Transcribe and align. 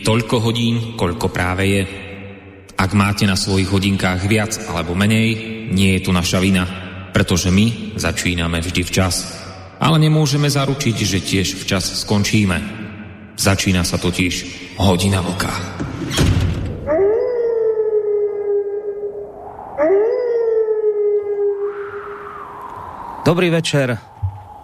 Je 0.00 0.08
toľko 0.08 0.40
hodín, 0.40 0.96
koľko 0.96 1.28
práve 1.28 1.68
je. 1.68 1.82
Ak 2.72 2.96
máte 2.96 3.28
na 3.28 3.36
svojich 3.36 3.68
hodinkách 3.68 4.24
viac 4.24 4.56
alebo 4.72 4.96
menej, 4.96 5.28
nie 5.76 5.92
je 5.92 6.08
tu 6.08 6.08
naša 6.08 6.40
vina, 6.40 6.64
pretože 7.12 7.52
my 7.52 7.92
začíname 8.00 8.64
vždy 8.64 8.80
včas. 8.80 9.28
Ale 9.76 10.00
nemôžeme 10.00 10.48
zaručiť, 10.48 10.96
že 11.04 11.20
tiež 11.20 11.52
včas 11.60 12.00
skončíme. 12.08 12.56
Začína 13.36 13.84
sa 13.84 14.00
totiž 14.00 14.34
hodina 14.80 15.20
vlka. 15.20 15.52
Dobrý 23.28 23.52
večer, 23.52 24.00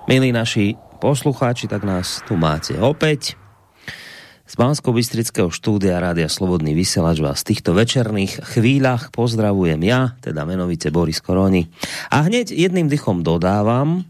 milí 0.09 0.33
naši 0.33 0.73
poslucháči, 0.97 1.69
tak 1.69 1.85
nás 1.85 2.25
tu 2.25 2.41
máte 2.41 2.73
opäť. 2.81 3.37
Z 4.47 4.55
bansko 4.55 4.95
bystrického 4.95 5.51
štúdia 5.51 5.99
Rádia 5.99 6.31
Slobodný 6.31 6.71
vysielač 6.71 7.19
vás 7.19 7.43
v 7.43 7.51
týchto 7.51 7.75
večerných 7.75 8.47
chvíľach 8.55 9.11
pozdravujem 9.11 9.83
ja, 9.83 10.15
teda 10.23 10.47
menovite 10.47 10.95
Boris 10.95 11.19
Koroni. 11.19 11.67
A 12.15 12.23
hneď 12.23 12.55
jedným 12.55 12.87
dychom 12.87 13.27
dodávam, 13.27 14.07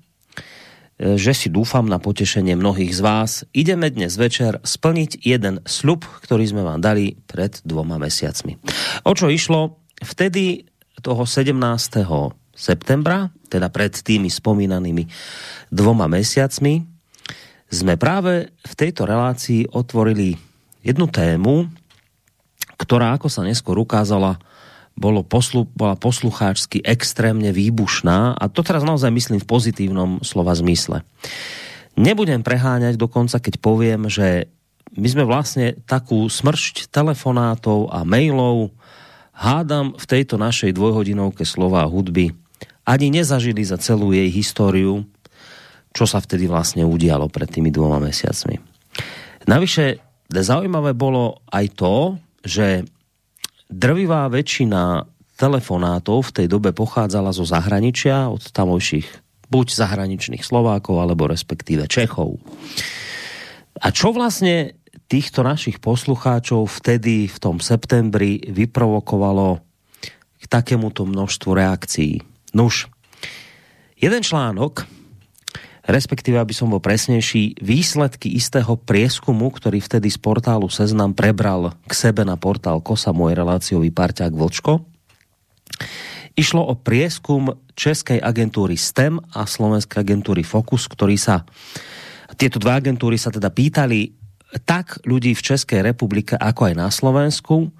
e, 1.00 1.16
že 1.16 1.32
si 1.32 1.48
dúfam 1.48 1.88
na 1.88 1.96
potešenie 1.96 2.52
mnohých 2.52 2.92
z 2.92 3.00
vás. 3.00 3.30
Ideme 3.56 3.88
dnes 3.88 4.20
večer 4.20 4.60
splniť 4.60 5.24
jeden 5.24 5.64
slub, 5.64 6.04
ktorý 6.04 6.44
sme 6.44 6.68
vám 6.68 6.84
dali 6.84 7.16
pred 7.16 7.56
dvoma 7.64 7.96
mesiacmi. 7.96 8.60
O 9.08 9.16
čo 9.16 9.32
išlo? 9.32 9.80
Vtedy 10.04 10.68
toho 11.00 11.24
17 11.24 11.56
septembra, 12.52 13.32
teda 13.48 13.72
pred 13.72 13.96
tými 13.96 14.28
spomínanými 14.28 15.08
dvoma 15.72 16.12
mesiacmi, 16.12 16.95
sme 17.70 17.98
práve 17.98 18.50
v 18.52 18.74
tejto 18.78 19.06
relácii 19.06 19.74
otvorili 19.74 20.38
jednu 20.86 21.10
tému, 21.10 21.66
ktorá, 22.78 23.16
ako 23.16 23.26
sa 23.26 23.42
neskôr 23.42 23.74
ukázala, 23.80 24.38
bolo 24.96 25.20
poslu, 25.20 25.68
bola 25.76 25.92
poslucháčsky 25.92 26.80
extrémne 26.80 27.52
výbušná 27.52 28.38
a 28.38 28.44
to 28.48 28.64
teraz 28.64 28.80
naozaj 28.80 29.12
myslím 29.12 29.44
v 29.44 29.50
pozitívnom 29.50 30.24
slova 30.24 30.56
zmysle. 30.56 31.04
Nebudem 31.96 32.40
preháňať 32.40 32.96
dokonca, 32.96 33.36
keď 33.40 33.54
poviem, 33.60 34.08
že 34.08 34.48
my 34.96 35.08
sme 35.08 35.24
vlastne 35.28 35.76
takú 35.84 36.28
smršť 36.28 36.88
telefonátov 36.88 37.92
a 37.92 38.04
mailov 38.08 38.72
hádam 39.36 39.92
v 40.00 40.04
tejto 40.08 40.40
našej 40.40 40.72
dvojhodinovke 40.72 41.44
slova 41.44 41.84
a 41.84 41.90
hudby 41.90 42.32
ani 42.86 43.10
nezažili 43.10 43.66
za 43.66 43.76
celú 43.82 44.14
jej 44.14 44.30
históriu, 44.30 45.02
čo 45.96 46.04
sa 46.04 46.20
vtedy 46.20 46.44
vlastne 46.44 46.84
udialo 46.84 47.32
pred 47.32 47.48
tými 47.48 47.72
dvoma 47.72 47.96
mesiacmi. 47.96 48.60
Navyše, 49.48 49.96
zaujímavé 50.28 50.92
bolo 50.92 51.40
aj 51.48 51.66
to, 51.72 52.20
že 52.44 52.84
drvivá 53.72 54.28
väčšina 54.28 55.08
telefonátov 55.40 56.28
v 56.28 56.34
tej 56.42 56.46
dobe 56.52 56.76
pochádzala 56.76 57.32
zo 57.32 57.48
zahraničia, 57.48 58.28
od 58.28 58.44
tamojších 58.52 59.24
buď 59.48 59.66
zahraničných 59.72 60.44
Slovákov, 60.44 61.00
alebo 61.00 61.30
respektíve 61.30 61.88
Čechov. 61.88 62.36
A 63.80 63.88
čo 63.92 64.12
vlastne 64.12 64.76
týchto 65.06 65.46
našich 65.46 65.78
poslucháčov 65.78 66.66
vtedy 66.82 67.30
v 67.30 67.38
tom 67.38 67.62
septembri 67.62 68.42
vyprovokovalo 68.48 69.62
k 70.40 70.44
takémuto 70.50 71.06
množstvu 71.06 71.50
reakcií? 71.52 72.24
Nuž, 72.56 72.90
jeden 74.00 74.24
článok, 74.24 74.88
respektíve, 75.86 76.36
aby 76.36 76.52
som 76.52 76.68
bol 76.68 76.82
presnejší, 76.82 77.62
výsledky 77.62 78.34
istého 78.34 78.74
prieskumu, 78.74 79.48
ktorý 79.54 79.78
vtedy 79.78 80.10
z 80.10 80.18
portálu 80.18 80.66
Seznam 80.66 81.14
prebral 81.14 81.72
k 81.86 81.92
sebe 81.94 82.26
na 82.26 82.34
portál 82.34 82.82
Kosa, 82.82 83.14
môj 83.14 83.38
reláciový 83.38 83.94
parťák 83.94 84.34
Vlčko. 84.34 84.82
Išlo 86.36 86.60
o 86.68 86.74
prieskum 86.76 87.56
Českej 87.72 88.20
agentúry 88.20 88.76
STEM 88.76 89.22
a 89.32 89.48
Slovenskej 89.48 90.04
agentúry 90.04 90.44
Focus, 90.44 90.84
ktorý 90.90 91.16
sa, 91.16 91.48
tieto 92.36 92.60
dve 92.60 92.76
agentúry 92.76 93.16
sa 93.16 93.32
teda 93.32 93.48
pýtali 93.48 94.12
tak 94.68 95.00
ľudí 95.08 95.32
v 95.32 95.44
Českej 95.54 95.80
republike, 95.80 96.36
ako 96.36 96.72
aj 96.72 96.74
na 96.76 96.88
Slovensku, 96.92 97.72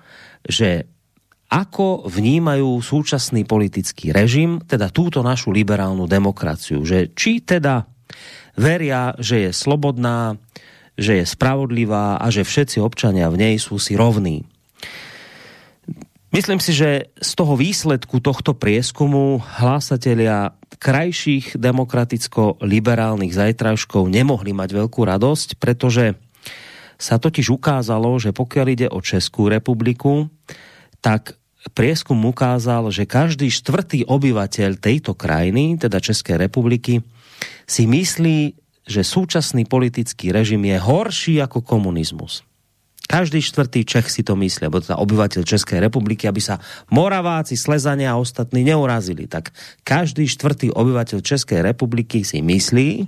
že 0.46 0.88
ako 1.46 2.10
vnímajú 2.10 2.82
súčasný 2.82 3.46
politický 3.46 4.10
režim, 4.10 4.58
teda 4.66 4.90
túto 4.90 5.22
našu 5.22 5.54
liberálnu 5.54 6.10
demokraciu. 6.10 6.82
Že 6.82 7.14
či 7.14 7.38
teda 7.38 7.86
veria, 8.56 9.14
že 9.20 9.48
je 9.48 9.50
slobodná, 9.52 10.40
že 10.96 11.22
je 11.22 11.24
spravodlivá 11.28 12.16
a 12.16 12.26
že 12.32 12.42
všetci 12.42 12.80
občania 12.80 13.28
v 13.28 13.36
nej 13.36 13.54
sú 13.60 13.76
si 13.76 13.94
rovní. 13.94 14.48
Myslím 16.34 16.60
si, 16.60 16.76
že 16.76 17.08
z 17.16 17.30
toho 17.32 17.56
výsledku 17.56 18.20
tohto 18.20 18.52
prieskumu 18.52 19.40
hlásatelia 19.56 20.52
krajších 20.76 21.56
demokraticko-liberálnych 21.56 23.32
zajtražkov 23.32 24.10
nemohli 24.10 24.52
mať 24.52 24.70
veľkú 24.76 25.00
radosť, 25.06 25.56
pretože 25.56 26.18
sa 27.00 27.16
totiž 27.16 27.52
ukázalo, 27.52 28.16
že 28.20 28.36
pokiaľ 28.36 28.66
ide 28.68 28.88
o 28.92 29.00
Českú 29.00 29.48
republiku, 29.48 30.28
tak 31.00 31.36
prieskum 31.72 32.20
ukázal, 32.24 32.88
že 32.92 33.08
každý 33.08 33.48
štvrtý 33.52 34.04
obyvateľ 34.08 34.80
tejto 34.80 35.12
krajiny, 35.16 35.80
teda 35.80 36.00
Českej 36.00 36.36
republiky, 36.36 37.00
si 37.66 37.84
myslí, 37.88 38.54
že 38.86 39.02
súčasný 39.02 39.66
politický 39.66 40.30
režim 40.30 40.62
je 40.62 40.78
horší 40.78 41.42
ako 41.42 41.62
komunizmus. 41.62 42.46
Každý 43.06 43.38
štvrtý 43.38 43.86
Čech 43.86 44.10
si 44.10 44.26
to 44.26 44.34
myslí, 44.34 44.66
alebo 44.66 44.82
teda 44.82 44.98
obyvateľ 44.98 45.46
Českej 45.46 45.78
republiky, 45.78 46.26
aby 46.26 46.42
sa 46.42 46.58
Moraváci, 46.90 47.54
Slezania 47.54 48.14
a 48.14 48.18
ostatní 48.18 48.66
neurazili. 48.66 49.30
Tak 49.30 49.54
každý 49.86 50.26
štvrtý 50.26 50.74
obyvateľ 50.74 51.22
Českej 51.22 51.62
republiky 51.62 52.26
si 52.26 52.42
myslí, 52.42 53.06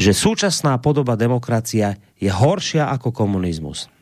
že 0.00 0.12
súčasná 0.16 0.80
podoba 0.80 1.12
demokracia 1.12 2.00
je 2.16 2.32
horšia 2.32 2.88
ako 2.88 3.12
komunizmus. 3.12 3.92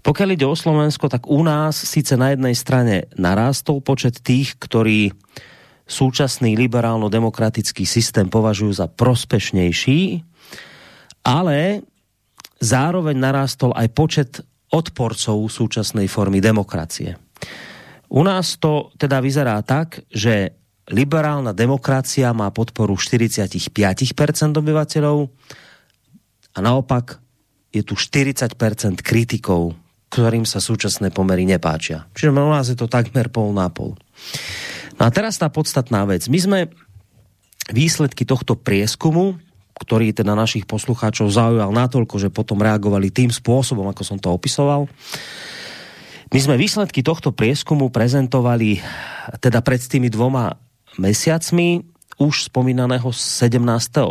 Pokiaľ 0.00 0.28
ide 0.32 0.48
o 0.48 0.56
Slovensko, 0.56 1.12
tak 1.12 1.28
u 1.28 1.44
nás 1.44 1.76
síce 1.76 2.16
na 2.16 2.32
jednej 2.32 2.56
strane 2.56 3.06
narástol 3.20 3.84
počet 3.84 4.24
tých, 4.24 4.56
ktorí 4.56 5.12
súčasný 5.86 6.54
liberálno-demokratický 6.56 7.84
systém 7.84 8.30
považujú 8.30 8.72
za 8.72 8.86
prospešnejší, 8.88 10.22
ale 11.26 11.82
zároveň 12.62 13.16
narástol 13.18 13.74
aj 13.74 13.88
počet 13.92 14.30
odporcov 14.72 15.36
súčasnej 15.50 16.08
formy 16.08 16.40
demokracie. 16.40 17.18
U 18.12 18.22
nás 18.24 18.56
to 18.56 18.92
teda 18.96 19.20
vyzerá 19.20 19.60
tak, 19.64 20.04
že 20.08 20.56
liberálna 20.88 21.52
demokracia 21.56 22.32
má 22.32 22.52
podporu 22.52 22.96
45% 22.96 23.72
obyvateľov 24.58 25.18
a 26.52 26.58
naopak 26.60 27.20
je 27.72 27.80
tu 27.84 27.96
40% 27.96 28.52
kritikov 29.00 29.76
ktorým 30.12 30.44
sa 30.44 30.60
súčasné 30.60 31.08
pomery 31.08 31.48
nepáčia. 31.48 32.04
Čiže 32.12 32.36
u 32.36 32.52
nás 32.52 32.68
je 32.68 32.76
to 32.76 32.84
takmer 32.84 33.32
pol 33.32 33.56
na 33.56 33.72
pol. 33.72 33.96
No 35.02 35.10
a 35.10 35.10
teraz 35.10 35.34
tá 35.34 35.50
podstatná 35.50 36.06
vec. 36.06 36.30
My 36.30 36.38
sme 36.38 36.58
výsledky 37.74 38.22
tohto 38.22 38.54
prieskumu, 38.54 39.34
ktorý 39.74 40.14
teda 40.14 40.38
našich 40.38 40.62
poslucháčov 40.62 41.26
zaujal 41.26 41.74
natoľko, 41.74 42.22
že 42.22 42.30
potom 42.30 42.62
reagovali 42.62 43.10
tým 43.10 43.34
spôsobom, 43.34 43.82
ako 43.90 44.06
som 44.06 44.22
to 44.22 44.30
opisoval. 44.30 44.86
My 46.30 46.38
sme 46.38 46.54
výsledky 46.54 47.02
tohto 47.02 47.34
prieskumu 47.34 47.90
prezentovali 47.90 48.78
teda 49.42 49.58
pred 49.58 49.82
tými 49.82 50.06
dvoma 50.06 50.54
mesiacmi 51.02 51.82
už 52.22 52.54
spomínaného 52.54 53.10
17. 53.10 53.58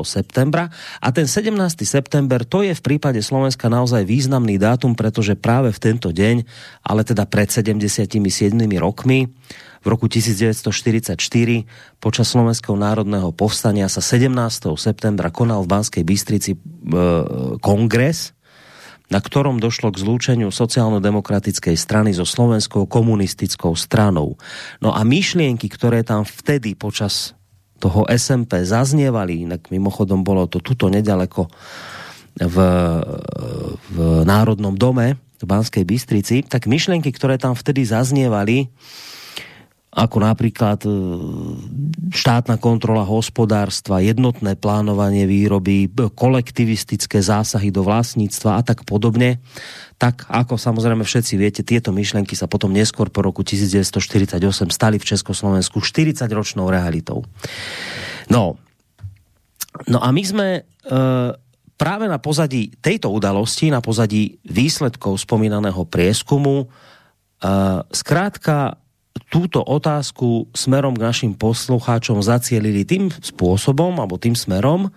septembra. 0.03 0.67
A 0.99 1.15
ten 1.15 1.23
17. 1.23 1.55
september 1.87 2.43
to 2.43 2.67
je 2.67 2.75
v 2.75 2.83
prípade 2.83 3.23
Slovenska 3.23 3.71
naozaj 3.71 4.03
významný 4.03 4.59
dátum, 4.59 4.91
pretože 4.99 5.39
práve 5.39 5.71
v 5.71 5.79
tento 5.79 6.11
deň, 6.11 6.43
ale 6.83 7.07
teda 7.07 7.23
pred 7.31 7.47
77 7.47 8.11
rokmi, 8.75 9.31
v 9.81 9.85
roku 9.89 10.05
1944 10.05 11.17
počas 11.97 12.27
Slovenského 12.29 12.77
národného 12.77 13.33
povstania 13.33 13.89
sa 13.89 13.99
17. 13.99 14.29
septembra 14.77 15.33
konal 15.33 15.65
v 15.65 15.71
Banskej 15.73 16.03
Bystrici 16.05 16.51
e, 16.53 16.57
kongres, 17.57 18.37
na 19.09 19.19
ktorom 19.19 19.57
došlo 19.57 19.91
k 19.91 20.01
zlúčeniu 20.05 20.53
sociálno-demokratickej 20.53 21.75
strany 21.75 22.13
so 22.13 22.23
slovenskou 22.23 22.85
komunistickou 22.85 23.73
stranou. 23.73 24.37
No 24.79 24.93
a 24.93 25.01
myšlienky, 25.01 25.67
ktoré 25.67 26.05
tam 26.05 26.23
vtedy 26.23 26.77
počas 26.77 27.33
toho 27.81 28.05
SMP 28.07 28.61
zaznievali, 28.61 29.49
inak 29.49 29.73
mimochodom 29.73 30.21
bolo 30.21 30.45
to 30.45 30.61
tuto 30.61 30.87
nedaleko 30.93 31.49
v, 32.37 32.55
v 33.91 33.97
Národnom 34.23 34.77
dome 34.77 35.17
v 35.41 35.43
Banskej 35.43 35.83
Bystrici, 35.83 36.45
tak 36.45 36.69
myšlienky, 36.69 37.09
ktoré 37.09 37.41
tam 37.41 37.57
vtedy 37.57 37.81
zaznievali, 37.81 38.69
ako 39.91 40.23
napríklad 40.23 40.79
e, 40.87 40.91
štátna 42.15 42.55
kontrola 42.55 43.03
hospodárstva, 43.03 43.99
jednotné 43.99 44.55
plánovanie 44.55 45.27
výroby, 45.27 45.91
kolektivistické 46.15 47.19
zásahy 47.19 47.75
do 47.75 47.83
vlastníctva 47.83 48.55
a 48.55 48.61
tak 48.63 48.87
podobne, 48.87 49.43
tak 49.99 50.23
ako 50.31 50.55
samozrejme 50.55 51.03
všetci 51.03 51.33
viete, 51.35 51.61
tieto 51.67 51.91
myšlenky 51.91 52.39
sa 52.39 52.47
potom 52.47 52.71
neskôr 52.71 53.11
po 53.11 53.19
roku 53.19 53.43
1948 53.43 54.39
stali 54.71 54.95
v 54.95 55.05
Československu 55.11 55.83
40-ročnou 55.83 56.71
realitou. 56.71 57.27
No, 58.31 58.55
no 59.91 59.99
a 59.99 60.07
my 60.09 60.23
sme 60.23 60.47
e, 60.55 60.61
práve 61.75 62.05
na 62.07 62.17
pozadí 62.17 62.71
tejto 62.79 63.11
udalosti, 63.11 63.67
na 63.67 63.83
pozadí 63.83 64.39
výsledkov 64.47 65.19
spomínaného 65.19 65.83
prieskumu, 65.83 66.63
e, 66.63 66.67
skrátka 67.91 68.80
túto 69.31 69.63
otázku 69.63 70.51
smerom 70.51 70.91
k 70.91 71.07
našim 71.07 71.31
poslucháčom 71.39 72.19
zacielili 72.19 72.83
tým 72.83 73.07
spôsobom, 73.07 73.95
alebo 73.95 74.19
tým 74.19 74.35
smerom, 74.35 74.91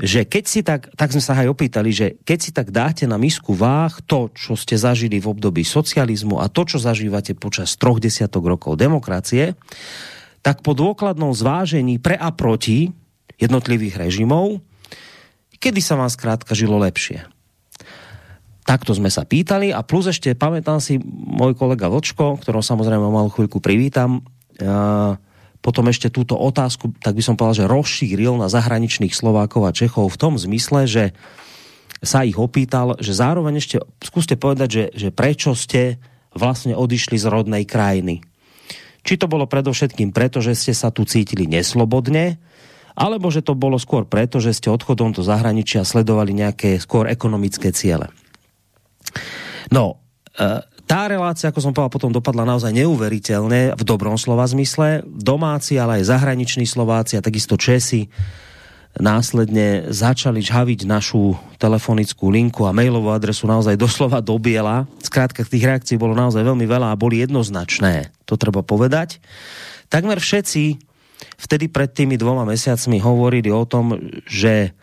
že 0.00 0.24
keď 0.24 0.44
si 0.48 0.64
tak, 0.64 0.88
tak 0.96 1.12
sme 1.12 1.22
sa 1.22 1.36
aj 1.36 1.52
opýtali, 1.52 1.92
že 1.92 2.06
keď 2.24 2.38
si 2.40 2.50
tak 2.50 2.72
dáte 2.72 3.04
na 3.04 3.20
misku 3.20 3.52
váh 3.52 3.92
to, 4.08 4.32
čo 4.32 4.56
ste 4.56 4.80
zažili 4.80 5.20
v 5.20 5.30
období 5.30 5.62
socializmu 5.62 6.40
a 6.40 6.48
to, 6.48 6.64
čo 6.64 6.80
zažívate 6.80 7.36
počas 7.36 7.76
troch 7.76 8.00
desiatok 8.00 8.42
rokov 8.48 8.80
demokracie, 8.80 9.52
tak 10.42 10.64
po 10.64 10.74
dôkladnom 10.74 11.30
zvážení 11.36 12.02
pre 12.02 12.18
a 12.18 12.34
proti 12.34 12.90
jednotlivých 13.36 14.00
režimov, 14.00 14.58
kedy 15.62 15.78
sa 15.78 15.94
vám 15.94 16.10
skrátka 16.10 16.56
žilo 16.58 16.82
lepšie. 16.82 17.22
Takto 18.62 18.94
sme 18.94 19.10
sa 19.10 19.26
pýtali 19.26 19.74
a 19.74 19.82
plus 19.82 20.06
ešte 20.06 20.38
pamätám 20.38 20.78
si 20.78 21.02
môj 21.02 21.58
kolega 21.58 21.90
Vlčko, 21.90 22.38
ktorého 22.38 22.62
samozrejme 22.62 23.02
mal 23.10 23.26
chvíľku 23.26 23.58
privítam, 23.58 24.22
potom 25.62 25.86
ešte 25.90 26.10
túto 26.10 26.34
otázku, 26.38 26.94
tak 27.02 27.18
by 27.18 27.22
som 27.22 27.34
povedal, 27.34 27.66
že 27.66 27.70
rozšíril 27.70 28.38
na 28.38 28.46
zahraničných 28.50 29.14
Slovákov 29.14 29.66
a 29.66 29.74
Čechov 29.74 30.10
v 30.10 30.20
tom 30.20 30.34
zmysle, 30.38 30.86
že 30.86 31.04
sa 32.02 32.26
ich 32.26 32.34
opýtal, 32.34 32.98
že 32.98 33.14
zároveň 33.14 33.62
ešte 33.62 33.78
skúste 34.02 34.34
povedať, 34.34 34.68
že, 34.70 34.84
že 34.94 35.08
prečo 35.14 35.54
ste 35.54 36.02
vlastne 36.34 36.74
odišli 36.74 37.14
z 37.14 37.26
rodnej 37.30 37.62
krajiny. 37.62 38.26
Či 39.02 39.18
to 39.18 39.30
bolo 39.30 39.50
predovšetkým 39.50 40.14
preto, 40.14 40.38
že 40.42 40.54
ste 40.54 40.74
sa 40.74 40.94
tu 40.94 41.02
cítili 41.06 41.46
neslobodne, 41.46 42.38
alebo 42.98 43.30
že 43.30 43.42
to 43.42 43.54
bolo 43.54 43.78
skôr 43.78 44.06
preto, 44.06 44.42
že 44.42 44.54
ste 44.54 44.70
odchodom 44.70 45.14
do 45.14 45.22
zahraničia 45.22 45.86
sledovali 45.86 46.34
nejaké 46.34 46.78
skôr 46.82 47.10
ekonomické 47.10 47.70
ciele. 47.70 48.10
No, 49.72 50.02
e, 50.36 50.60
tá 50.84 51.08
relácia, 51.08 51.48
ako 51.48 51.60
som 51.62 51.72
povedal, 51.72 51.94
potom 51.94 52.12
dopadla 52.12 52.44
naozaj 52.44 52.74
neuveriteľne 52.74 53.78
v 53.78 53.82
dobrom 53.86 54.20
slova 54.20 54.44
zmysle. 54.44 55.00
Domáci, 55.06 55.80
ale 55.80 56.02
aj 56.02 56.12
zahraniční 56.12 56.68
Slováci 56.68 57.16
a 57.16 57.24
takisto 57.24 57.56
Česi 57.56 58.12
následne 59.00 59.88
začali 59.88 60.44
žhaviť 60.44 60.84
našu 60.84 61.32
telefonickú 61.56 62.28
linku 62.28 62.68
a 62.68 62.76
mailovú 62.76 63.08
adresu 63.08 63.48
naozaj 63.48 63.80
doslova 63.80 64.20
do 64.20 64.36
biela. 64.36 64.84
Skrátka, 65.00 65.48
tých 65.48 65.64
reakcií 65.64 65.96
bolo 65.96 66.12
naozaj 66.12 66.44
veľmi 66.44 66.68
veľa 66.68 66.92
a 66.92 67.00
boli 67.00 67.24
jednoznačné. 67.24 68.12
To 68.28 68.36
treba 68.36 68.60
povedať. 68.60 69.16
Takmer 69.88 70.20
všetci 70.20 70.76
vtedy 71.40 71.72
pred 71.72 71.88
tými 71.88 72.20
dvoma 72.20 72.44
mesiacmi 72.44 73.00
hovorili 73.00 73.48
o 73.48 73.64
tom, 73.64 73.96
že 74.28 74.76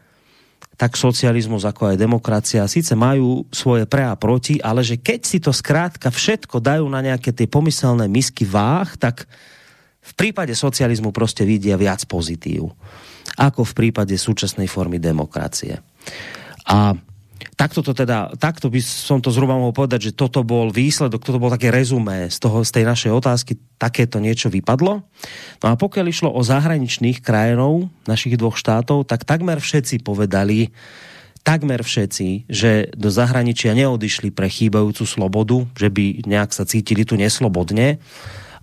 tak 0.80 0.96
socializmus 0.96 1.68
ako 1.68 1.92
aj 1.92 2.00
demokracia 2.00 2.64
síce 2.72 2.96
majú 2.96 3.44
svoje 3.52 3.84
pre 3.84 4.08
a 4.08 4.16
proti, 4.16 4.64
ale 4.64 4.80
že 4.80 4.96
keď 4.96 5.20
si 5.28 5.44
to 5.44 5.52
skrátka 5.52 6.08
všetko 6.08 6.64
dajú 6.64 6.88
na 6.88 7.04
nejaké 7.04 7.36
tie 7.36 7.52
pomyselné 7.52 8.08
misky 8.08 8.48
váh, 8.48 8.88
tak 8.96 9.28
v 10.00 10.14
prípade 10.16 10.56
socializmu 10.56 11.12
proste 11.12 11.44
vidia 11.44 11.76
viac 11.76 12.08
pozitív 12.08 12.72
ako 13.40 13.64
v 13.64 13.74
prípade 13.76 14.16
súčasnej 14.20 14.68
formy 14.68 15.00
demokracie. 15.00 15.80
A 16.68 16.92
takto, 17.59 17.83
to 17.83 17.91
teda, 17.91 18.31
takto 18.39 18.71
by 18.71 18.79
som 18.79 19.19
to 19.19 19.35
zhruba 19.35 19.59
mohol 19.59 19.75
povedať, 19.75 20.09
že 20.09 20.15
toto 20.15 20.47
bol 20.47 20.71
výsledok, 20.71 21.19
toto 21.19 21.44
bol 21.44 21.51
také 21.51 21.67
rezumé 21.75 22.31
z, 22.31 22.39
toho, 22.39 22.63
z 22.63 22.71
tej 22.71 22.88
našej 22.88 23.11
otázky, 23.11 23.59
takéto 23.75 24.23
niečo 24.23 24.47
vypadlo. 24.47 25.03
No 25.59 25.65
a 25.67 25.75
pokiaľ 25.75 26.06
išlo 26.07 26.31
o 26.31 26.39
zahraničných 26.39 27.19
krajinov 27.19 27.91
našich 28.07 28.39
dvoch 28.39 28.56
štátov, 28.56 29.03
tak 29.03 29.27
takmer 29.27 29.59
všetci 29.59 30.00
povedali, 30.00 30.71
takmer 31.44 31.83
všetci, 31.83 32.47
že 32.47 32.95
do 32.95 33.11
zahraničia 33.11 33.75
neodišli 33.75 34.31
pre 34.31 34.47
chýbajúcu 34.47 35.03
slobodu, 35.03 35.67
že 35.75 35.91
by 35.91 36.23
nejak 36.23 36.56
sa 36.56 36.63
cítili 36.63 37.03
tu 37.03 37.19
neslobodne, 37.19 38.00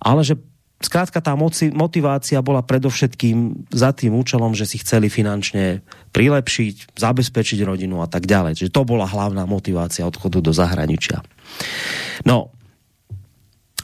ale 0.00 0.25
že 0.25 0.40
Skrátka 0.76 1.25
tá 1.25 1.32
motivácia 1.72 2.37
bola 2.44 2.60
predovšetkým 2.60 3.64
za 3.72 3.96
tým 3.96 4.12
účelom, 4.12 4.52
že 4.52 4.69
si 4.69 4.76
chceli 4.76 5.08
finančne 5.08 5.81
prilepšiť, 6.17 6.97
zabezpečiť 6.97 7.61
rodinu 7.61 8.01
a 8.01 8.09
tak 8.09 8.25
ďalej. 8.25 8.57
Čiže 8.57 8.73
to 8.73 8.89
bola 8.89 9.05
hlavná 9.05 9.45
motivácia 9.45 10.09
odchodu 10.09 10.41
do 10.41 10.53
zahraničia. 10.57 11.21
No, 12.25 12.57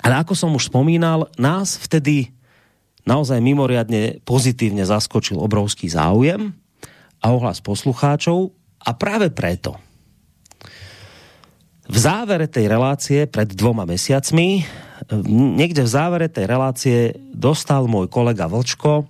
ale 0.01 0.15
ako 0.25 0.33
som 0.33 0.57
už 0.57 0.73
spomínal, 0.73 1.29
nás 1.37 1.77
vtedy 1.77 2.33
naozaj 3.05 3.37
mimoriadne 3.45 4.25
pozitívne 4.25 4.89
zaskočil 4.89 5.37
obrovský 5.37 5.93
záujem 5.93 6.57
a 7.21 7.27
ohlas 7.29 7.61
poslucháčov 7.61 8.51
a 8.81 8.91
práve 8.97 9.29
preto 9.29 9.77
v 11.93 11.97
závere 11.99 12.49
tej 12.49 12.73
relácie 12.73 13.29
pred 13.29 13.53
dvoma 13.53 13.85
mesiacmi 13.85 14.65
niekde 15.29 15.83
v 15.83 15.91
závere 15.91 16.29
tej 16.31 16.47
relácie 16.47 16.99
dostal 17.35 17.91
môj 17.91 18.07
kolega 18.07 18.47
Vlčko 18.47 19.03
e, 19.03 19.05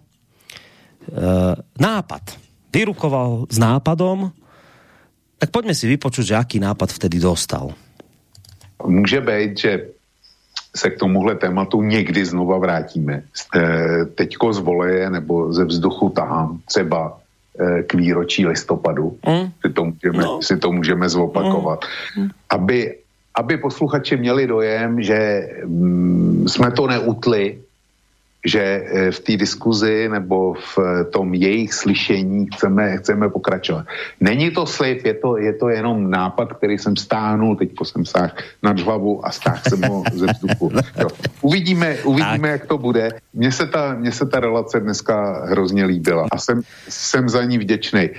nápad. 1.61 2.42
Vyrukoval 2.73 3.47
s 3.53 3.59
nápadom, 3.61 4.33
tak 5.38 5.50
poďme 5.50 5.75
si 5.75 5.91
vypočuť, 5.91 6.25
že 6.25 6.41
aký 6.41 6.57
nápad 6.62 6.88
vtedy 6.88 7.21
dostal. 7.21 7.75
Může 8.87 9.21
být, 9.21 9.59
že 9.59 9.73
se 10.76 10.91
k 10.91 10.99
tomuhle 10.99 11.35
tématu 11.35 11.83
někdy 11.83 12.25
znova 12.25 12.59
vrátíme. 12.59 13.23
E, 13.23 13.23
teďko 14.05 14.52
z 14.52 14.59
voleje 14.59 15.11
nebo 15.11 15.52
ze 15.52 15.64
vzduchu 15.64 16.09
tahám 16.09 16.61
třeba 16.64 17.19
e, 17.59 17.83
k 17.83 17.95
výročí 17.95 18.47
listopadu, 18.47 19.17
mm. 19.26 19.52
si, 19.67 19.73
to 19.73 19.85
můžeme, 19.85 20.23
no. 20.23 20.43
si 20.43 20.57
to 20.57 20.73
můžeme 20.73 21.09
zopakovat, 21.09 21.85
mm. 22.17 22.29
aby, 22.50 22.97
aby 23.35 23.57
posluchači 23.57 24.17
měli 24.17 24.47
dojem, 24.47 25.02
že 25.02 25.49
mm, 25.67 26.49
jsme 26.49 26.71
to 26.71 26.87
neutli, 26.87 27.59
že 28.46 28.61
eh, 28.61 29.11
v 29.11 29.20
té 29.20 29.37
diskuzi 29.37 30.08
nebo 30.08 30.54
v 30.54 30.78
eh, 30.78 31.04
tom 31.04 31.34
jejich 31.34 31.75
slyšení 31.75 32.46
chceme, 32.54 32.96
chceme 32.96 33.28
pokračovat. 33.28 33.87
Není 34.20 34.50
to 34.50 34.66
slib, 34.66 35.06
je 35.06 35.14
to, 35.14 35.37
je 35.37 35.52
to 35.52 35.68
jenom 35.68 36.11
nápad, 36.11 36.52
který 36.52 36.78
jsem 36.78 36.96
stáhnul, 36.96 37.56
teď 37.56 37.70
jsem 37.82 38.04
sáh 38.04 38.34
nad 38.62 38.80
hlavu 38.80 39.26
a 39.26 39.30
stáhl 39.30 39.61
jsem 39.68 39.82
ho 39.82 40.02
ze 40.12 40.26
vzduchu. 40.26 40.70
Jo. 41.00 41.08
Uvidíme, 41.40 41.96
uvidíme 42.04 42.49
jak 42.49 42.66
to 42.66 42.78
bude. 42.78 43.08
Mně 43.34 43.52
se, 43.52 43.66
ta, 43.66 43.94
mně 43.94 44.12
se 44.12 44.26
ta 44.26 44.40
relace 44.40 44.80
dneska 44.80 45.46
hrozně 45.46 45.84
líbila 45.84 46.26
a 46.32 46.38
jsem, 46.38 46.62
jsem 46.88 47.28
za 47.28 47.44
ní 47.44 47.58
vděčný. 47.58 48.11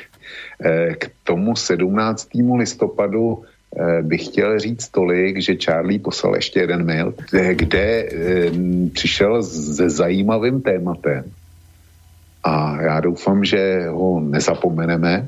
Eh, 0.66 0.96
k 0.96 1.12
tomu 1.24 1.56
17. 1.56 2.30
listopadu 2.58 3.44
bych 4.02 4.26
chtěl 4.26 4.60
říct 4.60 4.90
tolik, 4.90 5.42
že 5.42 5.56
Charlie 5.56 6.00
poslal 6.00 6.36
ještě 6.36 6.60
jeden 6.60 6.86
mail, 6.86 7.14
kde 7.54 7.80
eh, 7.80 8.52
přišel 8.94 9.44
se 9.44 9.90
zajímavým 9.90 10.62
tématem 10.62 11.24
a 12.44 12.82
já 12.82 13.00
doufám, 13.00 13.46
že 13.46 13.88
ho 13.90 14.20
nezapomeneme 14.20 15.28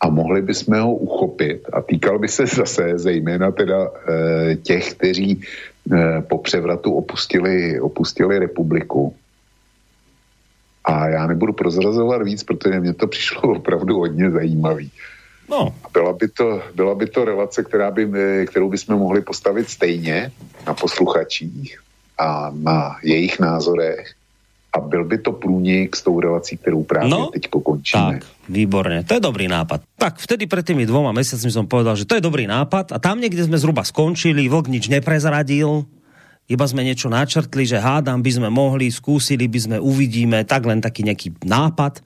a 0.00 0.08
mohli 0.08 0.42
bychom 0.42 0.80
ho 0.80 0.94
uchopit 0.94 1.62
a 1.72 1.82
týkal 1.82 2.18
by 2.18 2.28
se 2.28 2.46
zase 2.46 2.98
zejména 2.98 3.50
teda 3.50 3.88
eh, 3.88 4.56
těch, 4.56 4.94
kteří 4.94 5.40
po 6.28 6.38
převratu 6.38 6.92
opustili, 6.92 7.80
opustili 7.80 8.38
republiku. 8.38 9.14
A 10.84 11.08
já 11.08 11.26
nebudu 11.26 11.52
prozrazovat 11.52 12.22
víc, 12.22 12.44
protože 12.44 12.80
mě 12.80 12.94
to 12.94 13.06
přišlo 13.06 13.42
opravdu 13.56 13.98
hodně 13.98 14.30
zajímavý. 14.30 14.90
No. 15.48 15.74
Byla, 15.92 16.12
by 16.12 16.28
to, 16.28 16.62
byla 16.74 16.94
by 16.94 17.06
to 17.06 17.24
relace, 17.24 17.64
která 17.64 17.90
by, 17.90 18.08
kterou 18.46 18.68
bychom 18.68 18.96
mohli 18.96 19.20
postavit 19.20 19.68
stejně 19.68 20.32
na 20.66 20.74
posluchačích 20.74 21.80
a 22.18 22.52
na 22.54 22.96
jejich 23.02 23.40
názorech 23.40 24.12
a 24.76 24.80
byl 24.80 25.04
by 25.04 25.18
to 25.18 25.32
průnik 25.32 25.96
s 25.96 26.02
tou 26.02 26.20
relací, 26.20 26.56
kterou 26.56 26.84
právě 26.84 27.10
no, 27.10 27.26
teď 27.26 27.48
končíme. 27.48 28.20
Tak, 28.20 28.24
výborně, 28.48 29.04
to 29.04 29.14
je 29.14 29.20
dobrý 29.20 29.48
nápad. 29.48 29.80
Tak 29.96 30.18
vtedy 30.18 30.46
před 30.46 30.66
těmi 30.66 30.86
dvoma 30.86 31.12
mesiacmi 31.12 31.50
som 31.50 31.66
povedal, 31.66 31.96
že 31.96 32.04
to 32.04 32.14
je 32.14 32.20
dobrý 32.20 32.46
nápad 32.46 32.92
a 32.92 32.98
tam 32.98 33.20
někde 33.20 33.44
jsme 33.44 33.58
zhruba 33.58 33.84
skončili, 33.84 34.48
vlk 34.48 34.68
nič 34.68 34.88
neprezradil, 34.88 35.88
iba 36.48 36.64
sme 36.64 36.80
niečo 36.80 37.12
načrtli, 37.12 37.68
že 37.68 37.76
hádam 37.76 38.24
by 38.24 38.30
sme 38.32 38.48
mohli, 38.48 38.88
skúsili 38.88 39.44
by 39.52 39.58
sme, 39.60 39.76
uvidíme, 39.76 40.48
tak 40.48 40.64
len 40.64 40.80
taký 40.80 41.04
nejaký 41.04 41.44
nápad. 41.44 42.00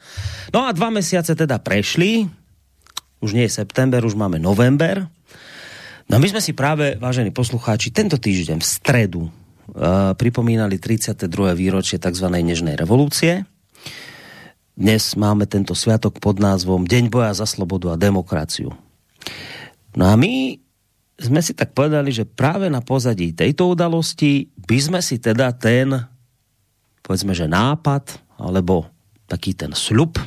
No 0.50 0.66
a 0.66 0.74
dva 0.74 0.90
mesiace 0.90 1.38
teda 1.38 1.62
prešli, 1.62 2.26
už 3.22 3.38
nie 3.38 3.46
je 3.46 3.54
september, 3.54 4.02
už 4.02 4.18
máme 4.18 4.42
november. 4.42 5.06
No 6.10 6.18
my 6.18 6.26
sme 6.26 6.42
si 6.42 6.52
práve, 6.52 6.98
vážení 6.98 7.30
poslucháči, 7.30 7.94
tento 7.94 8.18
týždeň 8.18 8.58
v 8.58 8.66
stredu 8.66 9.22
pripomínali 10.18 10.76
32. 10.76 11.30
výročie 11.54 11.96
tzv. 12.02 12.26
Nežnej 12.28 12.74
revolúcie. 12.74 13.46
Dnes 14.74 15.14
máme 15.14 15.46
tento 15.46 15.72
sviatok 15.78 16.18
pod 16.18 16.42
názvom 16.42 16.82
Deň 16.82 17.08
boja 17.08 17.32
za 17.32 17.46
slobodu 17.46 17.94
a 17.94 18.00
demokraciu. 18.00 18.74
No 19.94 20.04
a 20.10 20.18
my 20.18 20.58
sme 21.22 21.40
si 21.44 21.54
tak 21.54 21.78
povedali, 21.78 22.10
že 22.10 22.26
práve 22.26 22.66
na 22.66 22.82
pozadí 22.82 23.30
tejto 23.30 23.70
udalosti 23.70 24.50
by 24.66 24.78
sme 24.82 25.00
si 25.04 25.22
teda 25.22 25.54
ten, 25.54 25.94
povedzme, 27.06 27.30
že 27.30 27.46
nápad, 27.46 28.18
alebo 28.42 28.90
taký 29.30 29.54
ten 29.54 29.70
sľub, 29.70 30.18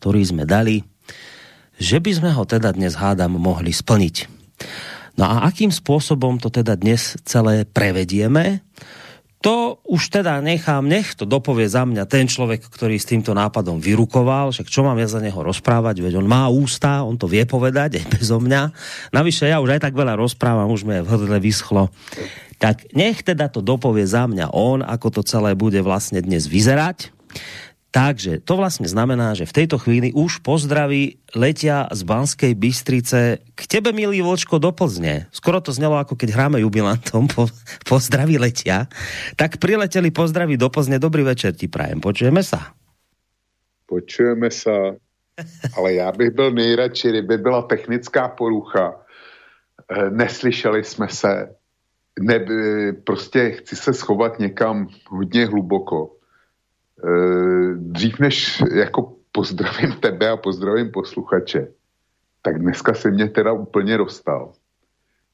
ktorý 0.00 0.24
sme 0.24 0.48
dali, 0.48 0.80
že 1.78 1.98
by 1.98 2.10
sme 2.14 2.30
ho 2.34 2.42
teda 2.46 2.74
dnes 2.74 2.94
hádam 2.94 3.36
mohli 3.38 3.74
splniť. 3.74 4.30
No 5.14 5.30
a 5.30 5.46
akým 5.46 5.70
spôsobom 5.70 6.42
to 6.42 6.50
teda 6.50 6.74
dnes 6.74 7.14
celé 7.22 7.62
prevedieme, 7.62 8.62
to 9.44 9.76
už 9.84 10.08
teda 10.08 10.40
nechám, 10.40 10.88
nech 10.88 11.12
to 11.12 11.28
dopovie 11.28 11.68
za 11.68 11.84
mňa 11.84 12.08
ten 12.08 12.24
človek, 12.24 12.64
ktorý 12.64 12.96
s 12.96 13.04
týmto 13.04 13.36
nápadom 13.36 13.76
vyrukoval, 13.76 14.56
však 14.56 14.72
čo 14.72 14.80
mám 14.80 14.96
ja 14.96 15.04
za 15.04 15.20
neho 15.20 15.36
rozprávať, 15.36 16.00
veď 16.00 16.16
on 16.16 16.24
má 16.24 16.48
ústa, 16.48 17.04
on 17.04 17.20
to 17.20 17.28
vie 17.28 17.44
povedať 17.44 18.00
aj 18.00 18.04
bezo 18.08 18.40
mňa. 18.40 18.72
Navyše 19.12 19.52
ja 19.52 19.60
už 19.60 19.76
aj 19.76 19.84
tak 19.84 19.92
veľa 19.92 20.16
rozprávam, 20.16 20.72
už 20.72 20.88
mi 20.88 20.96
v 20.96 21.04
hrdle 21.12 21.36
vyschlo. 21.44 21.92
Tak 22.56 22.96
nech 22.96 23.20
teda 23.20 23.52
to 23.52 23.60
dopovie 23.60 24.08
za 24.08 24.24
mňa 24.24 24.48
on, 24.48 24.80
ako 24.80 25.20
to 25.20 25.22
celé 25.28 25.52
bude 25.52 25.76
vlastne 25.84 26.24
dnes 26.24 26.48
vyzerať. 26.48 27.12
Takže 27.94 28.42
to 28.42 28.58
vlastne 28.58 28.90
znamená, 28.90 29.38
že 29.38 29.46
v 29.46 29.54
tejto 29.62 29.78
chvíli 29.78 30.10
už 30.10 30.42
pozdraví 30.42 31.22
letia 31.30 31.86
z 31.94 32.02
Banskej 32.02 32.58
Bystrice 32.58 33.38
k 33.54 33.62
tebe, 33.70 33.94
milý 33.94 34.18
Vočko, 34.18 34.58
do 34.58 34.74
Plzne. 34.74 35.30
Skoro 35.30 35.62
to 35.62 35.70
znelo, 35.70 35.94
ako 36.02 36.18
keď 36.18 36.34
hráme 36.34 36.58
jubilantom, 36.58 37.30
po, 37.30 37.46
pozdraví 37.86 38.34
letia. 38.34 38.90
Tak 39.38 39.62
prileteli 39.62 40.10
pozdraví 40.10 40.58
do 40.58 40.66
Plzne. 40.74 40.98
Dobrý 40.98 41.22
večer 41.22 41.54
ti 41.54 41.70
prajem. 41.70 42.02
Počujeme 42.02 42.42
sa? 42.42 42.74
Počujeme 43.86 44.50
sa. 44.50 44.98
Ale 45.78 45.94
já 45.94 46.12
bych 46.12 46.30
byl 46.30 46.50
nejradši, 46.50 47.08
kdyby 47.08 47.38
byla 47.38 47.62
technická 47.62 48.28
porucha. 48.28 49.06
Eh, 49.86 50.10
neslyšeli 50.10 50.84
jsme 50.84 51.08
se. 51.08 51.54
Ne, 52.20 52.46
prostě 53.06 53.50
chci 53.50 53.76
se 53.76 53.94
schovat 53.94 54.38
někam 54.38 54.86
hodně 55.10 55.46
hluboko 55.46 56.13
Eh, 56.13 56.13
dřív 57.76 58.18
než 58.18 58.62
jako 58.74 59.12
pozdravím 59.32 59.92
tebe 60.00 60.30
a 60.30 60.36
pozdravím 60.36 60.90
posluchače, 60.90 61.68
tak 62.42 62.58
dneska 62.58 62.94
se 62.94 63.10
mě 63.10 63.28
teda 63.28 63.52
úplně 63.52 63.98
dostal. 63.98 64.52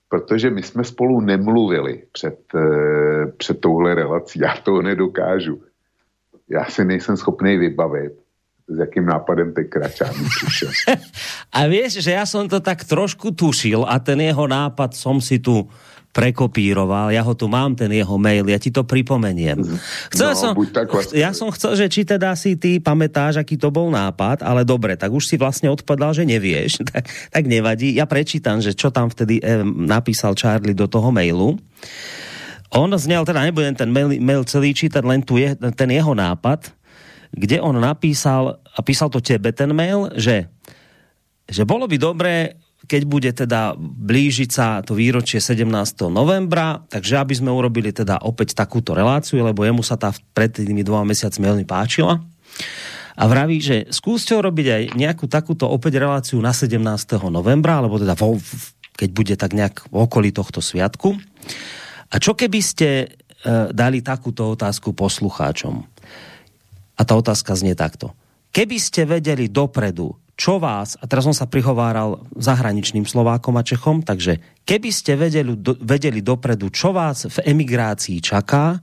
Protože 0.08 0.50
my 0.50 0.62
jsme 0.62 0.84
spolu 0.84 1.20
nemluvili 1.20 2.02
před, 2.12 2.38
eh, 2.54 3.26
před 3.36 3.60
touhle 3.60 3.94
relací. 3.94 4.40
Já 4.40 4.56
to 4.62 4.82
nedokážu. 4.82 5.62
Já 6.50 6.64
si 6.64 6.84
nejsem 6.84 7.16
schopný 7.16 7.56
vybavit, 7.56 8.12
s 8.68 8.78
jakým 8.78 9.06
nápadem 9.06 9.54
teď 9.54 9.66
kračámi 9.68 10.24
přišel. 10.26 10.70
a 11.54 11.66
vieš, 11.66 12.02
že 12.02 12.10
ja 12.10 12.26
som 12.26 12.50
to 12.50 12.58
tak 12.58 12.82
trošku 12.82 13.30
tušil 13.30 13.86
a 13.86 13.98
ten 14.02 14.18
jeho 14.18 14.46
nápad 14.46 14.94
som 14.98 15.22
si 15.22 15.38
tu 15.38 15.66
prekopíroval, 16.10 17.14
ja 17.14 17.22
ho 17.22 17.34
tu 17.38 17.46
mám, 17.46 17.78
ten 17.78 17.90
jeho 17.94 18.18
mail, 18.18 18.42
ja 18.50 18.58
ti 18.58 18.74
to 18.74 18.82
pripomeniem. 18.82 19.62
Chcel 20.10 20.34
no, 20.34 20.38
som, 20.38 20.52
ja 21.14 21.30
som 21.30 21.54
chcel, 21.54 21.78
že 21.78 21.86
či 21.86 22.02
teda 22.02 22.34
si 22.34 22.58
ty 22.58 22.82
pamätáš, 22.82 23.38
aký 23.38 23.54
to 23.54 23.70
bol 23.70 23.86
nápad, 23.94 24.42
ale 24.42 24.66
dobre, 24.66 24.98
tak 24.98 25.14
už 25.14 25.30
si 25.30 25.38
vlastne 25.38 25.70
odpadal, 25.70 26.10
že 26.10 26.26
nevieš, 26.26 26.82
tak, 26.90 27.06
tak 27.06 27.44
nevadí. 27.46 27.94
Ja 27.94 28.10
prečítam, 28.10 28.58
že 28.58 28.74
čo 28.74 28.90
tam 28.90 29.06
vtedy 29.06 29.38
eh, 29.38 29.62
napísal 29.62 30.34
Charlie 30.34 30.74
do 30.74 30.90
toho 30.90 31.14
mailu. 31.14 31.54
On 32.70 32.90
znel, 32.94 33.26
teda 33.26 33.42
nebudem 33.46 33.74
ten 33.74 33.90
mail, 33.90 34.14
mail 34.18 34.42
celý 34.46 34.74
čítať, 34.74 35.02
len 35.02 35.22
tu 35.22 35.38
je 35.38 35.58
ten 35.74 35.90
jeho 35.90 36.14
nápad, 36.14 36.70
kde 37.34 37.62
on 37.62 37.78
napísal, 37.78 38.58
a 38.62 38.78
písal 38.82 39.10
to 39.10 39.22
tebe 39.22 39.54
ten 39.54 39.70
mail, 39.70 40.10
že, 40.18 40.50
že 41.46 41.62
bolo 41.62 41.86
by 41.86 41.96
dobré 41.98 42.34
keď 42.88 43.02
bude 43.04 43.30
teda 43.36 43.76
blížiť 43.80 44.50
sa 44.50 44.80
to 44.80 44.96
výročie 44.96 45.42
17. 45.42 45.68
novembra, 46.08 46.80
takže 46.88 47.20
aby 47.20 47.34
sme 47.36 47.52
urobili 47.52 47.92
teda 47.92 48.24
opäť 48.24 48.56
takúto 48.56 48.96
reláciu, 48.96 49.44
lebo 49.44 49.66
jemu 49.66 49.84
sa 49.84 50.00
tá 50.00 50.14
pred 50.32 50.48
tými 50.48 50.80
dvoma 50.80 51.04
mesiacmi 51.12 51.44
veľmi 51.44 51.66
páčila. 51.68 52.20
A 53.20 53.22
vraví, 53.28 53.60
že 53.60 53.84
skúste 53.92 54.32
urobiť 54.32 54.66
aj 54.66 54.82
nejakú 54.96 55.28
takúto 55.28 55.68
opäť 55.68 56.00
reláciu 56.00 56.40
na 56.40 56.56
17. 56.56 56.80
novembra, 57.28 57.84
alebo 57.84 58.00
teda 58.00 58.16
vo, 58.16 58.40
keď 58.96 59.08
bude 59.12 59.34
tak 59.36 59.52
nejak 59.52 59.92
v 59.92 59.96
okolí 60.00 60.32
tohto 60.32 60.64
sviatku. 60.64 61.20
A 62.10 62.16
čo 62.16 62.32
keby 62.32 62.60
ste 62.64 62.88
e, 62.88 63.06
dali 63.76 64.00
takúto 64.00 64.56
otázku 64.56 64.96
poslucháčom? 64.96 65.84
A 66.96 67.00
tá 67.04 67.12
otázka 67.12 67.52
znie 67.56 67.76
takto. 67.76 68.16
Keby 68.50 68.76
ste 68.80 69.04
vedeli 69.04 69.46
dopredu, 69.52 70.16
čo 70.40 70.56
vás, 70.56 70.96
a 70.96 71.04
teraz 71.04 71.28
som 71.28 71.36
sa 71.36 71.44
prihováral 71.44 72.24
zahraničným 72.32 73.04
Slovákom 73.04 73.60
a 73.60 73.62
Čechom, 73.62 74.00
takže 74.00 74.40
keby 74.64 74.88
ste 74.88 75.12
vedeli, 75.12 75.52
do, 75.52 75.76
vedeli 75.84 76.24
dopredu, 76.24 76.72
čo 76.72 76.96
vás 76.96 77.28
v 77.28 77.44
emigrácii 77.44 78.24
čaká, 78.24 78.80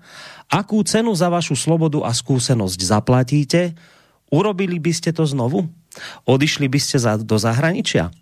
akú 0.53 0.85
cenu 0.85 1.17
za 1.17 1.33
vašu 1.33 1.57
slobodu 1.57 2.05
a 2.05 2.13
skúsenosť 2.13 2.77
zaplatíte, 2.77 3.73
urobili 4.29 4.77
by 4.77 4.93
ste 4.93 5.09
to 5.09 5.25
znovu? 5.25 5.65
Odišli 6.25 6.67
by 6.67 6.79
ste 6.79 6.97
za, 7.01 7.17
do 7.17 7.37
zahraničia? 7.39 8.13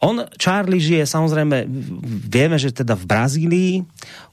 On, 0.00 0.24
Charlie, 0.40 0.80
žije 0.80 1.04
samozrejme, 1.04 1.68
vieme, 2.26 2.56
že 2.56 2.72
teda 2.72 2.96
v 2.96 3.04
Brazílii, 3.04 3.72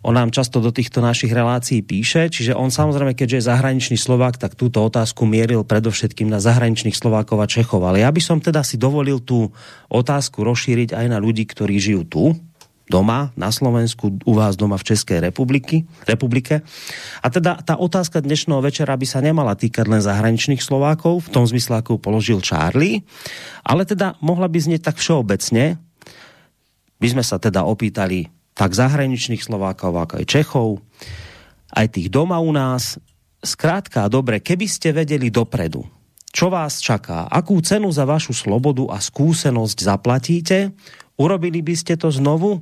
on 0.06 0.16
nám 0.16 0.32
často 0.32 0.64
do 0.64 0.72
týchto 0.72 1.04
našich 1.04 1.32
relácií 1.32 1.84
píše, 1.84 2.32
čiže 2.32 2.56
on 2.56 2.72
samozrejme, 2.72 3.14
keďže 3.14 3.44
je 3.44 3.50
zahraničný 3.52 3.98
Slovák, 4.00 4.40
tak 4.40 4.56
túto 4.56 4.80
otázku 4.80 5.28
mieril 5.28 5.68
predovšetkým 5.68 6.32
na 6.32 6.40
zahraničných 6.40 6.96
Slovákov 6.96 7.44
a 7.44 7.48
Čechov. 7.48 7.84
Ale 7.84 8.02
ja 8.02 8.10
by 8.10 8.22
som 8.24 8.38
teda 8.40 8.64
si 8.64 8.80
dovolil 8.80 9.20
tú 9.20 9.52
otázku 9.92 10.48
rozšíriť 10.48 10.96
aj 10.96 11.06
na 11.12 11.20
ľudí, 11.20 11.44
ktorí 11.44 11.76
žijú 11.78 12.04
tu, 12.08 12.24
doma 12.88 13.36
na 13.36 13.52
Slovensku, 13.52 14.16
u 14.24 14.34
vás 14.34 14.56
doma 14.56 14.80
v 14.80 14.88
Českej 14.96 15.20
republiky, 15.20 15.84
republike. 16.08 16.64
A 17.20 17.28
teda 17.28 17.60
tá 17.60 17.76
otázka 17.76 18.24
dnešného 18.24 18.64
večera 18.64 18.96
by 18.96 19.08
sa 19.08 19.20
nemala 19.20 19.54
týkať 19.60 19.86
len 19.88 20.00
zahraničných 20.00 20.64
Slovákov, 20.64 21.28
v 21.28 21.32
tom 21.36 21.44
zmysle, 21.44 21.84
ako 21.84 22.00
položil 22.00 22.40
Charlie, 22.40 23.04
ale 23.68 23.84
teda 23.84 24.16
mohla 24.24 24.48
by 24.48 24.58
znieť 24.58 24.92
tak 24.92 24.98
všeobecne. 24.98 25.76
By 26.98 27.08
sme 27.12 27.24
sa 27.24 27.38
teda 27.38 27.68
opýtali 27.68 28.32
tak 28.58 28.74
zahraničných 28.74 29.44
Slovákov, 29.44 29.94
ako 29.94 30.14
aj 30.18 30.26
Čechov, 30.26 30.70
aj 31.78 31.88
tých 31.94 32.10
doma 32.10 32.42
u 32.42 32.50
nás. 32.50 32.98
Skrátka, 33.38 34.10
dobre, 34.10 34.42
keby 34.42 34.66
ste 34.66 34.90
vedeli 34.96 35.30
dopredu, 35.30 35.86
čo 36.34 36.50
vás 36.50 36.82
čaká, 36.82 37.30
akú 37.30 37.62
cenu 37.62 37.94
za 37.94 38.02
vašu 38.08 38.34
slobodu 38.34 38.90
a 38.90 38.98
skúsenosť 38.98 39.78
zaplatíte, 39.78 40.74
Urobili 41.18 41.66
by 41.66 41.74
ste 41.74 41.98
to 41.98 42.14
znovu? 42.14 42.62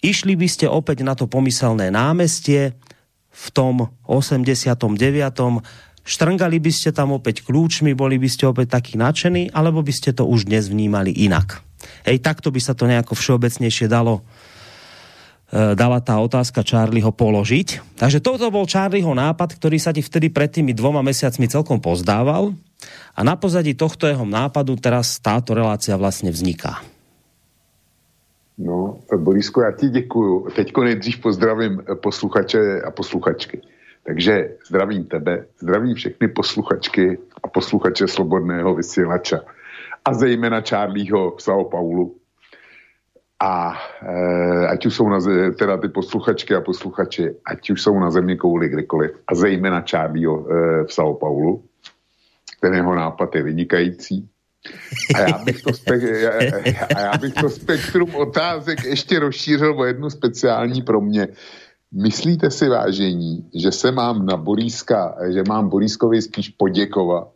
Išli 0.00 0.32
by 0.32 0.48
ste 0.48 0.64
opäť 0.64 1.04
na 1.04 1.12
to 1.12 1.28
pomyselné 1.28 1.92
námestie 1.92 2.72
v 3.28 3.46
tom 3.52 3.92
89. 4.08 4.88
Štrngali 6.00 6.56
by 6.56 6.72
ste 6.72 6.90
tam 6.96 7.12
opäť 7.12 7.44
kľúčmi, 7.44 7.92
boli 7.92 8.16
by 8.16 8.28
ste 8.32 8.48
opäť 8.48 8.80
takí 8.80 8.96
nadšení, 8.96 9.52
alebo 9.52 9.84
by 9.84 9.92
ste 9.92 10.16
to 10.16 10.24
už 10.24 10.48
dnes 10.48 10.72
vnímali 10.72 11.12
inak. 11.12 11.60
Hej, 12.08 12.24
takto 12.24 12.48
by 12.48 12.60
sa 12.60 12.72
to 12.72 12.88
nejako 12.88 13.12
všeobecnejšie 13.12 13.86
dalo 13.92 14.24
e, 15.52 15.76
dala 15.76 16.00
tá 16.00 16.16
otázka 16.16 16.64
Charlieho 16.64 17.12
položiť. 17.12 18.00
Takže 18.00 18.24
toto 18.24 18.48
bol 18.48 18.64
Charlieho 18.64 19.12
nápad, 19.12 19.60
ktorý 19.60 19.76
sa 19.76 19.92
ti 19.92 20.00
vtedy 20.00 20.32
pred 20.32 20.48
tými 20.48 20.72
dvoma 20.72 21.04
mesiacmi 21.04 21.44
celkom 21.44 21.76
pozdával 21.76 22.56
a 23.12 23.20
na 23.20 23.36
pozadí 23.36 23.76
tohto 23.76 24.08
jeho 24.08 24.24
nápadu 24.24 24.80
teraz 24.80 25.20
táto 25.20 25.52
relácia 25.52 25.92
vlastne 26.00 26.32
vzniká. 26.32 26.80
No, 28.62 29.00
Borisko, 29.16 29.62
já 29.62 29.72
ti 29.72 29.88
děkuju. 29.88 30.50
Teďko 30.56 30.84
nejdřív 30.84 31.20
pozdravím 31.20 31.82
posluchače 32.02 32.82
a 32.82 32.90
posluchačky. 32.90 33.60
Takže 34.02 34.56
zdravím 34.68 35.04
tebe, 35.04 35.46
zdravím 35.58 35.94
všechny 35.94 36.28
posluchačky 36.28 37.18
a 37.42 37.48
posluchače 37.48 38.08
Slobodného 38.08 38.74
vysílača. 38.74 39.40
A 40.04 40.14
zejména 40.14 40.60
Charlieho 40.60 41.30
v 41.30 41.36
São 41.36 41.70
Paulu. 41.70 42.16
A 43.42 43.72
e, 44.02 44.66
ať 44.66 44.86
už 44.86 44.94
jsou 44.94 45.08
na, 45.08 45.18
teda 45.58 45.76
ty 45.76 45.88
posluchačky 45.88 46.54
a 46.54 46.60
posluchači, 46.60 47.34
ať 47.46 47.70
už 47.70 47.82
jsou 47.82 47.98
na 47.98 48.10
země 48.10 48.36
kouli 48.36 48.68
kdekoliv. 48.68 49.10
A 49.28 49.34
zejména 49.34 49.84
Charlieho 49.90 50.46
e, 50.50 50.84
v 50.84 50.88
São 50.88 51.16
Paulu. 51.16 51.64
Ten 52.60 52.74
jeho 52.74 52.94
nápad 52.94 53.34
je 53.34 53.42
vynikající. 53.42 54.28
A 55.14 55.20
já 55.20 55.38
bych 55.38 55.62
to, 55.62 55.72
spek, 55.72 56.02
a 56.96 57.00
já 57.00 57.18
bych 57.18 57.34
to 57.34 57.50
spektrum 57.50 58.14
otázek 58.14 58.84
ještě 58.84 59.18
rozšířil 59.18 59.80
o 59.80 59.84
jednu 59.84 60.10
speciální 60.10 60.82
pro 60.82 61.00
mě. 61.00 61.28
Myslíte 61.92 62.50
si, 62.50 62.68
vážení, 62.68 63.50
že 63.54 63.72
se 63.72 63.90
mám 63.90 64.26
na 64.26 64.36
Boríska, 64.36 65.16
že 65.32 65.42
mám 65.48 65.68
Borískovi 65.68 66.22
spíš 66.22 66.48
poděkovat, 66.48 67.28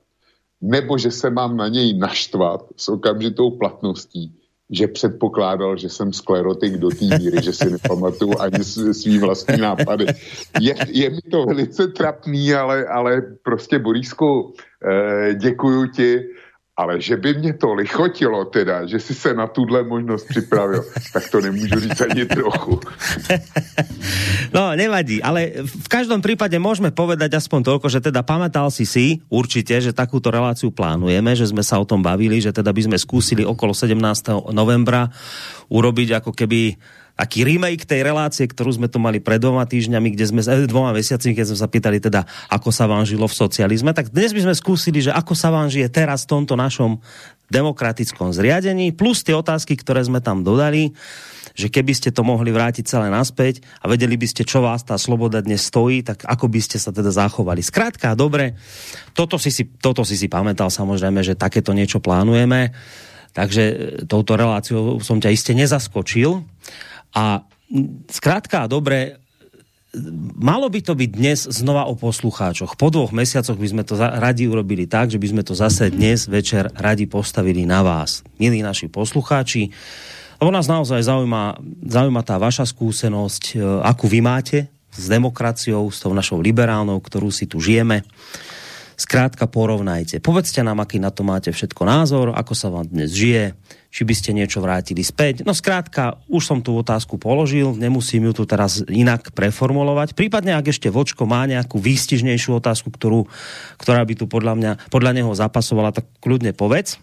nebo 0.61 0.99
že 0.99 1.11
se 1.11 1.31
mám 1.31 1.57
na 1.57 1.69
něj 1.69 1.99
naštvat 1.99 2.65
s 2.77 2.89
okamžitou 2.89 3.51
platností, 3.51 4.39
že 4.71 4.89
předpokládal, 4.89 5.77
že 5.77 5.89
jsem 5.89 6.13
sklerotik 6.13 6.77
do 6.77 6.89
té 6.89 7.19
míry, 7.19 7.43
že 7.43 7.53
si 7.53 7.71
nepamatuju 7.71 8.41
ani 8.41 8.65
svý 8.95 9.19
vlastní 9.19 9.61
nápady. 9.61 10.07
Je, 10.61 10.75
je 10.89 11.11
mi 11.11 11.21
to 11.31 11.45
velice 11.45 11.89
trapný, 11.89 12.55
ale, 12.55 12.87
ale 12.87 13.23
prostě 13.43 13.79
Borísku, 13.79 14.55
eh, 14.89 15.35
děkuju 15.35 15.87
ti, 15.87 16.21
ale 16.77 17.01
že 17.01 17.17
by 17.17 17.35
mě 17.35 17.53
to 17.55 17.75
lichotilo 17.75 18.45
teda, 18.45 18.87
že 18.87 19.01
si 19.01 19.15
se 19.15 19.35
na 19.35 19.47
tuhle 19.47 19.83
možnost 19.83 20.27
připravil, 20.29 20.85
tak 21.13 21.31
to 21.31 21.41
nemůžu 21.41 21.81
říct 21.81 22.01
ani 22.01 22.25
trochu. 22.27 22.81
No, 24.55 24.75
nevadí, 24.75 25.23
ale 25.23 25.67
v 25.67 25.89
každom 25.91 26.23
prípade 26.23 26.55
môžeme 26.59 26.95
povedať 26.95 27.39
aspoň 27.39 27.61
toľko, 27.63 27.87
že 27.91 28.03
teda 28.03 28.23
pamätal 28.23 28.71
si 28.71 28.87
si 28.87 29.19
určite, 29.31 29.75
že 29.83 29.95
takúto 29.95 30.31
reláciu 30.31 30.71
plánujeme, 30.71 31.35
že 31.35 31.51
sme 31.51 31.63
sa 31.63 31.79
o 31.79 31.87
tom 31.87 32.03
bavili, 32.03 32.39
že 32.39 32.55
teda 32.55 32.71
by 32.71 32.91
sme 32.91 32.99
skúsili 32.99 33.43
okolo 33.43 33.75
17. 33.75 33.99
novembra 34.55 35.11
urobiť 35.71 36.23
ako 36.23 36.31
keby 36.35 36.79
aký 37.15 37.47
remake 37.47 37.87
tej 37.87 38.03
relácie, 38.03 38.45
ktorú 38.51 38.75
sme 38.75 38.91
tu 38.91 38.99
mali 38.99 39.23
pred 39.23 39.39
dvoma 39.39 39.63
týždňami, 39.63 40.19
kde 40.19 40.25
sme, 40.27 40.41
eh, 40.43 40.67
dvoma 40.67 40.91
mesiacmi, 40.91 41.33
keď 41.35 41.47
sme 41.55 41.59
sa 41.59 41.69
pýtali 41.71 41.99
teda, 42.03 42.27
ako 42.51 42.75
sa 42.75 42.91
vám 42.91 43.07
žilo 43.07 43.31
v 43.31 43.39
socializme, 43.39 43.95
tak 43.95 44.11
dnes 44.11 44.35
by 44.35 44.51
sme 44.51 44.55
skúsili, 44.55 44.99
že 44.99 45.15
ako 45.15 45.33
sa 45.39 45.55
vám 45.55 45.71
žije 45.71 45.87
teraz 45.91 46.27
v 46.27 46.39
tomto 46.39 46.59
našom 46.59 46.99
demokratickom 47.53 48.35
zriadení, 48.35 48.91
plus 48.97 49.23
tie 49.23 49.37
otázky, 49.37 49.77
ktoré 49.79 50.03
sme 50.03 50.19
tam 50.19 50.43
dodali, 50.43 50.97
že 51.55 51.71
keby 51.71 51.95
ste 51.95 52.11
to 52.11 52.27
mohli 52.27 52.51
vrátiť 52.51 52.83
celé 52.89 53.13
naspäť 53.13 53.63
a 53.79 53.87
vedeli 53.87 54.19
by 54.19 54.27
ste, 54.27 54.43
čo 54.43 54.59
vás 54.65 54.83
tá 54.83 54.99
sloboda 54.99 55.39
dnes 55.39 55.63
stojí, 55.63 56.03
tak 56.03 56.27
ako 56.27 56.51
by 56.51 56.59
ste 56.59 56.83
sa 56.83 56.91
teda 56.91 57.15
zachovali. 57.15 57.63
Skrátka, 57.63 58.19
dobre, 58.19 58.59
toto 59.15 59.39
si 59.39 59.55
si, 59.55 59.63
toto 59.79 60.03
si, 60.03 60.19
si 60.19 60.27
pamätal 60.27 60.73
samozrejme, 60.73 61.23
že 61.23 61.39
takéto 61.39 61.71
niečo 61.71 62.03
plánujeme, 62.03 62.75
takže 63.37 63.63
touto 64.11 64.35
reláciou 64.35 64.99
som 64.99 65.23
ťa 65.23 65.31
iste 65.31 65.55
nezaskočil. 65.55 66.43
A 67.15 67.47
skrátka 68.11 68.67
a 68.67 68.71
dobre, 68.71 69.23
malo 70.35 70.67
by 70.67 70.81
to 70.83 70.99
byť 70.99 71.11
dnes 71.15 71.47
znova 71.47 71.87
o 71.87 71.95
poslucháčoch. 71.95 72.75
Po 72.75 72.91
dvoch 72.91 73.15
mesiacoch 73.15 73.55
by 73.55 73.69
sme 73.71 73.83
to 73.87 73.95
radi 73.99 74.51
urobili 74.51 74.91
tak, 74.91 75.11
že 75.11 75.23
by 75.23 75.27
sme 75.31 75.43
to 75.47 75.55
zase 75.55 75.95
dnes 75.95 76.27
večer 76.27 76.71
radi 76.75 77.07
postavili 77.07 77.63
na 77.63 77.87
vás. 77.87 78.27
Milí 78.43 78.61
naši 78.61 78.91
poslucháči, 78.91 79.71
lebo 80.43 80.51
nás 80.51 80.67
naozaj 80.67 81.07
zaujíma, 81.07 81.63
zaujíma 81.87 82.23
tá 82.27 82.37
vaša 82.43 82.67
skúsenosť, 82.67 83.45
e, 83.55 83.63
akú 83.87 84.11
vy 84.11 84.21
máte 84.21 84.67
s 84.91 85.07
demokraciou, 85.07 85.87
s 85.91 86.03
tou 86.03 86.11
našou 86.11 86.43
liberálnou, 86.43 86.99
ktorú 86.99 87.31
si 87.31 87.47
tu 87.47 87.63
žijeme. 87.63 88.03
Skrátka 88.95 89.51
porovnajte. 89.51 90.23
Povedzte 90.23 90.63
nám, 90.63 90.79
aký 90.79 91.03
na 91.03 91.11
to 91.11 91.27
máte 91.27 91.51
všetko 91.51 91.83
názor, 91.83 92.27
ako 92.35 92.53
sa 92.55 92.71
vám 92.71 92.87
dnes 92.87 93.11
žije, 93.11 93.59
či 93.95 94.03
by 94.03 94.15
ste 94.15 94.31
niečo 94.35 94.59
vrátili 94.59 95.03
späť. 95.03 95.47
No 95.47 95.55
skrátka, 95.55 96.19
už 96.27 96.43
som 96.43 96.59
tú 96.59 96.75
otázku 96.79 97.19
položil, 97.19 97.75
nemusím 97.79 98.31
ju 98.31 98.43
tu 98.43 98.45
teraz 98.47 98.83
inak 98.87 99.31
preformulovať. 99.35 100.19
Prípadne, 100.19 100.59
ak 100.59 100.71
ešte 100.71 100.91
Vočko 100.91 101.27
má 101.27 101.47
nejakú 101.47 101.79
výstižnejšiu 101.79 102.59
otázku, 102.59 102.91
ktorú, 102.91 103.31
ktorá 103.79 104.03
by 104.03 104.15
tu 104.19 104.27
podľa, 104.27 104.55
mňa, 104.59 104.73
podľa 104.91 105.13
neho 105.15 105.31
zapasovala, 105.35 105.95
tak 105.95 106.07
kľudne 106.19 106.55
povedz. 106.55 106.99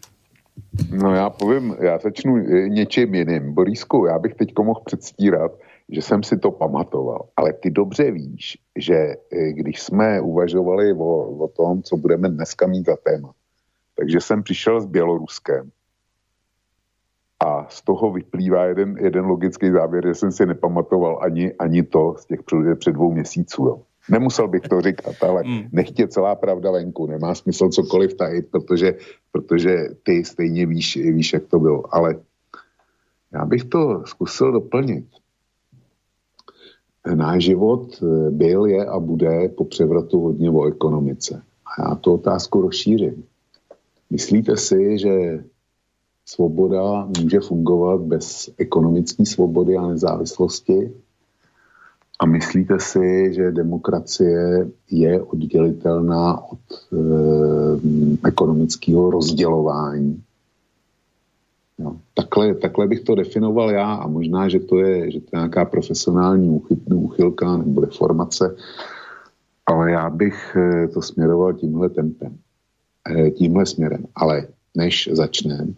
No 0.91 1.15
já 1.15 1.29
povím, 1.29 1.75
já 1.79 1.97
začnu 1.97 2.37
e, 2.37 2.69
něčím 2.69 3.15
jiným. 3.15 3.53
Borisku, 3.53 4.05
já 4.05 4.19
bych 4.19 4.33
teď 4.33 4.49
mohl 4.59 4.81
předstírat, 4.85 5.51
že 5.91 6.01
jsem 6.01 6.23
si 6.23 6.37
to 6.37 6.51
pamatoval. 6.51 7.29
Ale 7.35 7.53
ty 7.53 7.69
dobře 7.69 8.11
víš, 8.11 8.57
že 8.75 8.95
e, 8.95 9.53
když 9.53 9.81
jsme 9.81 10.21
uvažovali 10.21 10.93
o, 10.93 11.29
o 11.37 11.47
tom, 11.47 11.83
co 11.83 11.97
budeme 11.97 12.29
dneska 12.29 12.67
mít 12.67 12.85
za 12.85 12.95
téma, 12.95 13.33
takže 13.95 14.21
jsem 14.21 14.43
přišel 14.43 14.81
s 14.81 14.85
Běloruskem 14.85 15.71
a 17.39 17.65
z 17.69 17.81
toho 17.81 18.11
vyplývá 18.11 18.65
jeden, 18.65 18.97
jeden 18.97 19.25
logický 19.25 19.71
závěr, 19.71 20.07
že 20.07 20.15
jsem 20.15 20.31
si 20.31 20.45
nepamatoval 20.45 21.19
ani, 21.21 21.53
ani 21.53 21.83
to 21.83 22.15
z 22.17 22.25
těch 22.25 22.43
před, 22.43 22.57
před 22.79 22.91
dvou 22.91 23.11
měsíců. 23.11 23.65
Jo. 23.65 23.81
Nemusel 24.09 24.47
bych 24.47 24.61
to 24.61 24.81
říkat, 24.81 25.15
ale 25.23 25.43
mm. 25.43 25.61
nechtě 25.71 26.07
celá 26.07 26.35
pravda 26.35 26.71
venku. 26.71 27.07
Nemá 27.07 27.35
smysl 27.35 27.69
cokoliv 27.69 28.13
tajit, 28.13 28.51
protože, 28.51 28.93
protože 29.31 29.77
ty 30.03 30.25
stejně 30.25 30.65
víš, 30.65 30.97
víš, 30.97 31.33
jak 31.33 31.47
to 31.47 31.59
bylo. 31.59 31.95
Ale 31.95 32.15
já 33.33 33.45
bych 33.45 33.63
to 33.63 34.03
zkusil 34.05 34.51
doplnit. 34.51 35.05
Náš 37.15 37.43
život 37.43 38.03
eh, 38.03 38.31
byl, 38.31 38.65
je 38.65 38.85
a 38.85 38.99
bude 38.99 39.49
po 39.49 39.65
převratu 39.65 40.19
hodně 40.19 40.51
o 40.51 40.65
ekonomice. 40.65 41.41
A 41.65 41.89
já 41.89 41.95
tu 41.95 42.13
otázku 42.13 42.61
rozšířím. 42.61 43.23
Myslíte 44.09 44.57
si, 44.57 44.97
že 44.97 45.43
svoboda 46.25 47.07
může 47.21 47.39
fungovat 47.39 48.01
bez 48.01 48.49
ekonomické 48.57 49.25
svobody 49.25 49.77
a 49.77 49.87
nezávislosti? 49.87 50.91
A 52.19 52.25
myslíte 52.25 52.79
si, 52.79 53.33
že 53.33 53.51
demokracie 53.51 54.69
je 54.91 55.21
oddělitelná 55.21 56.51
od 56.51 56.59
e, 56.93 56.97
ekonomického 58.27 59.11
rozdělování? 59.11 60.23
Jo. 61.81 61.95
Takhle, 62.13 62.55
takhle 62.55 62.87
bych 62.87 62.99
to 62.99 63.15
definoval 63.15 63.71
já 63.71 63.93
a 63.93 64.07
možná, 64.07 64.49
že 64.49 64.59
to 64.59 64.79
je, 64.79 65.11
že 65.11 65.19
to 65.19 65.25
je 65.33 65.39
nějaká 65.39 65.65
profesionální 65.65 66.61
úchylka 66.93 67.57
nebo 67.57 67.81
deformace, 67.81 68.55
ale 69.65 69.91
já 69.91 70.09
bych 70.09 70.55
eh, 70.55 70.87
to 70.87 71.01
směroval 71.01 71.53
tímhle 71.53 71.89
tempem, 71.89 72.37
eh, 73.09 73.31
tímhle 73.31 73.65
směrem. 73.65 74.05
Ale 74.15 74.47
než 74.77 75.09
začneme, 75.11 75.73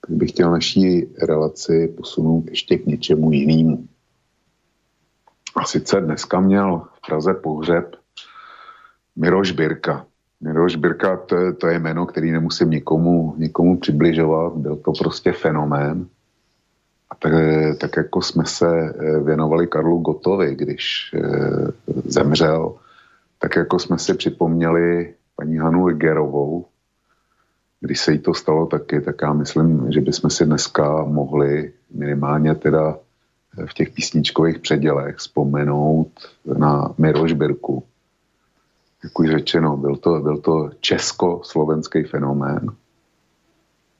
tak 0.00 0.10
bych 0.10 0.30
chtěl 0.30 0.50
naší 0.50 1.06
relaci 1.22 1.94
posunout 1.96 2.50
ještě 2.50 2.78
k 2.78 2.86
něčemu 2.86 3.32
jinému. 3.32 3.88
A 5.56 5.64
sice 5.64 6.00
dneska 6.00 6.40
měl 6.40 6.82
v 6.92 7.06
Praze 7.06 7.34
pohřeb 7.34 7.96
Miroš 9.16 9.52
Birka. 9.52 10.06
Miroš 10.40 10.76
Birka, 10.76 11.16
to 11.16 11.52
to 11.52 11.66
je 11.66 11.78
jméno, 11.78 12.06
který 12.06 12.30
nemusím 12.30 12.70
nikomu, 12.70 13.34
nikomu 13.36 13.78
přibližovat, 13.78 14.52
byl 14.52 14.76
to 14.76 14.92
prostě 14.92 15.32
fenomén. 15.32 16.06
A 17.10 17.14
tak, 17.14 17.32
tak 17.78 17.96
jako 17.96 18.22
jsme 18.22 18.46
se 18.46 18.68
eh, 18.68 19.20
věnovali 19.20 19.66
Karlu 19.66 19.98
Gotovi, 19.98 20.54
když 20.54 21.14
e, 21.14 21.20
zemřel, 22.04 22.74
tak 23.38 23.56
jako 23.56 23.78
jsme 23.78 23.98
si 23.98 24.14
připomněli 24.14 25.14
paní 25.36 25.56
Hanu 25.58 25.88
Egerovou, 25.88 26.66
když 27.80 28.00
se 28.00 28.12
jí 28.12 28.18
to 28.18 28.34
stalo 28.34 28.66
taky, 28.66 29.00
tak 29.00 29.16
já 29.22 29.32
myslím, 29.32 29.92
že 29.92 30.00
bychom 30.00 30.30
si 30.30 30.46
dneska 30.46 31.04
mohli 31.04 31.72
minimálně 31.94 32.54
teda 32.54 32.98
v 33.66 33.74
těch 33.74 33.90
písničkových 33.90 34.58
předělech 34.58 35.16
vzpomenout 35.16 36.10
na 36.58 36.94
Miroš 36.98 37.32
Birku, 37.32 37.84
jak 39.04 39.18
už 39.18 39.30
řečeno, 39.30 39.76
byl 39.76 39.96
to, 39.96 40.20
byl 40.20 40.38
to 40.38 40.70
česko-slovenský 40.80 42.04
fenomén. 42.04 42.66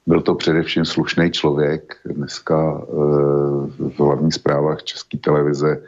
Byl 0.06 0.20
to 0.20 0.34
především 0.34 0.84
slušný 0.84 1.30
člověk. 1.30 1.96
Dneska 2.04 2.82
e, 2.82 2.84
v 3.68 3.98
hlavních 3.98 4.34
zprávách 4.34 4.82
České 4.82 5.18
televize 5.18 5.82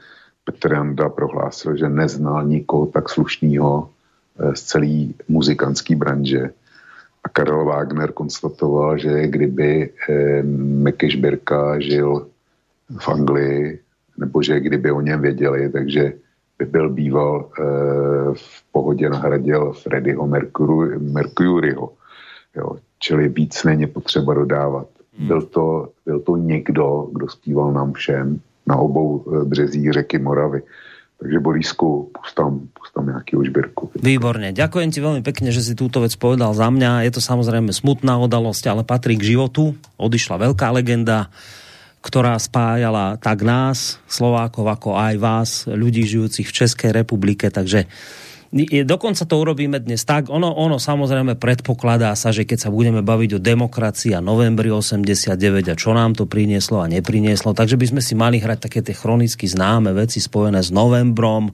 Petr 0.45 0.73
Janda 0.73 1.09
prohlásil, 1.09 1.77
že 1.77 1.89
neznal 1.89 2.45
nikoho 2.45 2.87
tak 2.87 3.09
slušného 3.09 3.91
e, 4.39 4.57
z 4.57 4.63
celé 4.63 5.07
muzikantské 5.29 5.97
branže. 5.97 6.51
A 7.25 7.29
Karel 7.29 7.65
Wagner 7.65 8.13
konstatoval, 8.13 8.99
že 8.99 9.27
kdyby 9.27 9.91
e, 10.09 10.43
Mekeš 10.87 11.17
Birka 11.17 11.81
žil 11.81 12.27
v 12.99 13.09
Anglii, 13.09 13.81
nebo 14.19 14.43
že 14.43 14.61
kdyby 14.61 14.93
o 14.93 15.01
něm 15.01 15.21
věděli, 15.21 15.71
takže 15.71 16.13
by 16.59 16.65
byl 16.65 16.91
býval 16.91 17.45
e, 17.45 17.63
v 18.35 18.63
pohodě 18.73 19.11
nahradil 19.11 19.73
Freddyho 19.73 20.27
Mercury, 20.27 20.99
Mercuryho. 20.99 21.93
Jo, 22.57 22.77
čili 22.99 23.29
víc 23.29 23.65
není 23.65 23.87
potřeba 23.87 24.35
dodávat. 24.35 24.87
Hmm. 25.19 25.29
Byl, 25.29 25.43
to, 25.43 25.89
byl 26.07 26.21
to 26.21 26.37
někdo, 26.37 27.09
kdo 27.13 27.29
zpíval 27.29 27.73
nám 27.73 27.93
všem 27.93 28.41
na 28.67 28.77
obou 28.77 29.25
eh, 29.27 29.45
březích 29.45 29.93
řeky 29.93 30.19
Moravy. 30.19 30.63
Takže 31.23 31.39
Borisku, 31.39 32.11
pustám, 32.19 32.61
pustám 32.75 33.07
nějaký 33.07 33.37
užbírku. 33.37 33.95
Výborne. 33.95 34.51
Ďakujem 34.51 34.91
ti 34.91 34.99
veľmi 34.99 35.23
pekne, 35.23 35.55
že 35.55 35.63
si 35.63 35.79
túto 35.79 36.03
vec 36.03 36.19
povedal 36.19 36.51
za 36.51 36.67
mňa. 36.67 37.07
Je 37.07 37.15
to 37.15 37.23
samozrejme 37.23 37.71
smutná 37.71 38.19
udalosť, 38.19 38.67
ale 38.67 38.83
patrí 38.83 39.15
k 39.15 39.31
životu. 39.31 39.79
Odišla 40.03 40.51
veľká 40.51 40.75
legenda 40.75 41.31
ktorá 42.03 42.35
spájala 42.37 43.17
tak 43.23 43.47
nás, 43.47 44.03
Slovákov, 44.11 44.67
ako 44.67 44.99
aj 44.99 45.15
vás, 45.23 45.51
ľudí 45.71 46.03
žijúcich 46.03 46.51
v 46.51 46.57
Českej 46.67 46.91
republike, 46.91 47.49
takže 47.49 47.87
Dokonca 48.85 49.25
to 49.25 49.41
urobíme 49.41 49.81
dnes 49.81 50.05
tak, 50.05 50.29
ono, 50.29 50.53
ono 50.53 50.77
samozrejme 50.77 51.41
predpokladá 51.41 52.13
sa, 52.13 52.37
že 52.37 52.45
keď 52.45 52.69
sa 52.69 52.69
budeme 52.69 53.01
baviť 53.01 53.41
o 53.41 53.41
demokracii 53.41 54.13
a 54.13 54.21
novembri 54.21 54.69
89 54.69 55.73
a 55.73 55.75
čo 55.75 55.97
nám 55.97 56.13
to 56.13 56.29
prinieslo 56.29 56.85
a 56.85 56.91
neprinieslo, 56.93 57.57
takže 57.57 57.81
by 57.81 57.97
sme 57.97 58.03
si 58.05 58.13
mali 58.13 58.45
hrať 58.45 58.69
také 58.69 58.85
tie 58.85 58.93
chronicky 58.93 59.49
známe 59.49 59.97
veci 59.97 60.21
spojené 60.21 60.61
s 60.61 60.69
novembrom, 60.69 61.49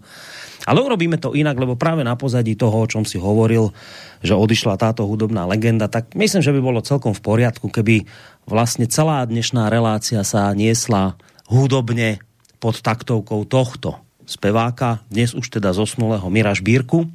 ale 0.69 0.85
urobíme 0.85 1.17
to 1.17 1.33
inak, 1.33 1.57
lebo 1.57 1.81
práve 1.81 2.05
na 2.05 2.13
pozadí 2.13 2.53
toho, 2.53 2.85
o 2.85 2.91
čom 2.91 3.09
si 3.09 3.17
hovoril, 3.17 3.73
že 4.21 4.37
odišla 4.37 4.77
táto 4.77 5.09
hudobná 5.09 5.49
legenda, 5.49 5.89
tak 5.89 6.13
myslím, 6.13 6.45
že 6.45 6.53
by 6.53 6.61
bolo 6.61 6.85
celkom 6.85 7.17
v 7.17 7.25
poriadku, 7.25 7.73
keby 7.73 8.05
vlastne 8.45 8.85
celá 8.85 9.25
dnešná 9.25 9.73
relácia 9.73 10.21
sa 10.21 10.53
niesla 10.53 11.17
hudobne 11.49 12.21
pod 12.61 12.85
taktovkou 12.85 13.49
tohto 13.49 13.97
speváka, 14.29 15.01
dnes 15.09 15.33
už 15.33 15.49
teda 15.49 15.73
zosnulého 15.73 16.29
Mira 16.29 16.53
Šbírku. 16.53 17.09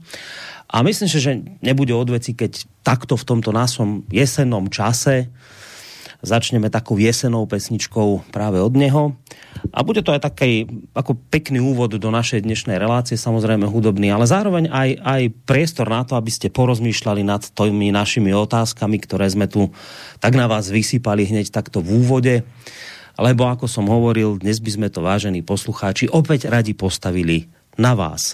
A 0.74 0.82
myslím 0.82 1.06
si, 1.06 1.22
že 1.22 1.38
nebude 1.62 1.94
odveci, 1.94 2.34
keď 2.34 2.66
takto 2.82 3.14
v 3.14 3.28
tomto 3.30 3.54
násom 3.54 4.02
jesennom 4.10 4.66
čase 4.74 5.30
začneme 6.24 6.72
takou 6.72 6.96
jesenou 6.96 7.44
pesničkou 7.46 8.32
práve 8.32 8.64
od 8.64 8.74
neho. 8.74 9.14
A 9.76 9.84
bude 9.84 10.00
to 10.00 10.16
aj 10.16 10.24
taký 10.24 10.66
ako 10.96 11.20
pekný 11.30 11.60
úvod 11.60 11.96
do 12.00 12.10
našej 12.10 12.44
dnešnej 12.48 12.80
relácie, 12.80 13.20
samozrejme 13.20 13.68
hudobný, 13.68 14.10
ale 14.10 14.24
zároveň 14.24 14.72
aj, 14.72 14.90
aj 15.04 15.22
priestor 15.44 15.92
na 15.92 16.08
to, 16.08 16.16
aby 16.16 16.32
ste 16.32 16.48
porozmýšľali 16.50 17.22
nad 17.28 17.44
tými 17.52 17.92
našimi 17.92 18.32
otázkami, 18.32 18.98
ktoré 19.04 19.28
sme 19.28 19.52
tu 19.52 19.70
tak 20.24 20.34
na 20.40 20.48
vás 20.48 20.72
vysypali 20.72 21.28
hneď 21.28 21.52
takto 21.52 21.84
v 21.84 22.02
úvode 22.02 22.36
lebo 23.20 23.46
ako 23.46 23.70
som 23.70 23.86
hovoril, 23.86 24.42
dnes 24.42 24.58
by 24.58 24.72
sme 24.74 24.88
to, 24.90 25.06
vážení 25.06 25.46
poslucháči, 25.46 26.10
opäť 26.10 26.50
radi 26.50 26.74
postavili 26.74 27.46
na 27.78 27.94
vás. 27.94 28.34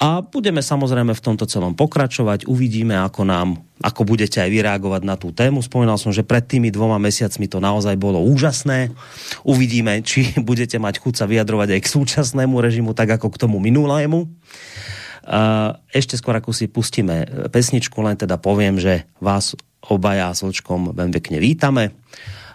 A 0.00 0.24
budeme 0.24 0.64
samozrejme 0.64 1.12
v 1.12 1.24
tomto 1.24 1.44
celom 1.44 1.76
pokračovať, 1.76 2.48
uvidíme, 2.48 2.96
ako 2.96 3.28
nám, 3.28 3.60
ako 3.84 4.08
budete 4.08 4.40
aj 4.40 4.48
vyreagovať 4.48 5.02
na 5.04 5.20
tú 5.20 5.28
tému. 5.28 5.60
Spomínal 5.60 6.00
som, 6.00 6.08
že 6.08 6.24
pred 6.24 6.40
tými 6.40 6.72
dvoma 6.72 6.96
mesiacmi 6.96 7.44
to 7.44 7.60
naozaj 7.60 8.00
bolo 8.00 8.16
úžasné. 8.24 8.96
Uvidíme, 9.44 10.00
či 10.00 10.32
budete 10.48 10.80
mať 10.80 11.04
chuť 11.04 11.14
sa 11.20 11.28
vyjadrovať 11.28 11.76
aj 11.76 11.80
k 11.84 11.92
súčasnému 11.92 12.56
režimu, 12.56 12.96
tak 12.96 13.12
ako 13.20 13.28
k 13.28 13.40
tomu 13.44 13.60
minulému. 13.60 14.24
Ešte 15.92 16.16
skôr, 16.16 16.32
ako 16.32 16.56
si 16.56 16.72
pustíme 16.72 17.46
pesničku, 17.52 18.00
len 18.00 18.16
teda 18.16 18.40
poviem, 18.40 18.80
že 18.80 19.04
vás 19.20 19.52
obaja 19.84 20.32
s 20.32 20.40
Vlčkom 20.40 20.96
veľmi 20.96 21.12
pekne 21.12 21.44
vítame 21.44 21.92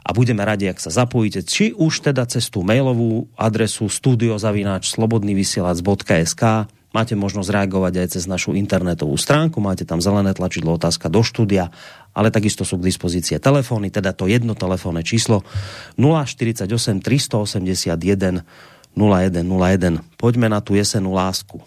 a 0.01 0.09
budeme 0.13 0.41
radi, 0.41 0.65
ak 0.69 0.81
sa 0.81 0.89
zapojíte, 0.89 1.45
či 1.45 1.73
už 1.77 2.09
teda 2.09 2.25
cez 2.25 2.49
tú 2.49 2.65
mailovú 2.65 3.29
adresu 3.37 3.85
studiozavináč 3.85 4.93
slobodnyvysielac.sk 4.97 6.73
máte 6.95 7.19
možnosť 7.19 7.51
reagovať 7.51 7.93
aj 7.99 8.07
cez 8.15 8.23
našu 8.23 8.55
internetovú 8.55 9.19
stránku, 9.19 9.59
máte 9.59 9.83
tam 9.83 9.99
zelené 9.99 10.31
tlačidlo 10.31 10.79
otázka 10.79 11.11
do 11.11 11.19
štúdia, 11.19 11.75
ale 12.15 12.31
takisto 12.31 12.63
sú 12.63 12.79
k 12.79 12.87
dispozície 12.87 13.35
telefóny, 13.35 13.91
teda 13.91 14.15
to 14.15 14.31
jedno 14.31 14.55
telefónne 14.55 15.03
číslo 15.03 15.43
048 15.99 17.03
381 17.03 18.47
0101. 18.95 19.99
Poďme 20.15 20.47
na 20.47 20.63
tú 20.63 20.79
jesenú 20.79 21.11
lásku. 21.11 21.59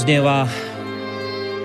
Doznieva 0.00 0.48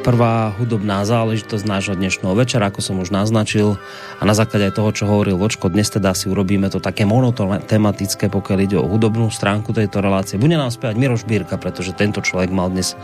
prvá 0.03 0.51
hudobná 0.59 1.07
záležitosť 1.07 1.63
nášho 1.63 1.95
dnešného 1.95 2.35
večera, 2.35 2.67
ako 2.67 2.83
som 2.83 2.99
už 2.99 3.07
naznačil. 3.07 3.79
A 4.19 4.27
na 4.27 4.35
základe 4.35 4.75
toho, 4.75 4.91
čo 4.91 5.07
hovoril 5.07 5.39
Vočko, 5.39 5.71
dnes 5.71 5.87
teda 5.87 6.11
si 6.11 6.27
urobíme 6.27 6.67
to 6.67 6.83
také 6.83 7.07
monotematické, 7.07 8.27
pokiaľ 8.27 8.59
ide 8.59 8.75
o 8.75 8.91
hudobnú 8.91 9.31
stránku 9.31 9.71
tejto 9.71 10.03
relácie. 10.03 10.35
Bude 10.35 10.59
nám 10.59 10.67
spievať 10.67 10.99
Miroš 10.99 11.23
Bírka, 11.23 11.55
pretože 11.55 11.95
tento 11.95 12.19
človek 12.19 12.51
mal 12.51 12.67
dnes 12.75 12.99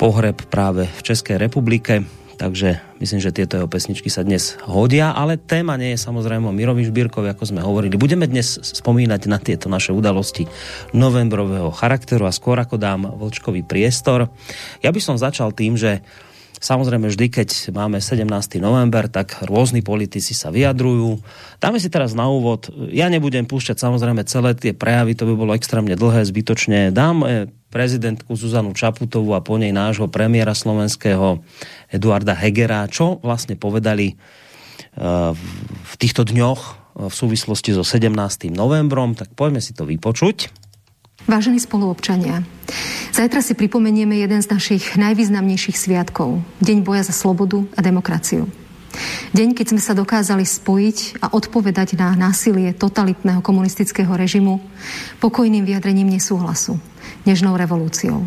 pohreb 0.00 0.40
práve 0.48 0.88
v 0.88 1.00
Českej 1.12 1.36
republike, 1.36 2.00
takže 2.40 2.80
myslím, 3.02 3.18
že 3.18 3.34
tieto 3.34 3.58
jeho 3.58 3.66
pesničky 3.66 4.06
sa 4.06 4.22
dnes 4.22 4.54
hodia, 4.62 5.10
ale 5.10 5.34
téma 5.34 5.74
nie 5.74 5.98
je 5.98 5.98
samozrejme 5.98 6.46
o 6.46 6.54
Mirovi 6.54 6.86
Žbírkovi, 6.86 7.34
ako 7.34 7.50
sme 7.50 7.58
hovorili. 7.58 7.98
Budeme 7.98 8.30
dnes 8.30 8.62
spomínať 8.62 9.26
na 9.26 9.42
tieto 9.42 9.66
naše 9.66 9.90
udalosti 9.90 10.46
novembrového 10.94 11.74
charakteru 11.74 12.30
a 12.30 12.32
skôr 12.32 12.62
ako 12.62 12.78
dám 12.78 13.10
Vlčkový 13.18 13.66
priestor. 13.66 14.30
Ja 14.86 14.94
by 14.94 15.00
som 15.02 15.18
začal 15.18 15.50
tým, 15.50 15.74
že 15.74 16.06
Samozrejme, 16.62 17.10
vždy, 17.10 17.26
keď 17.26 17.74
máme 17.74 17.98
17. 17.98 18.22
november, 18.62 19.10
tak 19.10 19.42
rôzni 19.50 19.82
politici 19.82 20.30
sa 20.30 20.54
vyjadrujú. 20.54 21.18
Dáme 21.58 21.82
si 21.82 21.90
teraz 21.90 22.14
na 22.14 22.30
úvod, 22.30 22.70
ja 22.94 23.10
nebudem 23.10 23.50
púšťať 23.50 23.82
samozrejme 23.82 24.22
celé 24.30 24.54
tie 24.54 24.70
prejavy, 24.70 25.18
to 25.18 25.26
by 25.26 25.34
bolo 25.34 25.58
extrémne 25.58 25.98
dlhé, 25.98 26.22
zbytočne. 26.22 26.94
Dám 26.94 27.26
eh, 27.26 27.50
prezidentku 27.74 28.38
Zuzanu 28.38 28.78
Čaputovú 28.78 29.34
a 29.34 29.42
po 29.42 29.58
nej 29.58 29.74
nášho 29.74 30.06
premiéra 30.06 30.54
slovenského 30.54 31.42
Eduarda 31.90 32.38
Hegera, 32.38 32.86
čo 32.86 33.18
vlastne 33.26 33.58
povedali 33.58 34.14
eh, 34.14 35.34
v 35.82 35.94
týchto 35.98 36.22
dňoch 36.22 36.60
eh, 36.62 37.10
v 37.10 37.14
súvislosti 37.14 37.74
so 37.74 37.82
17. 37.82 38.14
novembrom, 38.54 39.18
tak 39.18 39.34
poďme 39.34 39.58
si 39.58 39.74
to 39.74 39.82
vypočuť. 39.82 40.61
Vážení 41.22 41.62
spoluobčania, 41.62 42.42
zajtra 43.14 43.46
si 43.46 43.54
pripomenieme 43.54 44.18
jeden 44.18 44.42
z 44.42 44.50
našich 44.50 44.98
najvýznamnejších 44.98 45.78
sviatkov. 45.78 46.42
Deň 46.58 46.82
boja 46.82 47.06
za 47.06 47.14
slobodu 47.14 47.62
a 47.78 47.80
demokraciu. 47.80 48.50
Deň, 49.30 49.54
keď 49.54 49.66
sme 49.72 49.80
sa 49.80 49.94
dokázali 49.94 50.42
spojiť 50.42 51.22
a 51.22 51.30
odpovedať 51.30 51.94
na 51.94 52.18
násilie 52.18 52.74
totalitného 52.74 53.38
komunistického 53.38 54.10
režimu 54.18 54.58
pokojným 55.22 55.62
vyjadrením 55.62 56.10
nesúhlasu, 56.10 56.82
nežnou 57.22 57.54
revolúciou. 57.54 58.26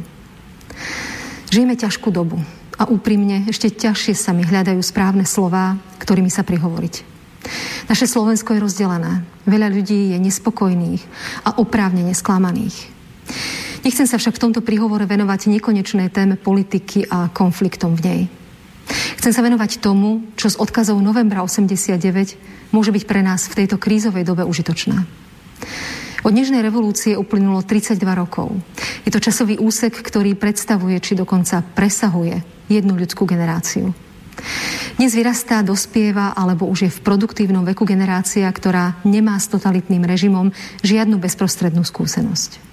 Žijeme 1.51 1.75
ťažkú 1.75 2.10
dobu 2.15 2.39
a 2.79 2.88
úprimne 2.88 3.43
ešte 3.51 3.75
ťažšie 3.75 4.15
sa 4.15 4.31
mi 4.31 4.47
hľadajú 4.47 4.79
správne 4.79 5.27
slová, 5.27 5.75
ktorými 5.99 6.31
sa 6.31 6.47
prihovoriť. 6.47 6.95
Naše 7.86 8.10
Slovensko 8.10 8.58
je 8.58 8.63
rozdelené. 8.65 9.21
Veľa 9.45 9.69
ľudí 9.69 10.13
je 10.13 10.17
nespokojných 10.17 11.02
a 11.45 11.62
oprávne 11.62 12.02
nesklamaných. 12.02 12.89
Nechcem 13.86 14.10
sa 14.10 14.17
však 14.17 14.41
v 14.41 14.43
tomto 14.50 14.65
príhovore 14.65 15.06
venovať 15.06 15.54
nekonečnej 15.54 16.10
téme 16.10 16.41
politiky 16.41 17.06
a 17.06 17.30
konfliktom 17.30 17.93
v 17.93 18.02
nej. 18.02 18.21
Chcem 19.21 19.30
sa 19.34 19.45
venovať 19.45 19.82
tomu, 19.82 20.26
čo 20.34 20.50
z 20.50 20.58
odkazov 20.58 20.98
novembra 21.02 21.45
89 21.45 22.74
môže 22.74 22.89
byť 22.89 23.04
pre 23.06 23.21
nás 23.21 23.45
v 23.45 23.65
tejto 23.65 23.78
krízovej 23.78 24.26
dobe 24.26 24.41
užitočná. 24.45 25.06
Od 26.26 26.34
dnešnej 26.34 26.65
revolúcie 26.65 27.13
uplynulo 27.13 27.62
32 27.62 28.02
rokov. 28.02 28.50
Je 29.06 29.13
to 29.13 29.21
časový 29.21 29.62
úsek, 29.62 29.93
ktorý 29.93 30.34
predstavuje, 30.34 30.98
či 30.98 31.13
dokonca 31.13 31.62
presahuje 31.62 32.41
jednu 32.65 32.98
ľudskú 32.98 33.30
generáciu. 33.30 33.93
Dnes 34.95 35.12
vyrastá, 35.12 35.60
dospieva 35.60 36.32
alebo 36.32 36.67
už 36.71 36.88
je 36.88 36.91
v 36.91 37.04
produktívnom 37.04 37.67
veku 37.67 37.84
generácia, 37.84 38.48
ktorá 38.48 38.95
nemá 39.04 39.36
s 39.36 39.52
totalitným 39.52 40.08
režimom 40.08 40.56
žiadnu 40.88 41.19
bezprostrednú 41.19 41.84
skúsenosť. 41.84 42.63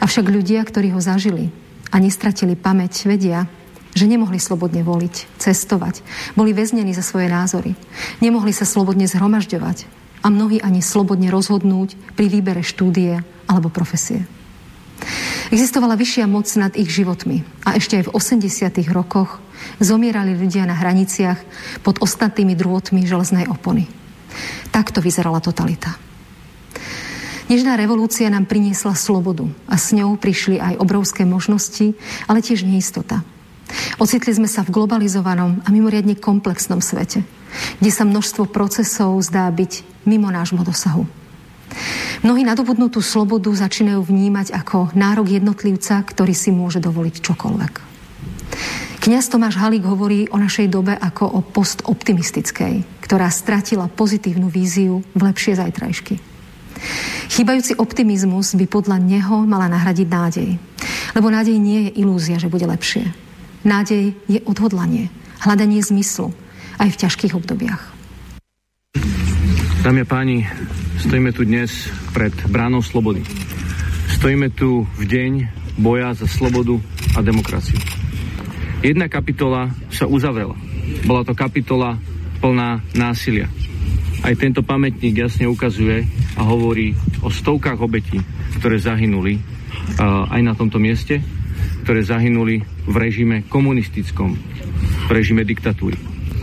Avšak 0.00 0.26
ľudia, 0.30 0.62
ktorí 0.62 0.94
ho 0.94 1.00
zažili 1.02 1.50
a 1.90 1.98
nestratili 1.98 2.54
pamäť, 2.54 3.10
vedia, 3.10 3.50
že 3.90 4.06
nemohli 4.06 4.38
slobodne 4.38 4.86
voliť, 4.86 5.40
cestovať, 5.42 6.06
boli 6.38 6.54
väznení 6.54 6.94
za 6.94 7.02
svoje 7.02 7.26
názory, 7.26 7.74
nemohli 8.22 8.54
sa 8.54 8.62
slobodne 8.62 9.10
zhromažďovať 9.10 9.90
a 10.22 10.26
mnohí 10.30 10.62
ani 10.62 10.78
slobodne 10.84 11.32
rozhodnúť 11.32 11.98
pri 12.14 12.26
výbere 12.30 12.62
štúdie 12.62 13.18
alebo 13.50 13.72
profesie. 13.72 14.28
Existovala 15.50 15.98
vyššia 15.98 16.24
moc 16.30 16.46
nad 16.54 16.72
ich 16.78 16.88
životmi 16.88 17.42
a 17.66 17.74
ešte 17.74 17.98
aj 18.00 18.04
v 18.06 18.12
80. 18.14 18.94
rokoch 18.94 19.42
zomierali 19.82 20.36
ľudia 20.36 20.64
na 20.68 20.78
hraniciach 20.78 21.38
pod 21.82 21.98
ostatnými 22.00 22.54
drôtmi 22.54 23.02
železnej 23.04 23.50
opony. 23.50 23.90
Takto 24.70 25.02
vyzerala 25.02 25.42
totalita. 25.42 25.98
Nežná 27.50 27.74
revolúcia 27.74 28.30
nám 28.30 28.46
priniesla 28.46 28.94
slobodu 28.94 29.50
a 29.66 29.74
s 29.74 29.90
ňou 29.90 30.14
prišli 30.14 30.62
aj 30.62 30.78
obrovské 30.78 31.26
možnosti, 31.26 31.98
ale 32.30 32.46
tiež 32.46 32.62
neistota. 32.62 33.26
Ocitli 33.98 34.30
sme 34.30 34.46
sa 34.46 34.62
v 34.62 34.70
globalizovanom 34.70 35.66
a 35.66 35.68
mimoriadne 35.74 36.14
komplexnom 36.14 36.78
svete, 36.78 37.26
kde 37.82 37.90
sa 37.90 38.06
množstvo 38.06 38.46
procesov 38.54 39.18
zdá 39.26 39.50
byť 39.50 40.06
mimo 40.06 40.30
nášho 40.30 40.62
dosahu. 40.62 41.10
Mnohí 42.20 42.44
nadobudnú 42.44 42.92
tú 42.92 43.00
slobodu 43.00 43.48
začínajú 43.52 44.04
vnímať 44.04 44.52
ako 44.52 44.92
nárok 44.92 45.32
jednotlivca, 45.32 46.04
ktorý 46.04 46.34
si 46.36 46.52
môže 46.52 46.82
dovoliť 46.82 47.14
čokoľvek. 47.24 47.74
Kňaz 49.00 49.32
Tomáš 49.32 49.56
Halík 49.56 49.88
hovorí 49.88 50.28
o 50.28 50.36
našej 50.36 50.68
dobe 50.68 50.92
ako 50.92 51.24
o 51.24 51.40
postoptimistickej, 51.40 53.00
ktorá 53.00 53.32
stratila 53.32 53.88
pozitívnu 53.88 54.52
víziu 54.52 55.00
v 55.16 55.20
lepšie 55.24 55.56
zajtrajšky. 55.56 56.20
Chýbajúci 57.32 57.78
optimizmus 57.80 58.52
by 58.58 58.66
podľa 58.68 59.00
neho 59.00 59.48
mala 59.48 59.72
nahradiť 59.72 60.08
nádej. 60.08 60.50
Lebo 61.16 61.32
nádej 61.32 61.56
nie 61.56 61.88
je 61.88 62.04
ilúzia, 62.04 62.36
že 62.36 62.52
bude 62.52 62.68
lepšie. 62.68 63.08
Nádej 63.64 64.16
je 64.28 64.40
odhodlanie, 64.44 65.08
hľadanie 65.40 65.80
zmyslu 65.80 66.32
aj 66.76 66.88
v 66.92 67.00
ťažkých 67.00 67.36
obdobiach. 67.36 67.82
Dámy 69.80 70.04
a 70.04 70.06
páni, 70.08 70.44
Stojíme 71.00 71.32
tu 71.32 71.48
dnes 71.48 71.72
pred 72.12 72.28
bránou 72.52 72.84
slobody. 72.84 73.24
Stojíme 74.20 74.52
tu 74.52 74.84
v 75.00 75.04
deň 75.08 75.32
boja 75.80 76.12
za 76.12 76.28
slobodu 76.28 76.76
a 77.16 77.24
demokraciu. 77.24 77.80
Jedna 78.84 79.08
kapitola 79.08 79.72
sa 79.88 80.04
uzavrela. 80.04 80.52
Bola 81.08 81.24
to 81.24 81.32
kapitola 81.32 81.96
plná 82.44 82.84
násilia. 82.92 83.48
Aj 84.20 84.36
tento 84.36 84.60
pamätník 84.60 85.16
jasne 85.16 85.48
ukazuje 85.48 86.04
a 86.36 86.44
hovorí 86.44 86.92
o 87.24 87.32
stovkách 87.32 87.80
obetí, 87.80 88.20
ktoré 88.60 88.76
zahynuli 88.76 89.40
uh, 89.40 90.28
aj 90.28 90.40
na 90.44 90.52
tomto 90.52 90.76
mieste, 90.76 91.24
ktoré 91.88 92.04
zahynuli 92.04 92.60
v 92.84 92.94
režime 93.00 93.48
komunistickom, 93.48 94.36
v 95.08 95.10
režime 95.16 95.48
diktatúry. 95.48 95.96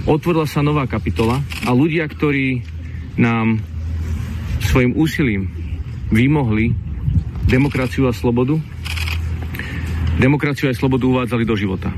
Otvorila 0.10 0.50
sa 0.50 0.66
nová 0.66 0.90
kapitola 0.90 1.46
a 1.62 1.70
ľudia, 1.78 2.10
ktorí 2.10 2.66
nám 3.22 3.77
svojim 4.68 4.94
úsilím 5.00 5.48
vymohli 6.12 6.76
demokraciu 7.48 8.12
a 8.12 8.14
slobodu, 8.14 8.60
demokraciu 10.20 10.68
a 10.68 10.76
slobodu 10.76 11.08
uvádzali 11.08 11.44
do 11.48 11.56
života. 11.56 11.90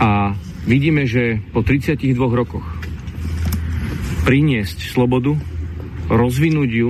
A 0.00 0.32
vidíme, 0.64 1.04
že 1.04 1.44
po 1.52 1.60
32 1.60 2.16
rokoch 2.16 2.64
priniesť 4.24 4.88
slobodu, 4.88 5.36
rozvinúť 6.08 6.70
ju 6.72 6.88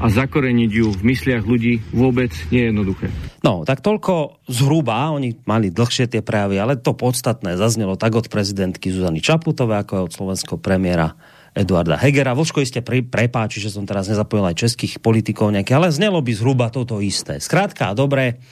a 0.00 0.06
zakoreniť 0.12 0.70
ju 0.72 0.86
v 0.92 1.02
mysliach 1.04 1.44
ľudí 1.44 1.80
vôbec 1.92 2.32
nie 2.52 2.64
je 2.64 2.68
jednoduché. 2.72 3.08
No, 3.44 3.64
tak 3.68 3.84
toľko 3.84 4.40
zhruba, 4.48 5.12
oni 5.12 5.36
mali 5.44 5.68
dlhšie 5.68 6.08
tie 6.08 6.24
prejavy, 6.24 6.56
ale 6.56 6.80
to 6.80 6.96
podstatné 6.96 7.60
zaznelo 7.60 7.96
tak 8.00 8.16
od 8.16 8.32
prezidentky 8.32 8.88
Zuzany 8.88 9.20
Čaputovej, 9.20 9.84
ako 9.84 9.92
aj 10.00 10.04
od 10.08 10.12
slovenského 10.16 10.58
premiéra 10.60 11.12
Eduarda 11.54 11.94
Hegera. 11.94 12.34
Vlčko 12.34 12.58
iste 12.60 12.82
pre, 12.82 13.06
prepáči, 13.06 13.62
že 13.62 13.70
som 13.70 13.86
teraz 13.86 14.10
nezapojil 14.10 14.50
aj 14.50 14.58
českých 14.58 14.98
politikov 14.98 15.54
nejaké, 15.54 15.78
ale 15.78 15.94
znelo 15.94 16.18
by 16.18 16.34
zhruba 16.34 16.66
toto 16.74 16.98
isté. 16.98 17.38
Skrátka 17.38 17.94
a 17.94 17.96
dobre, 17.96 18.42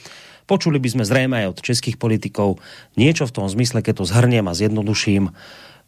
počuli 0.47 0.79
by 0.79 0.89
sme 0.95 1.05
zrejme 1.05 1.35
aj 1.43 1.47
od 1.51 1.59
českých 1.67 1.99
politikov 1.99 2.63
niečo 2.95 3.27
v 3.27 3.35
tom 3.35 3.47
zmysle, 3.51 3.83
keď 3.83 4.03
to 4.03 4.05
zhrniem 4.07 4.47
a 4.47 4.55
zjednoduším. 4.55 5.35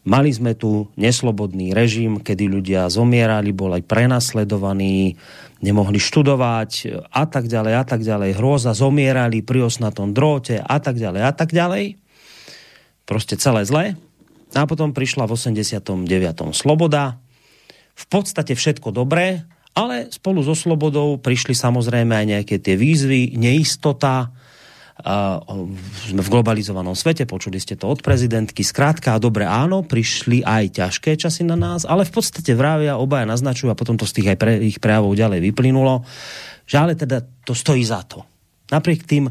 Mali 0.05 0.29
sme 0.29 0.53
tu 0.53 0.91
neslobodný 1.01 1.73
režim, 1.73 2.21
kedy 2.21 2.45
ľudia 2.45 2.93
zomierali, 2.93 3.49
bol 3.49 3.73
aj 3.73 3.89
prenasledovaní, 3.89 5.17
nemohli 5.65 5.97
študovať 5.97 7.01
a 7.09 7.25
tak 7.25 7.49
ďalej 7.49 7.73
a 7.73 7.83
tak 7.87 8.05
ďalej. 8.05 8.37
Hrôza 8.37 8.77
zomierali 8.77 9.41
pri 9.41 9.65
osnatom 9.65 10.13
dróte 10.13 10.61
a 10.61 10.77
tak 10.77 11.01
ďalej 11.01 11.21
a 11.25 11.31
tak 11.33 11.49
ďalej. 11.49 11.97
Proste 13.09 13.33
celé 13.39 13.65
zlé. 13.65 13.97
A 14.55 14.63
potom 14.63 14.95
prišla 14.95 15.27
v 15.27 15.35
89. 15.35 16.07
sloboda. 16.55 17.19
V 17.95 18.05
podstate 18.07 18.55
všetko 18.55 18.95
dobré, 18.95 19.43
ale 19.75 20.07
spolu 20.07 20.39
so 20.43 20.55
slobodou 20.55 21.19
prišli 21.19 21.51
samozrejme 21.51 22.15
aj 22.15 22.25
nejaké 22.25 22.55
tie 22.63 22.79
výzvy, 22.79 23.35
neistota, 23.35 24.31
sme 26.07 26.23
v 26.23 26.31
globalizovanom 26.31 26.95
svete, 26.95 27.27
počuli 27.27 27.59
ste 27.59 27.75
to 27.75 27.91
od 27.91 27.99
prezidentky. 27.99 28.63
Skrátka 28.63 29.19
dobre, 29.19 29.43
áno, 29.43 29.83
prišli 29.83 30.39
aj 30.39 30.79
ťažké 30.79 31.19
časy 31.19 31.43
na 31.43 31.59
nás, 31.59 31.83
ale 31.83 32.07
v 32.07 32.15
podstate 32.15 32.55
vravia, 32.55 32.95
obaja 32.95 33.27
naznačujú 33.27 33.75
a 33.75 33.79
potom 33.79 33.99
to 33.99 34.07
z 34.07 34.23
tých 34.23 34.27
aj 34.31 34.37
pre, 34.39 34.53
ich 34.63 34.79
prejavov 34.79 35.19
ďalej 35.19 35.43
vyplynulo, 35.51 36.07
že 36.63 36.75
ale 36.79 36.95
teda 36.95 37.27
to 37.43 37.51
stojí 37.51 37.83
za 37.83 38.07
to. 38.07 38.23
Napriek 38.71 39.03
tým 39.03 39.27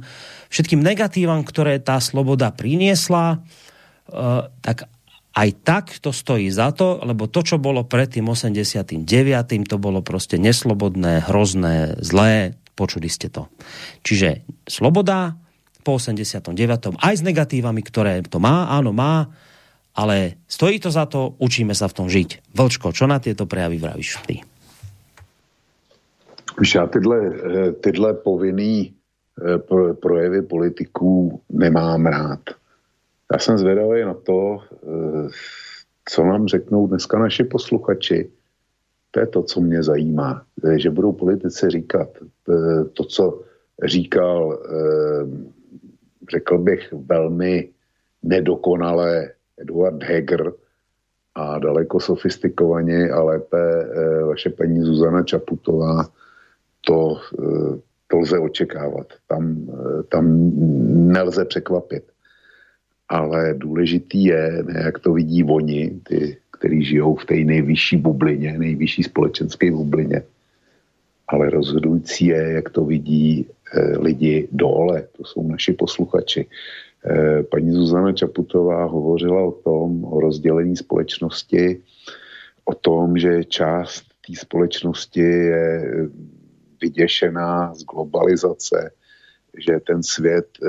všetkým 0.52 0.84
negatívam, 0.84 1.40
ktoré 1.40 1.80
tá 1.80 1.96
sloboda 1.96 2.52
priniesla, 2.52 3.40
uh, 3.40 4.52
tak 4.60 4.84
aj 5.35 5.49
tak 5.66 5.85
to 5.99 6.14
stojí 6.14 6.47
za 6.55 6.70
to, 6.70 7.03
lebo 7.03 7.27
to, 7.27 7.42
čo 7.42 7.59
bolo 7.59 7.83
pred 7.83 8.07
tým 8.07 8.31
89. 8.31 9.03
to 9.66 9.77
bolo 9.83 9.99
proste 9.99 10.38
neslobodné, 10.38 11.27
hrozné, 11.27 11.99
zlé, 11.99 12.55
počuli 12.79 13.11
ste 13.11 13.27
to. 13.27 13.51
Čiže 14.07 14.47
sloboda 14.70 15.35
po 15.83 15.99
89. 15.99 16.55
aj 16.97 17.14
s 17.18 17.23
negatívami, 17.27 17.83
ktoré 17.83 18.23
to 18.23 18.38
má, 18.38 18.70
áno 18.70 18.94
má, 18.94 19.27
ale 19.94 20.42
stojí 20.47 20.79
to 20.79 20.90
za 20.90 21.07
to, 21.07 21.35
učíme 21.42 21.75
sa 21.75 21.90
v 21.90 21.97
tom 21.99 22.07
žiť. 22.07 22.55
Vlčko, 22.55 22.94
čo 22.94 23.11
na 23.11 23.18
tieto 23.18 23.47
prejavy 23.47 23.79
vravíš 23.79 24.23
ty? 24.27 24.42
Už 26.61 26.75
já 26.75 26.87
tyhle, 26.87 27.18
eh, 27.27 27.73
tyhle 27.73 28.14
povinný 28.14 28.94
eh, 28.94 29.59
projevy 29.99 30.42
politiků 30.42 31.42
nemám 31.51 32.07
rád 32.07 32.40
Já 33.32 33.38
jsem 33.38 33.58
zvědavý 33.58 34.02
na 34.02 34.14
to, 34.14 34.58
eh, 34.72 35.28
co 36.08 36.24
nám 36.24 36.48
řeknou 36.48 36.87
dneska 36.87 37.18
naši 37.18 37.44
posluchači. 37.44 38.30
To 39.10 39.20
je 39.20 39.26
to, 39.26 39.42
co 39.42 39.60
mě 39.60 39.82
zajímá, 39.82 40.44
eh, 40.64 40.78
že 40.78 40.90
budou 40.90 41.12
politici 41.12 41.70
říkat 41.70 42.08
eh, 42.20 42.84
to, 42.84 43.04
co 43.04 43.42
říkal, 43.84 44.58
řekl 46.30 46.58
bych, 46.58 46.92
velmi 46.92 47.70
nedokonale 48.22 49.30
Eduard 49.58 50.02
Heger 50.02 50.52
a 51.34 51.58
daleko 51.58 52.00
sofistikovaně 52.00 53.10
a 53.10 53.22
lépe 53.22 53.88
vaše 54.26 54.50
paní 54.50 54.80
Zuzana 54.80 55.22
Čaputová, 55.22 56.06
to, 56.80 57.18
to 58.06 58.18
lze 58.18 58.38
očekávat. 58.38 59.06
Tam, 59.26 59.66
tam 60.08 60.52
nelze 61.12 61.44
překvapit 61.44 62.13
ale 63.14 63.55
důležitý 63.55 64.24
je, 64.24 64.64
jak 64.85 64.98
to 64.98 65.12
vidí 65.12 65.44
oni, 65.44 66.00
ty, 66.03 66.37
kteří 66.50 66.85
žijou 66.85 67.14
v 67.14 67.24
té 67.24 67.35
nejvyšší 67.35 67.96
bublině, 67.96 68.59
nejvyšší 68.59 69.03
společenské 69.03 69.70
bublině, 69.70 70.22
ale 71.29 71.50
rozhodující 71.50 72.27
je, 72.27 72.53
jak 72.53 72.70
to 72.70 72.85
vidí 72.85 73.46
e, 73.72 73.98
lidi 73.98 74.48
dole, 74.53 75.07
to 75.16 75.24
jsou 75.24 75.48
naši 75.48 75.72
posluchači. 75.72 76.46
E, 77.07 77.42
paní 77.42 77.72
Zuzana 77.72 78.12
Čaputová 78.12 78.85
hovořila 78.85 79.42
o 79.42 79.53
tom, 79.53 80.05
o 80.05 80.20
rozdělení 80.20 80.77
společnosti, 80.77 81.81
o 82.64 82.74
tom, 82.74 83.18
že 83.18 83.44
část 83.44 84.03
té 84.27 84.35
společnosti 84.35 85.20
je 85.20 86.09
vyděšená 86.83 87.74
z 87.74 87.85
globalizace, 87.85 88.90
že 89.58 89.80
ten 89.80 90.02
svět 90.02 90.48
e, 90.62 90.68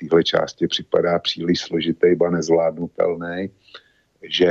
téhle 0.00 0.24
části 0.24 0.66
připadá 0.66 1.18
příliš 1.18 1.60
složitý, 1.60 2.14
ba 2.14 2.30
nezvládnutelný, 2.30 3.50
že 4.22 4.46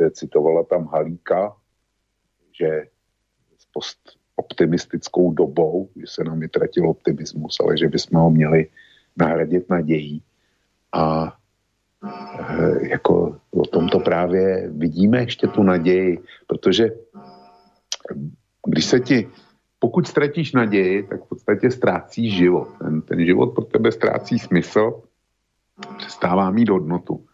e, 0.00 0.10
citovala 0.10 0.64
tam 0.64 0.86
Halíka, 0.86 1.56
že 2.52 2.84
s 3.58 3.66
post 3.72 3.98
optimistickou 4.36 5.32
dobou, 5.32 5.88
že 5.96 6.06
se 6.06 6.24
nám 6.24 6.40
vytratil 6.40 6.88
optimismus, 6.88 7.60
ale 7.60 7.78
že 7.78 7.88
bychom 7.88 8.20
ho 8.20 8.30
měli 8.30 8.66
nahradit 9.16 9.70
nadějí. 9.70 10.22
A 10.92 11.36
e, 12.58 12.88
jako 12.88 13.40
o 13.50 13.66
tomto 13.66 14.00
právě 14.00 14.70
vidíme 14.70 15.18
ještě 15.18 15.46
tu 15.46 15.62
naději, 15.62 16.18
protože 16.46 16.90
když 18.66 18.84
se 18.84 19.00
ti 19.00 19.28
pokud 19.84 20.08
ztratíš 20.08 20.52
naději, 20.52 21.02
tak 21.02 21.24
v 21.24 21.28
podstatě 21.28 21.70
ztrácíš 21.70 22.34
život. 22.34 22.68
Ten, 22.78 23.02
ten 23.02 23.24
život 23.24 23.46
pro 23.54 23.64
tebe 23.64 23.92
ztrácí 23.92 24.38
smysl, 24.38 25.02
přestává 25.96 26.50
mít 26.50 26.68
hodnotu. 26.68 27.24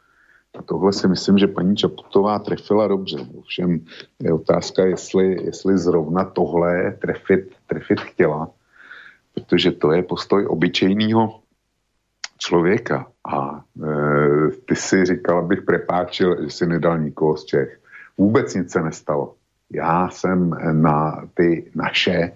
A 0.58 0.62
tohle 0.62 0.92
si 0.92 1.08
myslím, 1.08 1.38
že 1.38 1.46
paní 1.46 1.76
Čaputová 1.76 2.38
trefila 2.38 2.88
dobře. 2.88 3.18
Ovšem 3.38 3.80
je 4.22 4.32
otázka, 4.32 4.84
jestli, 4.84 5.44
jestli 5.44 5.78
zrovna 5.78 6.24
tohle 6.24 6.98
trefit, 7.00 7.54
trefit 7.66 8.00
chtěla, 8.00 8.50
protože 9.34 9.70
to 9.70 9.92
je 9.92 10.02
postoj 10.02 10.46
obyčejného 10.46 11.40
člověka. 12.38 13.06
A 13.30 13.62
e, 13.62 14.50
ty 14.66 14.76
si 14.76 15.04
říkal, 15.04 15.38
abych 15.38 15.62
prepáčil, 15.62 16.42
že 16.42 16.50
si 16.50 16.66
nedal 16.66 16.98
nikoho 16.98 17.36
z 17.36 17.44
Čech. 17.44 17.80
Vůbec 18.18 18.54
nic 18.54 18.72
se 18.72 18.82
nestalo 18.82 19.34
já 19.70 20.08
jsem 20.10 20.50
na 20.82 21.28
ty 21.34 21.70
naše 21.74 22.32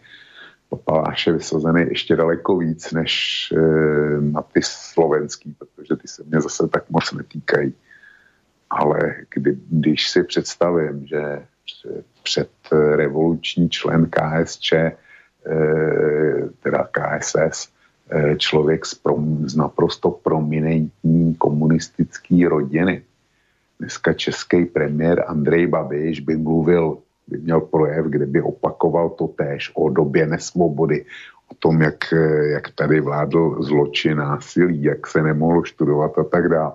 papaláše 0.68 1.32
vysazený 1.32 1.86
ještě 1.88 2.16
daleko 2.16 2.58
víc 2.58 2.92
než 2.92 3.12
e, 3.56 3.60
na 4.20 4.42
ty 4.42 4.60
slovenský, 4.62 5.56
protože 5.58 5.96
ty 5.96 6.08
se 6.08 6.22
mě 6.24 6.40
zase 6.40 6.68
tak 6.68 6.90
moc 6.90 7.12
netýkají. 7.12 7.74
Ale 8.70 9.14
kdy, 9.34 9.58
když 9.70 10.10
si 10.10 10.22
představím, 10.22 11.06
že 11.06 11.42
před 12.22 12.50
revoluční 12.96 13.70
člen 13.70 14.10
KSČ, 14.10 14.72
e, 14.72 14.96
teda 16.62 16.88
KSS, 16.90 17.68
e, 18.10 18.36
člověk 18.36 18.86
z, 18.86 18.94
prom, 18.94 19.48
z 19.48 19.56
naprosto 19.56 20.10
prominentní 20.10 21.34
komunistické 21.34 22.48
rodiny, 22.48 23.02
dneska 23.80 24.12
český 24.12 24.64
premiér 24.64 25.24
Andrej 25.26 25.66
Babiš 25.66 26.20
by 26.20 26.36
mluvil 26.36 26.98
by 27.28 27.38
měl 27.38 27.60
projev, 27.60 28.06
kde 28.06 28.26
by 28.26 28.42
opakoval 28.42 29.10
to 29.10 29.26
též 29.26 29.72
o 29.74 29.90
době 29.90 30.26
nesvobody, 30.26 31.04
o 31.52 31.54
tom, 31.54 31.82
jak, 31.82 32.12
jak 32.52 32.70
tady 32.70 33.00
vládl 33.00 33.62
zločin, 33.62 34.18
násilí, 34.18 34.82
jak 34.82 35.06
se 35.06 35.22
nemohlo 35.22 35.64
studovat 35.64 36.18
a 36.18 36.24
tak 36.24 36.48
dále, 36.48 36.72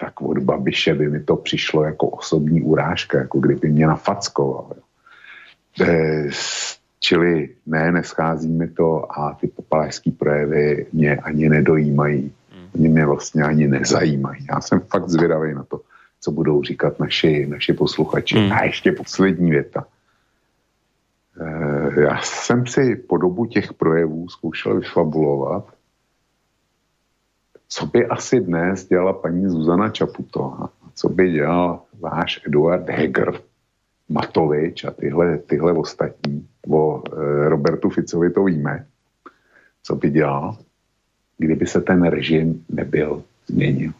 tak 0.00 0.20
od 0.20 0.38
Babiše 0.38 0.94
by 0.94 1.10
mi 1.10 1.20
to 1.20 1.36
přišlo 1.36 1.84
jako 1.84 2.08
osobní 2.08 2.62
urážka, 2.62 3.18
jako 3.18 3.38
kdyby 3.38 3.68
mě 3.68 3.86
nafackoval. 3.86 4.72
E, 5.80 6.28
čili 7.00 7.48
ne, 7.66 7.92
neschází 7.92 8.48
mi 8.48 8.68
to 8.68 9.18
a 9.18 9.34
ty 9.40 9.46
popalářské 9.46 10.10
projevy 10.10 10.86
mě 10.92 11.16
ani 11.16 11.48
nedojímají. 11.48 12.32
Oni 12.74 12.88
mě 12.88 13.06
vlastně 13.06 13.42
ani 13.42 13.68
nezajímají. 13.68 14.46
Já 14.50 14.60
jsem 14.60 14.80
fakt 14.80 15.08
zvědavý 15.08 15.54
na 15.54 15.62
to, 15.62 15.80
co 16.20 16.30
budou 16.30 16.62
říkat 16.62 17.00
naši, 17.00 17.46
naši 17.46 17.72
posluchači. 17.72 18.38
Hmm. 18.38 18.52
A 18.52 18.64
ještě 18.64 18.92
poslední 18.92 19.50
věta. 19.50 19.86
E, 21.40 22.00
já 22.00 22.20
jsem 22.22 22.66
si 22.66 22.96
po 22.96 23.16
dobu 23.16 23.46
těch 23.46 23.72
projevů 23.72 24.28
zkoušel 24.28 24.80
vyfabulovat, 24.80 25.74
co 27.68 27.86
by 27.86 28.06
asi 28.06 28.40
dnes 28.40 28.88
dělala 28.88 29.12
paní 29.12 29.48
Zuzana 29.48 29.88
Čaputová, 29.88 30.68
co 30.94 31.08
by 31.08 31.32
dělal 31.32 31.82
váš 32.00 32.40
Eduard 32.46 32.88
Heger, 32.88 33.40
Matovič 34.08 34.84
a 34.84 34.90
tyhle, 34.90 35.38
tyhle 35.38 35.72
ostatní. 35.72 36.48
O 36.70 37.02
e, 37.02 37.48
Robertu 37.48 37.90
Ficovi 37.90 38.30
to 38.30 38.44
víme, 38.44 38.86
co 39.82 39.96
by 39.96 40.10
dělal, 40.10 40.56
kdyby 41.38 41.66
se 41.66 41.80
ten 41.80 42.02
režim 42.02 42.64
nebyl 42.68 43.22
změnil 43.46 43.92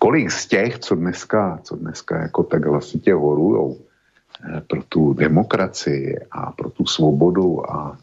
kolik 0.00 0.30
z 0.30 0.46
těch, 0.46 0.78
co 0.78 0.94
dneska, 0.94 1.60
co 1.62 1.76
dneska 1.76 2.22
jako 2.22 2.42
tak 2.42 2.66
hlasitě 2.66 3.14
horujou 3.14 3.76
eh, 3.76 4.60
pro 4.60 4.82
tu 4.82 5.14
demokracii 5.14 6.16
a 6.30 6.52
pro 6.52 6.70
tu 6.70 6.86
svobodu 6.86 7.70
a 7.70 7.98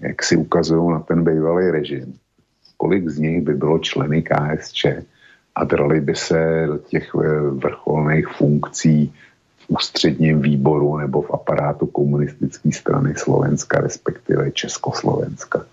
jak 0.00 0.22
si 0.22 0.36
ukazují 0.36 0.90
na 0.90 1.00
ten 1.00 1.24
bývalý 1.24 1.70
režim, 1.70 2.14
kolik 2.76 3.08
z 3.08 3.18
nich 3.18 3.40
by 3.42 3.54
bylo 3.54 3.78
členy 3.78 4.22
KSČ 4.22 4.86
a 5.54 5.64
drali 5.64 6.00
by 6.00 6.14
se 6.14 6.64
do 6.66 6.78
těch 6.78 7.14
eh, 7.14 7.40
vrcholných 7.50 8.28
funkcí 8.28 9.14
v 9.58 9.64
ústředním 9.68 10.42
výboru 10.42 10.98
nebo 10.98 11.22
v 11.22 11.30
aparátu 11.30 11.86
komunistické 11.86 12.72
strany 12.72 13.14
Slovenska, 13.14 13.80
respektive 13.80 14.50
Československa. 14.50 15.66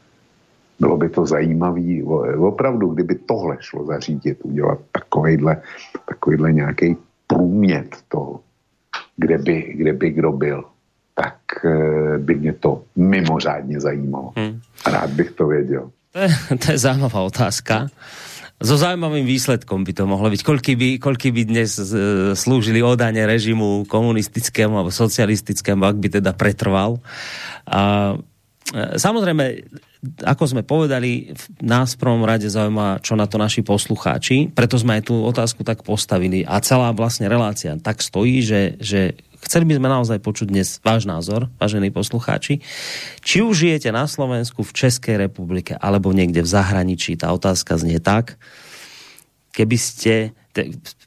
Bylo 0.83 0.97
by 0.97 1.09
to 1.09 1.25
zajímavý, 1.25 2.03
opravdu, 2.37 2.91
kdyby 2.91 3.15
tohle 3.23 3.57
šlo 3.59 3.85
zařídit, 3.85 4.37
udělat 4.43 4.79
takovýhle, 4.91 5.61
takovýhle 6.09 6.51
nějaký 6.51 6.95
průmět 7.27 7.95
toho, 8.07 8.39
kde 9.15 9.37
by, 9.37 9.57
kde 9.77 9.93
by 9.93 10.07
kdo 10.09 10.31
byl, 10.31 10.63
tak 11.15 11.39
eh, 11.63 12.17
by 12.17 12.35
mě 12.35 12.53
to 12.53 12.83
mimořádně 12.95 13.79
zajímalo. 13.79 14.35
Hmm. 14.35 14.59
Rád 14.83 15.09
bych 15.09 15.31
to 15.31 15.47
věděl. 15.47 15.91
To 16.11 16.19
je, 16.19 16.29
to 16.59 16.71
je 16.71 16.77
zaujímavá 16.77 17.21
otázka. 17.21 17.87
So 18.63 18.79
zaujímavým 18.79 19.27
výsledkom 19.27 19.83
by 19.83 19.91
to 19.91 20.07
mohlo 20.07 20.31
byť. 20.31 20.39
Koľky 20.39 20.73
by, 20.79 20.89
koľky 20.95 21.35
by 21.35 21.41
dnes 21.43 21.75
e, 21.75 21.83
slúžili 22.31 22.79
odane 22.79 23.19
režimu 23.19 23.83
komunistickému 23.91 24.79
alebo 24.79 24.87
socialistickému, 24.87 25.83
ak 25.83 25.97
by 25.99 26.07
teda 26.21 26.31
pretrval. 26.31 27.03
A, 27.67 28.15
samozrejme, 28.71 29.67
ako 30.23 30.43
sme 30.49 30.63
povedali, 30.63 31.35
nás 31.63 31.95
v 31.95 32.01
prvom 32.01 32.23
rade 32.23 32.47
zaujíma, 32.47 33.03
čo 33.03 33.19
na 33.19 33.27
to 33.27 33.35
naši 33.35 33.61
poslucháči, 33.61 34.51
preto 34.51 34.79
sme 34.79 34.99
aj 34.99 35.11
tú 35.11 35.15
otázku 35.23 35.67
tak 35.67 35.83
postavili 35.83 36.47
a 36.47 36.59
celá 36.63 36.95
vlastne 36.95 37.27
relácia 37.27 37.75
tak 37.79 37.99
stojí, 37.99 38.43
že, 38.43 38.79
že 38.79 39.19
chceli 39.43 39.67
by 39.67 39.79
sme 39.79 39.87
naozaj 39.91 40.19
počuť 40.23 40.47
dnes 40.49 40.79
váš 40.79 41.03
názor, 41.03 41.51
vážení 41.59 41.91
poslucháči. 41.91 42.63
Či 43.21 43.43
už 43.43 43.67
žijete 43.67 43.91
na 43.91 44.07
Slovensku, 44.07 44.63
v 44.63 44.75
Českej 44.75 45.19
republike 45.19 45.75
alebo 45.77 46.15
niekde 46.15 46.43
v 46.43 46.51
zahraničí, 46.51 47.19
tá 47.19 47.31
otázka 47.35 47.75
znie 47.79 47.99
tak, 47.99 48.39
keby 49.53 49.77
ste 49.77 50.13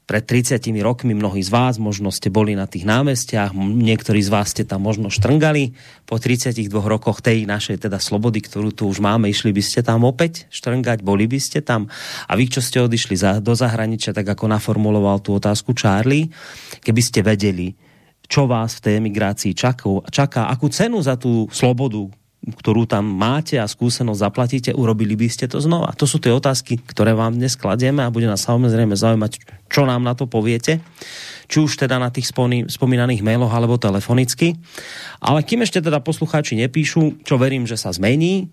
pred 0.07 0.23
30 0.23 0.63
rokmi 0.79 1.11
mnohí 1.11 1.43
z 1.43 1.51
vás 1.51 1.75
možno 1.75 2.15
ste 2.15 2.31
boli 2.31 2.55
na 2.55 2.63
tých 2.63 2.87
námestiach, 2.87 3.51
niektorí 3.53 4.23
z 4.23 4.31
vás 4.31 4.55
ste 4.55 4.63
tam 4.63 4.87
možno 4.87 5.11
štrngali. 5.11 5.75
Po 6.07 6.15
32 6.15 6.63
rokoch 6.71 7.19
tej 7.19 7.43
našej 7.43 7.83
teda 7.83 7.99
slobody, 7.99 8.39
ktorú 8.39 8.71
tu 8.71 8.87
už 8.87 9.03
máme, 9.03 9.27
išli 9.27 9.51
by 9.51 9.59
ste 9.59 9.83
tam 9.83 10.07
opäť 10.07 10.47
štrngať, 10.47 11.03
boli 11.03 11.27
by 11.27 11.39
ste 11.43 11.59
tam. 11.59 11.91
A 12.23 12.39
vy, 12.39 12.47
čo 12.47 12.63
ste 12.63 12.79
odišli 12.79 13.19
za, 13.19 13.43
do 13.43 13.51
zahraničia, 13.51 14.15
tak 14.15 14.31
ako 14.31 14.47
naformuloval 14.47 15.19
tú 15.19 15.35
otázku 15.35 15.75
Charlie, 15.75 16.31
keby 16.79 17.01
ste 17.03 17.19
vedeli, 17.19 17.75
čo 18.31 18.47
vás 18.47 18.79
v 18.79 18.83
tej 18.87 18.93
emigrácii 19.03 19.51
čaká, 19.51 19.91
čaká 20.07 20.47
akú 20.47 20.71
cenu 20.71 21.03
za 21.03 21.19
tú 21.19 21.51
slobodu 21.51 22.07
ktorú 22.47 22.87
tam 22.87 23.03
máte 23.03 23.59
a 23.59 23.67
skúsenosť 23.67 24.23
zaplatíte, 24.23 24.71
urobili 24.71 25.19
by 25.19 25.27
ste 25.27 25.51
to 25.51 25.59
znova? 25.59 25.91
To 25.99 26.07
sú 26.07 26.23
tie 26.23 26.31
otázky, 26.31 26.79
ktoré 26.79 27.11
vám 27.11 27.35
dnes 27.35 27.59
kladieme 27.59 28.03
a 28.03 28.13
bude 28.13 28.27
nás 28.27 28.47
samozrejme 28.47 28.95
zaujímať, 28.95 29.31
čo 29.67 29.83
nám 29.83 30.03
na 30.03 30.15
to 30.15 30.25
poviete 30.25 30.79
či 31.47 31.63
už 31.63 31.79
teda 31.79 31.95
na 31.95 32.11
tých 32.11 32.27
spomínaných 32.67 33.23
mailoch 33.23 33.51
alebo 33.51 33.79
telefonicky. 33.79 34.59
Ale 35.23 35.47
kým 35.47 35.63
ešte 35.63 35.79
teda 35.79 36.03
poslucháči 36.03 36.59
nepíšu, 36.59 37.23
čo 37.23 37.39
verím, 37.39 37.63
že 37.63 37.79
sa 37.79 37.95
zmení, 37.95 38.51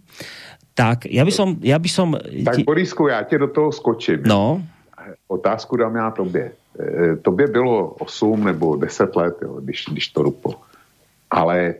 tak 0.78 1.10
ja 1.10 1.26
by 1.26 1.32
som... 1.34 1.58
Ja 1.62 1.78
by 1.78 1.90
som 1.90 2.18
tak 2.46 2.64
Borisku, 2.64 3.08
já 3.08 3.22
tě 3.22 3.38
do 3.38 3.46
toho 3.46 3.72
skočím. 3.72 4.22
No. 4.26 4.62
Otázku 5.28 5.76
dám 5.76 5.96
já 5.96 6.10
tobě. 6.10 6.52
E, 6.80 7.16
tobě 7.16 7.46
bylo 7.46 7.90
8 7.98 8.44
nebo 8.44 8.76
10 8.76 9.16
let, 9.16 9.34
jo, 9.42 9.60
když, 9.60 9.84
když 9.90 10.08
to 10.08 10.22
ruplo. 10.22 10.54
Ale 11.34 11.74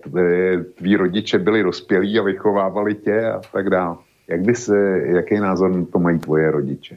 tví 0.75 0.97
rodiče 0.97 1.39
byli 1.39 1.63
dospělí 1.63 2.19
a 2.19 2.23
vychovávali 2.23 2.95
tě 2.95 3.27
a 3.27 3.41
tak 3.53 3.71
dále. 3.71 3.97
Jak 4.29 4.41
bys, 4.41 4.71
jaký 5.15 5.39
názor 5.39 5.87
to 5.93 5.99
mají 5.99 6.19
tvoje 6.19 6.51
rodiče? 6.51 6.97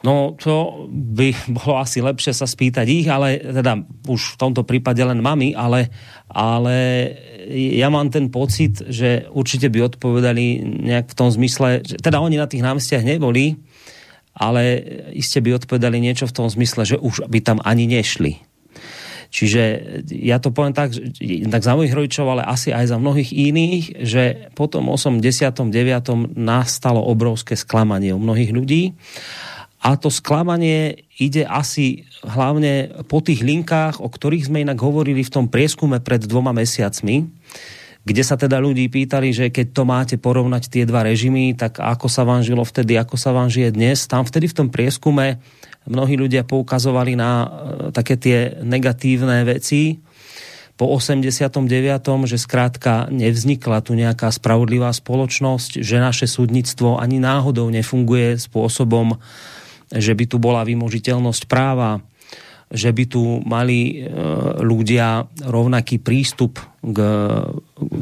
No 0.00 0.32
to 0.32 0.88
by 0.88 1.36
bolo 1.52 1.76
asi 1.76 2.00
lepšie 2.00 2.32
sa 2.32 2.48
spýtať 2.48 2.86
ich, 2.88 3.04
ale 3.04 3.36
teda 3.36 3.84
už 4.08 4.36
v 4.36 4.40
tomto 4.40 4.64
prípade 4.64 5.00
len 5.04 5.20
mami, 5.20 5.52
ale, 5.52 5.92
ale 6.32 6.76
ja 7.52 7.92
mám 7.92 8.08
ten 8.08 8.32
pocit, 8.32 8.80
že 8.88 9.28
určite 9.28 9.68
by 9.68 9.92
odpovedali 9.92 10.64
nejak 10.88 11.12
v 11.12 11.18
tom 11.20 11.28
zmysle, 11.28 11.84
že 11.84 12.00
teda 12.00 12.16
oni 12.16 12.40
na 12.40 12.48
tých 12.48 12.64
námestiach 12.64 13.04
neboli, 13.04 13.60
ale 14.32 14.80
iste 15.12 15.44
by 15.44 15.60
odpovedali 15.60 16.00
niečo 16.00 16.24
v 16.24 16.36
tom 16.36 16.48
zmysle, 16.48 16.88
že 16.88 16.96
už 16.96 17.28
by 17.28 17.44
tam 17.44 17.60
ani 17.60 17.84
nešli. 17.84 18.40
Čiže 19.30 19.62
ja 20.10 20.42
to 20.42 20.50
poviem 20.50 20.74
tak, 20.74 20.90
tak 21.22 21.62
za 21.62 21.78
mojich 21.78 21.94
rodičov, 21.94 22.26
ale 22.34 22.42
asi 22.42 22.74
aj 22.74 22.90
za 22.90 22.98
mnohých 22.98 23.30
iných, 23.30 23.84
že 24.02 24.22
po 24.58 24.66
tom 24.66 24.90
89. 24.90 25.70
nastalo 26.34 26.98
obrovské 26.98 27.54
sklamanie 27.54 28.10
u 28.10 28.18
mnohých 28.18 28.50
ľudí 28.50 28.82
a 29.80 29.96
to 29.96 30.12
sklamanie 30.12 31.08
ide 31.16 31.48
asi 31.48 32.04
hlavne 32.20 33.00
po 33.08 33.24
tých 33.24 33.40
linkách, 33.40 34.04
o 34.04 34.12
ktorých 34.12 34.52
sme 34.52 34.60
inak 34.60 34.76
hovorili 34.76 35.24
v 35.24 35.32
tom 35.32 35.48
prieskume 35.48 36.04
pred 36.04 36.20
dvoma 36.20 36.52
mesiacmi, 36.52 37.24
kde 38.04 38.22
sa 38.24 38.36
teda 38.36 38.60
ľudí 38.60 38.92
pýtali, 38.92 39.32
že 39.32 39.48
keď 39.48 39.66
to 39.72 39.82
máte 39.88 40.16
porovnať 40.20 40.68
tie 40.68 40.84
dva 40.84 41.08
režimy, 41.08 41.56
tak 41.56 41.80
ako 41.80 42.12
sa 42.12 42.28
vám 42.28 42.44
žilo 42.44 42.60
vtedy, 42.60 43.00
ako 43.00 43.16
sa 43.16 43.32
vám 43.32 43.48
žije 43.48 43.72
dnes. 43.72 44.04
Tam 44.04 44.28
vtedy 44.28 44.52
v 44.52 44.56
tom 44.56 44.68
prieskume 44.68 45.40
mnohí 45.88 46.18
ľudia 46.18 46.44
poukazovali 46.44 47.16
na 47.16 47.30
e, 47.30 47.48
také 47.94 48.18
tie 48.20 48.60
negatívne 48.60 49.44
veci, 49.46 50.00
po 50.80 50.96
89., 50.96 51.60
že 52.24 52.40
skrátka 52.40 53.12
nevznikla 53.12 53.84
tu 53.84 53.92
nejaká 53.92 54.32
spravodlivá 54.32 54.88
spoločnosť, 54.96 55.84
že 55.84 56.00
naše 56.00 56.24
súdnictvo 56.24 56.96
ani 56.96 57.20
náhodou 57.20 57.68
nefunguje 57.68 58.40
spôsobom, 58.40 59.20
že 59.92 60.16
by 60.16 60.24
tu 60.24 60.40
bola 60.40 60.64
vymožiteľnosť 60.64 61.44
práva, 61.44 62.00
že 62.72 62.96
by 62.96 63.04
tu 63.04 63.44
mali 63.44 64.00
e, 64.00 64.08
ľudia 64.64 65.28
rovnaký 65.44 66.00
prístup 66.00 66.56
k, 66.80 66.98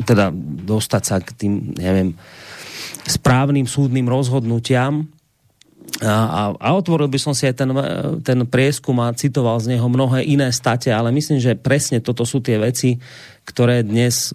teda 0.06 0.30
dostať 0.62 1.02
sa 1.02 1.18
k 1.18 1.34
tým, 1.34 1.74
neviem, 1.74 2.14
správnym 3.10 3.66
súdnym 3.66 4.06
rozhodnutiam. 4.06 5.08
A, 5.98 6.54
a, 6.54 6.68
otvoril 6.78 7.10
by 7.10 7.18
som 7.18 7.34
si 7.34 7.48
aj 7.48 7.54
ten, 7.58 7.70
ten 8.22 8.38
prieskum 8.46 8.94
a 9.02 9.10
citoval 9.16 9.58
z 9.58 9.74
neho 9.74 9.88
mnohé 9.88 10.22
iné 10.22 10.52
state, 10.54 10.94
ale 10.94 11.10
myslím, 11.10 11.42
že 11.42 11.58
presne 11.58 11.98
toto 11.98 12.22
sú 12.22 12.38
tie 12.38 12.60
veci, 12.60 13.00
ktoré 13.42 13.82
dnes 13.82 14.30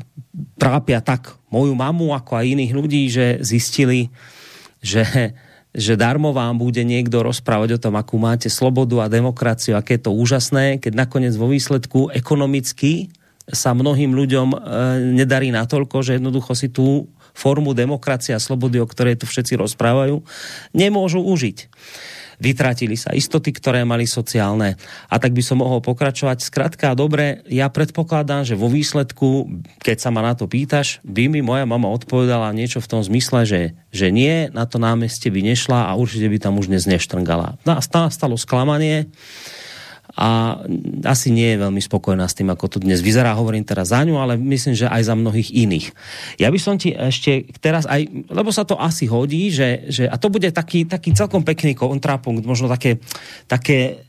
trápia 0.60 1.00
tak 1.00 1.38
moju 1.54 1.72
mamu, 1.78 2.12
ako 2.12 2.42
aj 2.42 2.52
iných 2.52 2.74
ľudí, 2.74 3.02
že 3.08 3.40
zistili, 3.46 4.10
že 4.84 5.34
že 5.74 5.98
darmo 5.98 6.30
vám 6.30 6.62
bude 6.62 6.86
niekto 6.86 7.26
rozprávať 7.26 7.70
o 7.76 7.82
tom, 7.82 7.98
akú 7.98 8.22
máte 8.22 8.46
slobodu 8.46 9.02
a 9.02 9.10
demokraciu, 9.10 9.74
aké 9.74 9.98
je 9.98 10.06
to 10.06 10.14
úžasné, 10.14 10.78
keď 10.78 10.94
nakoniec 10.94 11.34
vo 11.34 11.50
výsledku 11.50 12.14
ekonomicky 12.14 13.10
sa 13.50 13.74
mnohým 13.74 14.14
ľuďom 14.14 14.54
e, 14.54 14.58
nedarí 15.18 15.50
natoľko, 15.50 16.06
že 16.06 16.22
jednoducho 16.22 16.54
si 16.54 16.70
tú 16.70 17.10
formu 17.34 17.74
demokracie 17.74 18.38
a 18.38 18.42
slobody, 18.42 18.80
o 18.80 18.88
ktorej 18.88 19.22
tu 19.22 19.26
všetci 19.26 19.58
rozprávajú, 19.58 20.22
nemôžu 20.74 21.20
užiť 21.20 21.70
vytratili 22.44 23.00
sa 23.00 23.16
istoty, 23.16 23.56
ktoré 23.56 23.88
mali 23.88 24.04
sociálne. 24.04 24.76
A 25.08 25.16
tak 25.16 25.32
by 25.32 25.40
som 25.40 25.64
mohol 25.64 25.80
pokračovať. 25.80 26.44
Skrátka, 26.44 26.92
dobre, 26.98 27.40
ja 27.48 27.72
predpokladám, 27.72 28.44
že 28.44 28.60
vo 28.60 28.68
výsledku, 28.68 29.48
keď 29.80 29.98
sa 30.04 30.10
ma 30.12 30.20
na 30.20 30.36
to 30.36 30.50
pýtaš, 30.50 31.00
by 31.08 31.32
mi 31.32 31.40
moja 31.40 31.64
mama 31.64 31.88
odpovedala 31.88 32.52
niečo 32.52 32.84
v 32.84 32.90
tom 32.90 33.02
zmysle, 33.04 33.48
že, 33.48 33.62
že 33.96 34.12
nie, 34.12 34.52
na 34.52 34.68
to 34.68 34.82
námestie 34.82 35.32
by 35.32 35.40
nešla 35.40 35.88
a 35.88 35.96
určite 35.96 36.28
by 36.28 36.38
tam 36.44 36.60
už 36.60 36.68
dnes 36.68 36.84
neštrngala. 36.84 37.64
Nastalo 37.64 38.36
sklamanie, 38.36 39.08
a 40.14 40.62
asi 41.10 41.34
nie 41.34 41.58
je 41.58 41.62
veľmi 41.66 41.82
spokojná 41.82 42.30
s 42.30 42.38
tým, 42.38 42.54
ako 42.54 42.78
to 42.78 42.78
dnes 42.78 43.02
vyzerá. 43.02 43.34
Hovorím 43.34 43.66
teraz 43.66 43.90
za 43.90 44.06
ňu, 44.06 44.22
ale 44.22 44.38
myslím, 44.38 44.78
že 44.78 44.86
aj 44.86 45.10
za 45.10 45.18
mnohých 45.18 45.50
iných. 45.50 45.90
Ja 46.38 46.54
by 46.54 46.60
som 46.62 46.78
ti 46.78 46.94
ešte 46.94 47.50
teraz 47.58 47.90
aj, 47.90 48.30
lebo 48.30 48.54
sa 48.54 48.62
to 48.62 48.78
asi 48.78 49.10
hodí, 49.10 49.50
že, 49.50 49.90
že 49.90 50.06
a 50.06 50.14
to 50.22 50.30
bude 50.30 50.54
taký, 50.54 50.86
taký 50.86 51.18
celkom 51.18 51.42
pekný 51.42 51.74
kontrapunkt, 51.74 52.46
možno 52.46 52.70
také, 52.70 53.02
také, 53.50 54.06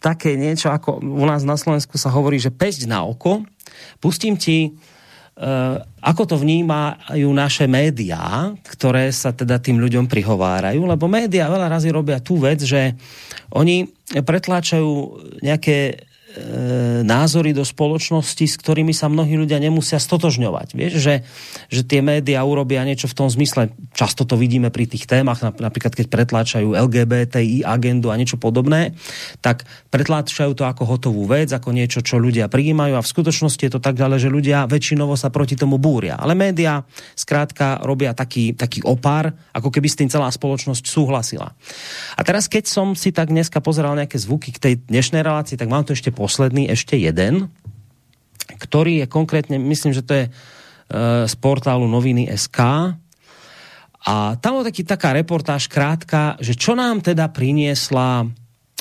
také 0.00 0.40
niečo, 0.40 0.72
ako 0.72 1.04
u 1.04 1.24
nás 1.28 1.44
na 1.44 1.60
Slovensku 1.60 2.00
sa 2.00 2.08
hovorí, 2.08 2.40
že 2.40 2.48
pesť 2.48 2.88
na 2.88 3.04
oko. 3.04 3.44
Pustím 4.00 4.40
ti 4.40 4.72
ako 6.02 6.22
to 6.28 6.36
vnímajú 6.36 7.28
naše 7.32 7.64
médiá, 7.64 8.52
ktoré 8.68 9.08
sa 9.08 9.32
teda 9.32 9.56
tým 9.58 9.80
ľuďom 9.80 10.04
prihovárajú, 10.04 10.84
lebo 10.84 11.08
médiá 11.08 11.48
veľa 11.48 11.72
razy 11.72 11.88
robia 11.88 12.20
tú 12.20 12.36
vec, 12.36 12.60
že 12.60 12.92
oni 13.56 13.88
pretláčajú 14.12 14.92
nejaké 15.40 16.04
názory 17.02 17.52
do 17.52 17.60
spoločnosti, 17.60 18.44
s 18.48 18.56
ktorými 18.56 18.96
sa 18.96 19.12
mnohí 19.12 19.36
ľudia 19.36 19.60
nemusia 19.60 20.00
stotožňovať. 20.00 20.68
Vieš, 20.72 20.92
že, 20.96 21.14
že 21.68 21.82
tie 21.84 22.00
médiá 22.00 22.40
urobia 22.46 22.80
niečo 22.88 23.10
v 23.10 23.16
tom 23.16 23.28
zmysle, 23.28 23.74
často 23.92 24.24
to 24.24 24.40
vidíme 24.40 24.72
pri 24.72 24.88
tých 24.88 25.04
témach, 25.04 25.44
napríklad 25.44 25.92
keď 25.92 26.08
pretláčajú 26.08 26.72
LGBTI 26.72 27.68
agendu 27.68 28.08
a 28.08 28.16
niečo 28.16 28.40
podobné, 28.40 28.96
tak 29.44 29.68
pretláčajú 29.92 30.56
to 30.56 30.64
ako 30.64 30.88
hotovú 30.88 31.28
vec, 31.28 31.52
ako 31.52 31.74
niečo, 31.74 32.00
čo 32.00 32.16
ľudia 32.16 32.48
prijímajú 32.48 32.96
a 32.96 33.04
v 33.04 33.12
skutočnosti 33.12 33.62
je 33.68 33.72
to 33.76 33.80
tak 33.82 34.00
ďalej, 34.00 34.28
že 34.28 34.32
ľudia 34.32 34.64
väčšinovo 34.64 35.12
sa 35.18 35.28
proti 35.28 35.58
tomu 35.58 35.76
búria. 35.76 36.16
Ale 36.16 36.32
médiá 36.32 36.80
skrátka 37.12 37.84
robia 37.84 38.16
taký, 38.16 38.56
taký 38.56 38.80
opár, 38.88 39.36
ako 39.52 39.68
keby 39.68 39.88
s 39.90 39.98
tým 40.00 40.08
celá 40.08 40.32
spoločnosť 40.32 40.84
súhlasila. 40.88 41.52
A 42.16 42.20
teraz, 42.24 42.48
keď 42.48 42.64
som 42.70 42.96
si 42.96 43.12
tak 43.12 43.28
dneska 43.28 43.60
pozeral 43.60 43.98
nejaké 43.98 44.16
zvuky 44.16 44.54
k 44.54 44.58
tej 44.62 44.74
dnešnej 44.88 45.20
relácii, 45.20 45.60
tak 45.60 45.68
mám 45.68 45.84
to 45.84 45.92
ešte 45.92 46.14
posledný 46.22 46.70
ešte 46.70 46.94
jeden, 46.94 47.50
ktorý 48.62 49.02
je 49.02 49.06
konkrétne, 49.10 49.58
myslím, 49.58 49.90
že 49.90 50.06
to 50.06 50.14
je 50.14 50.24
e, 50.26 50.30
z 51.26 51.34
portálu 51.42 51.90
noviny 51.90 52.30
SK. 52.30 52.94
A 54.06 54.38
tam 54.38 54.62
je 54.62 54.86
taká 54.86 55.10
reportáž 55.10 55.66
krátka, 55.66 56.38
že 56.38 56.54
čo 56.54 56.78
nám 56.78 57.02
teda 57.02 57.26
priniesla 57.34 58.30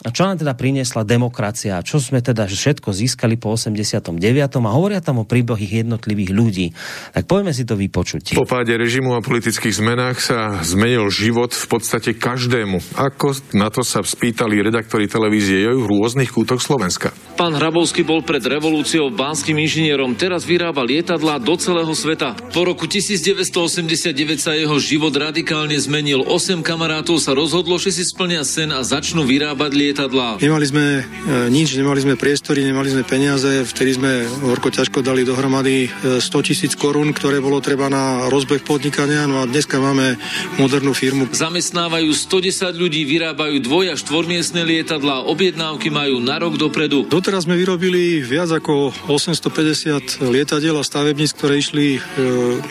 a 0.02 0.10
čo 0.10 0.26
nám 0.26 0.41
teda 0.41 0.58
priniesla 0.58 1.06
demokracia? 1.06 1.78
Čo 1.86 2.02
sme 2.02 2.26
teda 2.26 2.49
všetko 2.49 2.89
získali 2.89 3.38
po 3.38 3.54
89. 3.54 4.18
a 4.49 4.72
hovoria 4.74 4.97
tam 4.97 5.22
o 5.22 5.30
príbohých 5.30 5.86
jednotlivých 5.86 6.32
ľudí. 6.34 6.68
Tak 7.14 7.30
poďme 7.30 7.54
si 7.54 7.70
to 7.70 7.78
vypočuť. 7.78 8.34
Po 8.34 8.49
páde 8.49 8.74
režimu 8.74 9.14
a 9.14 9.22
politických 9.22 9.78
zmenách 9.78 10.18
sa 10.18 10.58
zmenil 10.66 11.06
život 11.14 11.54
v 11.54 11.66
podstate 11.70 12.18
každému. 12.18 12.82
Ako 12.97 13.54
na 13.54 13.70
to 13.70 13.86
sa 13.86 14.02
spýtali 14.02 14.66
redaktori 14.66 15.06
televízie 15.06 15.70
Joj 15.70 15.86
v 15.86 15.89
rôznych 15.93 16.34
kútoch 16.34 16.66
Slovenska. 16.66 17.14
Pán 17.38 17.54
Hrabovský 17.54 18.02
bol 18.02 18.26
pred 18.26 18.41
revolúciou 18.41 19.14
banským 19.14 19.62
inžinierom, 19.62 20.18
teraz 20.18 20.49
vyrába 20.49 20.82
lietadla 20.82 21.38
do 21.38 21.54
celého 21.62 21.93
sveta. 21.93 22.34
Po 22.49 22.66
roku 22.66 22.89
1989 22.89 24.18
sa 24.41 24.58
jeho 24.58 24.82
život 24.82 25.14
radikálne 25.14 25.78
zmenil. 25.78 26.26
Osem 26.26 26.66
kamarátov 26.66 27.22
sa 27.22 27.38
rozhodlo, 27.38 27.78
že 27.78 27.93
si 27.93 28.02
splnia 28.02 28.41
sen 28.41 28.74
a 28.74 28.82
začnú 28.82 29.30
vyrábať 29.30 29.70
lietadla 29.78 29.91
lietadlá? 29.92 30.39
Nemali 30.39 30.66
sme 30.66 30.86
e, 31.04 31.52
nič, 31.52 31.76
nemali 31.76 32.00
sme 32.00 32.16
priestory, 32.16 32.64
nemali 32.64 32.88
sme 32.88 33.04
peniaze, 33.04 33.68
vtedy 33.68 34.00
sme 34.00 34.24
horko 34.48 34.72
ťažko 34.72 35.04
dali 35.04 35.28
dohromady 35.28 35.92
100 35.92 36.24
e, 36.24 36.42
tisíc 36.48 36.80
korún, 36.80 37.12
ktoré 37.12 37.44
bolo 37.44 37.60
treba 37.60 37.92
na 37.92 38.32
rozbeh 38.32 38.64
podnikania, 38.64 39.28
no 39.28 39.44
a 39.44 39.46
dneska 39.46 39.84
máme 39.84 40.16
modernú 40.56 40.96
firmu. 40.96 41.28
Zamestnávajú 41.36 42.08
110 42.08 42.72
ľudí, 42.80 43.04
vyrábajú 43.04 43.60
dvoj- 43.60 43.92
a 43.92 43.96
štvormiestne 44.00 44.64
lietadlá, 44.64 45.28
objednávky 45.28 45.92
majú 45.92 46.24
na 46.24 46.39
rok 46.39 46.56
dopredu. 46.56 47.04
Doteraz 47.12 47.44
sme 47.44 47.60
vyrobili 47.60 48.24
viac 48.24 48.48
ako 48.56 48.96
850 49.12 50.24
lietadiel 50.32 50.80
a 50.80 50.84
stavebníc, 50.88 51.36
ktoré 51.36 51.60
išli 51.60 51.98
e, 51.98 52.00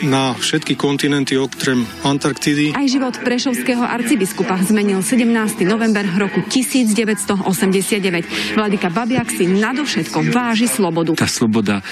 na 0.09 0.33
všetky 0.33 0.73
kontinenty 0.73 1.37
okrem 1.37 1.85
Antarktidy. 2.01 2.73
Aj 2.73 2.87
život 2.89 3.13
prešovského 3.21 3.85
arcibiskupa 3.85 4.57
zmenil 4.65 5.03
17. 5.05 5.61
november 5.67 6.07
roku 6.17 6.41
1900 6.47 7.10
1989. 7.15 8.55
Vladyka 8.55 8.87
Babiak 8.87 9.27
si 9.31 9.47
nadovšetko 9.47 10.31
váži 10.31 10.67
slobodu. 10.71 11.19
Tá 11.19 11.27
sloboda 11.27 11.83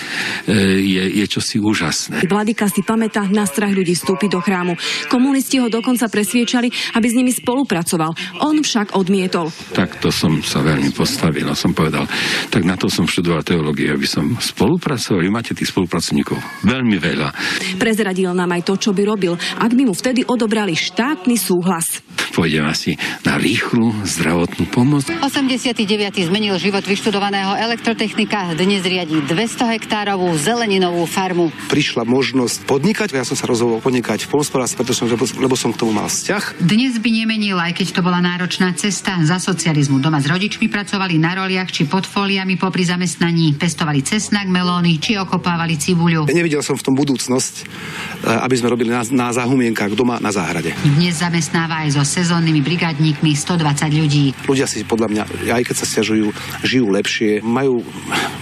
e, 0.47 0.79
je, 0.79 1.03
je 1.19 1.25
čosi 1.27 1.59
úžasné. 1.59 2.23
Vladyka 2.27 2.71
si 2.71 2.81
pamätá 2.85 3.27
na 3.27 3.43
strach 3.43 3.75
ľudí 3.75 3.95
vstúpiť 3.95 4.29
do 4.31 4.39
chrámu. 4.39 4.79
Komunisti 5.11 5.59
ho 5.59 5.67
dokonca 5.67 6.07
presviečali, 6.07 6.95
aby 6.95 7.07
s 7.07 7.17
nimi 7.17 7.31
spolupracoval. 7.35 8.15
On 8.45 8.55
však 8.55 8.95
odmietol. 8.95 9.51
Tak 9.75 9.99
to 9.99 10.09
som 10.13 10.39
sa 10.39 10.63
veľmi 10.63 10.95
postavil 10.95 11.47
a 11.51 11.55
som 11.57 11.75
povedal, 11.75 12.07
tak 12.47 12.63
na 12.63 12.79
to 12.79 12.87
som 12.87 13.03
študoval 13.09 13.43
teológiu, 13.43 13.91
aby 13.91 14.07
som 14.07 14.39
spolupracoval. 14.39 15.23
Vy 15.25 15.31
máte 15.31 15.51
tých 15.51 15.71
spolupracovníkov 15.75 16.39
veľmi 16.63 16.97
veľa. 16.97 17.29
Prezradil 17.75 18.31
nám 18.31 18.55
aj 18.55 18.63
to, 18.63 18.73
čo 18.79 18.91
by 18.95 19.03
robil, 19.03 19.35
ak 19.35 19.71
by 19.75 19.83
mu 19.83 19.93
vtedy 19.95 20.23
odobrali 20.23 20.77
štátny 20.77 21.35
súhlas. 21.35 21.99
Pôjdem 22.29 22.63
asi 22.63 22.95
na 23.25 23.35
rýchlu 23.35 23.91
zdravotnú 24.05 24.69
pomoc. 24.69 24.98
89. 24.99 25.79
zmenil 26.27 26.59
život 26.59 26.83
vyštudovaného 26.83 27.55
elektrotechnika, 27.55 28.51
dnes 28.51 28.83
riadí 28.83 29.23
200 29.23 29.79
hektárovú 29.79 30.27
zeleninovú 30.35 31.07
farmu. 31.07 31.55
Prišla 31.71 32.03
možnosť 32.03 32.67
podnikať, 32.67 33.15
ja 33.15 33.23
som 33.23 33.39
sa 33.39 33.47
rozhodol 33.47 33.79
podnikať 33.79 34.27
v 34.27 34.43
pretože 34.51 34.99
som, 34.99 35.07
lebo 35.39 35.55
som 35.55 35.71
k 35.71 35.79
tomu 35.79 35.95
mal 35.95 36.11
vzťah. 36.11 36.59
Dnes 36.59 36.99
by 36.99 37.09
nemenil, 37.15 37.55
aj 37.55 37.79
keď 37.79 37.95
to 37.95 38.01
bola 38.03 38.19
náročná 38.19 38.75
cesta. 38.75 39.15
Za 39.23 39.39
socializmu 39.39 40.03
doma 40.03 40.19
s 40.19 40.27
rodičmi 40.27 40.67
pracovali 40.67 41.15
na 41.15 41.39
roliach 41.39 41.71
či 41.71 41.87
pod 41.87 42.03
fóliami 42.03 42.59
popri 42.59 42.83
zamestnaní, 42.83 43.55
pestovali 43.55 44.03
cesnak, 44.03 44.51
melóny 44.51 44.99
či 44.99 45.15
okopávali 45.15 45.79
cibuľu. 45.79 46.27
Ja 46.27 46.35
nevidel 46.35 46.59
som 46.59 46.75
v 46.75 46.83
tom 46.83 46.99
budúcnosť, 46.99 47.53
eh, 47.63 48.43
aby 48.43 48.55
sme 48.59 48.67
robili 48.67 48.91
na, 48.91 48.99
na 49.15 49.31
zahumienkách 49.31 49.95
doma 49.95 50.19
na 50.19 50.35
záhrade. 50.35 50.75
Dnes 50.83 51.23
zamestnáva 51.23 51.87
aj 51.87 51.95
so 51.95 52.03
sezónnymi 52.03 52.59
brigádnikmi 52.59 53.31
120 53.31 53.95
ľudí. 53.95 54.25
Ľudia 54.43 54.67
si 54.67 54.88
podľa 54.89 55.07
mňa, 55.13 55.23
aj 55.53 55.63
keď 55.69 55.75
sa 55.77 55.85
stiažujú, 55.85 56.33
žijú 56.65 56.89
lepšie, 56.89 57.45
majú 57.45 57.85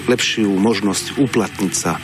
lepšiu 0.08 0.48
možnosť 0.56 1.20
uplatniť 1.20 1.74
sa 1.76 2.00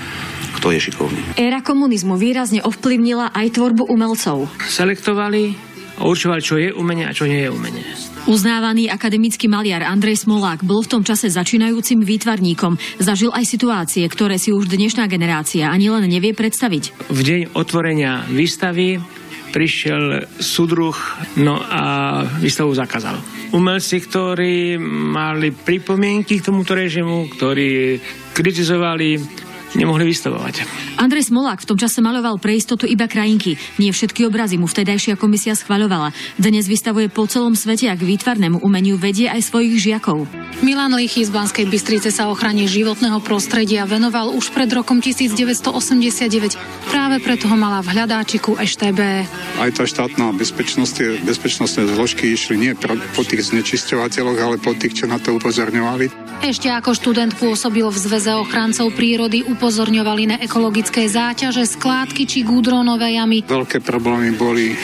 kto 0.53 0.69
je 0.69 0.79
šikovný. 0.79 1.21
Éra 1.35 1.59
komunizmu 1.59 2.15
výrazne 2.15 2.63
ovplyvnila 2.63 3.35
aj 3.35 3.57
tvorbu 3.57 3.83
umelcov. 3.89 4.47
Selektovali 4.63 5.73
a 5.99 6.07
určovali, 6.07 6.41
čo 6.41 6.55
je 6.55 6.71
umenie 6.71 7.03
a 7.03 7.11
čo 7.11 7.27
nie 7.27 7.43
je 7.43 7.49
umenie. 7.51 7.83
Uznávaný 8.23 8.87
akademický 8.87 9.51
maliar 9.51 9.83
Andrej 9.83 10.23
Smolák 10.23 10.63
bol 10.63 10.79
v 10.79 10.87
tom 10.95 11.03
čase 11.03 11.27
začínajúcim 11.27 11.99
výtvarníkom. 11.99 12.79
Zažil 12.95 13.35
aj 13.35 13.43
situácie, 13.43 14.07
ktoré 14.07 14.39
si 14.39 14.55
už 14.55 14.71
dnešná 14.71 15.11
generácia 15.11 15.67
ani 15.67 15.91
len 15.91 16.07
nevie 16.07 16.31
predstaviť. 16.31 17.11
V 17.11 17.19
deň 17.19 17.41
otvorenia 17.51 18.23
výstavy 18.31 19.03
prišiel 19.53 20.25
súdruh 20.41 20.97
no 21.37 21.61
a 21.61 21.83
výstavu 22.41 22.73
zakázal. 22.73 23.21
Umelci, 23.53 24.01
ktorí 24.01 24.81
mali 25.13 25.53
pripomienky 25.53 26.41
k 26.41 26.45
tomuto 26.49 26.73
režimu, 26.73 27.29
ktorí 27.37 28.01
kritizovali 28.33 29.21
nemohli 29.75 30.05
vystavovať. 30.07 30.65
Andrej 31.01 31.29
Smolák 31.29 31.61
v 31.61 31.69
tom 31.69 31.77
čase 31.77 31.99
maloval 31.99 32.37
pre 32.37 32.55
istotu 32.57 32.85
iba 32.85 33.09
krajinky. 33.09 33.57
Nie 33.81 33.91
všetky 33.93 34.25
obrazy 34.29 34.57
mu 34.61 34.69
vtedajšia 34.69 35.17
komisia 35.17 35.57
schvaľovala. 35.57 36.13
Dnes 36.37 36.69
vystavuje 36.69 37.09
po 37.09 37.25
celom 37.25 37.57
svete 37.57 37.89
a 37.89 37.97
k 37.97 38.05
výtvarnému 38.05 38.61
umeniu 38.61 38.95
vedie 38.95 39.27
aj 39.29 39.41
svojich 39.49 39.77
žiakov. 39.81 40.25
Milan 40.63 40.95
Lichy 40.95 41.25
z 41.27 41.33
Banskej 41.33 41.67
Bystrice 41.67 42.13
sa 42.13 42.29
ochrane 42.31 42.69
životného 42.69 43.19
prostredia 43.19 43.83
venoval 43.83 44.31
už 44.31 44.53
pred 44.55 44.69
rokom 44.71 45.01
1989. 45.01 46.55
Práve 46.87 47.19
preto 47.19 47.49
ho 47.51 47.57
mala 47.57 47.83
v 47.83 47.91
hľadáčiku 47.97 48.55
EŠTB. 48.61 48.99
Aj 49.59 49.69
tá 49.73 49.83
štátna 49.83 50.31
bezpečnosť, 50.37 51.25
bezpečnostné 51.25 51.89
zložky 51.91 52.31
išli 52.31 52.55
nie 52.55 52.71
po 53.17 53.21
tých 53.25 53.51
znečisťovateľoch, 53.51 54.39
ale 54.39 54.55
po 54.61 54.71
tých, 54.77 55.03
čo 55.03 55.05
na 55.09 55.19
to 55.19 55.35
upozorňovali. 55.35 56.23
Ešte 56.43 56.67
ako 56.67 56.91
študent 56.91 57.31
pôsobil 57.39 57.87
v 57.87 57.95
Zveze 57.95 58.35
ochrancov 58.35 58.91
prírody, 58.91 59.47
upozorňovali 59.63 60.23
na 60.27 60.37
ekologické 60.43 61.07
záťaže, 61.07 61.63
skládky 61.63 62.27
či 62.27 62.43
gudrónové 62.43 63.15
jamy. 63.15 63.47
Veľké 63.47 63.79
problémy 63.79 64.35
boli, 64.35 64.75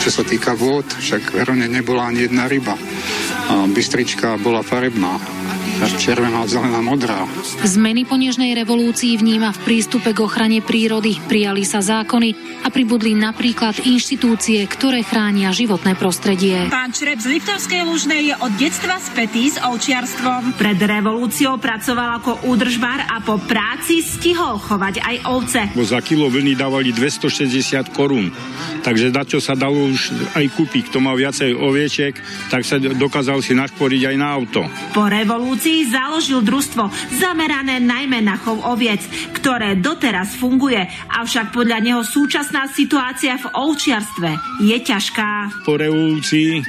čo 0.00 0.08
sa 0.08 0.24
týka 0.24 0.56
vôd, 0.56 0.88
však 0.88 1.36
v 1.36 1.44
Herone 1.44 1.68
nebola 1.68 2.08
ani 2.08 2.24
jedna 2.24 2.48
ryba. 2.48 2.72
Bystrička 3.68 4.40
bola 4.40 4.64
farebná 4.64 5.20
červená, 5.92 6.48
zelená, 6.48 6.80
modrá. 6.80 7.28
Zmeny 7.66 8.08
po 8.08 8.16
nežnej 8.16 8.56
revolúcii 8.56 9.20
vníma 9.20 9.52
v 9.52 9.62
prístupe 9.68 10.16
k 10.16 10.24
ochrane 10.24 10.64
prírody. 10.64 11.20
Prijali 11.28 11.66
sa 11.68 11.84
zákony 11.84 12.62
a 12.64 12.72
pribudli 12.72 13.12
napríklad 13.12 13.84
inštitúcie, 13.84 14.64
ktoré 14.64 15.04
chránia 15.04 15.52
životné 15.52 15.98
prostredie. 15.98 16.72
Pán 16.72 16.94
Črep 16.94 17.20
z 17.20 17.36
Liptovskej 17.36 17.82
Lužnej 17.84 18.32
je 18.32 18.34
od 18.40 18.52
detstva 18.56 18.96
spätý 19.02 19.52
s 19.52 19.60
ovčiarstvom. 19.60 20.56
Pred 20.56 20.78
revolúciou 20.80 21.60
pracoval 21.60 22.22
ako 22.22 22.48
údržbar 22.48 23.10
a 23.10 23.20
po 23.20 23.36
práci 23.42 24.00
stihol 24.00 24.56
chovať 24.62 25.02
aj 25.02 25.16
ovce. 25.28 25.60
Bo 25.76 25.84
za 25.84 26.00
kilo 26.00 26.30
vlny 26.30 26.56
dávali 26.56 26.94
260 26.94 27.90
korún. 27.92 28.30
Takže 28.80 29.10
na 29.10 29.24
čo 29.26 29.42
sa 29.42 29.58
dalo 29.58 29.90
už 29.90 30.12
aj 30.36 30.46
kúpiť. 30.54 30.92
Kto 30.92 31.02
mal 31.02 31.16
viacej 31.16 31.56
ovieček, 31.56 32.14
tak 32.52 32.62
sa 32.62 32.76
dokázal 32.78 33.40
si 33.40 33.56
našporiť 33.56 34.12
aj 34.12 34.16
na 34.20 34.28
auto. 34.30 34.62
Po 34.92 35.08
revolúcii 35.08 35.73
založil 35.82 36.46
družstvo 36.46 36.86
zamerané 37.18 37.82
najmä 37.82 38.22
na 38.22 38.38
chov 38.38 38.62
oviec, 38.62 39.02
ktoré 39.34 39.74
doteraz 39.74 40.38
funguje, 40.38 40.86
avšak 41.10 41.50
podľa 41.50 41.82
neho 41.82 42.02
súčasná 42.06 42.70
situácia 42.70 43.34
v 43.42 43.46
ovčiarstve 43.50 44.30
je 44.62 44.78
ťažká. 44.78 45.64
Po 45.66 45.74
revolúcii 45.74 46.62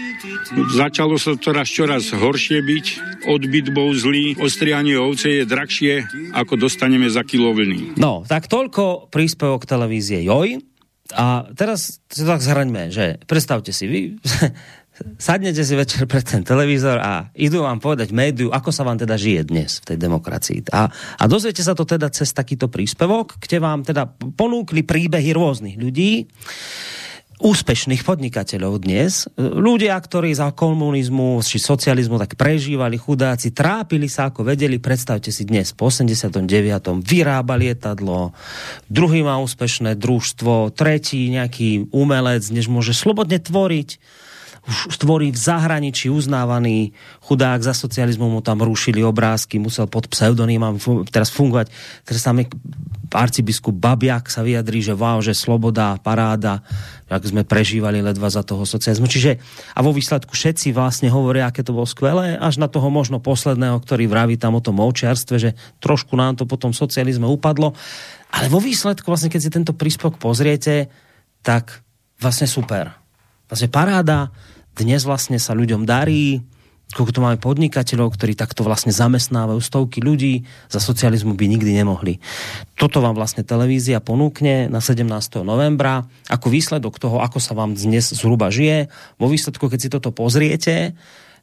začalo 0.74 1.22
sa 1.22 1.38
teraz 1.38 1.70
čoraz 1.70 2.10
horšie 2.10 2.66
byť, 2.66 2.86
odbyt 3.30 3.70
bol 3.70 3.94
zlý, 3.94 4.34
ostrianie 4.42 4.98
ovce 4.98 5.42
je 5.42 5.44
drahšie, 5.46 5.94
ako 6.34 6.58
dostaneme 6.58 7.06
za 7.12 7.22
kilo 7.22 7.54
vlny. 7.54 8.00
No, 8.02 8.26
tak 8.26 8.50
toľko 8.50 9.12
príspevok 9.14 9.70
televízie 9.70 10.26
Joj. 10.26 10.64
A 11.14 11.46
teraz 11.54 12.02
sa 12.10 12.26
tak 12.26 12.42
zhraňme, 12.42 12.90
že 12.90 13.22
predstavte 13.30 13.70
si, 13.70 13.86
vy 13.86 14.02
sadnete 15.20 15.62
si 15.64 15.76
večer 15.76 16.08
pred 16.08 16.24
ten 16.24 16.42
televízor 16.42 16.98
a 17.00 17.28
idú 17.36 17.64
vám 17.64 17.84
povedať 17.84 18.16
médiu, 18.16 18.52
ako 18.52 18.72
sa 18.72 18.88
vám 18.88 19.00
teda 19.00 19.20
žije 19.20 19.48
dnes 19.48 19.84
v 19.84 19.94
tej 19.94 19.98
demokracii. 20.00 20.60
A, 20.72 20.88
a 20.92 21.24
dozviete 21.28 21.64
sa 21.64 21.76
to 21.76 21.84
teda 21.84 22.08
cez 22.12 22.32
takýto 22.32 22.72
príspevok, 22.72 23.40
kde 23.40 23.58
vám 23.60 23.84
teda 23.84 24.08
ponúkli 24.36 24.88
príbehy 24.88 25.36
rôznych 25.36 25.76
ľudí, 25.76 26.28
úspešných 27.36 28.08
podnikateľov 28.08 28.88
dnes. 28.88 29.28
Ľudia, 29.36 30.00
ktorí 30.00 30.32
za 30.32 30.56
komunizmu 30.56 31.44
či 31.44 31.60
socializmu 31.60 32.16
tak 32.16 32.40
prežívali, 32.40 32.96
chudáci, 32.96 33.52
trápili 33.52 34.08
sa 34.08 34.32
ako 34.32 34.48
vedeli, 34.48 34.80
predstavte 34.80 35.36
si 35.36 35.44
dnes 35.44 35.76
po 35.76 35.92
89. 35.92 36.48
vyrába 37.04 37.60
lietadlo, 37.60 38.32
druhý 38.88 39.28
má 39.28 39.36
úspešné 39.44 40.00
družstvo, 40.00 40.72
tretí 40.72 41.28
nejaký 41.28 41.92
umelec, 41.92 42.48
než 42.56 42.72
môže 42.72 42.96
slobodne 42.96 43.44
tvoriť 43.44 44.24
tvorí 44.98 45.30
v 45.30 45.38
zahraničí 45.38 46.10
uznávaný 46.10 46.94
chudák 47.22 47.62
za 47.62 47.78
socializmu, 47.78 48.26
mu 48.30 48.42
tam 48.42 48.66
rušili 48.66 49.06
obrázky, 49.06 49.62
musel 49.62 49.86
pod 49.86 50.10
pseudonymom 50.10 50.82
teraz 51.10 51.30
fungovať. 51.30 51.70
Teraz 52.02 52.22
tam 52.26 52.42
arcibiskup 53.14 53.78
Babiak 53.78 54.28
sa 54.28 54.42
vyjadrí, 54.42 54.82
že 54.82 54.98
wow, 54.98 55.22
že 55.22 55.38
sloboda, 55.38 56.02
paráda, 56.02 56.66
ak 57.06 57.22
sme 57.22 57.46
prežívali 57.46 58.02
ledva 58.02 58.28
za 58.34 58.42
toho 58.42 58.66
socializmu. 58.66 59.06
Čiže 59.06 59.38
a 59.78 59.80
vo 59.86 59.94
výsledku 59.94 60.34
všetci 60.34 60.74
vlastne 60.74 61.08
hovoria, 61.14 61.48
aké 61.48 61.62
to 61.62 61.72
bolo 61.72 61.86
skvelé, 61.86 62.36
až 62.36 62.58
na 62.58 62.66
toho 62.66 62.90
možno 62.90 63.22
posledného, 63.22 63.78
ktorý 63.86 64.10
vraví 64.10 64.36
tam 64.42 64.58
o 64.58 64.62
tom 64.66 64.82
ovčiarstve, 64.82 65.36
že 65.38 65.52
trošku 65.80 66.18
nám 66.18 66.42
to 66.42 66.50
potom 66.50 66.74
socializme 66.74 67.30
upadlo. 67.30 67.78
Ale 68.34 68.50
vo 68.50 68.58
výsledku, 68.58 69.06
vlastne, 69.08 69.30
keď 69.30 69.42
si 69.42 69.54
tento 69.54 69.72
príspevok 69.78 70.18
pozriete, 70.18 70.90
tak 71.46 71.86
vlastne 72.18 72.50
super. 72.50 72.98
Vlastne 73.46 73.70
paráda, 73.70 74.34
dnes 74.76 75.08
vlastne 75.08 75.40
sa 75.40 75.56
ľuďom 75.56 75.88
darí, 75.88 76.44
koľko 76.94 77.12
tu 77.16 77.20
máme 77.24 77.42
podnikateľov, 77.42 78.14
ktorí 78.14 78.38
takto 78.38 78.62
vlastne 78.62 78.94
zamestnávajú 78.94 79.58
stovky 79.58 80.06
ľudí, 80.06 80.46
za 80.70 80.78
socializmu 80.78 81.34
by 81.34 81.46
nikdy 81.50 81.74
nemohli. 81.74 82.22
Toto 82.78 83.02
vám 83.02 83.18
vlastne 83.18 83.42
televízia 83.42 84.04
ponúkne 84.04 84.70
na 84.70 84.78
17. 84.84 85.08
novembra 85.42 86.06
ako 86.30 86.48
výsledok 86.54 87.02
toho, 87.02 87.18
ako 87.24 87.42
sa 87.42 87.58
vám 87.58 87.74
dnes 87.74 88.14
zhruba 88.14 88.54
žije. 88.54 88.92
Vo 89.18 89.32
výsledku, 89.32 89.66
keď 89.66 89.80
si 89.82 89.90
toto 89.90 90.14
pozriete, 90.14 90.94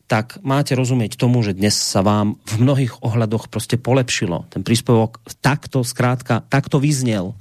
tak 0.07 0.39
máte 0.45 0.77
rozumieť 0.77 1.17
tomu, 1.17 1.41
že 1.41 1.57
dnes 1.57 1.75
sa 1.75 2.05
vám 2.05 2.39
v 2.45 2.55
mnohých 2.63 3.01
ohľadoch 3.01 3.49
proste 3.49 3.81
polepšilo. 3.81 4.47
Ten 4.53 4.63
príspevok 4.63 5.25
takto, 5.41 5.83
skrátka, 5.83 6.45
takto 6.47 6.79
vyznel 6.79 7.35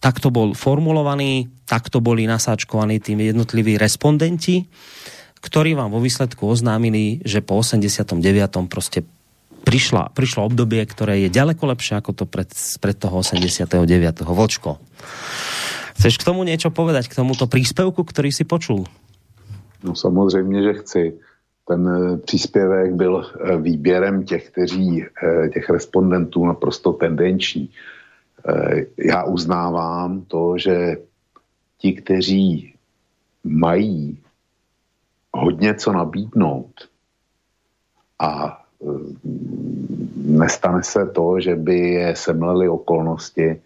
takto 0.00 0.32
bol 0.32 0.56
formulovaný, 0.56 1.52
takto 1.68 2.00
boli 2.00 2.24
nasáčkovaní 2.26 2.98
tým 2.98 3.20
jednotliví 3.20 3.76
respondenti 3.76 4.66
ktorí 5.40 5.72
vám 5.72 5.90
vo 5.90 6.04
výsledku 6.04 6.44
oznámili, 6.44 7.24
že 7.24 7.40
po 7.40 7.56
89. 7.56 8.12
proste 8.68 9.08
prišla, 9.64 10.12
prišlo 10.12 10.52
obdobie, 10.52 10.84
ktoré 10.84 11.24
je 11.26 11.28
ďaleko 11.32 11.64
lepšie 11.64 11.96
ako 12.00 12.12
to 12.12 12.24
pred, 12.28 12.48
pred 12.80 12.96
toho 12.96 13.24
89. 13.24 13.80
Vočko. 14.24 14.76
Chceš 15.96 16.20
k 16.20 16.26
tomu 16.28 16.44
niečo 16.44 16.72
povedať, 16.72 17.08
k 17.08 17.16
tomuto 17.16 17.48
príspevku, 17.48 18.04
ktorý 18.04 18.30
si 18.32 18.44
počul? 18.44 18.84
No 19.84 19.96
samozřejmě, 19.96 20.62
že 20.62 20.72
chci. 20.74 21.04
ten 21.68 21.88
eh, 21.88 22.16
příspěvek 22.16 22.92
byl 22.92 23.24
eh, 23.24 23.56
výběrem 23.56 24.22
těch, 24.24 24.50
kteří, 24.50 25.04
eh, 25.06 25.48
těch 25.48 25.70
respondentů 25.70 26.46
naprosto 26.46 26.92
tendenční. 26.92 27.70
Já 28.96 29.24
uznávám 29.24 30.20
to, 30.20 30.58
že 30.58 30.96
ti, 31.78 31.92
kteří 31.92 32.74
mají 33.44 34.18
hodně 35.32 35.74
co 35.74 35.92
nabídnout 35.92 36.88
a 38.18 38.62
nestane 40.16 40.82
se 40.82 41.06
to, 41.06 41.40
že 41.40 41.56
by 41.56 41.78
je 41.78 42.16
semlely 42.16 42.68
okolnosti, 42.68 43.60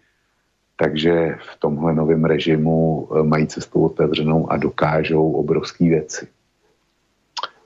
takže 0.75 1.37
v 1.53 1.59
tomhle 1.59 1.95
novém 1.95 2.25
režimu 2.25 3.09
mají 3.23 3.47
cestu 3.47 3.85
otevřenou 3.85 4.51
a 4.51 4.57
dokážou 4.57 5.31
obrovské 5.31 5.85
věci. 5.85 6.27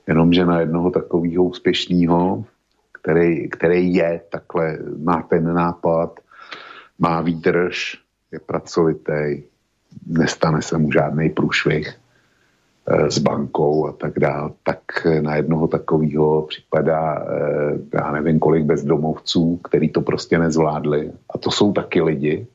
Jenomže 0.06 0.46
na 0.46 0.60
jednoho 0.60 0.90
takového 0.90 1.44
úspěšného, 1.44 2.44
který, 2.92 3.48
který 3.48 3.94
je 3.94 4.20
takhle, 4.30 4.78
má 5.02 5.22
ten 5.22 5.54
nápad, 5.54 6.20
má 7.00 7.20
výdrž, 7.20 7.98
je 8.32 8.38
pracovitý, 8.38 9.42
nestane 10.06 10.62
se 10.62 10.78
mu 10.78 10.92
žádný 10.92 11.30
průšvih 11.30 11.88
e, 11.88 13.10
s 13.10 13.18
bankou 13.18 13.86
a 13.86 13.92
tak 13.92 14.18
dále, 14.18 14.50
tak 14.62 14.80
na 15.20 15.36
jednoho 15.36 15.68
takového 15.68 16.42
připadá, 16.42 17.14
e, 17.14 17.98
já 17.98 18.12
nevím 18.12 18.38
kolik 18.38 18.64
bezdomovců, 18.64 19.56
který 19.56 19.88
to 19.88 20.00
prostě 20.00 20.38
nezvládli. 20.38 21.12
A 21.34 21.38
to 21.38 21.50
jsou 21.50 21.72
taky 21.72 22.02
lidi. 22.02 22.46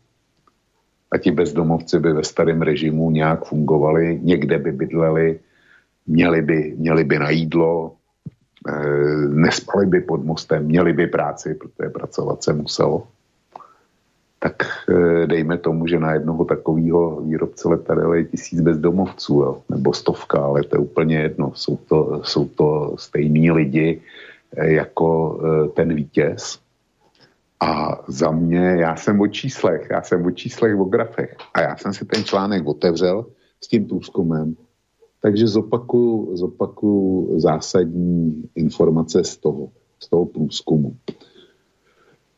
A 1.11 1.17
ti 1.17 1.31
bezdomovci 1.31 1.99
by 1.99 2.13
ve 2.13 2.23
starém 2.23 2.61
režimu 2.61 3.11
nějak 3.11 3.45
fungovali, 3.45 4.19
někde 4.23 4.57
by 4.57 4.71
bydleli, 4.71 5.39
měli 6.07 6.41
by, 6.41 6.73
měli 6.77 7.03
by 7.03 7.19
na 7.19 7.29
jídlo, 7.29 7.95
eh, 8.67 9.27
nespali 9.27 9.85
by 9.85 10.01
pod 10.01 10.25
mostem, 10.25 10.65
měli 10.65 10.93
by 10.93 11.07
práci, 11.07 11.53
protože 11.53 11.89
pracovat 11.89 12.43
se 12.43 12.53
muselo. 12.53 13.07
Tak 14.45 14.85
eh, 14.89 15.27
dejme 15.27 15.57
tomu, 15.57 15.89
že 15.89 15.97
na 15.97 16.13
jednoho 16.13 16.45
takového 16.45 17.21
výrobce 17.21 17.69
letadel 17.69 18.13
je 18.13 18.23
tisíc 18.23 18.61
bezdomovců, 18.61 19.33
jo? 19.33 19.61
nebo 19.69 19.93
stovka, 19.93 20.37
ale 20.37 20.63
to 20.63 20.75
je 20.75 20.79
úplně 20.79 21.17
jedno. 21.17 21.51
Jsou 21.55 21.77
to, 21.89 22.21
jsou 22.23 22.45
to 22.45 22.95
stejní 22.97 23.51
lidi 23.51 24.01
eh, 24.53 24.71
jako 24.71 25.39
ten 25.73 25.93
vítěz. 25.93 26.59
A 27.59 28.01
za 28.07 28.31
mě, 28.31 28.77
já 28.79 28.95
jsem 28.95 29.21
o 29.21 29.27
číslech, 29.27 29.87
já 29.91 30.01
jsem 30.01 30.25
o 30.25 30.31
číslech, 30.31 30.79
o 30.79 30.85
grafech. 30.85 31.37
A 31.53 31.61
já 31.61 31.77
jsem 31.77 31.93
si 31.93 32.05
ten 32.05 32.23
článek 32.23 32.67
otevřel 32.67 33.25
s 33.61 33.67
tím 33.67 33.87
průzkumem 33.87 34.55
takže 35.25 35.47
zopakuju, 35.47 36.37
zopakuju 36.37 37.39
zásadní 37.39 38.43
informace 38.55 39.23
z 39.23 39.37
toho, 39.37 39.69
z 39.99 40.09
toho 40.09 40.25
průzkumu. 40.25 40.95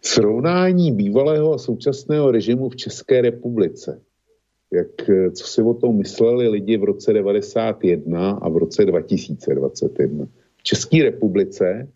Srovnání 0.07 0.91
bývalého 0.91 1.53
a 1.53 1.57
současného 1.57 2.31
režimu 2.31 2.69
v 2.69 2.75
České 2.75 3.21
republice. 3.21 4.01
Jak, 4.71 4.87
co 5.31 5.47
si 5.47 5.61
o 5.61 5.73
tom 5.73 5.97
mysleli 5.97 6.47
lidi 6.47 6.77
v 6.77 6.83
roce 6.83 7.13
91 7.13 8.31
a 8.31 8.49
v 8.49 8.57
roce 8.57 8.85
2021. 8.85 10.25
V 10.57 10.63
České 10.63 11.03
republice 11.03 11.87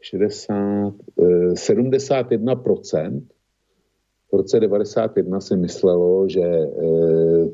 60, 0.00 0.94
71% 1.52 3.16
eh, 3.16 3.20
v 4.32 4.36
roce 4.36 4.60
91 4.60 5.40
si 5.40 5.56
myslelo, 5.56 6.28
že 6.28 6.42
eh, 6.42 6.68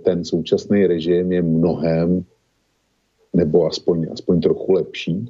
ten 0.04 0.24
současný 0.24 0.86
režim 0.86 1.32
je 1.32 1.42
mnohem 1.42 2.24
nebo 3.36 3.66
aspoň, 3.66 4.06
aspoň 4.12 4.40
trochu 4.40 4.72
lepší. 4.72 5.28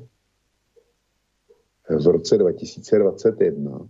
V 1.89 2.07
roce 2.07 2.39
2021, 2.39 3.89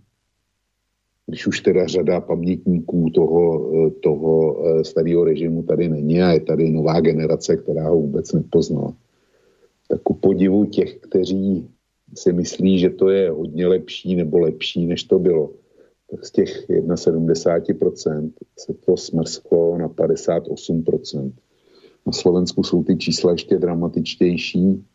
když 1.27 1.47
už 1.47 1.59
teda 1.59 1.87
řada 1.87 2.21
pamětníků 2.21 3.09
toho, 3.09 3.71
toho 4.03 4.63
eh, 4.65 4.83
starého 4.83 5.23
režimu 5.23 5.63
tady 5.63 5.89
není 5.89 6.21
a 6.21 6.31
je 6.31 6.39
tady 6.39 6.71
nová 6.71 6.99
generace, 6.99 7.57
která 7.57 7.89
ho 7.89 7.95
vůbec 7.95 8.33
nepoznala, 8.33 8.93
tak 9.87 10.01
ku 10.01 10.13
podivu 10.13 10.65
těch, 10.65 10.95
kteří 10.95 11.69
si 12.15 12.33
myslí, 12.33 12.79
že 12.79 12.89
to 12.89 13.09
je 13.09 13.29
hodně 13.29 13.67
lepší 13.67 14.15
nebo 14.15 14.39
lepší, 14.39 14.85
než 14.85 15.03
to 15.03 15.19
bylo, 15.19 15.51
tak 16.11 16.25
z 16.25 16.31
těch 16.31 16.69
71% 16.69 18.31
se 18.59 18.73
to 18.73 18.97
smrsklo 18.97 19.77
na 19.77 19.89
58%. 19.89 21.31
Na 22.05 22.11
Slovensku 22.11 22.63
jsou 22.63 22.83
ty 22.83 22.97
čísla 22.97 23.31
ještě 23.31 23.57
dramatičtější. 23.57 24.85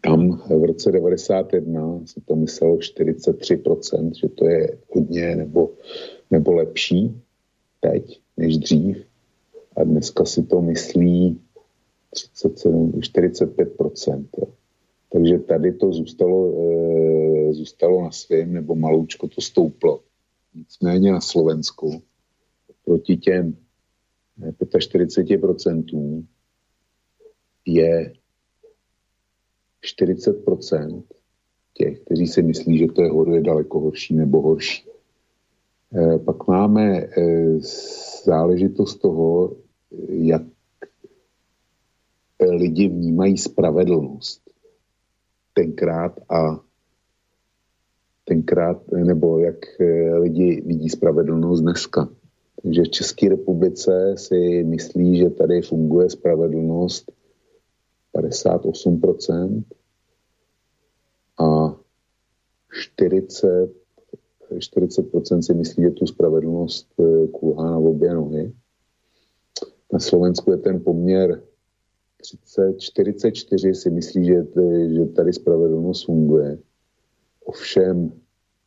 Tam 0.00 0.36
v 0.36 0.64
roce 0.64 0.92
91 0.92 2.00
se 2.06 2.20
to 2.20 2.36
myslelo 2.36 2.76
43%, 2.76 4.12
že 4.14 4.28
to 4.28 4.46
je 4.46 4.78
hodně 4.94 5.36
nebo, 5.36 5.70
nebo 6.30 6.52
lepší 6.52 7.22
teď 7.80 8.20
než 8.36 8.58
dřív. 8.58 8.96
A 9.76 9.84
dneska 9.84 10.24
si 10.24 10.42
to 10.42 10.60
myslí 10.60 11.40
37, 12.10 12.92
45%. 12.92 14.26
Takže 15.12 15.38
tady 15.38 15.72
to 15.72 15.92
zůstalo, 15.92 16.52
e, 16.52 17.52
zůstalo 17.52 18.02
na 18.02 18.10
svém, 18.10 18.52
nebo 18.52 18.74
maloučko 18.74 19.28
to 19.28 19.40
stouplo. 19.40 20.00
Nicméně 20.54 21.12
na 21.12 21.20
Slovensku 21.20 22.02
proti 22.84 23.16
těm 23.16 23.56
45% 24.40 26.24
je 27.66 28.12
40% 29.82 31.02
těch, 31.74 32.00
kteří 32.00 32.26
si 32.26 32.42
myslí, 32.42 32.78
že 32.78 32.86
to 32.86 33.02
je, 33.02 33.10
je 33.34 33.42
daleko 33.42 33.80
horší 33.80 34.14
nebo 34.14 34.40
horší. 34.40 34.88
E, 35.94 36.18
pak 36.18 36.46
máme 36.48 36.96
e, 36.96 37.08
záležitost 38.24 38.96
toho, 38.96 39.56
jak 40.08 40.42
lidi 42.40 42.88
vnímají 42.88 43.38
spravedlnost. 43.38 44.42
Tenkrát 45.54 46.20
a 46.30 46.60
tenkrát, 48.24 48.88
nebo 48.92 49.38
jak 49.38 49.80
e, 49.80 50.14
lidi 50.18 50.62
vidí 50.66 50.88
spravedlnost 50.88 51.62
dneska. 51.62 52.08
Takže 52.62 52.82
v 52.82 52.88
České 52.88 53.28
republice 53.28 54.14
si 54.16 54.64
myslí, 54.64 55.18
že 55.18 55.30
tady 55.30 55.62
funguje 55.62 56.10
spravedlnost 56.10 57.12
58% 58.18 59.64
a 61.38 61.76
40, 62.70 63.70
40% 64.50 65.40
si 65.40 65.54
myslí, 65.54 65.82
že 65.82 65.90
tu 65.90 66.06
spravedlnost 66.06 66.88
eh, 67.00 67.26
kulhá 67.26 67.70
na 67.70 67.78
obě 67.78 68.14
nohy. 68.14 68.52
Na 69.92 69.98
Slovensku 69.98 70.50
je 70.50 70.56
ten 70.56 70.80
poměr 70.84 71.42
30, 72.20 72.80
44 72.80 73.74
si 73.74 73.90
myslí, 73.90 74.26
že, 74.26 74.46
že 74.94 75.04
tady 75.04 75.32
spravedlnost 75.32 76.04
funguje. 76.04 76.58
Ovšem 77.44 78.12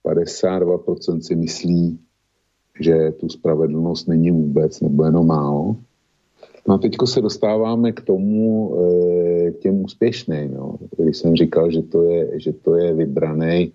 52% 0.06 1.20
si 1.20 1.36
myslí, 1.36 2.00
že 2.80 3.12
tu 3.12 3.30
spravedlnost 3.30 4.08
není 4.08 4.32
vůbec 4.32 4.82
nebo 4.82 5.06
jenom 5.06 5.28
málo. 5.28 5.76
No 6.68 6.76
a 6.76 6.78
teďko 6.78 7.08
se 7.08 7.22
dostáváme 7.22 7.92
k 7.92 8.02
tomu, 8.02 8.76
eh, 8.78 9.52
k 9.52 9.60
těm 9.60 9.84
úspěšným. 9.84 10.54
No. 10.54 10.76
Když 10.98 11.18
jsem 11.18 11.36
říkal, 11.36 11.72
že 11.72 11.82
to 11.82 12.04
je, 12.04 12.40
že 12.40 12.54
to 12.54 12.76
je 12.76 12.94
vybraný, 12.94 13.72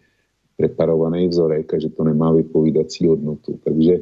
preparovaný 0.57 1.29
vzorek 1.29 1.75
a 1.75 1.79
že 1.79 1.89
to 1.89 2.05
nemá 2.05 2.33
vypovídací 2.33 3.07
hodnotu. 3.07 3.59
Takže 3.65 3.99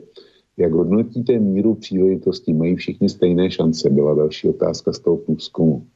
jak 0.57 0.73
hodnotíte 0.73 1.39
míru 1.39 1.75
příležitostí? 1.75 2.55
Mají 2.55 2.77
všichni 2.77 3.09
stejné 3.09 3.51
šance? 3.51 3.91
Byla 3.91 4.15
další 4.15 4.49
otázka 4.49 4.93
z 4.93 4.99
toho 4.99 5.17
průzkumu. 5.17 5.87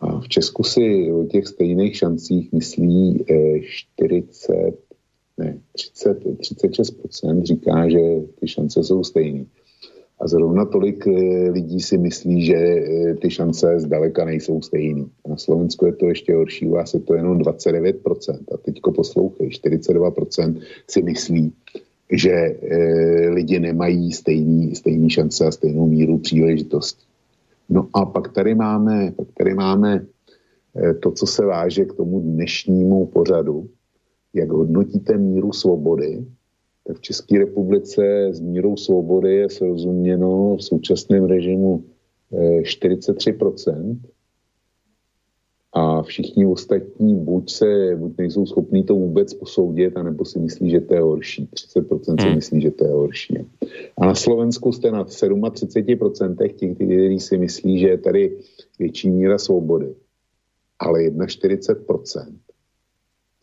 A 0.00 0.20
v 0.20 0.28
Česku 0.28 0.62
si 0.62 1.12
o 1.12 1.24
těch 1.24 1.46
stejných 1.46 1.96
šancích 1.96 2.52
myslí 2.52 3.24
40 3.60 4.50
eh, 4.50 4.72
ne, 5.38 5.58
30, 5.72 6.24
36% 6.24 7.42
říká, 7.42 7.88
že 7.88 8.00
ty 8.40 8.48
šance 8.48 8.84
jsou 8.84 9.04
stejné. 9.04 9.44
A 10.20 10.28
zrovna 10.28 10.64
tolik 10.64 11.06
eh, 11.06 11.50
lidí 11.50 11.80
si 11.80 11.98
myslí, 11.98 12.46
že 12.46 12.56
eh, 12.56 13.14
ty 13.14 13.30
šance 13.30 13.80
zdaleka 13.80 14.24
nejsou 14.24 14.62
stejný. 14.62 15.10
Na 15.28 15.36
Slovensku 15.36 15.86
je 15.86 15.92
to 15.92 16.06
ještě 16.06 16.34
horší, 16.34 16.66
u 16.66 16.70
vás 16.70 16.94
je 16.94 17.00
to 17.00 17.14
jenom 17.14 17.38
29%. 17.38 18.54
A 18.54 18.56
teďko 18.56 18.92
poslouchej, 18.92 19.48
42% 19.48 20.60
si 20.90 21.02
myslí, 21.02 21.52
že 22.12 22.30
e, 22.30 22.56
lidi 23.28 23.60
nemají 23.60 24.12
stejný, 24.12 24.74
stejný 24.74 25.10
šance 25.10 25.46
a 25.46 25.50
stejnou 25.50 25.86
míru 25.86 26.18
příležitosti. 26.18 27.02
No 27.68 27.88
a 27.92 28.04
pak 28.04 28.32
tady 28.32 28.54
máme, 28.54 29.12
pak 29.16 29.28
tady 29.38 29.54
máme 29.54 30.06
to, 31.00 31.10
co 31.10 31.26
se 31.26 31.44
váže 31.44 31.84
k 31.84 31.92
tomu 31.92 32.20
dnešnímu 32.20 33.06
pořadu, 33.06 33.68
jak 34.34 34.50
hodnotíte 34.50 35.16
míru 35.16 35.52
svobody, 35.52 36.24
tak 36.86 36.96
v 36.96 37.00
České 37.00 37.38
republice 37.38 38.28
s 38.32 38.40
mírou 38.40 38.76
svobody 38.76 39.34
je 39.34 39.50
srozuměno 39.50 40.56
v 40.56 40.64
současném 40.64 41.24
režimu 41.24 41.84
43%. 42.32 43.96
Eh, 44.04 44.08
a 45.76 46.02
všichni 46.02 46.46
ostatní 46.46 47.14
buď 47.16 47.50
se, 47.50 47.96
buď 47.96 48.12
nejsou 48.18 48.46
schopní 48.46 48.84
to 48.84 48.94
vůbec 48.94 49.34
posoudit, 49.34 49.96
anebo 49.96 50.24
si 50.24 50.38
myslí, 50.38 50.70
že 50.70 50.80
to 50.80 50.94
je 50.94 51.00
horší. 51.00 51.48
30% 51.54 52.20
si 52.20 52.26
hmm. 52.26 52.34
myslí, 52.34 52.60
že 52.60 52.70
to 52.70 52.86
je 52.86 52.92
horší. 52.92 53.38
A 53.98 54.06
na 54.06 54.14
Slovensku 54.14 54.72
jste 54.72 54.90
na 54.90 55.04
37% 55.04 56.54
těch, 56.54 56.74
kteří 56.74 57.20
si 57.20 57.38
myslí, 57.38 57.78
že 57.78 57.88
je 57.88 57.98
tady 57.98 58.36
větší 58.78 59.10
míra 59.10 59.38
svobody. 59.38 59.94
Ale 60.78 61.02
41% 61.02 62.34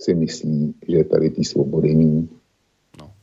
si 0.02 0.16
myslí, 0.16 0.74
že 0.88 0.98
je 0.98 1.04
tady 1.04 1.30
ty 1.30 1.44
svobody 1.44 1.96
méně. 1.96 2.28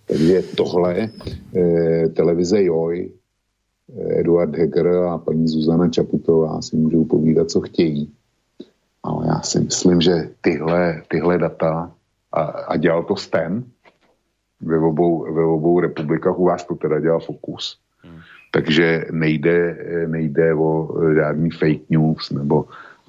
Takže 0.09 0.42
tohle 0.56 1.09
eh, 1.56 2.09
televize 2.09 2.62
Joj, 2.62 3.11
eh, 3.98 4.20
Eduard 4.20 4.56
Heger 4.56 4.86
a 4.86 5.18
paní 5.18 5.48
Zuzana 5.48 5.88
Čaputová 5.88 6.62
si 6.62 6.76
můžou 6.76 7.04
povídat, 7.04 7.50
co 7.50 7.61
chtějí 7.61 8.12
ale 9.09 9.26
já 9.26 9.40
si 9.40 9.61
myslím, 9.61 10.00
že 10.00 10.28
tyhle, 10.40 11.02
tyhle 11.09 11.38
data, 11.38 11.92
a, 12.32 12.42
a 12.42 12.76
dělal 12.76 13.02
to 13.04 13.16
STEM, 13.16 13.64
ve 14.61 14.78
obou, 14.78 15.34
ve 15.34 15.44
obou 15.44 15.80
republikách, 15.80 16.38
u 16.38 16.44
vás 16.44 16.64
to 16.64 16.74
teda 16.74 17.00
dělal 17.00 17.20
Fokus. 17.20 17.78
Hmm. 18.02 18.18
Takže 18.52 19.04
nejde, 19.11 19.76
nejde 20.06 20.54
o 20.54 20.88
žádný 21.14 21.50
fake 21.50 21.90
news 21.90 22.30
nebo 22.30 22.64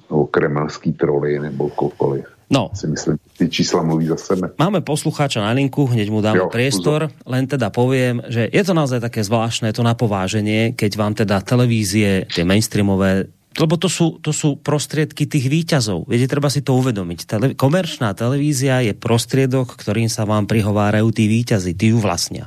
o 0.08 0.26
kremelský 0.26 0.92
troly 0.92 1.38
nebo 1.38 1.68
kokoliv. 1.68 2.26
No. 2.50 2.74
Si 2.74 2.90
myslím, 2.90 3.14
ty 3.38 3.46
čísla 3.46 3.86
mluví 3.86 4.10
za 4.10 4.18
sebe. 4.18 4.50
Máme 4.58 4.82
poslucháča 4.82 5.38
na 5.38 5.54
linku, 5.54 5.86
hneď 5.86 6.10
mu 6.10 6.18
dáme 6.18 6.42
jo, 6.42 6.50
priestor, 6.50 7.06
uzor. 7.06 7.30
len 7.30 7.46
teda 7.46 7.70
poviem, 7.70 8.26
že 8.26 8.50
je 8.50 8.62
to 8.66 8.74
naozaj 8.74 8.98
také 8.98 9.22
zvláštne, 9.22 9.70
to 9.70 9.86
napováženie, 9.86 10.74
keď 10.74 10.90
vám 10.98 11.14
teda 11.14 11.46
televízie, 11.46 12.26
tie 12.26 12.42
mainstreamové 12.42 13.30
lebo 13.58 13.74
to 13.74 13.90
sú, 13.90 14.22
to 14.22 14.30
sú 14.30 14.62
prostriedky 14.62 15.26
tých 15.26 15.50
výťazov. 15.50 16.06
Viete, 16.06 16.30
treba 16.30 16.46
si 16.46 16.62
to 16.62 16.78
uvedomiť. 16.78 17.18
Tele, 17.26 17.46
komerčná 17.58 18.14
televízia 18.14 18.78
je 18.86 18.94
prostriedok, 18.94 19.74
ktorým 19.74 20.06
sa 20.06 20.22
vám 20.22 20.46
prihovárajú 20.46 21.10
tí 21.10 21.26
výťazy, 21.26 21.74
tí 21.74 21.90
ju 21.90 21.98
vlastnia. 21.98 22.46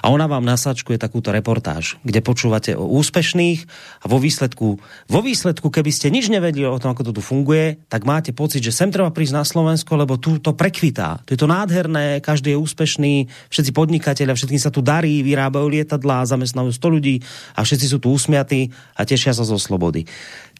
A 0.00 0.08
ona 0.08 0.24
vám 0.24 0.46
nasačkuje 0.46 0.96
takúto 0.96 1.34
reportáž, 1.34 2.00
kde 2.06 2.24
počúvate 2.24 2.72
o 2.72 2.88
úspešných 2.98 3.66
a 4.00 4.06
vo 4.08 4.16
výsledku, 4.16 4.80
vo 5.10 5.20
výsledku, 5.20 5.68
keby 5.68 5.90
ste 5.92 6.08
nič 6.08 6.32
nevedeli 6.32 6.64
o 6.64 6.80
tom, 6.80 6.96
ako 6.96 7.10
to 7.10 7.16
tu 7.18 7.22
funguje, 7.22 7.82
tak 7.92 8.08
máte 8.08 8.32
pocit, 8.32 8.64
že 8.64 8.72
sem 8.72 8.88
treba 8.88 9.12
prísť 9.12 9.34
na 9.36 9.44
Slovensko, 9.44 9.98
lebo 9.98 10.16
tu 10.16 10.40
to 10.40 10.56
prekvitá. 10.56 11.20
Tu 11.28 11.36
je 11.36 11.40
to 11.40 11.50
nádherné, 11.50 12.24
každý 12.24 12.56
je 12.56 12.62
úspešný, 12.62 13.14
všetci 13.52 13.70
podnikatelia, 13.76 14.32
všetkým 14.32 14.62
sa 14.62 14.72
tu 14.72 14.80
darí, 14.80 15.20
vyrábajú 15.20 15.68
lietadlá, 15.68 16.24
zamestnajú 16.24 16.72
100 16.72 16.94
ľudí 16.96 17.16
a 17.54 17.60
všetci 17.66 17.86
sú 17.90 17.98
tu 18.00 18.14
usmiatí 18.14 18.72
a 18.96 19.04
tešia 19.04 19.36
sa 19.36 19.44
zo 19.44 19.60
slobody. 19.60 20.08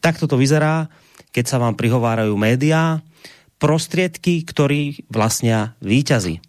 Takto 0.04 0.28
to 0.28 0.36
vyzerá, 0.36 0.88
keď 1.30 1.44
sa 1.46 1.56
vám 1.62 1.78
prihovárajú 1.78 2.34
médiá, 2.34 3.00
prostriedky, 3.60 4.40
ktorí 4.42 5.04
vlastnia 5.12 5.76
výťazí. 5.84 6.40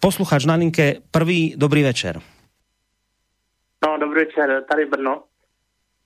Posluchač 0.00 0.44
na 0.44 0.54
linke, 0.54 1.04
prvý 1.10 1.54
dobrý 1.56 1.82
večer. 1.82 2.20
No, 3.86 3.98
dobrý 3.98 4.24
večer, 4.24 4.64
tady 4.70 4.86
Brno. 4.86 5.24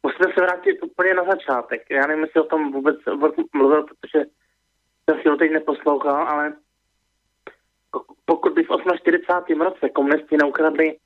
Musíme 0.02 0.34
se 0.34 0.40
vrátit 0.40 0.82
úplně 0.82 1.14
na 1.14 1.24
začátek. 1.24 1.82
Já 1.90 2.06
nevím, 2.06 2.24
jestli 2.24 2.40
o 2.40 2.44
tom 2.44 2.72
vůbec 2.72 2.96
mluvil, 3.54 3.82
protože 3.82 4.24
jsem 5.04 5.22
si 5.22 5.28
ho 5.28 5.36
teď 5.36 5.50
neposlouchal, 5.50 6.28
ale 6.28 6.52
pokud 8.24 8.52
by 8.52 8.62
v 8.62 8.98
48. 9.00 9.60
roce 9.60 9.88
komunisti 9.88 10.36
neukradli 10.36 10.96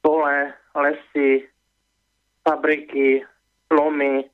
pole, 0.00 0.54
lesy, 0.74 1.48
fabriky, 2.48 3.26
lomy, 3.70 4.30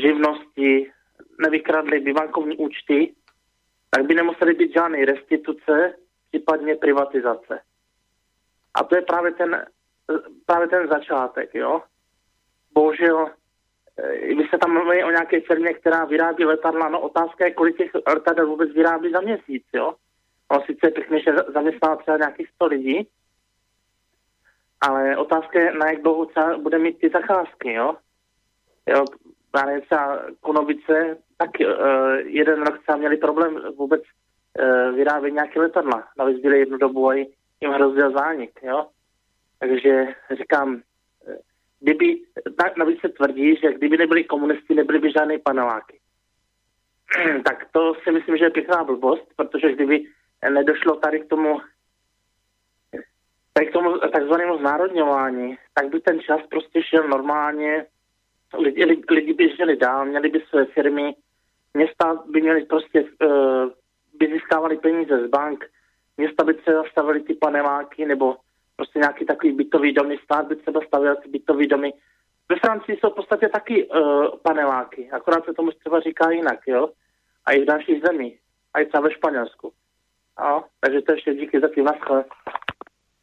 živnosti, 0.00 0.92
nevykradli 1.40 2.00
by 2.00 2.12
bankovní 2.12 2.56
účty, 2.56 3.14
tak 3.90 4.06
by 4.06 4.14
nemuseli 4.14 4.54
být 4.54 4.72
žádné 4.72 5.04
restituce, 5.04 5.94
případně 6.36 6.76
privatizace. 6.76 7.60
A 8.74 8.84
to 8.84 8.96
je 8.96 9.02
právě 9.02 9.32
ten, 9.32 9.66
právě 10.46 10.68
ten 10.68 10.88
začátek, 10.88 11.54
jo. 11.54 11.82
Bohužel, 12.74 13.30
eh, 13.98 14.34
vy 14.34 14.48
se 14.50 14.58
tam 14.58 14.72
mluví 14.72 15.04
o 15.04 15.10
nějaké 15.10 15.40
firmě, 15.40 15.74
která 15.74 16.04
vyrábí 16.04 16.44
letadla, 16.44 16.88
no 16.88 17.00
otázka 17.00 17.44
je, 17.44 17.50
kolik 17.50 17.76
těch 17.76 17.90
letadel 18.06 18.46
vůbec 18.46 18.72
vyrábí 18.72 19.12
za 19.12 19.20
měsíc, 19.20 19.64
jo. 19.72 19.94
On 20.48 20.60
sice 20.66 20.90
pěkně, 20.90 21.20
že 21.20 21.32
zaměstná 21.54 21.96
třeba 21.96 22.16
nějakých 22.16 22.48
100 22.48 22.66
lidí, 22.66 23.08
ale 24.80 25.16
otázka 25.16 25.60
je, 25.60 25.72
na 25.72 25.86
jak 25.86 26.02
dlouho 26.02 26.26
bude 26.58 26.78
mít 26.78 26.98
ty 26.98 27.10
zakázky, 27.10 27.72
jo. 27.72 27.96
jo 28.86 29.04
třeba 29.80 30.22
Konovice, 30.40 31.16
tak 31.36 31.50
uh, 31.60 32.14
jeden 32.24 32.62
rok 32.62 32.82
třeba 32.82 32.98
měli 32.98 33.16
problém 33.16 33.60
vůbec 33.76 34.02
vyrábět 34.94 35.30
nějaké 35.30 35.60
letadla. 35.60 36.08
Navíc 36.18 36.42
byli 36.42 36.58
jednu 36.58 36.78
dobu 36.78 37.08
a 37.08 37.14
jim 37.14 37.72
hrozil 37.72 38.12
zánik, 38.12 38.60
jo. 38.62 38.86
Takže 39.58 40.06
říkám, 40.36 40.82
eh, 41.28 41.38
kdyby, 41.80 42.20
navíc 42.76 43.00
se 43.00 43.08
tvrdí, 43.08 43.56
že 43.56 43.72
kdyby 43.72 43.96
nebyli 43.96 44.24
komunisti, 44.24 44.74
nebyly 44.74 44.98
by 44.98 45.12
žádné 45.12 45.38
paneláky. 45.38 45.98
tak 47.44 47.66
to 47.72 47.94
si 47.94 48.12
myslím, 48.12 48.36
že 48.36 48.44
je 48.44 48.50
pěkná 48.50 48.84
blbost, 48.84 49.26
protože 49.36 49.72
kdyby 49.72 50.04
nedošlo 50.50 50.96
tady 50.96 51.20
k 51.20 51.28
tomu 51.28 51.60
tady 53.52 53.66
k 53.66 53.72
tomu 53.72 53.98
takzvanému 53.98 54.58
znárodňování, 54.58 55.58
tak 55.74 55.88
by 55.88 56.00
ten 56.00 56.20
čas 56.20 56.40
prostě 56.50 56.82
šel 56.82 57.08
normálně 57.08 57.86
lidi, 58.58 58.84
lidi 59.10 59.34
by 59.34 59.56
žili 59.56 59.76
dál, 59.76 60.04
měli 60.04 60.28
by 60.28 60.40
své 60.48 60.64
firmy, 60.64 61.14
města 61.74 62.22
by 62.30 62.40
měly 62.40 62.64
prostě, 62.64 63.02
uh, 63.02 63.70
by 64.18 64.26
získávali 64.32 64.76
peníze 64.76 65.26
z 65.26 65.30
bank, 65.30 65.64
města 66.16 66.44
by 66.44 66.54
třeba 66.54 66.82
stavili 66.90 67.20
ty 67.20 67.34
paneláky, 67.34 68.06
nebo 68.06 68.36
prostě 68.76 68.98
nějaký 68.98 69.26
takový 69.26 69.52
bytový 69.52 69.92
domy, 69.92 70.18
stát 70.24 70.48
by 70.48 70.56
třeba 70.56 70.80
stavil 70.86 71.16
ty 71.16 71.28
bytový 71.28 71.66
domy. 71.66 71.92
Ve 72.48 72.56
Francii 72.56 72.98
jsou 72.98 73.10
v 73.10 73.14
podstatě 73.14 73.48
taky 73.48 73.84
uh, 73.84 74.26
paneláky, 74.42 75.10
akorát 75.12 75.44
se 75.44 75.54
tomu 75.54 75.70
třeba 75.70 76.00
říká 76.00 76.30
jinak, 76.30 76.60
jo? 76.66 76.88
A 77.46 77.52
i 77.52 77.62
v 77.62 77.66
dalších 77.66 78.02
zemích, 78.02 78.38
a 78.74 78.80
i 78.80 78.86
třeba 78.86 79.02
ve 79.02 79.12
Španělsku. 79.12 79.72
Takže 80.80 81.00
to 81.02 81.12
ještě 81.12 81.34
díky 81.34 81.60
za 81.60 81.68
tým 81.68 81.84
naschle. 81.84 82.24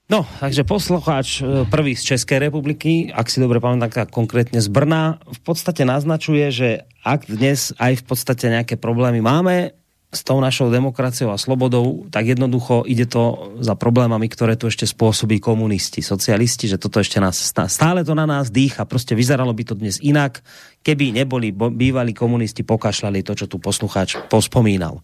No, 0.09 0.25
takže 0.39 0.63
poslucháč 0.63 1.41
e, 1.41 1.45
prvý 1.71 1.95
z 1.95 2.03
Českej 2.03 2.39
republiky, 2.39 3.13
ak 3.15 3.31
si 3.31 3.39
dobre 3.39 3.63
pamätám, 3.63 3.89
tak 3.89 4.11
konkrétne 4.11 4.59
z 4.59 4.67
Brna, 4.67 5.17
v 5.25 5.39
podstate 5.41 5.87
naznačuje, 5.87 6.51
že 6.51 6.69
ak 7.07 7.25
dnes 7.25 7.71
aj 7.79 8.03
v 8.03 8.03
podstate 8.03 8.45
nejaké 8.51 8.75
problémy 8.75 9.23
máme 9.23 9.71
s 10.13 10.21
tou 10.21 10.37
našou 10.37 10.69
demokraciou 10.69 11.33
a 11.33 11.41
slobodou, 11.41 12.05
tak 12.13 12.29
jednoducho 12.29 12.85
ide 12.85 13.09
to 13.09 13.53
za 13.59 13.73
problémami, 13.73 14.29
ktoré 14.29 14.53
tu 14.53 14.69
ešte 14.69 14.85
spôsobí 14.85 15.41
komunisti, 15.41 16.05
socialisti, 16.05 16.69
že 16.69 16.77
toto 16.77 17.01
ešte 17.01 17.17
nás 17.17 17.41
stále 17.41 18.05
to 18.05 18.13
na 18.13 18.29
nás 18.29 18.53
dýcha. 18.53 18.85
Proste 18.85 19.17
vyzeralo 19.17 19.51
by 19.51 19.63
to 19.65 19.73
dnes 19.73 19.97
inak, 19.99 20.45
keby 20.85 21.11
neboli 21.11 21.49
bývalí 21.51 22.13
komunisti 22.13 22.61
pokašľali 22.61 23.25
to, 23.25 23.33
čo 23.33 23.45
tu 23.49 23.57
poslucháč 23.57 24.15
pospomínal. 24.29 25.01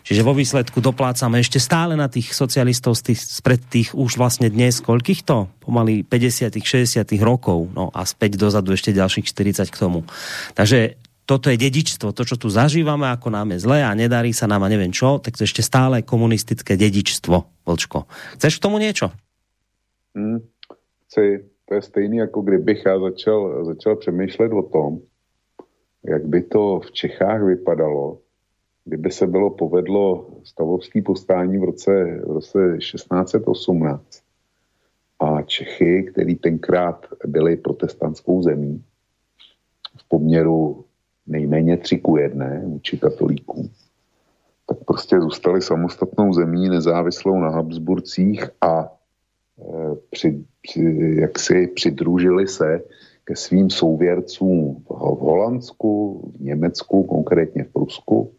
Čiže 0.00 0.24
vo 0.24 0.32
výsledku 0.32 0.80
doplácame 0.80 1.44
ešte 1.44 1.60
stále 1.60 1.92
na 1.92 2.08
tých 2.08 2.32
socialistov 2.32 2.96
z 2.96 3.12
tých, 3.12 3.20
spred 3.20 3.60
tých 3.68 3.92
už 3.92 4.16
vlastne 4.16 4.48
dnes, 4.48 4.80
koľkých 4.80 5.28
to? 5.28 5.52
Pomaly 5.60 6.08
50 6.08 6.56
60 6.56 7.04
rokov, 7.20 7.68
no 7.76 7.92
a 7.92 8.08
späť 8.08 8.40
dozadu 8.40 8.72
ešte 8.72 8.96
ďalších 8.96 9.28
40 9.28 9.68
k 9.68 9.76
tomu. 9.76 10.08
Takže 10.56 10.96
toto 11.30 11.46
je 11.46 11.62
dedičstvo, 11.62 12.10
to, 12.10 12.26
čo 12.26 12.34
tu 12.34 12.50
zažívame, 12.50 13.06
ako 13.06 13.30
nám 13.30 13.54
je 13.54 13.62
zle 13.62 13.86
a 13.86 13.94
nedarí 13.94 14.34
sa 14.34 14.50
nám 14.50 14.66
a 14.66 14.72
neviem 14.72 14.90
čo, 14.90 15.22
tak 15.22 15.38
to 15.38 15.46
ešte 15.46 15.62
stále 15.62 16.02
komunistické 16.02 16.74
dedičstvo, 16.74 17.62
Vlčko. 17.62 18.10
Chceš 18.34 18.58
k 18.58 18.64
tomu 18.66 18.82
niečo? 18.82 19.14
Hmm, 20.18 20.42
chci. 21.06 21.46
To 21.70 21.78
je 21.78 21.82
stejný, 21.82 22.16
jako 22.16 22.42
kdybych 22.42 22.82
já 22.86 22.98
začal, 22.98 23.64
začal 23.64 23.96
přemýšlet 23.96 24.52
o 24.52 24.62
tom, 24.62 24.98
jak 26.02 26.26
by 26.26 26.42
to 26.42 26.80
v 26.80 26.92
Čechách 26.92 27.42
vypadalo, 27.42 28.18
kdyby 28.84 29.10
se 29.10 29.26
bylo 29.26 29.50
povedlo 29.50 30.26
stavovský 30.44 31.02
postání 31.02 31.58
v 31.58 31.64
roce, 31.64 31.92
v 32.26 32.30
roce 32.30 32.58
1618 32.78 34.02
a 35.20 35.42
Čechy, 35.42 36.10
který 36.10 36.34
tenkrát 36.34 37.06
byli 37.26 37.56
protestantskou 37.56 38.42
zemí 38.42 38.82
v 39.96 40.08
poměru 40.08 40.89
nejméně 41.30 41.76
tři 41.76 41.98
ku 41.98 42.16
jedné 42.16 42.62
vůči 42.66 42.98
katolíkům, 42.98 43.70
tak 44.66 44.78
prostě 44.86 45.20
zůstali 45.20 45.62
samostatnou 45.62 46.32
zemí, 46.32 46.68
nezávislou 46.68 47.38
na 47.38 47.50
Habsburcích 47.50 48.44
a 48.60 48.84
e, 48.84 49.96
při, 50.10 50.44
při, 50.62 51.16
jak 51.20 51.38
si 51.38 51.66
přidružili 51.66 52.48
se 52.48 52.82
ke 53.24 53.36
svým 53.36 53.70
souvěrcům 53.70 54.74
v, 54.74 54.90
v 54.90 55.20
Holandsku, 55.22 56.20
v 56.36 56.40
Německu, 56.40 57.02
konkrétně 57.02 57.64
v 57.64 57.72
Prusku, 57.72 58.32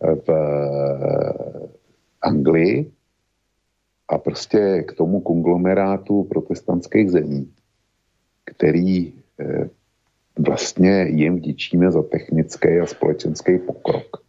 v 0.00 0.28
eh, 0.28 1.68
Anglii 2.22 2.92
a 4.08 4.18
prostě 4.18 4.82
k 4.82 4.92
tomu 4.92 5.20
konglomerátu 5.20 6.24
protestantských 6.24 7.10
zemí, 7.10 7.52
který 8.44 9.12
eh, 9.40 9.68
vlastně 10.38 11.06
jim 11.08 11.36
vděčíme 11.36 11.90
za 11.90 12.02
technický 12.02 12.68
a 12.68 12.86
společenský 12.86 13.58
pokrok 13.58 14.26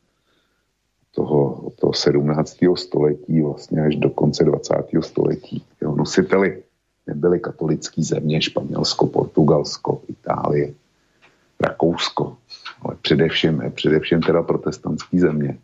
toho, 1.11 1.71
toho 1.79 1.93
17. 1.93 2.57
století 2.75 3.41
vlastně 3.41 3.81
až 3.81 3.95
do 3.95 4.09
konce 4.09 4.43
20. 4.43 4.73
století. 5.01 5.63
Jo, 5.81 5.95
nositeli 5.95 6.63
nebyly 7.07 7.39
katolický 7.39 8.03
země, 8.03 8.41
Španělsko, 8.41 9.07
Portugalsko, 9.07 10.01
Itálie, 10.07 10.73
Rakousko, 11.59 12.37
ale 12.81 12.95
především, 13.01 13.63
především 13.75 14.21
teda 14.21 14.43
protestantské 14.43 15.19
země. 15.19 15.57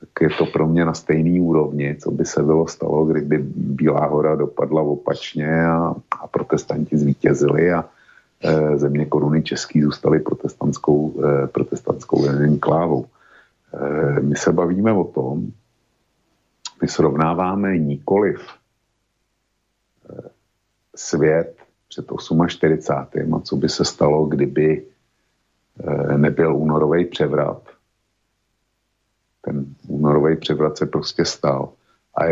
Tak 0.00 0.08
je 0.20 0.28
to 0.38 0.46
pro 0.46 0.66
mě 0.66 0.84
na 0.84 0.94
stejný 0.94 1.40
úrovni, 1.40 1.96
co 2.00 2.10
by 2.10 2.24
se 2.24 2.42
bylo 2.42 2.68
stalo, 2.68 3.04
kdyby 3.04 3.38
Bílá 3.56 4.06
hora 4.06 4.36
dopadla 4.36 4.82
opačně 4.82 5.64
a, 5.64 5.94
a 6.20 6.26
protestanti 6.26 6.98
zvítězili 6.98 7.72
a 7.72 7.84
země 8.76 9.06
koruny 9.06 9.42
český 9.42 9.82
zůstaly 9.82 10.20
protestantskou, 10.20 11.24
e, 11.24 11.46
protestantskou 11.46 12.26
enklávou. 12.26 13.06
E, 13.74 14.20
my 14.20 14.36
se 14.36 14.52
bavíme 14.52 14.92
o 14.92 15.04
tom, 15.04 15.52
my 16.82 16.88
srovnáváme 16.88 17.78
nikoliv 17.78 18.40
svět 20.96 21.56
před 21.88 22.06
48. 22.46 23.34
a 23.34 23.40
co 23.40 23.56
by 23.56 23.68
se 23.68 23.84
stalo, 23.84 24.26
kdyby 24.26 24.84
nebyl 26.16 26.56
únorový 26.56 27.04
převrat. 27.04 27.62
Ten 29.40 29.66
únorový 29.88 30.36
převrat 30.36 30.78
se 30.78 30.86
prostě 30.86 31.24
stal. 31.24 31.72
A 32.14 32.24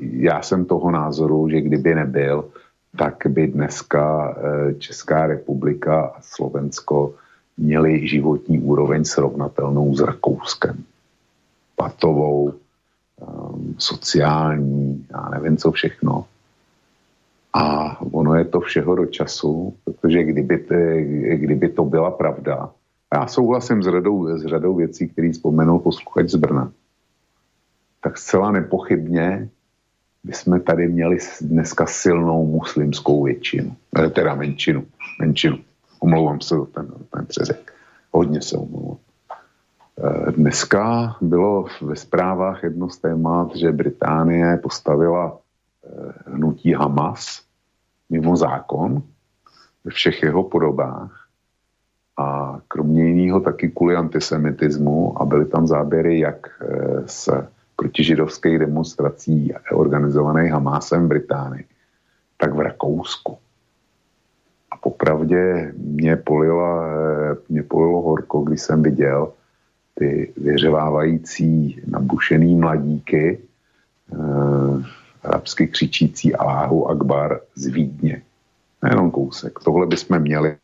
já 0.00 0.42
jsem 0.42 0.64
toho 0.64 0.90
názoru, 0.90 1.48
že 1.48 1.60
kdyby 1.60 1.94
nebyl, 1.94 2.50
tak 2.96 3.26
by 3.28 3.46
dneska 3.46 4.36
Česká 4.78 5.26
republika 5.26 6.04
a 6.06 6.20
Slovensko 6.20 7.14
měli 7.56 8.08
životní 8.08 8.58
úroveň 8.58 9.04
srovnatelnou 9.04 9.94
s 9.94 10.00
Rakouskem. 10.00 10.84
Patovou, 11.76 12.52
um, 13.20 13.74
sociální, 13.78 15.06
já 15.10 15.28
nevím 15.28 15.56
co 15.56 15.72
všechno. 15.72 16.24
A 17.52 17.96
ono 18.02 18.34
je 18.34 18.44
to 18.44 18.60
všeho 18.60 18.94
do 18.94 19.06
času, 19.06 19.74
protože 19.84 20.22
kdyby, 20.22 20.66
kdyby 21.34 21.68
to 21.68 21.84
byla 21.84 22.10
pravda, 22.10 22.70
a 23.10 23.16
já 23.16 23.26
souhlasím 23.26 23.82
s 23.82 23.86
řadou, 23.86 24.38
s 24.38 24.46
řadou 24.46 24.74
věcí, 24.74 25.08
který 25.08 25.32
vzpomenul 25.32 25.78
posluchač 25.78 26.28
z 26.28 26.36
Brna, 26.36 26.72
tak 28.00 28.18
zcela 28.18 28.52
nepochybně 28.52 29.48
bychom 30.24 30.60
tady 30.60 30.88
měli 30.88 31.18
dneska 31.40 31.86
silnou 31.86 32.46
muslimskou 32.46 33.24
většinu, 33.24 33.76
eh, 33.98 34.10
teda 34.10 34.34
menšinu, 34.34 34.84
menšinu. 35.20 35.58
Omlouvám 36.00 36.40
se 36.40 36.54
za 36.54 36.64
ten, 36.64 36.88
ten 37.10 37.26
přeřek. 37.26 37.72
Hodně 38.12 38.42
se 38.42 38.56
omlouvám. 38.56 38.98
Eh, 39.98 40.32
dneska 40.32 41.16
bylo 41.20 41.66
ve 41.82 41.96
zprávách 41.96 42.62
jedno 42.62 42.90
z 42.90 42.98
témat, 42.98 43.56
že 43.56 43.72
Británie 43.72 44.56
postavila 44.56 45.38
eh, 45.38 46.12
hnutí 46.26 46.72
Hamas 46.72 47.42
mimo 48.10 48.36
zákon 48.36 49.02
ve 49.84 49.90
všech 49.90 50.22
jeho 50.22 50.42
podobách 50.42 51.28
a 52.16 52.58
kromě 52.68 53.06
jiného 53.06 53.40
taky 53.40 53.70
kvůli 53.70 53.96
antisemitismu 53.96 55.22
a 55.22 55.24
byly 55.24 55.44
tam 55.46 55.66
záběry 55.66 56.20
jak 56.20 56.46
eh, 56.62 57.02
protižidovských 57.76 58.58
demonstrací 58.58 59.54
organizovaných 59.72 60.52
Hamásem 60.52 61.04
v 61.04 61.08
Británii, 61.08 61.64
tak 62.36 62.54
v 62.54 62.60
Rakousku 62.60 63.38
popravdě 64.84 65.72
mě, 65.76 66.16
polila, 66.16 66.86
mě 67.48 67.62
polilo 67.62 68.02
horko, 68.02 68.40
když 68.40 68.60
jsem 68.60 68.82
viděl 68.82 69.32
ty 69.94 70.32
vyřevávající 70.36 71.80
nabušený 71.86 72.54
mladíky, 72.54 73.38
eh, 74.12 74.84
arabsky 75.22 75.68
křičící 75.68 76.34
Aláhu 76.34 76.88
Akbar 76.88 77.40
z 77.54 77.66
Vídně. 77.66 78.22
Nejenom 78.82 79.10
kousek. 79.10 79.58
Tohle 79.64 79.86
bychom 79.86 80.18
měli. 80.18 80.56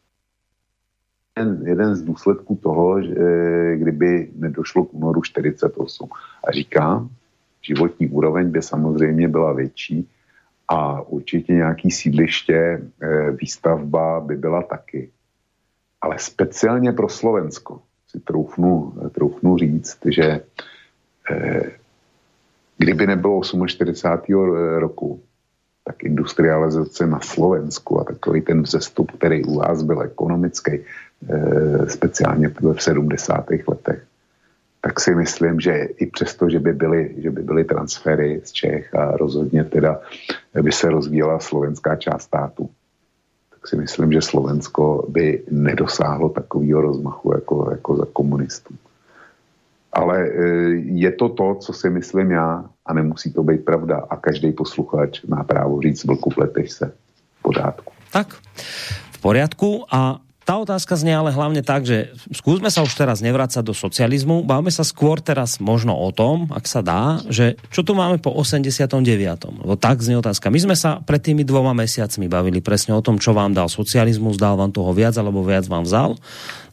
Jeden, 1.41 1.67
jeden 1.67 1.95
z 1.95 2.03
důsledků 2.03 2.59
toho, 2.63 3.03
že 3.03 3.15
kdyby 3.77 4.31
nedošlo 4.37 4.85
k 4.85 4.95
únoru 4.95 5.23
48. 5.23 6.09
A 6.45 6.53
říkám, 6.53 7.09
životní 7.63 8.09
úroveň 8.09 8.51
by 8.51 8.63
samozřejmě 8.63 9.29
byla 9.29 9.53
větší, 9.53 10.09
a 10.71 11.03
určitě 11.03 11.53
nějaký 11.53 11.91
sídliště, 11.91 12.83
eh, 13.03 13.31
výstavba 13.31 14.21
by 14.21 14.37
byla 14.37 14.63
taky. 14.63 15.11
Ale 16.01 16.19
speciálně 16.19 16.93
pro 16.93 17.09
Slovensko 17.09 17.83
si 18.09 18.21
troufnu, 18.21 18.93
troufnu 19.11 19.57
říct, 19.59 19.99
že 20.07 20.41
eh, 21.31 21.71
kdyby 22.79 23.07
nebylo 23.07 23.41
48. 23.67 24.79
roku, 24.79 25.21
tak 25.85 26.05
industrializace 26.05 27.07
na 27.07 27.21
Slovensku 27.21 28.01
a 28.01 28.05
takový 28.05 28.41
ten 28.41 28.63
vzestup, 28.63 29.11
který 29.19 29.45
u 29.45 29.59
vás 29.59 29.83
byl 29.83 30.03
ekonomický, 30.03 30.87
speciálně 31.89 32.49
v 32.49 32.83
70. 32.83 33.47
letech, 33.69 34.03
tak 34.81 35.01
si 35.01 35.15
myslím, 35.15 35.61
že 35.61 35.73
i 35.73 36.07
přesto, 36.07 36.51
že 36.51 36.61
by 36.61 36.73
byly, 36.73 37.15
že 37.19 37.31
by 37.31 37.43
byly 37.43 37.65
transfery 37.65 38.41
z 38.45 38.53
Čech 38.53 38.95
a 38.95 39.17
rozhodně 39.17 39.65
teda 39.65 40.01
by 40.63 40.73
se 40.73 40.91
rozvíjela 40.91 41.41
slovenská 41.41 41.97
část 41.97 42.23
státu, 42.23 42.71
tak 43.51 43.69
si 43.69 43.77
myslím, 43.77 44.13
že 44.13 44.23
Slovensko 44.23 45.07
by 45.09 45.43
nedosáhlo 45.51 46.29
takového 46.29 46.81
rozmachu 46.81 47.35
jako, 47.35 47.69
jako 47.71 47.97
za 47.97 48.07
komunistů. 48.13 48.75
Ale 49.93 50.25
e, 50.25 50.31
je 50.75 51.13
to 51.13 51.29
to, 51.29 51.55
co 51.55 51.73
si 51.73 51.91
myslím 51.91 52.31
já 52.31 52.65
a 52.87 52.95
nemusí 52.95 53.33
to 53.33 53.43
být 53.43 53.65
pravda 53.65 54.07
a 54.11 54.17
každý 54.17 54.53
posluchač 54.53 55.23
má 55.23 55.45
právo 55.45 55.81
říct 55.81 56.05
vlku 56.05 56.31
pleteš 56.31 56.71
se 56.73 56.93
v 57.39 57.43
pořádku. 57.43 57.93
Tak, 58.13 58.35
v 59.13 59.21
poriadku 59.21 59.85
a 59.93 60.21
tá 60.51 60.59
otázka 60.59 60.99
znie 60.99 61.15
ale 61.15 61.31
hlavne 61.31 61.63
tak, 61.63 61.87
že 61.87 62.11
skúsme 62.35 62.75
sa 62.75 62.83
už 62.83 62.99
teraz 62.99 63.23
nevrácať 63.23 63.63
do 63.63 63.71
socializmu, 63.71 64.43
bavme 64.43 64.75
sa 64.75 64.83
skôr 64.83 65.23
teraz 65.23 65.63
možno 65.63 65.95
o 65.95 66.11
tom, 66.11 66.51
ak 66.51 66.67
sa 66.67 66.83
dá, 66.83 67.23
že 67.31 67.55
čo 67.71 67.87
tu 67.87 67.95
máme 67.95 68.19
po 68.19 68.35
89. 68.35 68.99
Lebo 69.63 69.79
tak 69.79 70.03
znie 70.03 70.19
otázka. 70.19 70.51
My 70.51 70.59
sme 70.59 70.75
sa 70.75 70.99
pred 71.07 71.23
tými 71.23 71.47
dvoma 71.47 71.71
mesiacmi 71.71 72.27
bavili 72.27 72.59
presne 72.59 72.99
o 72.99 73.05
tom, 73.05 73.23
čo 73.23 73.31
vám 73.31 73.55
dal 73.55 73.71
socializmus, 73.71 74.43
dal 74.43 74.59
vám 74.59 74.75
toho 74.75 74.91
viac 74.91 75.15
alebo 75.23 75.47
viac 75.47 75.71
vám 75.71 75.87
vzal. 75.87 76.19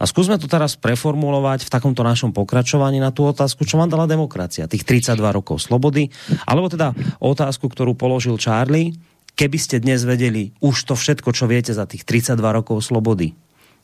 A 0.02 0.10
skúsme 0.10 0.42
to 0.42 0.50
teraz 0.50 0.74
preformulovať 0.74 1.70
v 1.70 1.74
takomto 1.78 2.02
našom 2.02 2.34
pokračovaní 2.34 2.98
na 2.98 3.14
tú 3.14 3.30
otázku, 3.30 3.62
čo 3.62 3.78
vám 3.78 3.94
dala 3.94 4.10
demokracia. 4.10 4.66
Tých 4.66 4.90
32 4.90 5.22
rokov 5.22 5.62
slobody, 5.62 6.10
alebo 6.50 6.66
teda 6.66 6.98
otázku, 7.22 7.70
ktorú 7.70 7.94
položil 7.94 8.42
Charlie, 8.42 8.98
keby 9.38 9.58
ste 9.62 9.78
dnes 9.78 10.02
vedeli 10.02 10.58
už 10.66 10.90
to 10.90 10.98
všetko, 10.98 11.30
čo 11.30 11.46
viete 11.46 11.78
za 11.78 11.86
tých 11.86 12.02
32 12.10 12.42
rokov 12.42 12.82
slobody, 12.82 13.38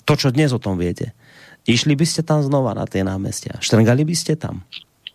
to, 0.03 0.13
čo 0.19 0.29
dnes 0.31 0.51
o 0.51 0.59
tom 0.59 0.75
viete, 0.75 1.15
išli 1.63 1.95
by 1.95 2.05
ste 2.07 2.21
tam 2.23 2.43
znova 2.43 2.75
na 2.75 2.83
tie 2.87 3.03
námestia? 3.03 3.59
Štrngali 3.63 4.03
by 4.03 4.15
ste 4.15 4.35
tam? 4.35 4.63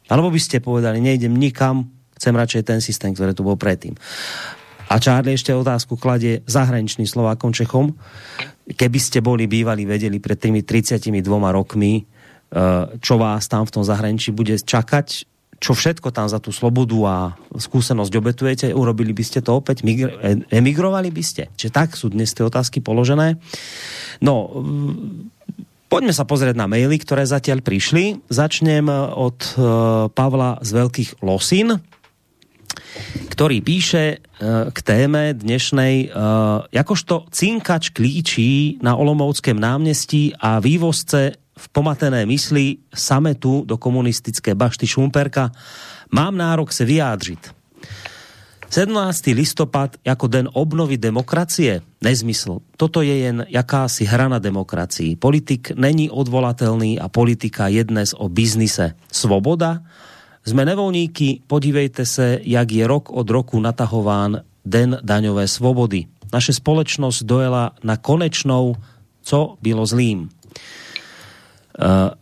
Alebo 0.09 0.33
by 0.33 0.41
ste 0.41 0.65
povedali, 0.65 1.05
nejdem 1.05 1.37
nikam, 1.37 1.93
chcem 2.17 2.33
radšej 2.33 2.63
ten 2.65 2.81
systém, 2.81 3.13
ktorý 3.13 3.37
tu 3.37 3.45
bol 3.45 3.61
predtým. 3.61 3.95
A 4.89 4.97
Charlie 4.97 5.37
ešte 5.37 5.53
otázku 5.53 6.01
kladie 6.01 6.41
zahraničným 6.49 7.05
Slovákom 7.05 7.53
Čechom. 7.53 7.93
Keby 8.65 8.99
ste 9.01 9.21
boli 9.21 9.45
bývali, 9.45 9.85
vedeli 9.85 10.17
pred 10.17 10.41
tými 10.41 10.65
32 10.65 11.13
rokmi, 11.53 12.01
eh, 12.01 12.05
čo 12.97 13.21
vás 13.21 13.45
tam 13.53 13.69
v 13.69 13.73
tom 13.77 13.85
zahraničí 13.85 14.33
bude 14.33 14.57
čakať, 14.57 15.29
čo 15.59 15.75
všetko 15.75 16.15
tam 16.15 16.31
za 16.31 16.39
tú 16.39 16.55
slobodu 16.55 16.99
a 17.07 17.17
skúsenosť 17.51 18.13
obetujete, 18.15 18.67
urobili 18.71 19.11
by 19.11 19.25
ste 19.27 19.43
to 19.43 19.59
opäť? 19.59 19.83
Emigrovali 20.55 21.11
by 21.11 21.23
ste? 21.23 21.51
Čiže 21.59 21.75
tak 21.75 21.99
sú 21.99 22.15
dnes 22.15 22.31
tie 22.31 22.47
otázky 22.47 22.79
položené. 22.79 23.43
No, 24.23 24.51
poďme 25.91 26.15
sa 26.15 26.23
pozrieť 26.23 26.55
na 26.55 26.71
maily, 26.71 27.03
ktoré 27.03 27.27
zatiaľ 27.27 27.67
prišli. 27.67 28.23
Začnem 28.31 28.87
od 29.19 29.39
uh, 29.59 29.63
Pavla 30.15 30.63
z 30.63 30.71
Veľkých 30.79 31.11
Losin, 31.27 31.83
ktorý 33.35 33.59
píše 33.63 34.23
k 34.71 34.79
téme 34.87 35.35
dnešnej 35.35 36.15
jakožto 36.71 37.27
cinkač 37.35 37.91
klíčí 37.91 38.79
na 38.83 38.95
Olomovském 38.95 39.59
námestí 39.59 40.31
a 40.39 40.63
vývozce 40.63 41.39
v 41.59 41.67
pomatené 41.75 42.23
mysli 42.23 42.79
sametu 42.95 43.67
do 43.67 43.75
komunistické 43.75 44.55
bašty 44.55 44.87
Šumperka, 44.87 45.51
mám 46.15 46.39
nárok 46.39 46.73
se 46.73 46.87
vyjádřit. 46.87 47.51
17. 48.71 49.27
listopad 49.27 49.97
jako 50.05 50.27
den 50.27 50.49
obnovy 50.53 50.97
demokracie? 50.97 51.81
Nezmysl. 52.05 52.61
Toto 52.77 53.03
je 53.03 53.17
jen 53.19 53.47
jakási 53.49 54.05
hra 54.05 54.29
na 54.29 54.39
demokracii. 54.39 55.17
Politik 55.17 55.73
není 55.73 56.11
odvolatelný 56.11 57.01
a 57.01 57.09
politika 57.09 57.73
je 57.73 57.85
dnes 57.85 58.13
o 58.13 58.29
biznise. 58.29 58.93
Svoboda? 59.09 59.81
Sme 60.45 60.65
nevolníky, 60.65 61.45
podívejte 61.49 62.05
se, 62.07 62.41
jak 62.45 62.73
je 62.73 62.85
rok 62.87 63.09
od 63.13 63.25
roku 63.31 63.61
natahován 63.61 64.45
Den 64.69 65.01
daňové 65.01 65.49
svobody. 65.49 66.05
Naše 66.33 66.53
společnost 66.53 67.25
dojela 67.25 67.73
na 67.81 67.97
konečnou, 67.97 68.77
co 69.25 69.57
bylo 69.65 69.87
zlým. 69.87 70.29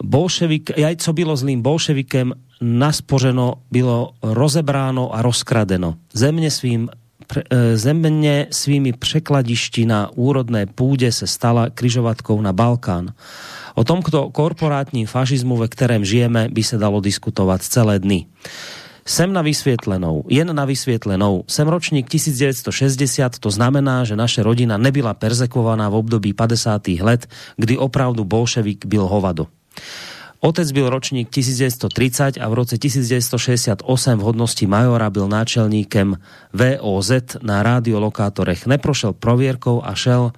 Bolševik, 0.04 0.76
aj 0.76 0.96
co 0.96 1.10
bylo 1.12 1.36
zlým 1.36 1.62
bolševikem, 1.62 2.32
naspořeno 2.60 3.54
bylo 3.70 4.12
rozebráno 4.22 5.12
a 5.14 5.22
rozkradeno. 5.22 5.96
Zemne 6.12 6.48
svým 6.48 6.88
pre, 7.26 7.42
e, 7.42 7.74
zemne 7.76 8.46
svými 8.54 8.94
překladišti 8.94 9.82
na 9.86 10.08
úrodné 10.14 10.66
půdě 10.66 11.12
se 11.12 11.26
stala 11.26 11.70
kryžovatkou 11.70 12.40
na 12.40 12.52
Balkán. 12.52 13.12
O 13.74 13.84
tomto 13.84 14.30
korporátním 14.30 15.06
fašizmu, 15.06 15.56
ve 15.56 15.68
kterém 15.68 16.04
žijeme, 16.04 16.48
by 16.48 16.62
se 16.62 16.78
dalo 16.78 17.00
diskutovat 17.00 17.62
celé 17.62 17.98
dny. 17.98 18.26
Sem 19.06 19.32
na 19.32 19.42
vysvětlenou, 19.42 20.24
jen 20.28 20.54
na 20.56 20.64
vysvětlenou. 20.64 21.44
Sem 21.46 21.68
ročník 21.68 22.08
1960, 22.08 23.38
to 23.38 23.50
znamená, 23.50 24.04
že 24.04 24.16
naše 24.16 24.42
rodina 24.42 24.76
nebyla 24.78 25.14
perzekovaná 25.14 25.88
v 25.88 25.94
období 25.94 26.32
50. 26.32 26.88
let, 26.88 27.26
kdy 27.56 27.78
opravdu 27.78 28.24
bolševik 28.24 28.86
byl 28.86 29.06
hovado. 29.06 29.46
Otec 30.40 30.72
byl 30.72 30.90
ročník 30.90 31.30
1930 31.30 32.38
a 32.40 32.48
v 32.48 32.54
roce 32.54 32.78
1968 32.78 34.18
v 34.18 34.22
hodnosti 34.22 34.66
majora 34.66 35.10
byl 35.10 35.28
náčelníkem 35.28 36.16
VOZ 36.52 37.10
na 37.42 37.62
radiolokátorech. 37.62 38.66
Neprošel 38.66 39.12
provierkou 39.12 39.82
a 39.84 39.94
šel 39.94 40.32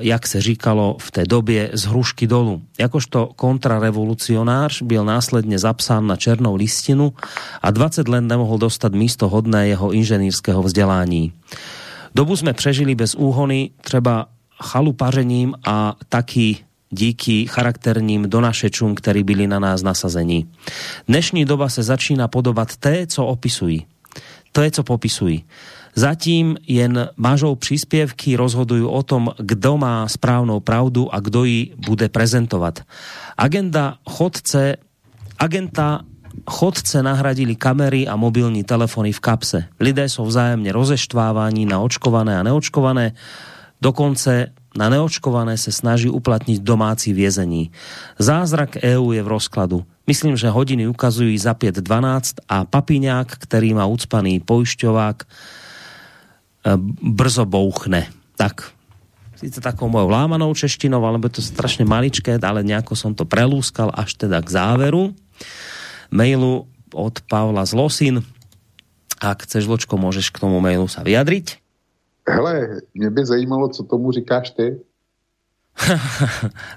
jak 0.00 0.26
se 0.26 0.40
říkalo 0.40 0.96
v 1.00 1.10
té 1.10 1.24
době, 1.26 1.70
z 1.72 1.84
hrušky 1.84 2.26
dolu. 2.26 2.62
Jakožto 2.78 3.30
kontrarevolucionář 3.36 4.82
byl 4.82 5.04
následně 5.04 5.58
zapsán 5.58 6.06
na 6.06 6.16
černou 6.16 6.54
listinu 6.54 7.12
a 7.62 7.70
20 7.70 8.08
let 8.08 8.20
nemohl 8.20 8.58
dostat 8.58 8.92
místo 8.92 9.28
hodné 9.28 9.68
jeho 9.68 9.92
inženýrského 9.92 10.62
vzdělání. 10.62 11.32
Dobu 12.14 12.36
jsme 12.36 12.52
přežili 12.52 12.94
bez 12.94 13.14
úhony, 13.14 13.70
třeba 13.80 14.26
chalupařením 14.62 15.54
a 15.66 15.96
taky 16.08 16.56
díky 16.90 17.46
charakterním 17.46 18.30
donašečům, 18.30 18.94
který 18.94 19.24
byli 19.24 19.46
na 19.46 19.58
nás 19.58 19.82
nasazení. 19.82 20.48
Dnešní 21.08 21.44
doba 21.44 21.68
se 21.68 21.82
začíná 21.82 22.28
podobat 22.28 22.76
té, 22.76 23.06
co 23.06 23.26
opisují. 23.26 23.86
To 24.52 24.62
je, 24.62 24.70
co 24.70 24.82
popisují. 24.82 25.44
Zatím 25.98 26.56
jen 26.62 27.08
mažou 27.16 27.54
příspěvky 27.54 28.36
rozhodují 28.36 28.82
o 28.82 29.02
tom, 29.02 29.34
kdo 29.38 29.78
má 29.78 30.08
správnou 30.08 30.60
pravdu 30.60 31.14
a 31.14 31.20
kdo 31.20 31.44
ji 31.44 31.74
bude 31.74 32.08
prezentovat. 32.08 32.86
Agenda 33.38 33.98
chodce, 34.06 34.76
agenta 35.38 36.00
chodce 36.46 37.02
nahradili 37.02 37.58
kamery 37.58 38.06
a 38.06 38.16
mobilní 38.16 38.62
telefony 38.64 39.12
v 39.12 39.20
kapse. 39.20 39.64
Lidé 39.80 40.08
jsou 40.08 40.24
vzájemně 40.26 40.72
rozeštvávaní 40.72 41.66
na 41.66 41.80
očkované 41.80 42.38
a 42.38 42.42
neočkované. 42.42 43.12
Dokonce 43.82 44.54
na 44.78 44.88
neočkované 44.88 45.58
se 45.58 45.72
snaží 45.72 46.08
uplatniť 46.08 46.62
domácí 46.62 47.12
vězení. 47.12 47.70
Zázrak 48.18 48.78
EU 48.82 49.12
je 49.12 49.22
v 49.22 49.28
rozkladu. 49.28 49.84
Myslím, 50.06 50.36
že 50.36 50.48
hodiny 50.48 50.86
ukazují 50.86 51.38
za 51.38 51.52
5.12 51.58 52.38
a 52.48 52.64
papiňák, 52.64 53.26
který 53.50 53.74
má 53.74 53.86
ucpaný 53.86 54.40
pojišťovák, 54.40 55.16
e, 55.22 55.57
brzo 57.02 57.44
bouchne. 57.46 58.10
Tak, 58.34 58.74
síce 59.38 59.62
takou 59.62 59.86
mojou 59.86 60.10
lámanou 60.10 60.50
češtinou, 60.54 61.02
alebo 61.06 61.30
to 61.30 61.38
strašne 61.38 61.86
maličké, 61.86 62.38
ale 62.42 62.66
nejako 62.66 62.98
som 62.98 63.14
to 63.14 63.22
prelúskal 63.22 63.94
až 63.94 64.18
teda 64.18 64.42
k 64.42 64.48
záveru 64.50 65.14
mailu 66.10 66.66
od 66.90 67.14
Pavla 67.30 67.62
Zlosin. 67.62 68.24
Ak 69.18 69.46
chceš, 69.46 69.66
Ločko, 69.66 69.98
môžeš 69.98 70.30
k 70.30 70.40
tomu 70.42 70.58
mailu 70.62 70.86
sa 70.90 71.02
vyjadriť. 71.02 71.58
Hele, 72.28 72.84
mě 72.94 73.10
by 73.10 73.26
zajímalo, 73.26 73.68
co 73.68 73.82
tomu 73.82 74.12
říkáš 74.12 74.50
ty. 74.50 74.76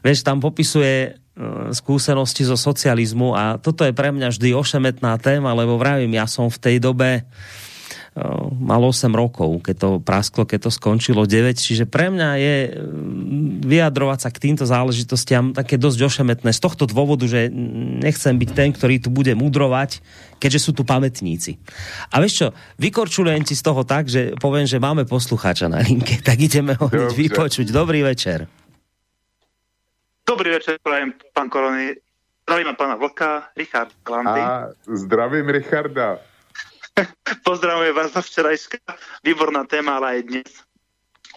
Vieš, 0.06 0.24
tam 0.24 0.40
popisuje 0.40 1.12
uh, 1.12 1.74
skúsenosti 1.76 2.46
zo 2.46 2.56
socializmu 2.56 3.36
a 3.36 3.58
toto 3.58 3.84
je 3.84 3.92
pre 3.92 4.16
mňa 4.16 4.32
vždy 4.32 4.56
ošemetná 4.56 5.18
téma, 5.18 5.52
lebo 5.52 5.76
vravím, 5.76 6.16
ja 6.16 6.30
som 6.30 6.48
v 6.48 6.62
tej 6.62 6.76
dobe 6.80 7.10
uh, 7.20 7.26
mal 8.60 8.84
8 8.84 9.08
rokov, 9.16 9.64
keď 9.64 9.76
to 9.80 9.90
prasklo, 10.04 10.44
keď 10.44 10.68
to 10.68 10.72
skončilo 10.76 11.24
9, 11.24 11.56
čiže 11.56 11.88
pre 11.88 12.12
mňa 12.12 12.30
je 12.36 12.56
uh, 12.68 12.72
vyjadrovať 13.64 14.20
sa 14.28 14.30
k 14.36 14.42
týmto 14.52 14.68
záležitostiam 14.68 15.56
také 15.56 15.80
dosť 15.80 16.00
ošemetné 16.12 16.52
z 16.52 16.60
tohto 16.60 16.84
dôvodu, 16.92 17.24
že 17.24 17.48
nechcem 18.04 18.36
byť 18.36 18.50
ten, 18.52 18.76
ktorý 18.76 19.00
tu 19.00 19.08
bude 19.16 19.32
mudrovať, 19.32 20.04
keďže 20.44 20.60
sú 20.60 20.72
tu 20.76 20.84
pamätníci. 20.84 21.56
A 22.12 22.20
vieš 22.20 22.34
čo, 22.36 22.48
vykorčujem 22.84 23.48
ti 23.48 23.56
z 23.56 23.64
toho 23.64 23.88
tak, 23.88 24.12
že 24.12 24.36
poviem, 24.44 24.68
že 24.68 24.84
máme 24.84 25.08
poslucháča 25.08 25.72
na 25.72 25.80
linke, 25.80 26.20
tak 26.20 26.36
ideme 26.44 26.76
ho 26.76 26.92
hneď 26.92 27.16
vypočuť. 27.16 27.72
Dobrý 27.72 28.04
večer. 28.04 28.44
Dobrý 30.28 30.52
večer, 30.52 30.84
prajem 30.84 31.16
pán 31.32 31.48
Korony. 31.48 31.96
Zdravím 32.44 32.76
pána 32.76 33.00
Vlka, 33.00 33.56
Richard 33.56 33.96
Landy. 34.04 34.42
A 34.44 34.76
zdravím 34.84 35.48
Richarda. 35.48 36.31
Pozdravujem 37.48 37.96
vás 37.96 38.12
za 38.14 38.22
včerajška. 38.22 38.78
Výborná 39.26 39.66
téma, 39.66 39.98
ale 40.02 40.20
aj 40.20 40.22
dnes. 40.28 40.50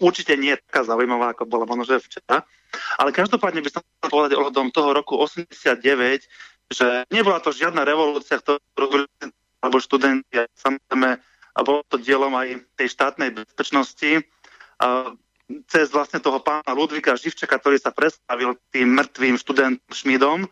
Určite 0.02 0.34
nie 0.34 0.52
je 0.54 0.62
taká 0.66 0.82
zaujímavá, 0.82 1.32
ako 1.32 1.46
bola 1.46 1.64
možno 1.68 2.02
včera. 2.02 2.42
Ale 2.98 3.14
každopádne 3.14 3.62
by 3.62 3.70
som 3.70 3.82
chcel 3.86 4.08
povedať 4.10 4.34
ohľadom 4.34 4.74
toho 4.74 4.90
roku 4.90 5.14
89, 5.14 5.78
že 6.74 6.86
nebola 7.14 7.38
to 7.38 7.54
žiadna 7.54 7.86
revolúcia, 7.86 8.42
ktorú 8.42 8.58
robili 8.74 9.06
alebo 9.62 9.80
študenti, 9.80 10.44
samozrejme, 10.58 11.10
a 11.54 11.60
bolo 11.64 11.80
to 11.88 11.96
dielom 11.96 12.34
aj 12.36 12.60
tej 12.76 12.88
štátnej 12.92 13.32
bezpečnosti. 13.32 14.26
A 14.82 15.14
cez 15.70 15.88
vlastne 15.88 16.20
toho 16.20 16.42
pána 16.42 16.74
Ludvika 16.74 17.16
Živčeka, 17.16 17.62
ktorý 17.62 17.78
sa 17.80 17.94
predstavil 17.94 18.58
tým 18.74 18.92
mŕtvým 18.92 19.38
študentom 19.40 19.92
Šmidom 19.94 20.44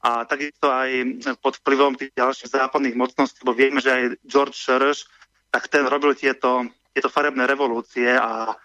a 0.00 0.24
takisto 0.24 0.72
aj 0.72 1.20
pod 1.44 1.60
vplyvom 1.60 1.92
tých 1.96 2.16
ďalších 2.16 2.56
západných 2.56 2.96
mocností, 2.96 3.44
lebo 3.44 3.52
vieme, 3.52 3.84
že 3.84 3.92
aj 3.92 4.02
George 4.24 4.56
Soros, 4.56 5.04
tak 5.52 5.68
ten 5.68 5.84
robil 5.84 6.16
tieto, 6.16 6.64
tieto 6.96 7.12
farebné 7.12 7.44
revolúcie 7.44 8.08
a 8.16 8.56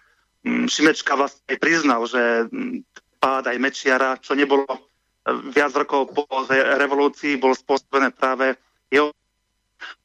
mm, 0.46 0.64
Šimečka 0.70 1.12
vlastne 1.12 1.44
aj 1.52 1.58
priznal, 1.60 2.08
že 2.08 2.48
mm, 2.48 2.84
pád 3.20 3.52
aj 3.52 3.60
Mečiara, 3.60 4.16
čo 4.16 4.32
nebolo 4.32 4.64
viac 5.50 5.74
rokov 5.74 6.14
po 6.14 6.24
revolúcii 6.52 7.36
bol 7.36 7.52
spôsobené 7.52 8.14
práve 8.14 8.54
jeho 8.88 9.10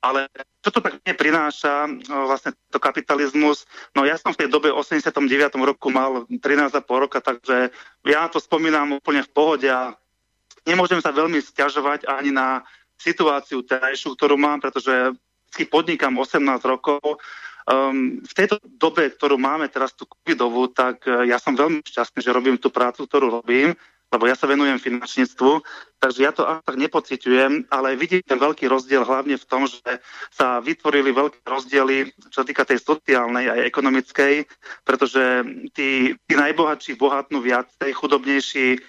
ale 0.04 0.28
čo 0.62 0.70
to 0.74 0.80
tak 0.84 1.00
neprináša, 1.08 1.88
vlastne 2.28 2.52
to 2.70 2.78
kapitalizmus? 2.78 3.64
No 3.96 4.04
ja 4.04 4.20
som 4.20 4.36
v 4.36 4.46
tej 4.46 4.50
dobe 4.52 4.68
89. 4.68 5.16
roku 5.64 5.88
mal 5.90 6.28
13,5 6.28 6.86
roka, 6.92 7.24
takže 7.24 7.72
ja 8.04 8.22
to 8.28 8.38
spomínam 8.44 9.00
úplne 9.00 9.24
v 9.24 9.32
pohode 9.32 9.70
a 9.72 9.96
nemôžem 10.68 11.02
sa 11.02 11.14
veľmi 11.14 11.40
stiažovať 11.42 12.08
ani 12.08 12.32
na 12.34 12.62
situáciu 13.02 13.66
terajšiu, 13.66 14.14
ktorú 14.14 14.38
mám, 14.38 14.62
pretože 14.62 14.94
si 15.52 15.64
podnikám 15.66 16.14
18 16.16 16.42
rokov. 16.64 17.02
Um, 17.70 18.22
v 18.26 18.34
tejto 18.34 18.58
dobe, 18.66 19.14
ktorú 19.14 19.38
máme 19.38 19.70
teraz 19.70 19.94
tú 19.94 20.10
covidovú, 20.10 20.70
tak 20.74 21.06
uh, 21.06 21.22
ja 21.26 21.38
som 21.38 21.54
veľmi 21.54 21.86
šťastný, 21.86 22.26
že 22.26 22.34
robím 22.34 22.58
tú 22.58 22.74
prácu, 22.74 23.06
ktorú 23.06 23.42
robím 23.42 23.78
lebo 24.12 24.28
ja 24.28 24.36
sa 24.36 24.44
venujem 24.44 24.76
finančníctvu, 24.76 25.64
takže 26.04 26.20
ja 26.20 26.36
to 26.36 26.44
až 26.44 26.60
tak 26.68 26.76
nepociťujem, 26.76 27.72
ale 27.72 27.96
vidím 27.96 28.20
ten 28.20 28.36
veľký 28.36 28.68
rozdiel 28.68 29.08
hlavne 29.08 29.40
v 29.40 29.48
tom, 29.48 29.64
že 29.72 30.04
sa 30.36 30.60
vytvorili 30.60 31.16
veľké 31.16 31.48
rozdiely, 31.48 32.12
čo 32.28 32.44
týka 32.44 32.68
tej 32.68 32.84
sociálnej 32.84 33.48
aj 33.48 33.72
ekonomickej, 33.72 34.44
pretože 34.84 35.24
tí, 35.72 36.12
tí 36.28 36.34
najbohatší 36.36 37.00
bohatnú 37.00 37.40
viac, 37.40 37.72
tej 37.80 37.96
chudobnejší 37.96 38.84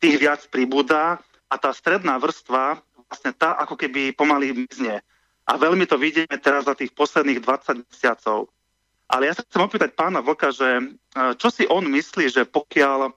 tých 0.00 0.16
viac 0.20 0.40
pribúda 0.52 1.20
a 1.48 1.54
tá 1.56 1.70
stredná 1.72 2.18
vrstva 2.18 2.80
vlastne 3.06 3.32
tá 3.32 3.54
ako 3.62 3.78
keby 3.78 4.12
pomaly 4.12 4.66
mizne. 4.66 5.00
A 5.46 5.54
veľmi 5.54 5.86
to 5.86 5.94
vidíme 5.94 6.36
teraz 6.42 6.66
za 6.66 6.74
tých 6.74 6.90
posledných 6.90 7.38
20 7.38 7.86
mesiacov. 7.86 8.50
Ale 9.06 9.30
ja 9.30 9.34
sa 9.38 9.46
chcem 9.46 9.62
opýtať 9.62 9.94
pána 9.94 10.18
Vlka, 10.18 10.50
že 10.50 10.98
čo 11.38 11.48
si 11.54 11.62
on 11.70 11.86
myslí, 11.86 12.26
že 12.26 12.42
pokiaľ 12.42 13.14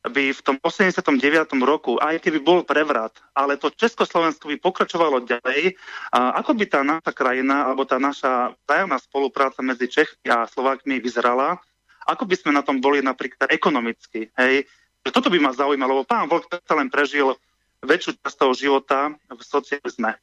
by 0.00 0.32
v 0.32 0.44
tom 0.44 0.56
89. 0.64 1.56
roku, 1.60 2.00
aj 2.00 2.24
keby 2.24 2.40
bol 2.40 2.64
prevrat, 2.64 3.16
ale 3.36 3.60
to 3.60 3.72
Československo 3.72 4.48
by 4.48 4.56
pokračovalo 4.56 5.28
ďalej, 5.28 5.76
a 6.12 6.40
ako 6.40 6.56
by 6.56 6.64
tá 6.68 6.80
naša 6.80 7.12
krajina, 7.12 7.68
alebo 7.68 7.84
tá 7.84 8.00
naša 8.00 8.56
vzájomná 8.64 8.96
spolupráca 8.96 9.60
medzi 9.60 9.92
Čechmi 9.92 10.32
a 10.32 10.48
Slovákmi 10.48 11.00
vyzerala, 11.04 11.60
ako 12.08 12.24
by 12.24 12.32
sme 12.36 12.56
na 12.56 12.64
tom 12.64 12.80
boli 12.80 13.04
napríklad 13.04 13.52
ekonomicky. 13.52 14.32
Hej? 14.40 14.64
Toto 15.08 15.32
by 15.32 15.38
ma 15.40 15.50
zaujímalo, 15.56 16.00
lebo 16.00 16.06
pán 16.06 16.28
Vlk 16.28 16.60
sa 16.60 16.74
len 16.76 16.92
prežil 16.92 17.32
väčšiu 17.80 18.20
časť 18.20 18.36
toho 18.36 18.52
života 18.52 19.12
v 19.32 19.40
socializme. 19.40 20.20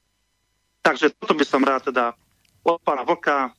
Takže 0.85 1.17
toto 1.17 1.33
by 1.33 1.45
som 1.45 1.65
rád 1.65 1.89
teda 1.89 2.13
od 2.61 2.77
pána 2.85 3.01
Vlka 3.01 3.57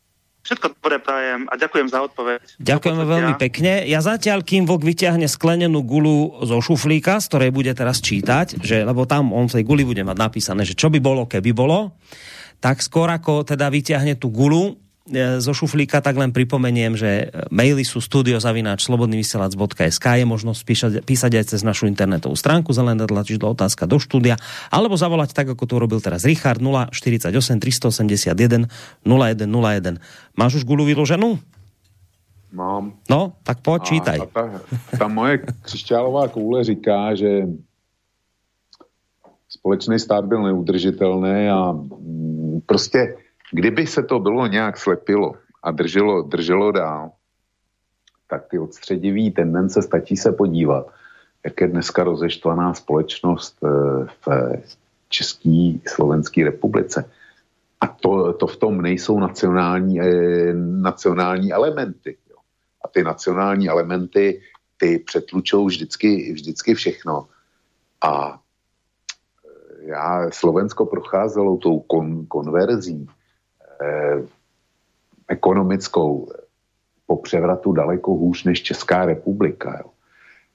Všetko 0.48 0.80
dobré 0.80 0.96
prajem 0.96 1.44
a 1.50 1.60
ďakujem 1.60 1.92
za 1.92 2.00
odpoveď. 2.08 2.40
Ďakujeme 2.56 3.04
veľmi 3.04 3.34
pekne. 3.36 3.84
Ja 3.84 4.00
zatiaľ, 4.00 4.46
kým 4.46 4.64
Vok 4.64 4.80
vyťahne 4.80 5.28
sklenenú 5.28 5.84
gulu 5.84 6.40
zo 6.46 6.62
šuflíka, 6.64 7.20
z 7.20 7.28
ktorej 7.28 7.50
bude 7.52 7.68
teraz 7.76 8.00
čítať, 8.00 8.56
že, 8.62 8.80
lebo 8.80 9.04
tam 9.04 9.34
on 9.36 9.50
v 9.50 9.60
tej 9.60 9.64
guli 9.68 9.84
bude 9.84 10.00
mať 10.06 10.16
napísané, 10.16 10.64
že 10.64 10.72
čo 10.72 10.88
by 10.88 11.04
bolo, 11.04 11.28
keby 11.28 11.52
bolo, 11.52 12.00
tak 12.64 12.80
skôr 12.80 13.12
ako 13.12 13.44
teda 13.44 13.68
vyťahne 13.68 14.16
tú 14.16 14.32
gulu, 14.32 14.78
zo 15.40 15.52
šuflíka, 15.56 16.04
tak 16.04 16.20
len 16.20 16.30
pripomeniem, 16.36 16.92
že 16.92 17.32
maily 17.48 17.80
sú 17.82 18.04
studiozavináč 18.04 18.84
slobodnyvysielac.sk 18.84 20.06
je 20.20 20.26
možnosť 20.28 20.61
písať, 20.64 20.92
písať 21.04 21.32
aj 21.40 21.44
cez 21.56 21.61
našu 21.64 21.88
internetovú 21.88 22.36
stránku 22.36 22.76
zelená 22.76 23.09
tlačidlo 23.09 23.56
otázka 23.56 23.88
do 23.88 23.96
štúdia, 23.96 24.36
alebo 24.68 25.00
zavolať 25.00 25.32
tak, 25.32 25.48
ako 25.56 25.64
to 25.64 25.72
urobil 25.80 26.00
teraz 26.04 26.28
Richard 26.28 26.61
048 26.61 27.32
381 27.32 28.68
0101. 29.04 29.98
Máš 30.36 30.52
už 30.61 30.64
gulu 30.68 30.84
vyloženú? 30.84 31.40
Mám. 32.48 32.96
No, 33.12 33.36
tak 33.44 33.61
počítaj. 33.61 34.24
A, 34.24 34.24
a 34.24 34.32
ta, 34.32 34.44
ta 34.96 35.06
moje 35.09 35.44
křišťálová 35.64 36.32
koule 36.32 36.64
říká, 36.64 37.12
že 37.12 37.44
společný 39.48 39.98
stát 39.98 40.24
byl 40.24 40.42
neudržitelný 40.42 41.48
a 41.48 41.72
mm, 41.72 42.61
prostě 42.66 43.16
kdyby 43.53 43.86
se 43.86 44.03
to 44.03 44.18
bylo 44.18 44.46
nějak 44.46 44.78
slepilo 44.78 45.34
a 45.62 45.70
drželo, 45.70 46.22
drželo 46.22 46.72
dál, 46.72 47.11
tak 48.28 48.46
ty 48.51 48.59
odstředivý 48.59 49.30
tendence 49.30 49.82
stačí 49.82 50.16
se 50.16 50.32
podívat, 50.32 50.86
jak 51.44 51.61
je 51.61 51.68
dneska 51.68 52.05
rozeštvaná 52.05 52.74
společnost 52.74 53.57
eh, 53.64 53.68
v 54.26 54.28
České 55.09 55.72
Slovenské 55.86 56.44
republice. 56.44 57.11
A 57.80 57.86
to, 57.86 58.32
to 58.32 58.46
v 58.46 58.57
tom 58.57 58.82
nejsou 58.82 59.20
nacionální, 59.20 60.01
eh, 60.01 60.53
nacionální 60.55 61.53
elementy. 61.53 62.16
Jo. 62.30 62.36
A 62.84 62.88
ty 62.88 63.05
nacionální 63.05 63.68
elementy, 63.68 64.40
ty 64.76 64.99
přetlučou 64.99 65.66
vždycky, 65.66 66.32
vždycky 66.32 66.74
všechno. 66.74 67.28
A 68.03 68.40
já, 69.80 70.30
Slovensko 70.30 70.86
procházelo 70.86 71.57
tou 71.57 71.80
kon, 71.80 72.26
konverzí 72.26 73.09
eh, 73.09 73.17
ekonomickou 75.28 76.28
po 77.06 77.16
převratu 77.16 77.72
daleko 77.72 78.14
hůř 78.14 78.44
než 78.44 78.62
Česká 78.62 79.06
republika. 79.06 79.78
Jo. 79.78 79.90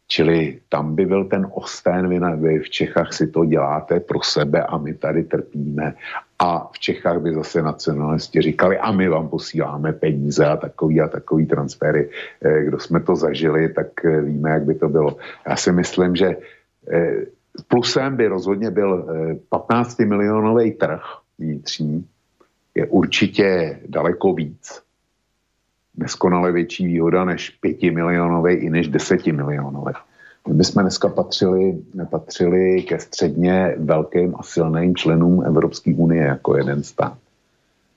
Čili 0.07 0.59
tam 0.69 0.95
by 0.95 1.05
byl 1.05 1.25
ten 1.25 1.47
ostén, 1.51 2.09
vy, 2.09 2.19
vy 2.19 2.59
v 2.59 2.69
Čechách 2.69 3.13
si 3.13 3.27
to 3.27 3.45
děláte 3.45 3.99
pro 3.99 4.21
sebe 4.21 4.63
a 4.63 4.77
my 4.77 4.93
tady 4.93 5.23
trpíme. 5.23 5.93
A 6.39 6.69
v 6.73 6.79
Čechách 6.79 7.21
by 7.21 7.33
zase 7.33 7.61
nacionalisti 7.61 8.41
říkali, 8.41 8.77
a 8.77 8.91
my 8.91 9.09
vám 9.09 9.29
posíláme 9.29 9.93
peníze 9.93 10.45
a 10.45 10.57
takový 10.57 11.01
a 11.01 11.07
takový 11.07 11.45
transfery. 11.45 12.09
Eh, 12.41 12.63
kdo 12.63 12.79
jsme 12.79 12.99
to 12.99 13.15
zažili, 13.15 13.73
tak 13.73 14.05
eh, 14.05 14.21
víme, 14.21 14.49
jak 14.49 14.63
by 14.63 14.75
to 14.75 14.89
bylo. 14.89 15.17
Já 15.47 15.55
si 15.55 15.71
myslím, 15.71 16.15
že 16.15 16.35
eh, 16.91 17.25
Plusem 17.67 18.15
by 18.15 18.27
rozhodně 18.27 18.71
byl 18.71 19.05
15 19.49 19.99
eh, 19.99 20.05
milionový 20.05 20.71
trh 20.71 21.01
vnitřní, 21.39 22.07
je 22.75 22.87
určitě 22.87 23.79
daleko 23.87 24.33
víc. 24.33 24.81
Neskonale 25.97 26.51
větší 26.51 26.87
výhoda 26.87 27.25
než 27.25 27.49
5 27.49 27.83
milionový 27.83 28.53
i 28.53 28.69
než 28.69 28.87
10 28.87 29.25
milionový. 29.27 29.93
My 30.47 30.53
bychom 30.53 30.83
dneska 30.83 31.09
patřili, 31.09 31.77
patřili 32.09 32.81
ke 32.81 32.99
středně 32.99 33.75
velkým 33.77 34.35
a 34.39 34.43
silným 34.43 34.95
členům 34.95 35.45
Evropské 35.45 35.93
unie 35.95 36.23
jako 36.23 36.57
jeden 36.57 36.83
stát. 36.83 37.17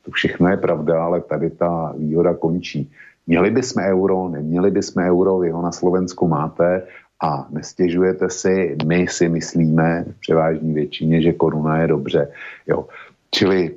To 0.05 0.11
všechno 0.11 0.49
je 0.49 0.57
pravda, 0.57 1.05
ale 1.05 1.21
tady 1.21 1.51
ta 1.51 1.95
výhoda 1.99 2.35
končí. 2.35 2.91
Měli 3.27 3.51
bychom 3.51 3.83
euro, 3.83 4.29
neměli 4.29 4.71
bychom 4.71 5.03
euro, 5.03 5.39
vy 5.39 5.51
ho 5.51 5.63
na 5.63 5.73
Slovensku 5.73 6.29
máte 6.29 6.83
a 7.23 7.47
nestěžujete 7.51 8.31
si, 8.31 8.77
my 8.87 9.07
si 9.09 9.29
myslíme, 9.29 10.05
převážní 10.21 10.75
většině, 10.75 11.23
že 11.23 11.33
koruna 11.33 11.79
je 11.79 11.89
dobře. 11.89 12.29
Jo. 12.67 12.87
Čili 13.31 13.75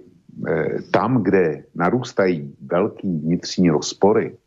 tam, 0.92 1.24
kde 1.24 1.64
narůstají 1.76 2.56
velký 2.62 3.20
vnitřní 3.20 3.70
rozpory, 3.70 4.38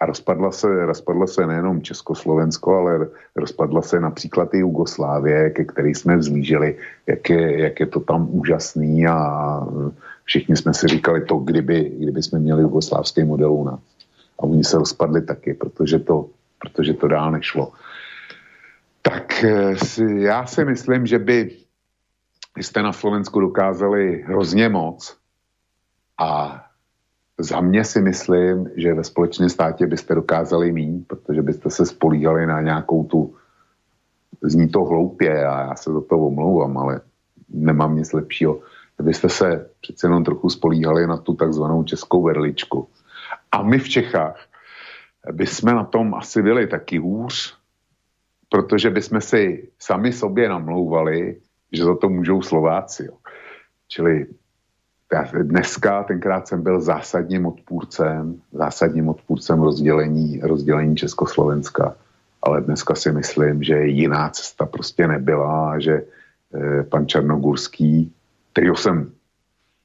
a 0.00 0.06
rozpadla 0.06 0.50
se, 0.50 0.86
rozpadla 0.86 1.26
se 1.26 1.46
nejenom 1.46 1.82
Československo, 1.82 2.74
ale 2.74 3.08
rozpadla 3.36 3.82
se 3.82 4.00
například 4.00 4.54
i 4.54 4.58
Jugoslávie, 4.58 5.50
ke 5.50 5.64
který 5.64 5.94
jsme 5.94 6.16
vzlíželi, 6.16 6.76
jak 7.06 7.30
je, 7.30 7.58
jak 7.58 7.80
je 7.80 7.86
to 7.86 8.00
tam 8.00 8.28
úžasný 8.30 9.06
a 9.06 9.16
všichni 10.24 10.56
jsme 10.56 10.74
si 10.74 10.86
říkali 10.86 11.24
to, 11.24 11.36
kdyby, 11.36 11.92
kdyby 11.98 12.22
jsme 12.22 12.38
měli 12.38 12.62
jugoslávský 12.62 13.24
model 13.24 13.52
u 13.52 13.64
nás. 13.64 13.80
A 14.38 14.42
oni 14.42 14.64
se 14.64 14.78
rozpadli 14.78 15.22
taky, 15.22 15.54
protože 15.54 15.98
to, 15.98 16.28
protože 16.58 16.94
to 16.94 17.08
dál 17.08 17.30
nešlo. 17.30 17.72
Tak 19.02 19.44
eh, 19.44 19.74
já 20.18 20.46
si 20.46 20.64
myslím, 20.64 21.06
že 21.06 21.18
by 21.18 21.63
jste 22.62 22.82
na 22.82 22.92
Slovensku 22.92 23.40
dokázali 23.40 24.22
hrozně 24.26 24.68
moc 24.68 25.16
a 26.20 26.60
za 27.38 27.60
mě 27.60 27.84
si 27.84 28.00
myslím, 28.00 28.70
že 28.76 28.94
ve 28.94 29.04
společném 29.04 29.48
státě 29.48 29.86
byste 29.86 30.14
dokázali 30.14 30.72
mít, 30.72 31.08
protože 31.08 31.42
byste 31.42 31.70
se 31.70 31.86
spolíhali 31.86 32.46
na 32.46 32.60
nějakou 32.60 33.04
tu, 33.04 33.34
zní 34.42 34.68
to 34.68 34.84
hloupě 34.84 35.46
a 35.46 35.60
já 35.60 35.74
se 35.74 35.92
za 35.92 36.00
to 36.00 36.18
omlouvám, 36.18 36.78
ale 36.78 37.00
nemám 37.48 37.96
nic 37.96 38.12
lepšího, 38.12 38.60
byste 39.02 39.28
se 39.28 39.70
přece 39.80 40.06
jenom 40.06 40.24
trochu 40.24 40.50
spolíhali 40.50 41.06
na 41.06 41.16
tu 41.16 41.34
takzvanou 41.34 41.84
českou 41.84 42.22
verličku. 42.22 42.88
A 43.52 43.62
my 43.62 43.78
v 43.78 43.88
Čechách 43.88 44.46
bychom 45.32 45.74
na 45.74 45.84
tom 45.84 46.14
asi 46.14 46.42
byli 46.42 46.66
taky 46.66 46.98
hůř, 46.98 47.54
protože 48.48 48.90
bychom 48.90 49.20
si 49.20 49.68
sami 49.78 50.12
sobě 50.12 50.48
namlouvali, 50.48 51.40
že 51.76 51.84
za 51.84 51.96
to 51.96 52.08
můžou 52.08 52.42
Slováci. 52.42 53.06
Jo. 53.06 53.14
Čili 53.88 54.26
dneska, 55.42 56.02
tenkrát 56.02 56.48
jsem 56.48 56.62
byl 56.62 56.80
zásadním 56.80 57.46
odpůrcem, 57.46 58.40
zásadním 58.52 59.08
odpůrcem 59.08 59.62
rozdělení, 59.62 60.40
rozdělení 60.42 60.96
Československa, 60.96 61.96
ale 62.42 62.60
dneska 62.60 62.94
si 62.94 63.12
myslím, 63.12 63.62
že 63.62 63.86
jiná 63.86 64.28
cesta 64.28 64.66
prostě 64.66 65.06
nebyla, 65.06 65.78
že 65.78 66.02
eh, 66.02 66.82
pan 66.82 67.06
Černogurský, 67.06 68.12
kterýho 68.52 68.76
jsem 68.76 69.12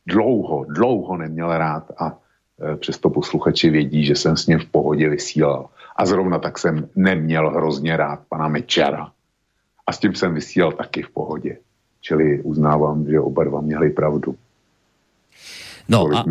dlouho, 0.08 0.66
dlouho 0.70 1.18
neměl 1.18 1.58
rád 1.58 1.92
a 1.98 2.18
eh, 2.18 2.76
přesto 2.76 3.10
posluchači 3.10 3.70
vědí, 3.70 4.06
že 4.06 4.16
jsem 4.16 4.38
s 4.38 4.48
ním 4.48 4.60
v 4.60 4.66
pohodě 4.66 5.10
vysílal, 5.10 5.70
a 5.96 6.06
zrovna 6.06 6.40
tak 6.40 6.58
jsem 6.60 6.90
neměl 6.96 7.50
hrozně 7.50 7.98
rád 7.98 8.20
pana 8.30 8.48
Mečera. 8.48 9.12
A 9.88 9.92
s 9.92 10.00
tím 10.00 10.16
jsem 10.16 10.34
vysílal 10.34 10.72
taky 10.72 11.02
v 11.02 11.10
pohodě. 11.10 11.58
Čili 12.02 12.42
uznávám, 12.42 13.06
že 13.08 13.20
oba 13.20 13.44
dva 13.44 13.62
měli 13.62 13.90
pravdu. 13.90 14.36
No 15.90 16.06
a, 16.06 16.22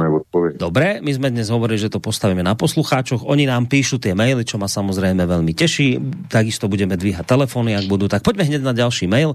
dobre, 0.54 1.02
my 1.02 1.10
sme 1.10 1.34
dnes 1.34 1.50
hovorili, 1.50 1.82
že 1.82 1.90
to 1.90 1.98
postavíme 1.98 2.46
na 2.46 2.54
poslucháčoch. 2.54 3.26
Oni 3.26 3.42
nám 3.42 3.66
píšu 3.66 3.98
tie 3.98 4.14
maily, 4.14 4.46
čo 4.46 4.54
ma 4.54 4.70
samozrejme 4.70 5.26
veľmi 5.26 5.50
teší. 5.50 5.98
Takisto 6.30 6.70
budeme 6.70 6.94
dvíhať 6.94 7.26
telefóny, 7.26 7.74
ak 7.74 7.90
budú. 7.90 8.06
Tak 8.06 8.22
poďme 8.22 8.46
hneď 8.46 8.62
na 8.62 8.70
ďalší 8.70 9.10
mail. 9.10 9.34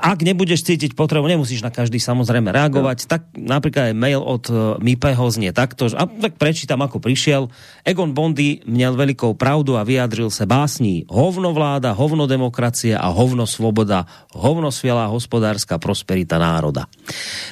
Ak 0.00 0.24
nebudeš 0.24 0.64
cítiť 0.64 0.96
potrebu, 0.96 1.28
nemusíš 1.28 1.60
na 1.60 1.68
každý 1.68 2.00
samozrejme 2.00 2.48
reagovať, 2.48 3.04
no. 3.04 3.08
tak 3.12 3.22
napríklad 3.36 3.92
aj 3.92 3.96
mail 4.00 4.24
od 4.24 4.48
e, 4.48 4.80
Mipeho 4.80 5.28
znie 5.28 5.52
takto, 5.52 5.92
a 5.92 6.08
tak 6.08 6.40
prečítam, 6.40 6.80
ako 6.80 6.96
prišiel. 6.96 7.52
Egon 7.84 8.16
Bondy 8.16 8.64
měl 8.64 8.96
velikou 8.96 9.36
pravdu 9.36 9.76
a 9.76 9.84
vyjadril 9.84 10.32
se 10.32 10.48
básní 10.48 11.04
hovno 11.04 11.52
vláda, 11.52 11.92
hovno 11.92 12.24
demokracie 12.24 12.96
a 12.96 13.12
hovno 13.12 13.44
svoboda, 13.44 14.08
hovno 14.32 14.72
svielá 14.72 15.04
hospodárska 15.12 15.76
prosperita 15.76 16.40
národa. 16.40 16.88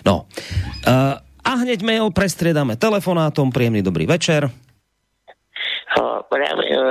No, 0.08 0.24
uh, 0.88 1.25
a 1.46 1.50
hneď 1.62 1.86
mail 1.86 2.10
prestriedame 2.10 2.74
telefonátom. 2.74 3.54
Príjemný 3.54 3.86
dobrý 3.86 4.10
večer. 4.10 4.50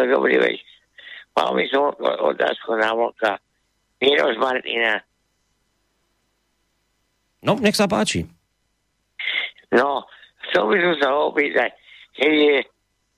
Dobrý 0.07 0.36
večer. 0.40 0.64
Mám 1.36 1.60
otázku 2.23 2.80
na 2.80 2.95
vlka. 2.95 3.36
Miroš 3.99 4.40
Martina. 4.40 5.03
No, 7.44 7.60
nech 7.60 7.76
sa 7.76 7.91
páči. 7.91 8.23
No, 9.76 10.07
chcel 10.48 10.64
by 10.72 10.77
som 10.80 10.95
sa 11.03 11.10
opýtať, 11.27 11.69
keď 12.15 12.32
je 12.32 12.57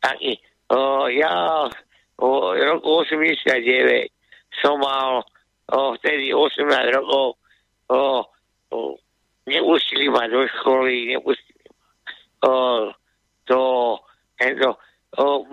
taký, 0.02 0.32
o, 0.74 1.06
ja 1.14 1.32
v 2.18 2.62
roku 2.66 3.06
89 3.06 4.10
som 4.66 4.82
mal 4.82 5.22
o, 5.70 5.94
vtedy 6.02 6.34
18 6.34 6.98
rokov 6.98 7.38
o, 7.94 8.26
o, 8.74 8.98
nepustili 9.48 10.12
ma 10.12 10.28
do 10.28 10.44
školy, 10.48 11.16
nepustili 11.16 11.64
ma 11.72 12.94
to, 13.48 13.64
tento, 14.38 14.76
o, 15.18 15.48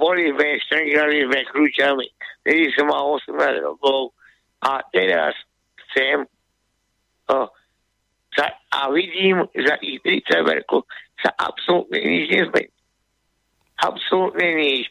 boli 0.00 0.32
sme, 0.32 0.58
štrngali 0.64 1.28
sme 1.28 1.40
kľúčami, 1.52 2.06
vtedy 2.42 2.72
som 2.72 2.88
mal 2.88 3.20
18 3.20 3.60
rokov 3.62 4.16
a 4.64 4.80
teraz 4.90 5.36
chcem 5.88 6.24
o, 7.28 7.36
sa, 8.34 8.46
a 8.74 8.90
vidím, 8.90 9.44
za 9.52 9.76
tých 9.78 10.00
30 10.26 10.64
rokov 10.64 10.88
sa 11.22 11.30
absolútne 11.38 12.00
nič 12.00 12.26
nezmení. 12.32 12.72
Absolútne 13.84 14.48
nič. 14.58 14.88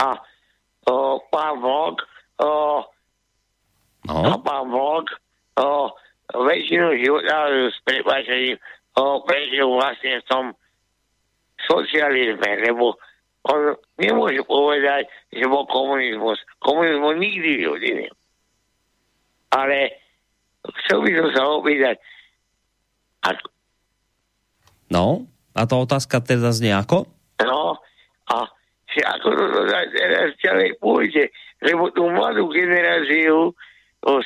A 0.00 0.16
o, 0.88 1.20
pán 1.28 1.60
Vlog, 1.60 2.00
o, 2.40 2.50
no. 4.08 4.14
a 4.14 4.34
pán 4.40 4.64
Vlog, 4.70 5.04
o, 5.60 5.92
väčšinu 6.44 7.00
života 7.00 7.48
s 7.72 7.78
prepáčením 7.86 8.58
prežil 9.24 9.68
vlastne 9.68 10.20
v 10.20 10.28
tom 10.28 10.44
socializme, 11.68 12.50
lebo 12.64 12.96
on 13.46 13.78
nemôže 14.00 14.42
povedať, 14.42 15.06
že 15.30 15.44
bol 15.46 15.68
komunizmus. 15.70 16.40
Komunizmus 16.58 17.14
nikdy 17.20 17.48
v 17.54 17.60
živote 17.62 17.88
Ale 19.54 19.78
chcel 20.82 20.98
by 21.06 21.10
som 21.14 21.28
sa 21.30 21.42
opýtať, 21.46 21.96
ako... 23.22 23.46
No, 24.90 25.26
a 25.54 25.60
tá 25.66 25.74
otázka 25.78 26.18
teda 26.22 26.50
znie 26.50 26.74
ako? 26.74 27.06
No, 27.42 27.78
a 28.30 28.36
že 28.90 29.00
ako 29.06 29.28
to 29.30 29.60
teraz 29.94 30.30
ďalej 30.42 30.70
pôjde, 30.82 31.24
lebo 31.62 31.90
tú 31.94 32.06
mladú 32.10 32.50
generáciu 32.50 33.54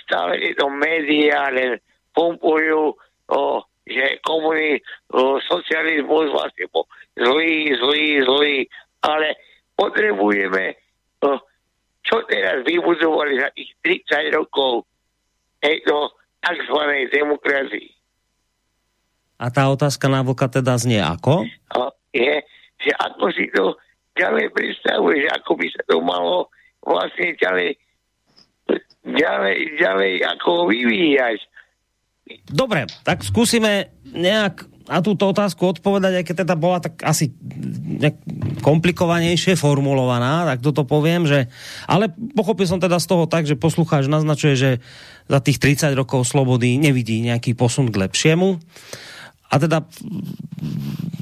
stále 0.04 0.36
tieto 0.40 0.68
médiá 0.68 1.48
len 1.52 1.80
pompujú, 2.14 2.94
o, 3.30 3.40
že 3.86 4.18
komuní, 4.22 4.80
o, 5.14 5.38
socializmus 5.42 6.30
vlastne 6.30 6.66
po, 6.70 6.86
zlý, 7.18 7.74
zlý, 7.78 8.04
zlý, 8.24 8.56
ale 9.02 9.36
potrebujeme, 9.74 10.76
o, 11.24 11.38
čo 12.04 12.22
teraz 12.26 12.62
vybudovali 12.66 13.38
za 13.38 13.48
tých 13.54 13.70
30 14.06 14.38
rokov 14.38 14.88
tejto 15.60 16.16
tzv. 16.40 16.78
demokracii. 17.12 17.88
A 19.40 19.48
tá 19.48 19.72
otázka 19.72 20.08
na 20.12 20.20
vlka 20.20 20.52
teda 20.52 20.76
znie 20.76 21.00
ako? 21.00 21.48
Je, 22.12 22.44
že 22.76 22.90
ako 23.00 23.24
si 23.32 23.48
to 23.56 23.76
ďalej 24.18 24.52
predstavuje, 24.52 25.24
že 25.24 25.30
ako 25.32 25.52
by 25.56 25.66
sa 25.72 25.82
to 25.88 25.96
malo 26.04 26.52
vlastne 26.84 27.32
ďalej, 27.40 27.72
ďalej, 29.04 29.58
ďalej 29.80 30.12
ako 30.36 30.68
vyvíjať. 30.68 31.40
Dobre, 32.46 32.86
tak 33.02 33.22
skúsime 33.26 33.90
nejak 34.10 34.70
na 34.90 34.98
túto 35.06 35.30
otázku 35.30 35.70
odpovedať, 35.70 36.12
aj 36.18 36.24
keď 36.26 36.36
teda 36.42 36.54
bola 36.58 36.82
tak 36.82 36.98
asi 37.06 37.30
komplikovanejšie 38.58 39.54
formulovaná, 39.54 40.42
tak 40.50 40.66
toto 40.66 40.82
poviem, 40.82 41.30
že... 41.30 41.46
Ale 41.86 42.10
pochopil 42.34 42.66
som 42.66 42.82
teda 42.82 42.98
z 42.98 43.06
toho 43.06 43.30
tak, 43.30 43.46
že 43.46 43.54
poslucháč 43.54 44.10
naznačuje, 44.10 44.54
že 44.58 44.70
za 45.30 45.38
tých 45.38 45.62
30 45.62 45.94
rokov 45.94 46.26
slobody 46.26 46.74
nevidí 46.74 47.22
nejaký 47.22 47.54
posun 47.54 47.94
k 47.94 48.02
lepšiemu. 48.02 48.58
A 49.50 49.54
teda 49.62 49.86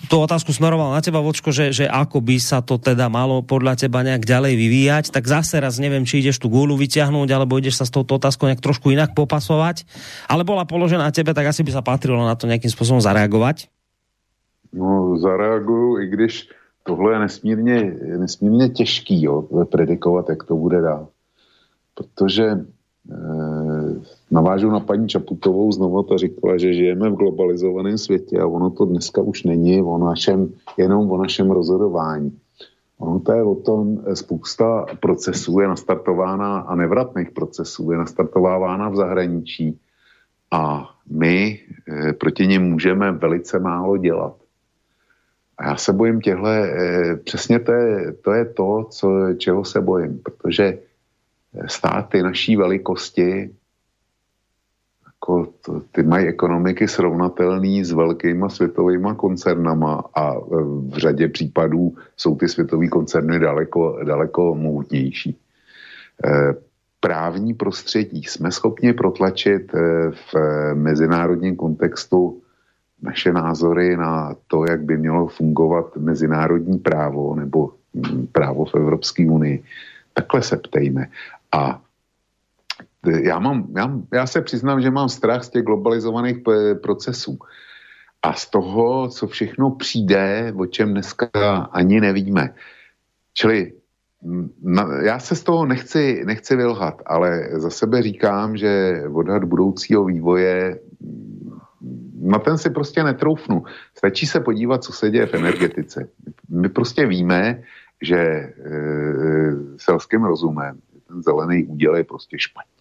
tú 0.09 0.18
otázku 0.18 0.51
smeroval 0.51 0.97
na 0.97 1.05
teba, 1.05 1.20
Vočko, 1.20 1.52
že, 1.52 1.70
že 1.70 1.85
ako 1.85 2.24
by 2.24 2.36
sa 2.40 2.64
to 2.64 2.80
teda 2.80 3.06
malo 3.12 3.44
podľa 3.44 3.76
teba 3.76 4.01
nejak 4.01 4.24
ďalej 4.24 4.56
vyvíjať, 4.56 5.05
tak 5.12 5.28
zase 5.28 5.60
raz 5.60 5.76
neviem, 5.76 6.09
či 6.09 6.24
ideš 6.24 6.40
tú 6.40 6.48
gúľu 6.48 6.80
vyťahnuť, 6.80 7.28
alebo 7.28 7.60
ideš 7.60 7.78
sa 7.78 7.85
s 7.85 7.93
touto 7.93 8.16
otázkou 8.16 8.48
nejak 8.48 8.64
trošku 8.64 8.89
inak 8.89 9.12
popasovať, 9.12 9.85
ale 10.26 10.43
bola 10.48 10.64
položená 10.64 11.12
tebe, 11.12 11.36
tak 11.36 11.52
asi 11.52 11.60
by 11.60 11.70
sa 11.76 11.85
patrilo 11.85 12.24
na 12.24 12.35
to 12.35 12.48
nejakým 12.48 12.72
spôsobom 12.72 13.05
zareagovať. 13.05 13.68
No, 14.72 15.16
zareaguju, 15.20 16.01
i 16.01 16.06
když 16.09 16.48
tohle 16.89 17.12
je 17.12 17.18
nesmírně, 17.18 17.97
nesmírně 18.16 18.68
těžký 18.68 19.22
jo, 19.22 19.64
predikovat, 19.70 20.28
jak 20.28 20.44
to 20.44 20.56
bude 20.56 20.80
dál. 20.80 21.09
Protože 21.94 22.44
e, 22.44 22.59
navážu 24.31 24.71
na 24.71 24.81
paní 24.81 25.09
Čaputovou, 25.09 25.73
znovu 25.73 26.03
to 26.03 26.19
říkala, 26.19 26.59
že 26.59 26.73
žijeme 26.73 27.11
v 27.11 27.15
globalizovaném 27.15 27.99
světě 27.99 28.41
a 28.41 28.47
ono 28.47 28.71
to 28.71 28.85
dneska 28.85 29.23
už 29.23 29.43
není 29.45 29.83
o 29.83 29.99
našem, 29.99 30.53
jenom 30.77 31.11
o 31.11 31.17
našem 31.17 31.51
rozhodování. 31.51 32.39
Ono 32.99 33.21
to 33.21 33.33
je 33.33 33.43
o 33.43 33.55
tom, 33.55 33.99
spousta 34.15 34.87
procesů 35.01 35.61
je 35.61 35.69
nastartována 35.69 36.59
a 36.61 36.75
nevratných 36.75 37.31
procesů 37.31 37.91
je 37.91 37.99
nastartovávána 37.99 38.89
v 38.89 38.97
zahraničí 38.97 39.81
a 40.51 40.91
my 41.11 41.61
e, 41.89 42.13
proti 42.13 42.47
nim 42.47 42.63
můžeme 42.63 43.13
velice 43.13 43.59
málo 43.59 43.97
dělat. 43.97 44.35
A 45.59 45.67
já 45.67 45.77
se 45.77 45.93
bojím 45.93 46.21
těhle, 46.21 46.71
e, 46.71 47.17
přesně 47.17 47.59
to 47.59 47.73
je 47.73 48.13
to, 48.13 48.33
je 48.33 48.45
to 48.45 48.87
co, 48.91 49.11
čeho 49.37 49.65
se 49.65 49.81
bojím, 49.81 50.19
protože 50.19 50.79
státy 51.67 52.23
naší 52.23 52.57
velikosti 52.57 53.51
jako 55.29 55.53
ty 55.93 56.03
mají 56.03 56.27
ekonomiky 56.27 56.89
srovnatelné 56.89 57.85
s 57.85 57.93
velkýma 57.93 58.49
světovými 58.49 59.09
koncernama 59.17 60.05
a 60.15 60.35
e, 60.35 60.39
v 60.89 60.95
řadě 60.97 61.29
případů 61.29 61.95
jsou 62.17 62.37
ty 62.37 62.49
světové 62.49 62.89
koncerny 62.89 63.39
daleko, 63.39 63.99
daleko 64.05 64.55
mohutnější. 64.55 65.31
E, 65.31 66.55
právní 67.01 67.55
prostředí 67.55 68.23
jsme 68.23 68.53
schopni 68.53 68.93
protlačit 68.93 69.75
e, 69.75 69.79
v 70.11 70.35
mezinárodním 70.75 71.57
kontextu 71.57 72.41
naše 73.03 73.33
názory 73.33 73.97
na 73.97 74.35
to, 74.47 74.65
jak 74.69 74.83
by 74.83 74.97
mělo 74.97 75.27
fungovat 75.27 75.97
mezinárodní 75.97 76.79
právo 76.79 77.35
nebo 77.35 77.71
právo 78.33 78.65
v 78.65 78.75
Evropské 78.75 79.31
unii. 79.31 79.63
Takhle 80.15 80.43
se 80.43 80.57
ptejme. 80.57 81.07
A 81.53 81.81
já, 83.07 83.39
mám, 83.39 83.66
já, 83.77 83.93
já 84.12 84.27
se 84.27 84.43
přiznám, 84.43 84.81
že 84.81 84.91
mám 84.91 85.09
strach 85.09 85.45
z 85.45 85.51
těch 85.51 85.62
globalizovaných 85.62 86.37
procesů. 86.83 87.39
A 88.23 88.33
z 88.33 88.51
toho, 88.51 89.09
co 89.09 89.27
všechno 89.27 89.70
přijde, 89.70 90.53
o 90.57 90.66
čem 90.66 90.91
dneska 90.91 91.29
ani 91.73 92.01
nevíme. 92.01 92.55
Čili 93.35 93.73
na, 94.62 94.89
já 95.03 95.19
se 95.19 95.37
z 95.37 95.43
toho 95.43 95.66
nechci, 95.66 96.23
nechci 96.27 96.57
vylhat, 96.57 97.03
ale 97.07 97.49
za 97.53 97.70
sebe 97.70 98.03
říkám, 98.03 98.57
že 98.57 99.03
odhad 99.12 99.45
budoucího 99.45 100.05
vývoje 100.05 100.81
na 102.20 102.39
ten 102.39 102.59
si 102.59 102.70
prostě 102.70 103.03
netroufnu. 103.03 103.65
Stačí 103.95 104.27
se 104.27 104.41
podívat, 104.41 104.85
co 104.85 104.93
se 104.93 105.11
děje 105.11 105.27
v 105.27 105.35
energetice. 105.35 106.09
My 106.49 106.69
prostě 106.69 107.07
víme, 107.07 107.62
že 108.03 108.16
e, 108.16 108.53
selským 109.77 110.25
rozumem 110.25 110.79
ten 111.09 111.23
zelený 111.23 111.65
úděl 111.65 111.97
je 111.97 112.05
prostě 112.05 112.39
špatně. 112.39 112.78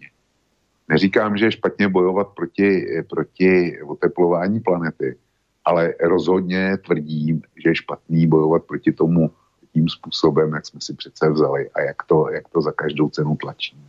Neříkám, 0.90 1.38
že 1.38 1.46
je 1.46 1.52
špatně 1.52 1.90
bojovat 1.90 2.28
proti, 2.28 2.88
proti 3.10 3.82
oteplování 3.88 4.60
planety, 4.60 5.16
ale 5.66 5.94
rozhodně 6.04 6.78
tvrdím, 6.78 7.42
že 7.64 7.70
je 7.70 7.76
špatný 7.76 8.28
bojovat 8.28 8.64
proti 8.64 8.92
tomu 8.92 9.32
tím 9.74 9.90
způsobem, 9.90 10.54
jak 10.54 10.66
jsme 10.66 10.82
si 10.82 10.94
přece 10.94 11.30
vzali 11.30 11.70
a 11.70 11.82
jak 11.82 12.04
to, 12.04 12.30
jak 12.30 12.50
to 12.50 12.62
za 12.62 12.72
každou 12.72 13.10
cenu 13.10 13.36
tlačíme. 13.36 13.82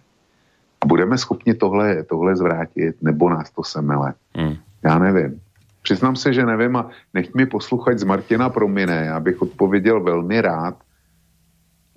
Budeme 0.86 1.18
schopni 1.18 1.54
tohle, 1.54 2.04
tohle 2.04 2.36
zvrátit, 2.36 3.02
nebo 3.02 3.30
nás 3.30 3.50
to 3.50 3.64
semele? 3.64 4.14
Hmm. 4.34 4.54
Já 4.84 4.98
nevím. 4.98 5.40
Přiznám 5.82 6.16
se, 6.16 6.32
že 6.32 6.46
nevím 6.46 6.76
a 6.76 6.90
nech 7.14 7.34
mi 7.34 7.46
posluchať 7.46 7.98
z 7.98 8.04
Martina 8.04 8.48
Promine, 8.48 9.10
abych 9.10 9.42
odpověděl 9.42 10.00
velmi 10.00 10.40
rád, 10.40 10.76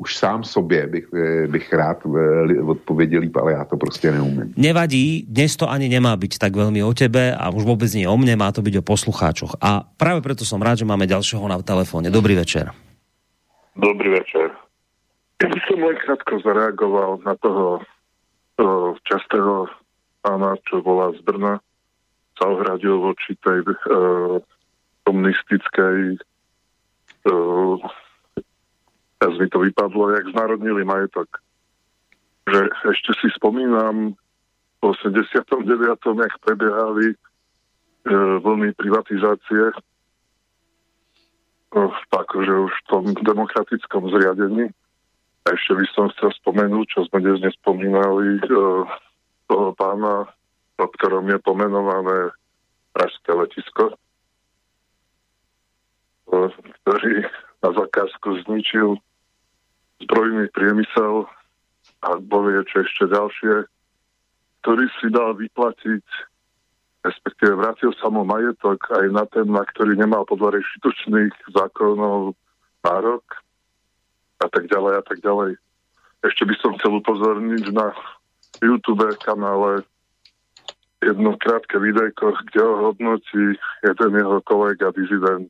už 0.02 0.18
sám 0.18 0.44
sobě 0.44 0.88
bych, 0.88 1.06
eh, 1.14 1.48
bych 1.48 1.74
rád 1.74 2.02
eh, 2.06 2.62
odpověděl 2.62 3.22
líp, 3.22 3.38
ale 3.38 3.52
já 3.54 3.66
to 3.66 3.78
prostě 3.78 4.12
neumím. 4.12 4.54
Nevadí, 4.58 5.30
dnes 5.30 5.54
to 5.54 5.70
ani 5.70 5.86
nemá 5.94 6.18
byť 6.18 6.42
tak 6.42 6.58
veľmi 6.58 6.82
o 6.82 6.90
tebe 6.98 7.30
a 7.38 7.54
už 7.54 7.62
vôbec 7.62 7.94
nie 7.94 8.10
o 8.10 8.18
mne, 8.18 8.34
má 8.34 8.50
to 8.50 8.66
byť 8.66 8.82
o 8.82 8.84
poslucháčoch. 8.84 9.62
A 9.62 9.86
práve 9.86 10.26
preto 10.26 10.42
som 10.42 10.58
rád, 10.58 10.82
že 10.82 10.90
máme 10.90 11.06
ďalšieho 11.06 11.46
na 11.46 11.62
telefóne. 11.62 12.10
Dobrý 12.10 12.34
večer. 12.34 12.74
Dobrý 13.78 14.10
večer. 14.10 14.50
Ja 15.38 15.48
by 15.50 15.60
som 15.70 15.78
len 15.86 15.98
krátko 16.02 16.34
zareagoval 16.42 17.22
na 17.22 17.38
toho, 17.38 17.86
toho 18.58 18.98
častého 19.06 19.70
pána, 20.26 20.58
čo 20.66 20.82
bola 20.82 21.14
z 21.14 21.22
Brna, 21.22 21.62
sa 22.42 22.44
ohradil 22.50 22.98
voči 22.98 23.38
tej 23.42 23.66
uh, 23.66 24.38
komunistickej 25.06 26.18
uh, 27.26 27.78
teraz 29.22 29.38
mi 29.38 29.46
to 29.54 29.62
vypadlo, 29.62 30.18
jak 30.18 30.34
znárodnili 30.34 30.82
majetok. 30.82 31.30
Že 32.50 32.74
ešte 32.90 33.12
si 33.22 33.30
spomínam 33.38 34.18
v 34.82 34.84
89. 34.90 35.62
jak 36.26 36.34
prebiehali 36.42 37.14
e, 37.14 37.16
vlny 38.42 38.74
privatizácie 38.74 39.78
no, 41.78 41.94
že 42.42 42.54
už 42.66 42.74
v 42.74 42.88
tom 42.90 43.04
demokratickom 43.14 44.10
zriadení. 44.10 44.74
A 45.46 45.48
ešte 45.54 45.78
by 45.78 45.86
som 45.94 46.06
chcel 46.18 46.34
spomenúť, 46.42 46.86
čo 46.90 47.00
sme 47.06 47.22
dnes 47.22 47.46
nespomínali, 47.46 48.42
e, 48.42 48.46
toho 49.46 49.70
pána, 49.78 50.26
o 50.82 50.86
ktorom 50.98 51.30
je 51.30 51.38
pomenované 51.46 52.34
Pražské 52.90 53.38
letisko, 53.38 53.94
e, 53.94 53.96
ktorý 56.82 57.14
na 57.62 57.70
zakázku 57.70 58.42
zničil 58.50 58.98
zbrojný 60.06 60.50
priemysel 60.52 61.30
a 62.02 62.18
boli 62.18 62.58
čo 62.66 62.82
ešte 62.82 63.10
ďalšie, 63.10 63.54
ktorý 64.62 64.86
si 64.98 65.08
dal 65.10 65.38
vyplatiť, 65.38 66.06
respektíve 67.06 67.58
vrátil 67.58 67.94
sa 67.98 68.10
mu 68.14 68.22
majetok 68.26 68.78
aj 68.94 69.06
na 69.10 69.26
ten, 69.30 69.50
na 69.50 69.66
ktorý 69.66 69.98
nemal 69.98 70.26
podľa 70.26 70.62
reštitučných 70.62 71.34
zákonov 71.54 72.38
nárok 72.86 73.26
a 74.42 74.48
tak 74.50 74.70
ďalej 74.70 74.94
a 74.98 75.04
tak 75.06 75.20
ďalej. 75.22 75.58
Ešte 76.22 76.46
by 76.46 76.56
som 76.62 76.78
chcel 76.78 77.02
upozorniť 77.02 77.74
na 77.74 77.94
YouTube 78.62 79.06
kanále 79.26 79.82
jedno 81.02 81.34
krátke 81.42 81.82
videjko, 81.82 82.38
kde 82.50 82.62
ho 82.62 82.74
hodnotí 82.90 83.58
jeden 83.82 84.12
jeho 84.14 84.38
kolega, 84.46 84.94
dizident, 84.94 85.50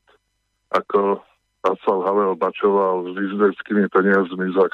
ako 0.72 1.20
Václav 1.62 1.98
Havel 2.02 2.34
bačoval 2.36 3.14
s 3.14 3.16
izraelskými 3.16 3.86
peniazmi 3.90 4.50
za 4.50 4.66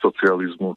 socializmu. 0.00 0.72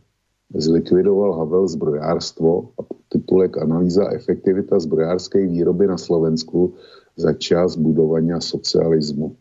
zlikvidoval 0.55 1.33
Havel 1.33 1.67
zbrojárstvo 1.67 2.69
a 2.81 2.83
titulek 3.09 3.57
Analýza 3.57 4.09
efektivita 4.11 4.79
zbrojárské 4.79 5.47
výroby 5.47 5.87
na 5.87 5.97
Slovensku 5.97 6.73
za 7.17 7.33
čas 7.33 7.77
budovania 7.77 8.39
socialismu. 8.39 9.35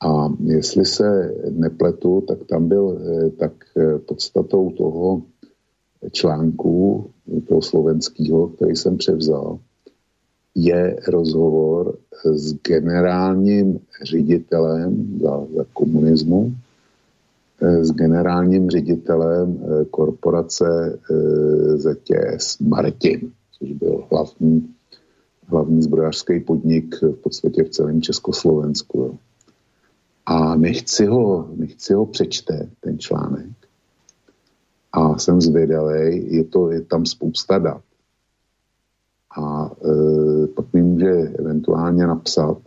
A 0.00 0.28
jestli 0.44 0.84
se 0.84 1.34
nepletu, 1.50 2.20
tak 2.28 2.38
tam 2.46 2.68
byl 2.68 2.98
eh, 2.98 3.30
tak 3.30 3.52
eh, 3.76 3.98
podstatou 3.98 4.70
toho 4.70 5.22
článku, 6.12 7.10
toho 7.48 7.62
slovenského, 7.62 8.48
který 8.48 8.76
jsem 8.76 8.96
převzal, 8.96 9.58
je 10.54 10.96
rozhovor 11.08 11.98
s 12.24 12.54
generálním 12.54 13.80
ředitelem 14.02 15.18
za, 15.22 15.46
za 15.56 15.64
komunismu, 15.72 16.54
s 17.60 17.92
generálním 17.92 18.70
ředitelem 18.70 19.58
korporace 19.90 20.98
ZTS 21.76 22.58
Martin, 22.58 23.32
což 23.58 23.72
byl 23.72 24.04
hlavní, 24.10 24.74
hlavní 25.46 25.82
zbrojařský 25.82 26.40
podnik 26.40 27.02
v 27.02 27.16
podstatě 27.22 27.64
v 27.64 27.70
celém 27.70 28.02
Československu. 28.02 29.18
A 30.26 30.54
nechci 30.56 31.06
ho, 31.06 31.48
nechci 31.56 31.94
ho 31.94 32.06
přečte, 32.06 32.68
ten 32.80 32.98
článek. 32.98 33.50
A 34.92 35.18
jsem 35.18 35.40
zvědavý, 35.40 36.34
je, 36.34 36.44
to, 36.44 36.70
je 36.70 36.80
tam 36.80 37.06
spousta 37.06 37.58
dat. 37.58 37.82
A 39.40 39.70
e, 39.84 40.46
pak 40.46 40.72
mi 40.72 40.82
může 40.82 41.10
eventuálně 41.10 42.06
napsat, 42.06 42.58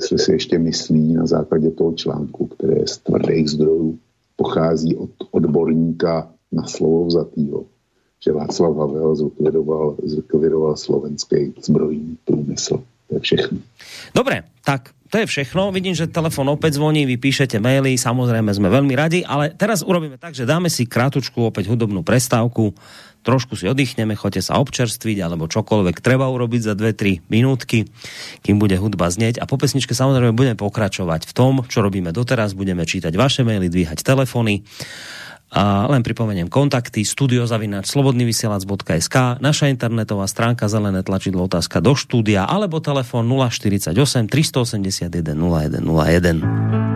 jestli 0.00 0.18
si 0.18 0.32
ještě 0.32 0.58
myslí 0.58 1.14
na 1.14 1.26
základě 1.26 1.70
toho 1.70 1.92
článku, 1.92 2.46
který 2.46 2.72
je 2.72 2.86
z 2.86 2.98
tvrdých 2.98 3.50
zdrojů, 3.50 3.98
pochází 4.36 4.96
od 4.96 5.10
odborníka 5.30 6.32
na 6.52 6.66
slovo 6.66 7.04
vzatýho, 7.04 7.64
že 8.24 8.32
Václav 8.32 8.76
Havel 8.76 9.16
zlikvidoval, 9.16 9.96
zlikvidoval 10.02 10.76
slovenský 10.76 11.54
zbrojní 11.62 12.16
průmysl. 12.24 12.82
To 13.10 13.18
je 13.18 13.22
všechno. 13.26 13.58
Dobre, 14.14 14.46
tak 14.62 14.94
to 15.10 15.18
je 15.18 15.26
všechno. 15.26 15.74
Vidím, 15.74 15.98
že 15.98 16.06
telefon 16.06 16.46
opäť 16.54 16.78
zvoní, 16.78 17.02
vy 17.02 17.18
píšete 17.18 17.58
maily, 17.58 17.98
samozrejme 17.98 18.54
sme 18.54 18.70
veľmi 18.70 18.94
radi, 18.94 19.26
ale 19.26 19.50
teraz 19.50 19.82
urobíme 19.82 20.14
tak, 20.22 20.38
že 20.38 20.46
dáme 20.46 20.70
si 20.70 20.86
krátučku 20.86 21.50
opäť 21.50 21.66
hudobnú 21.66 22.06
prestávku, 22.06 22.78
trošku 23.26 23.58
si 23.58 23.66
oddychneme, 23.66 24.14
choďte 24.14 24.46
sa 24.46 24.62
občerstviť, 24.62 25.18
alebo 25.26 25.50
čokoľvek 25.50 25.98
treba 25.98 26.30
urobiť 26.30 26.62
za 26.62 26.74
2-3 26.78 27.26
minútky, 27.26 27.90
kým 28.46 28.62
bude 28.62 28.78
hudba 28.78 29.10
znieť. 29.10 29.42
A 29.42 29.50
po 29.50 29.58
pesničke 29.58 29.98
samozrejme 29.98 30.30
budeme 30.30 30.56
pokračovať 30.56 31.26
v 31.26 31.32
tom, 31.34 31.66
čo 31.66 31.82
robíme 31.82 32.14
doteraz, 32.14 32.54
budeme 32.54 32.86
čítať 32.86 33.10
vaše 33.18 33.42
maily, 33.42 33.66
dvíhať 33.66 34.06
telefony 34.06 34.62
a 35.50 35.90
len 35.90 36.06
pripomeniem 36.06 36.46
kontakty 36.46 37.02
studiozavináč 37.02 37.90
slobodnyvysielac.sk 37.90 39.42
naša 39.42 39.66
internetová 39.66 40.30
stránka 40.30 40.70
zelené 40.70 41.02
tlačidlo 41.02 41.50
otázka 41.50 41.82
do 41.82 41.98
štúdia 41.98 42.46
alebo 42.46 42.78
telefon 42.78 43.26
048 43.26 43.90
381 44.30 45.10
0101. 45.10 46.90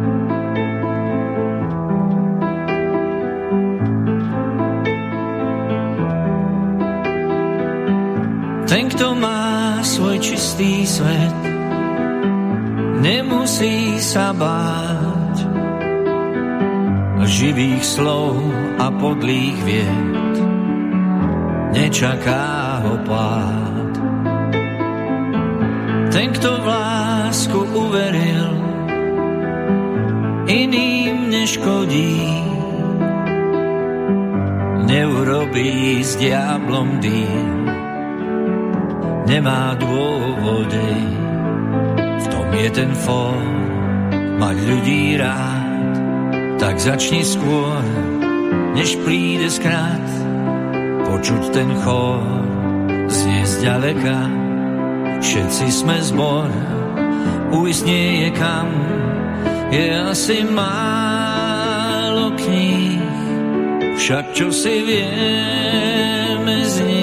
Ten, 8.70 8.90
kto 8.90 9.14
má 9.18 9.78
svoj 9.82 10.18
čistý 10.22 10.86
svet, 10.86 11.36
nemusí 13.02 13.98
sa 13.98 14.30
báť 14.34 15.13
živých 17.22 17.84
slov 17.86 18.34
a 18.82 18.90
podlých 18.90 19.58
vied. 19.62 20.34
Nečaká 21.74 22.82
ho 22.82 22.94
pád. 23.06 23.92
Ten, 26.14 26.30
kto 26.30 26.50
v 26.62 26.66
lásku 26.66 27.58
uveril, 27.74 28.50
iným 30.46 31.30
neškodí. 31.30 32.22
Neurobí 34.84 36.06
s 36.06 36.14
diablom 36.14 37.02
dým, 37.02 37.66
nemá 39.26 39.74
dôvody. 39.74 40.94
V 41.98 42.26
tom 42.30 42.48
je 42.54 42.68
ten 42.70 42.90
fór, 42.94 43.42
mať 44.38 44.56
ľudí 44.70 45.18
rád 45.18 45.63
tak 46.64 46.80
začni 46.80 47.20
skôr, 47.20 47.84
než 48.72 48.96
príde 49.04 49.52
skrát, 49.52 50.00
počuť 51.04 51.52
ten 51.52 51.68
chor, 51.84 52.24
znie 53.04 53.44
zďaleka, 53.44 54.32
všetci 55.20 55.66
sme 55.68 56.00
zbor, 56.00 56.48
ujsť 57.52 57.82
nie 57.84 58.08
je 58.24 58.30
kam, 58.40 58.72
je 59.68 59.92
asi 59.92 60.40
málo 60.48 62.32
kníh, 62.32 63.12
však 64.00 64.32
čo 64.32 64.48
si 64.48 64.74
vieme 64.88 66.64
z. 66.64 66.93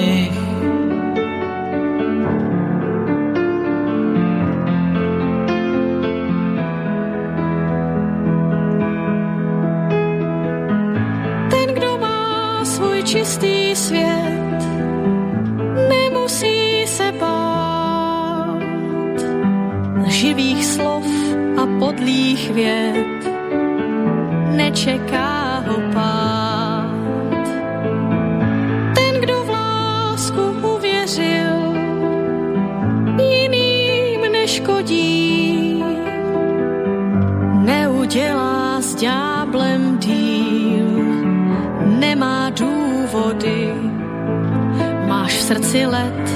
Srdci 45.72 45.86
let, 45.86 46.30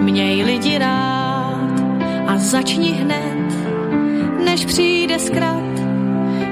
měj 0.00 0.44
lidi 0.44 0.78
rád 0.78 1.80
a 2.26 2.38
začni 2.38 2.92
hned, 2.92 3.54
než 4.44 4.64
přijde 4.64 5.18
zkrat, 5.18 5.80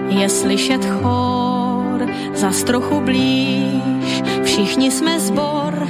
je 0.09 0.29
slyšet 0.29 0.85
chor, 0.85 2.07
za 2.35 2.51
trochu 2.67 3.01
blíž, 3.01 4.23
všichni 4.45 4.91
jsme 4.91 5.21
zbor, 5.21 5.89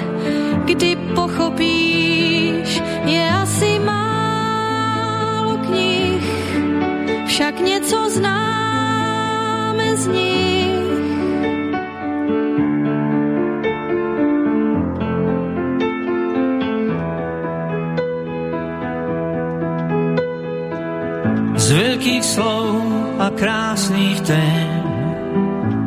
kdy 0.65 0.97
pochopíš, 1.15 2.83
je 3.05 3.31
asi 3.43 3.79
málo 3.79 5.57
knih, 5.57 6.25
však 7.27 7.61
něco 7.61 8.11
známe 8.11 9.97
z 9.97 10.07
nich. 10.07 10.60
Krásnych 23.41 24.21
tém 24.21 24.69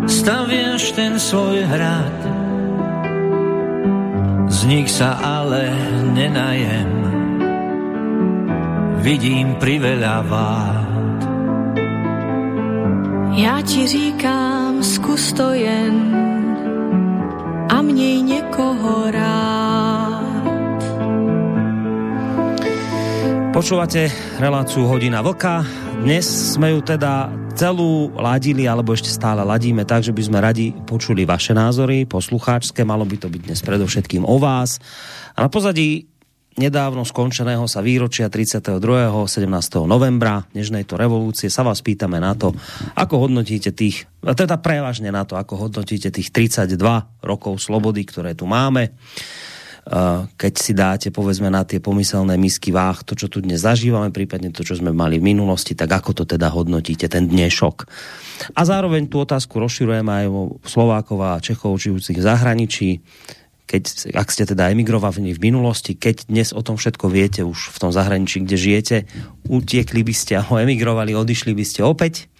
staviaš 0.10 0.98
ten 0.98 1.22
svoj 1.22 1.62
hrad. 1.70 2.18
Z 4.50 4.60
nich 4.66 4.90
sa 4.90 5.22
ale 5.22 5.70
nenajem, 6.18 6.90
vidím 9.06 9.54
priveľa 9.62 10.16
vád. 10.26 11.20
Já 13.34 13.62
ti 13.62 13.88
říkám, 13.88 14.84
zkus 14.84 15.34
to 15.34 15.54
jen 15.54 15.94
a 17.70 17.82
měj 17.82 18.22
někoho 18.22 19.12
rád. 19.12 20.82
Počúvate 23.54 24.10
reláciu 24.42 24.90
Hodina 24.90 25.22
Vlka. 25.22 25.62
Dnes 26.02 26.26
sme 26.58 26.74
ju 26.74 26.82
teda 26.82 27.43
celú 27.54 28.10
ladili, 28.18 28.66
alebo 28.66 28.98
ešte 28.98 29.14
stále 29.14 29.46
ladíme 29.46 29.86
tak, 29.86 30.02
že 30.02 30.10
by 30.10 30.22
sme 30.26 30.40
radi 30.42 30.74
počuli 30.74 31.24
vaše 31.24 31.54
názory, 31.54 32.10
poslucháčské, 32.10 32.82
malo 32.82 33.06
by 33.06 33.16
to 33.22 33.30
byť 33.30 33.42
dnes 33.46 33.62
predovšetkým 33.62 34.26
o 34.26 34.38
vás. 34.42 34.82
A 35.38 35.46
na 35.46 35.50
pozadí 35.54 36.10
nedávno 36.58 37.06
skončeného 37.06 37.66
sa 37.70 37.82
výročia 37.86 38.30
32. 38.30 38.82
17. 38.82 39.50
novembra 39.86 40.46
dnešnej 40.54 40.86
to 40.86 40.98
revolúcie 40.98 41.50
sa 41.50 41.62
vás 41.62 41.82
pýtame 41.86 42.18
na 42.18 42.34
to, 42.34 42.54
ako 42.98 43.30
hodnotíte 43.30 43.74
tých, 43.74 44.10
teda 44.22 44.58
prevažne 44.58 45.14
na 45.14 45.26
to, 45.26 45.38
ako 45.38 45.70
hodnotíte 45.70 46.10
tých 46.10 46.34
32 46.34 46.78
rokov 47.22 47.62
slobody, 47.62 48.02
ktoré 48.06 48.34
tu 48.34 48.50
máme 48.50 48.98
keď 50.40 50.54
si 50.56 50.72
dáte 50.72 51.12
povedzme 51.12 51.52
na 51.52 51.68
tie 51.68 51.84
pomyselné 51.84 52.40
misky 52.40 52.72
váh 52.72 53.04
to, 53.04 53.20
čo 53.20 53.28
tu 53.28 53.44
dnes 53.44 53.60
zažívame, 53.60 54.16
prípadne 54.16 54.48
to, 54.56 54.64
čo 54.64 54.80
sme 54.80 54.96
mali 54.96 55.20
v 55.20 55.36
minulosti, 55.36 55.76
tak 55.76 55.92
ako 55.92 56.24
to 56.24 56.24
teda 56.24 56.48
hodnotíte, 56.48 57.12
ten 57.12 57.28
dnešok. 57.28 57.84
A 58.56 58.62
zároveň 58.64 59.12
tú 59.12 59.20
otázku 59.20 59.60
rozširujeme 59.60 60.24
aj 60.24 60.26
o 60.32 60.42
Slovákov 60.64 61.20
a 61.20 61.44
Čechov 61.44 61.76
žijúcich 61.76 62.16
v 62.16 62.24
zahraničí, 62.24 62.90
keď, 63.68 64.14
ak 64.16 64.28
ste 64.32 64.44
teda 64.48 64.72
emigrovali 64.72 65.36
v 65.36 65.40
minulosti, 65.52 66.00
keď 66.00 66.32
dnes 66.32 66.56
o 66.56 66.64
tom 66.64 66.80
všetko 66.80 67.06
viete 67.12 67.42
už 67.44 67.76
v 67.76 67.78
tom 67.80 67.92
zahraničí, 67.92 68.44
kde 68.44 68.56
žijete, 68.56 68.98
utiekli 69.52 70.04
by 70.04 70.14
ste 70.16 70.40
alebo 70.40 70.64
emigrovali, 70.64 71.12
odišli 71.12 71.52
by 71.52 71.66
ste 71.68 71.82
opäť, 71.84 72.32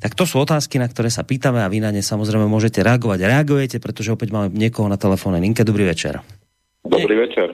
tak 0.00 0.16
to 0.16 0.24
sú 0.24 0.40
otázky, 0.40 0.80
na 0.80 0.88
ktoré 0.88 1.12
sa 1.12 1.28
pýtame 1.28 1.60
a 1.60 1.68
vy 1.68 1.84
na 1.84 1.92
ne 1.92 2.00
samozrejme 2.00 2.48
môžete 2.48 2.80
reagovať. 2.80 3.20
Reagujete, 3.20 3.76
pretože 3.84 4.08
opäť 4.16 4.32
máme 4.32 4.48
niekoho 4.48 4.88
na 4.88 4.96
telefóne. 4.96 5.36
linke. 5.36 5.60
Dobrý 5.60 5.84
večer. 5.84 6.39
Dobrý 6.84 7.14
Nie. 7.16 7.22
večer. 7.28 7.48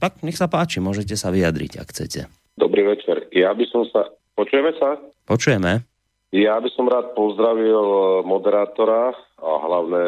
Tak, 0.00 0.24
nech 0.24 0.38
sa 0.38 0.48
páči, 0.48 0.80
môžete 0.80 1.12
sa 1.14 1.28
vyjadriť, 1.28 1.76
ak 1.76 1.88
chcete. 1.92 2.20
Dobrý 2.56 2.88
večer. 2.88 3.28
Ja 3.36 3.52
by 3.52 3.64
som 3.68 3.84
sa... 3.92 4.08
Počujeme 4.32 4.72
sa? 4.80 4.96
Počujeme. 5.28 5.84
Ja 6.32 6.56
by 6.62 6.68
som 6.72 6.86
rád 6.88 7.12
pozdravil 7.12 7.84
eh, 7.84 8.02
moderátora 8.24 9.12
a 9.40 9.50
hlavne 9.66 10.04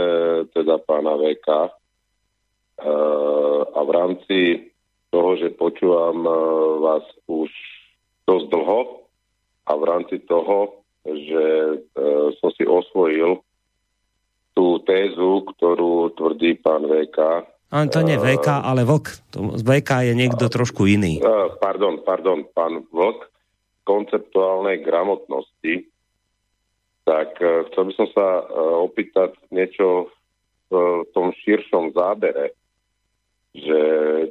teda 0.55 0.81
pána 0.87 1.19
VK. 1.19 1.49
E, 2.83 2.91
a 3.63 3.81
v 3.85 3.91
rámci 3.95 4.39
toho, 5.15 5.39
že 5.39 5.55
počúvam 5.55 6.25
e, 6.27 6.33
vás 6.83 7.05
už 7.31 7.51
dosť 8.27 8.47
dlho 8.51 8.81
a 9.69 9.73
v 9.79 9.83
rámci 9.87 10.17
toho, 10.27 10.83
že 11.07 11.45
e, 11.47 11.77
som 12.43 12.51
si 12.59 12.67
osvojil 12.67 13.39
tú 14.53 14.83
tézu, 14.83 15.47
ktorú 15.55 16.13
tvrdí 16.19 16.59
pán 16.59 16.85
VK, 16.91 17.47
ale 17.73 17.89
to 17.89 18.05
nie 18.05 18.21
VK, 18.21 18.61
ale 18.61 18.85
Vlk. 18.85 19.33
VK 19.65 20.13
je 20.13 20.13
niekto 20.13 20.53
trošku 20.53 20.85
iný. 20.85 21.25
Pardon, 21.57 22.05
pardon, 22.05 22.45
pán 22.53 22.85
Vlk. 22.93 23.33
Konceptuálnej 23.89 24.85
gramotnosti. 24.85 25.89
Tak 27.03 27.35
e, 27.43 27.67
chcel 27.73 27.83
by 27.91 27.93
som 27.99 28.09
sa 28.15 28.27
e, 28.39 28.43
opýtať 28.87 29.35
niečo 29.51 30.13
v 30.71 31.03
tom 31.11 31.35
širšom 31.35 31.93
zábere, 31.93 32.55
že 33.53 33.81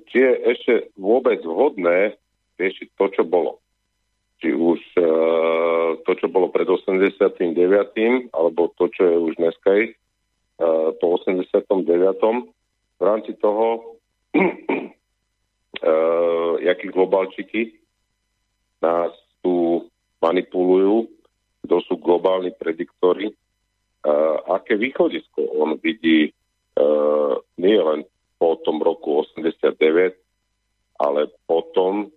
či 0.08 0.18
je 0.18 0.34
ešte 0.56 0.74
vôbec 0.96 1.44
vhodné 1.44 2.16
riešiť 2.56 2.88
to, 2.96 3.06
čo 3.12 3.24
bolo. 3.28 3.60
Či 4.40 4.56
už 4.56 4.80
e, 4.96 5.04
to, 6.08 6.12
čo 6.16 6.32
bolo 6.32 6.48
pred 6.48 6.70
89. 6.70 7.52
alebo 8.32 8.72
to, 8.80 8.88
čo 8.88 9.04
je 9.04 9.18
už 9.20 9.34
dneska 9.36 9.92
po 11.02 11.18
89 11.18 12.61
v 13.02 13.04
rámci 13.04 13.34
toho, 13.34 13.98
uh, 14.38 14.54
jakí 16.70 16.94
globalčiky 16.94 17.74
nás 18.78 19.10
tu 19.42 19.90
manipulujú, 20.22 21.10
kto 21.66 21.76
sú 21.90 21.98
globálni 21.98 22.54
prediktory, 22.54 23.34
uh, 23.34 24.38
aké 24.54 24.78
východisko 24.78 25.42
on 25.58 25.82
vidí 25.82 26.30
uh, 26.78 27.42
nie 27.58 27.82
len 27.82 28.06
po 28.38 28.62
tom 28.62 28.78
roku 28.86 29.26
89, 29.26 30.14
ale 31.02 31.22
potom, 31.50 32.14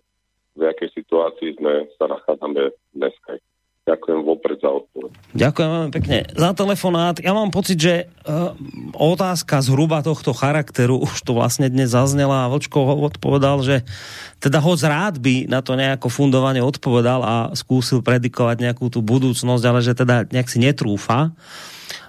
v 0.53 0.61
akej 0.69 0.93
situácii 0.93 1.57
sme 1.57 1.89
sa 1.97 2.05
nachádzame 2.05 2.69
dneska. 2.93 3.41
Ďakujem 3.85 4.19
vopred 4.25 4.57
za 4.57 4.73
odpoveď. 4.73 5.11
Ďakujem 5.37 5.69
veľmi 5.69 5.91
pekne 5.93 6.17
za 6.33 6.51
telefonát. 6.57 7.21
Ja 7.21 7.37
mám 7.37 7.53
pocit, 7.53 7.77
že 7.77 8.09
uh, 8.25 8.57
otázka 8.97 9.61
zhruba 9.61 10.01
tohto 10.01 10.33
charakteru 10.33 11.05
už 11.05 11.21
to 11.21 11.37
vlastne 11.37 11.69
dnes 11.69 11.93
zaznela 11.93 12.49
a 12.49 12.51
Vočko 12.51 12.81
odpovedal, 12.81 13.61
že 13.61 13.85
teda 14.41 14.57
ho 14.57 14.73
rád 14.73 15.21
by 15.21 15.45
na 15.45 15.61
to 15.61 15.77
nejako 15.77 16.09
fundovane 16.09 16.65
odpovedal 16.65 17.21
a 17.21 17.35
skúsil 17.53 18.01
predikovať 18.01 18.65
nejakú 18.65 18.89
tú 18.89 19.05
budúcnosť, 19.05 19.63
ale 19.69 19.79
že 19.85 19.93
teda 19.93 20.25
nejak 20.33 20.49
si 20.49 20.57
netrúfa. 20.57 21.37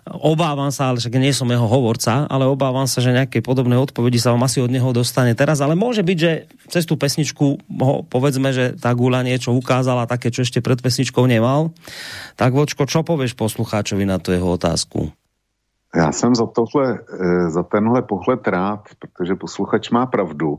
Obávam 0.07 0.71
sa, 0.71 0.95
ale 0.95 1.03
však 1.03 1.19
nie 1.19 1.35
som 1.35 1.51
jeho 1.51 1.67
hovorca, 1.67 2.31
ale 2.31 2.47
obávam 2.47 2.87
sa, 2.87 3.03
že 3.03 3.11
nejaké 3.11 3.43
podobné 3.43 3.75
odpovedi 3.75 4.23
sa 4.23 4.31
vám 4.31 4.47
asi 4.47 4.63
od 4.63 4.71
neho 4.71 4.95
dostane 4.95 5.35
teraz, 5.35 5.59
ale 5.59 5.75
môže 5.75 6.07
byť, 6.07 6.19
že 6.19 6.47
cez 6.71 6.87
tú 6.87 6.95
pesničku 6.95 7.59
ho, 7.59 7.95
povedzme, 8.07 8.55
že 8.55 8.79
tá 8.79 8.95
gula 8.95 9.27
niečo 9.27 9.51
ukázala 9.51 10.07
také, 10.07 10.31
čo 10.31 10.47
ešte 10.47 10.63
pred 10.63 10.79
pesničkou 10.79 11.27
nemal. 11.27 11.75
Tak 12.39 12.55
Vočko, 12.55 12.87
čo 12.87 13.03
povieš 13.03 13.35
poslucháčovi 13.35 14.07
na 14.07 14.23
tu 14.23 14.31
jeho 14.31 14.47
otázku? 14.47 15.11
Já 15.97 16.13
jsem 16.13 16.35
za, 16.35 16.47
tohle, 16.47 16.99
e, 17.21 17.51
za 17.51 17.63
tenhle 17.63 18.03
pohled 18.03 18.49
rád, 18.49 18.81
protože 18.99 19.35
posluchač 19.35 19.91
má 19.91 20.07
pravdu. 20.07 20.59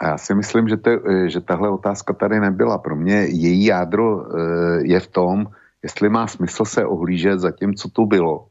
A 0.00 0.06
já 0.06 0.18
si 0.18 0.34
myslím, 0.34 0.68
že, 0.68 0.76
te, 0.76 0.98
e, 1.06 1.28
že 1.30 1.40
tahle 1.40 1.70
otázka 1.70 2.12
tady 2.12 2.40
nebyla. 2.40 2.78
Pro 2.78 2.96
mě 2.96 3.14
její 3.14 3.64
jádro 3.64 4.06
e, 4.06 4.26
je 4.82 5.00
v 5.00 5.06
tom, 5.06 5.46
jestli 5.82 6.08
má 6.08 6.26
smysl 6.26 6.64
se 6.64 6.86
ohlížet 6.86 7.40
za 7.40 7.50
tím, 7.50 7.74
co 7.74 7.88
tu 7.88 8.06
bylo 8.06 8.49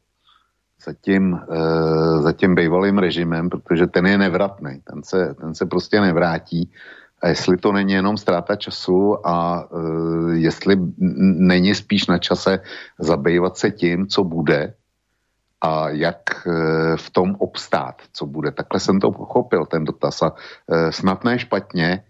za 0.85 0.93
tím, 1.01 1.39
e, 1.51 2.21
za 2.21 2.31
tím 2.31 2.55
bývalým 2.55 2.97
režimem, 2.97 3.49
protože 3.49 3.87
ten 3.87 4.05
je 4.05 4.17
nevratný, 4.17 4.81
ten 4.83 5.03
se, 5.03 5.35
ten 5.41 5.55
se 5.55 5.65
prostě 5.65 6.01
nevrátí. 6.01 6.71
A 7.21 7.27
jestli 7.27 7.57
to 7.57 7.71
není 7.71 7.93
jenom 7.93 8.17
ztráta 8.17 8.55
času 8.55 9.27
a 9.27 9.63
e, 9.63 10.37
jestli 10.37 10.75
není 11.37 11.75
spíš 11.75 12.07
na 12.07 12.17
čase 12.17 12.59
zabývat 12.99 13.57
se 13.57 13.71
tím, 13.71 14.07
co 14.07 14.23
bude 14.23 14.73
a 15.61 15.89
jak 15.89 16.47
e, 16.47 16.51
v 16.97 17.09
tom 17.09 17.35
obstát, 17.39 17.95
co 18.13 18.25
bude. 18.25 18.51
Takhle 18.51 18.79
jsem 18.79 18.99
to 18.99 19.11
pochopil, 19.11 19.65
ten 19.65 19.83
dotaz. 19.83 20.21
A 20.21 20.31
e, 20.71 20.91
snad 20.91 21.23
ne 21.23 21.39
špatně, 21.39 22.03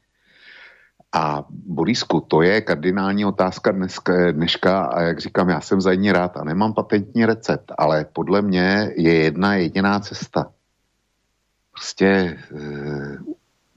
a 1.14 1.46
Borisku, 1.50 2.20
to 2.22 2.42
je 2.42 2.62
kardinální 2.62 3.26
otázka 3.26 3.72
dneska, 3.72 4.32
dneška 4.32 4.86
a 4.86 5.02
jak 5.02 5.20
říkám, 5.20 5.50
já 5.50 5.62
jsem 5.62 5.82
za 5.82 5.94
ní 5.94 6.12
rád 6.12 6.38
a 6.38 6.44
nemám 6.44 6.74
patentní 6.74 7.26
recept, 7.26 7.72
ale 7.78 8.06
podle 8.14 8.42
mě 8.42 8.92
je 8.96 9.14
jedna 9.14 9.56
jediná 9.56 10.00
cesta. 10.00 10.52
Prostě 11.72 12.06
e, 12.06 12.38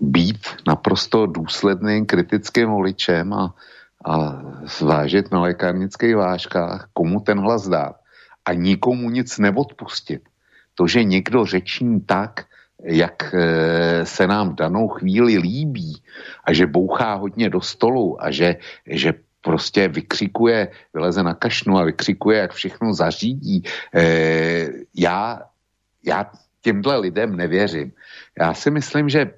být 0.00 0.46
naprosto 0.66 1.26
důsledným 1.26 2.06
kritickým 2.06 2.68
voličem 2.70 3.32
a, 3.32 3.54
a 4.04 4.42
zvážit 4.78 5.32
na 5.32 5.40
lékárnických 5.40 6.16
vážkách, 6.16 6.88
komu 6.92 7.20
ten 7.20 7.40
hlas 7.40 7.68
dát 7.68 7.96
a 8.44 8.52
nikomu 8.52 9.10
nic 9.10 9.38
neodpustit. 9.38 10.22
To, 10.74 10.86
že 10.86 11.04
někdo 11.04 11.44
řeční 11.44 12.00
tak, 12.00 12.44
jak 12.82 13.34
eh, 13.34 14.06
se 14.06 14.26
nám 14.26 14.50
v 14.50 14.54
danou 14.54 14.88
chvíli 14.88 15.38
líbí 15.38 16.02
a 16.44 16.52
že 16.52 16.66
bouchá 16.66 17.14
hodně 17.14 17.50
do 17.50 17.60
stolu 17.60 18.22
a 18.24 18.30
že, 18.30 18.56
že 18.86 19.12
prostě 19.42 19.88
vykřikuje, 19.88 20.68
vyleze 20.94 21.22
na 21.22 21.34
kašnu 21.34 21.78
a 21.78 21.84
vykřikuje, 21.84 22.38
jak 22.38 22.52
všechno 22.52 22.94
zařídí. 22.94 23.62
E, 23.94 24.68
já, 24.94 25.42
já 26.04 26.30
těmhle 26.60 26.96
lidem 26.96 27.36
nevěřím. 27.36 27.92
Já 28.38 28.54
si 28.54 28.70
myslím, 28.70 29.08
že 29.08 29.30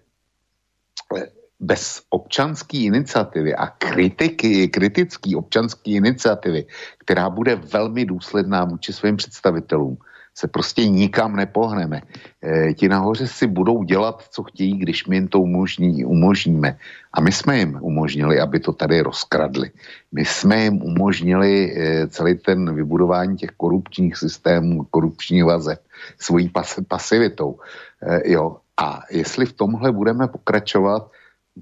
bez 1.60 2.02
občanské 2.10 2.78
iniciativy 2.78 3.54
a 3.54 3.66
kritiky, 3.66 4.68
kritický 4.68 5.36
občanské 5.36 5.90
iniciativy, 5.90 6.66
která 6.98 7.30
bude 7.30 7.56
velmi 7.56 8.04
důsledná 8.04 8.64
vůči 8.64 8.92
svým 8.92 9.16
představitelům, 9.16 9.96
se 10.35 10.48
prostě 10.48 10.89
nikam 10.89 11.36
nepohneme. 11.36 12.02
E, 12.43 12.74
ti 12.74 12.89
nahoře 12.89 13.27
si 13.27 13.47
budou 13.47 13.85
dělat, 13.85 14.24
co 14.31 14.43
chtějí, 14.43 14.78
když 14.78 15.06
my 15.06 15.16
jim 15.16 15.28
to 15.28 15.40
umožní, 15.40 16.05
umožníme. 16.05 16.78
A 17.12 17.20
my 17.20 17.32
jsme 17.32 17.59
jim 17.59 17.78
umožnili, 17.81 18.40
aby 18.40 18.61
to 18.61 18.73
tady 18.73 19.01
rozkradli. 19.01 19.70
My 20.12 20.24
jsme 20.24 20.65
jim 20.65 20.82
umožnili 20.82 21.74
e, 21.77 22.09
celý 22.09 22.35
ten 22.35 22.74
vybudování 22.74 23.36
těch 23.36 23.51
korupčních 23.56 24.16
systémů, 24.16 24.85
korupční 24.90 25.43
vazeb 25.43 25.81
svojí 26.19 26.48
pas, 26.48 26.81
pasivitou. 26.89 27.59
E, 28.02 28.32
jo. 28.32 28.56
A 28.77 29.02
jestli 29.11 29.47
v 29.47 29.52
tomhle 29.52 29.93
budeme 29.93 30.28
pokračovat, 30.28 31.11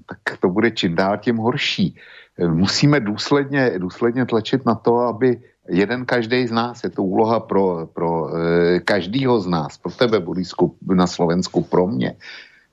tak 0.09 0.37
to 0.37 0.49
bude 0.49 0.71
čím 0.71 0.95
dál 0.95 1.17
tím 1.17 1.37
horší. 1.37 1.93
E, 1.93 2.01
musíme 2.39 2.99
důsledně, 2.99 3.79
důsledně 3.79 4.25
tlačit 4.25 4.65
na 4.65 4.75
to, 4.75 4.99
aby 4.99 5.41
jeden 5.69 6.05
každý 6.05 6.47
z 6.47 6.51
nás, 6.51 6.83
je 6.83 6.89
to 6.89 7.03
úloha 7.03 7.39
pro, 7.39 7.87
pro 7.93 8.35
e, 8.35 8.79
každýho 8.79 9.39
z 9.39 9.47
nás, 9.47 9.77
pro 9.77 9.91
tebe, 9.91 10.19
Borisku, 10.19 10.75
na 10.81 11.07
Slovensku, 11.07 11.63
pro 11.63 11.87
mě, 11.87 12.15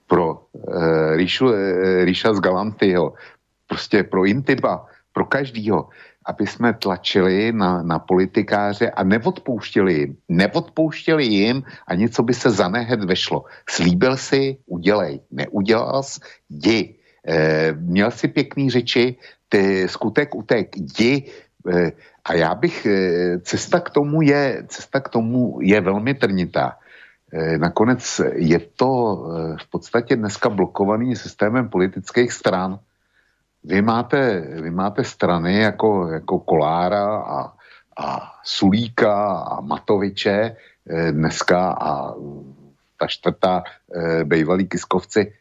pro 0.07 0.43
e, 0.55 1.16
Ríšu, 1.16 1.55
e, 1.55 2.05
Ríša 2.05 2.35
z 2.35 2.41
Galantyho, 2.41 3.15
prostě 3.66 4.03
pro 4.03 4.24
Intiba, 4.24 4.87
pro 5.12 5.24
každýho, 5.24 5.89
aby 6.27 6.47
jsme 6.47 6.73
tlačili 6.74 7.53
na, 7.53 7.82
na 7.82 7.99
politikáře 7.99 8.91
a 8.91 9.05
neodpouštěli 9.05 9.95
jim. 9.95 10.16
Neodpouštěli 10.28 11.24
jim 11.24 11.62
a 11.87 11.95
něco 11.95 12.23
by 12.23 12.35
se 12.35 12.51
zanehet 12.51 13.05
vešlo. 13.05 13.45
Slíbil 13.69 14.16
si, 14.16 14.59
udělej. 14.66 15.20
Neudělal 15.31 16.03
jsi, 16.03 16.20
jdi. 16.51 16.97
E, 17.27 17.73
měl 17.73 18.11
si 18.11 18.28
pěkný 18.28 18.70
řeči, 18.70 19.16
ty 19.51 19.89
skutek 19.89 20.35
utek, 20.35 20.77
jdi. 20.77 21.27
E, 21.67 21.93
a 22.25 22.35
já 22.35 22.55
bych, 22.55 22.87
e, 22.87 23.39
cesta 23.39 23.81
k 23.81 23.91
tomu 23.91 24.23
je, 24.23 24.65
cesta 24.69 25.01
k 25.01 25.09
tomu 25.09 25.59
je 25.61 25.81
velmi 25.81 26.15
trnitá. 26.15 26.79
E, 27.33 27.59
nakonec 27.59 28.01
je 28.35 28.59
to 28.59 28.91
v 29.61 29.67
podstatě 29.71 30.17
dneska 30.17 30.49
blokovaný 30.49 31.17
systémem 31.17 31.69
politických 31.69 32.33
stran, 32.33 32.79
vy 33.65 33.83
máte, 33.83 34.41
vy 34.41 34.71
máte 34.71 35.05
strany 35.05 35.61
jako, 35.61 36.09
jako 36.09 36.39
Kolára 36.39 37.17
a, 37.17 37.53
a 37.99 38.33
Sulíka 38.45 39.33
a 39.37 39.61
Matoviče 39.61 40.57
dneska 41.11 41.73
a 41.73 42.15
ta 42.97 43.07
čtvrtá 43.07 43.63
bejvalí 44.25 44.69
kiskovci, 44.69 45.33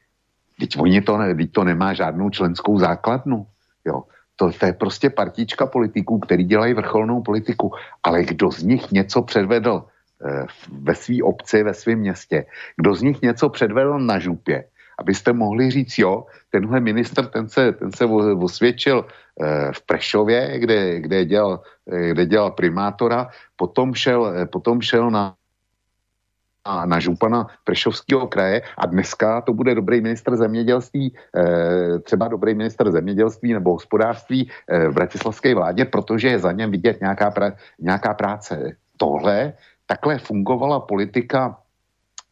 teď 0.60 0.80
oni 0.80 1.02
to, 1.02 1.18
teď 1.38 1.52
to 1.52 1.64
nemá 1.64 1.94
žádnou 1.94 2.30
členskou 2.30 2.80
základnu. 2.80 3.48
Jo. 3.89 4.05
To, 4.37 4.51
to 4.53 4.65
je 4.65 4.73
prostě 4.73 5.09
partička 5.09 5.65
politiků, 5.65 6.19
který 6.19 6.43
dělají 6.45 6.73
vrcholnou 6.73 7.21
politiku, 7.21 7.73
ale 8.03 8.23
kdo 8.23 8.51
z 8.51 8.63
nich 8.63 8.91
něco 8.91 9.21
předvedl 9.21 9.83
eh, 9.83 10.45
ve 10.71 10.95
své 10.95 11.19
obci, 11.23 11.63
ve 11.63 11.73
svém 11.73 11.99
městě, 11.99 12.45
kdo 12.77 12.95
z 12.95 13.01
nich 13.01 13.21
něco 13.21 13.49
předvedl 13.49 13.99
na 13.99 14.19
župě, 14.19 14.63
abyste 14.99 15.33
mohli 15.33 15.71
říct, 15.71 15.97
jo, 15.97 16.25
tenhle 16.51 16.79
minister, 16.79 17.25
ten 17.25 17.49
se, 17.49 17.71
ten 17.71 17.91
se 17.91 18.05
osvědčil 18.05 19.05
eh, 19.07 19.71
v 19.71 19.79
Prešově, 19.85 20.59
kde, 20.59 20.99
kde, 20.99 21.25
dělal, 21.25 21.63
eh, 21.91 22.11
kde 22.11 22.25
dělal 22.25 22.51
primátora, 22.51 23.27
potom 23.55 23.95
šel, 23.95 24.27
eh, 24.27 24.45
potom 24.45 24.81
šel 24.81 25.11
na 25.11 25.38
na, 26.68 26.86
na 26.86 26.99
župana 26.99 27.48
Prešovského 27.64 28.27
kraje 28.27 28.61
a 28.77 28.86
dneska 28.86 29.41
to 29.41 29.53
bude 29.53 29.76
dobrý 29.76 30.02
minister 30.02 30.36
zemědělství, 30.36 31.15
třeba 32.03 32.27
dobrý 32.27 32.53
minister 32.56 32.91
zemědělství 32.91 33.53
nebo 33.53 33.73
hospodářství 33.73 34.49
v 34.90 34.94
bratislavské 34.94 35.56
vládě, 35.56 35.86
protože 35.86 36.27
je 36.27 36.40
za 36.40 36.52
něm 36.52 36.72
vidět 36.72 37.02
nějaká, 37.02 37.34
nějaká 37.80 38.14
práce. 38.14 38.76
Tohle, 38.98 39.53
takhle 39.86 40.18
fungovala 40.18 40.80
politika 40.80 41.57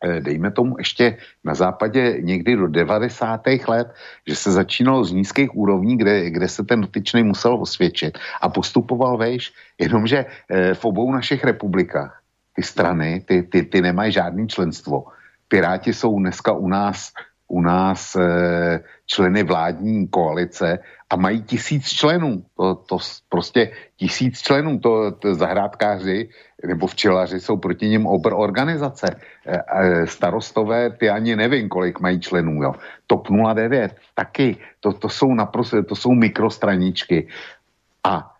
Eh, 0.03 0.21
dejme 0.21 0.51
tomu 0.51 0.75
ještě 0.77 1.17
na 1.43 1.55
západě 1.55 2.17
někdy 2.21 2.55
do 2.55 2.67
90. 2.67 3.41
let, 3.67 3.93
že 4.27 4.35
se 4.35 4.51
začínalo 4.51 5.03
z 5.03 5.11
nízkých 5.11 5.55
úrovní, 5.55 5.97
kde, 5.97 6.29
kde 6.29 6.47
se 6.47 6.63
ten 6.63 6.81
dotyčný 6.81 7.23
musel 7.23 7.61
osvědčit 7.61 8.17
a 8.41 8.49
postupoval 8.49 9.17
vejš, 9.17 9.53
jenomže 9.79 10.25
eh, 10.25 10.73
v 10.73 10.85
obou 10.85 11.11
našich 11.11 11.43
republikách 11.43 12.16
ty 12.57 12.63
strany, 12.63 13.21
ty, 13.21 13.43
ty, 13.43 13.63
ty 13.63 13.81
nemají 13.81 14.11
žádný 14.11 14.47
členstvo. 14.47 15.05
Piráti 15.47 15.93
jsou 15.93 16.19
dneska 16.19 16.51
u 16.51 16.67
nás 16.67 17.13
u 17.47 17.61
nás 17.61 18.15
e, 18.15 18.27
členy 19.05 19.43
vládní 19.43 20.07
koalice 20.07 20.79
a 21.09 21.15
mají 21.15 21.43
tisíc 21.43 21.87
členů. 21.87 22.43
To, 22.57 22.75
to 22.75 22.97
prostě 23.29 23.71
tisíc 23.95 24.41
členů, 24.41 24.79
to, 24.79 25.11
to 25.11 25.35
zahrádkáři 25.35 26.29
nebo 26.67 26.87
včelaři 26.87 27.39
jsou 27.39 27.57
proti 27.57 27.87
ním 27.87 28.05
obr 28.05 28.33
organizace. 28.35 29.15
E, 29.47 29.59
e, 29.67 30.07
starostové, 30.07 30.89
ty 30.89 31.09
ani 31.09 31.35
nevím, 31.35 31.69
kolik 31.69 31.99
mají 31.99 32.19
členů. 32.19 32.63
Jo. 32.63 32.75
TOP 33.07 33.27
09 33.55 33.95
taky, 34.15 34.57
to, 34.79 34.93
to 34.93 35.09
jsou 35.09 35.33
naprosto, 35.33 35.83
to 35.83 35.95
jsou 35.95 36.11
mikrostraničky. 36.11 37.27
A 38.03 38.36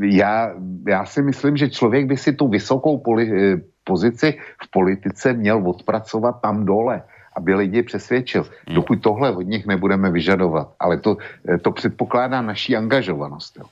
já, 0.00 0.52
já 0.88 1.04
si 1.04 1.22
myslím, 1.22 1.56
že 1.56 1.70
člověk 1.70 2.06
by 2.06 2.16
si 2.16 2.32
tu 2.32 2.48
vysokou 2.48 2.98
poli, 2.98 3.24
e, 3.30 3.60
pozici 3.84 4.38
v 4.62 4.70
politice 4.70 5.32
měl 5.32 5.62
odpracovat 5.68 6.40
tam 6.40 6.64
dole 6.64 7.02
aby 7.36 7.54
lidi 7.54 7.82
přesvědčil. 7.82 8.42
Hmm. 8.42 8.74
Dokud 8.74 8.96
tohle 8.96 9.36
od 9.36 9.44
nich 9.44 9.66
nebudeme 9.66 10.10
vyžadovat, 10.10 10.72
ale 10.80 10.96
to, 10.96 11.16
to 11.62 11.72
předpokládá 11.72 12.42
naší 12.42 12.76
angažovanost. 12.76 13.56
Jo. 13.56 13.64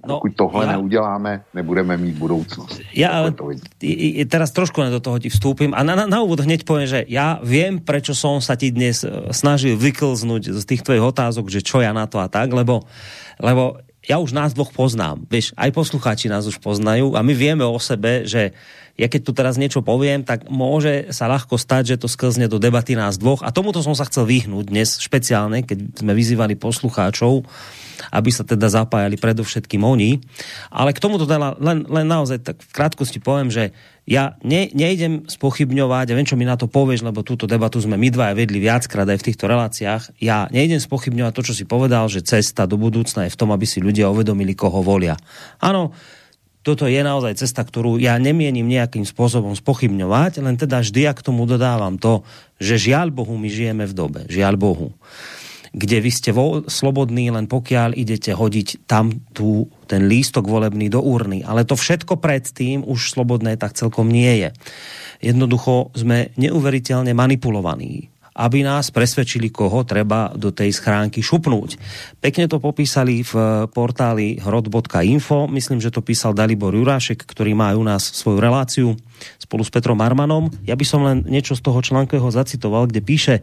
No, 0.00 0.14
Dokud 0.14 0.32
tohle 0.36 0.64
ja, 0.64 0.72
neuděláme, 0.72 1.44
nebudeme 1.54 1.96
mít 2.00 2.16
budoucnost. 2.16 2.80
Ja 2.96 3.20
teraz 4.24 4.48
trošku 4.48 4.80
do 4.80 4.96
toho 4.96 5.20
ti 5.20 5.28
vstúpim 5.28 5.76
a 5.76 5.84
na, 5.84 5.92
na, 5.92 6.08
na 6.08 6.24
úvod 6.24 6.40
hneď 6.40 6.64
poviem, 6.64 6.88
že 6.88 7.04
ja 7.04 7.36
viem, 7.44 7.76
prečo 7.76 8.16
som 8.16 8.40
sa 8.40 8.56
ti 8.56 8.72
dnes 8.72 9.04
snažil 9.28 9.76
vyklznúť 9.76 10.56
z 10.56 10.64
tých 10.64 10.80
tvojich 10.80 11.04
otázok, 11.04 11.52
že 11.52 11.60
čo 11.60 11.84
ja 11.84 11.92
na 11.92 12.08
to 12.08 12.16
a 12.16 12.32
tak, 12.32 12.48
lebo, 12.48 12.88
lebo 13.44 13.76
ja 14.00 14.16
už 14.16 14.32
nás 14.32 14.56
dvoch 14.56 14.72
poznám, 14.72 15.28
vieš, 15.28 15.52
aj 15.60 15.76
poslucháči 15.76 16.32
nás 16.32 16.48
už 16.48 16.56
poznajú 16.60 17.12
a 17.16 17.20
my 17.20 17.36
vieme 17.36 17.64
o 17.68 17.76
sebe, 17.76 18.24
že 18.24 18.56
ja 18.96 19.08
keď 19.08 19.20
tu 19.24 19.32
teraz 19.32 19.56
niečo 19.56 19.80
poviem, 19.80 20.24
tak 20.24 20.48
môže 20.48 21.08
sa 21.12 21.28
ľahko 21.28 21.56
stať, 21.56 21.96
že 21.96 22.00
to 22.04 22.08
sklzne 22.08 22.48
do 22.52 22.60
debaty 22.60 22.92
nás 22.92 23.16
dvoch. 23.16 23.40
A 23.40 23.48
tomuto 23.48 23.80
som 23.80 23.96
sa 23.96 24.04
chcel 24.04 24.28
vyhnúť 24.28 24.68
dnes 24.68 25.00
špeciálne, 25.00 25.64
keď 25.64 26.04
sme 26.04 26.12
vyzývali 26.12 26.56
poslucháčov, 26.60 27.48
aby 28.08 28.32
sa 28.32 28.48
teda 28.48 28.72
zapájali 28.72 29.20
predovšetkým 29.20 29.84
oni. 29.84 30.24
Ale 30.72 30.96
k 30.96 31.02
tomuto 31.04 31.28
teda 31.28 31.60
len, 31.60 31.84
len 31.84 32.06
naozaj 32.08 32.40
tak 32.40 32.56
v 32.64 32.72
krátkosti 32.72 33.20
poviem, 33.20 33.52
že 33.52 33.76
ja 34.08 34.34
ne, 34.42 34.66
nejdem 34.72 35.28
spochybňovať, 35.28 36.10
ja 36.10 36.16
viem, 36.18 36.26
čo 36.26 36.34
mi 36.34 36.48
na 36.48 36.58
to 36.58 36.66
povieš, 36.66 37.06
lebo 37.06 37.22
túto 37.22 37.46
debatu 37.46 37.78
sme 37.78 37.94
my 37.94 38.08
dva 38.10 38.34
vedli 38.34 38.58
viackrát 38.58 39.06
aj 39.06 39.22
v 39.22 39.26
týchto 39.30 39.46
reláciách. 39.46 40.18
Ja 40.18 40.50
nejdem 40.50 40.82
spochybňovať 40.82 41.32
to, 41.36 41.46
čo 41.46 41.54
si 41.54 41.64
povedal, 41.68 42.10
že 42.10 42.24
cesta 42.24 42.66
do 42.66 42.74
budúcna 42.74 43.28
je 43.28 43.34
v 43.34 43.38
tom, 43.38 43.54
aby 43.54 43.68
si 43.68 43.78
ľudia 43.78 44.10
uvedomili, 44.10 44.58
koho 44.58 44.82
volia. 44.82 45.14
Áno, 45.62 45.94
toto 46.60 46.84
je 46.84 47.00
naozaj 47.00 47.40
cesta, 47.40 47.64
ktorú 47.64 47.96
ja 47.96 48.20
nemienim 48.20 48.68
nejakým 48.68 49.08
spôsobom 49.08 49.56
spochybňovať, 49.56 50.44
len 50.44 50.60
teda 50.60 50.84
vždy 50.84 51.08
ja 51.08 51.12
k 51.16 51.24
tomu 51.24 51.48
dodávam 51.48 51.96
to, 51.96 52.20
že 52.60 52.90
žiaľ 52.92 53.08
Bohu 53.08 53.32
my 53.40 53.48
žijeme 53.48 53.88
v 53.88 53.96
dobe, 53.96 54.20
žiaľ 54.28 54.60
Bohu, 54.60 54.92
kde 55.70 56.02
vy 56.02 56.10
ste 56.10 56.30
vo, 56.34 56.66
slobodní 56.66 57.30
len 57.30 57.46
pokiaľ 57.46 57.94
idete 57.94 58.34
hodiť 58.34 58.90
tam 58.90 59.22
tú, 59.30 59.70
ten 59.86 60.10
lístok 60.10 60.50
volebný 60.50 60.90
do 60.90 60.98
urny. 60.98 61.46
Ale 61.46 61.62
to 61.62 61.78
všetko 61.78 62.18
predtým 62.18 62.82
už 62.82 63.14
slobodné 63.14 63.54
tak 63.54 63.78
celkom 63.78 64.10
nie 64.10 64.46
je. 64.46 64.50
Jednoducho 65.22 65.94
sme 65.94 66.34
neuveriteľne 66.34 67.14
manipulovaní 67.14 68.10
aby 68.40 68.64
nás 68.64 68.88
presvedčili, 68.88 69.52
koho 69.52 69.84
treba 69.84 70.32
do 70.32 70.48
tej 70.48 70.72
schránky 70.72 71.20
šupnúť. 71.20 71.76
Pekne 72.22 72.48
to 72.48 72.56
popísali 72.56 73.20
v 73.20 73.32
portáli 73.68 74.40
hrod.info, 74.40 75.50
myslím, 75.52 75.82
že 75.82 75.92
to 75.92 76.00
písal 76.00 76.32
Dalibor 76.32 76.72
Jurášek, 76.72 77.20
ktorý 77.20 77.52
má 77.52 77.74
u 77.76 77.84
nás 77.84 78.00
svoju 78.00 78.38
reláciu 78.40 78.88
spolu 79.36 79.60
s 79.60 79.68
Petrom 79.68 80.00
Armanom. 80.00 80.48
Ja 80.64 80.78
by 80.78 80.84
som 80.88 81.04
len 81.04 81.26
niečo 81.28 81.52
z 81.52 81.60
toho 81.60 81.84
článku 81.84 82.16
jeho 82.16 82.32
zacitoval, 82.32 82.88
kde 82.88 83.04
píše 83.04 83.34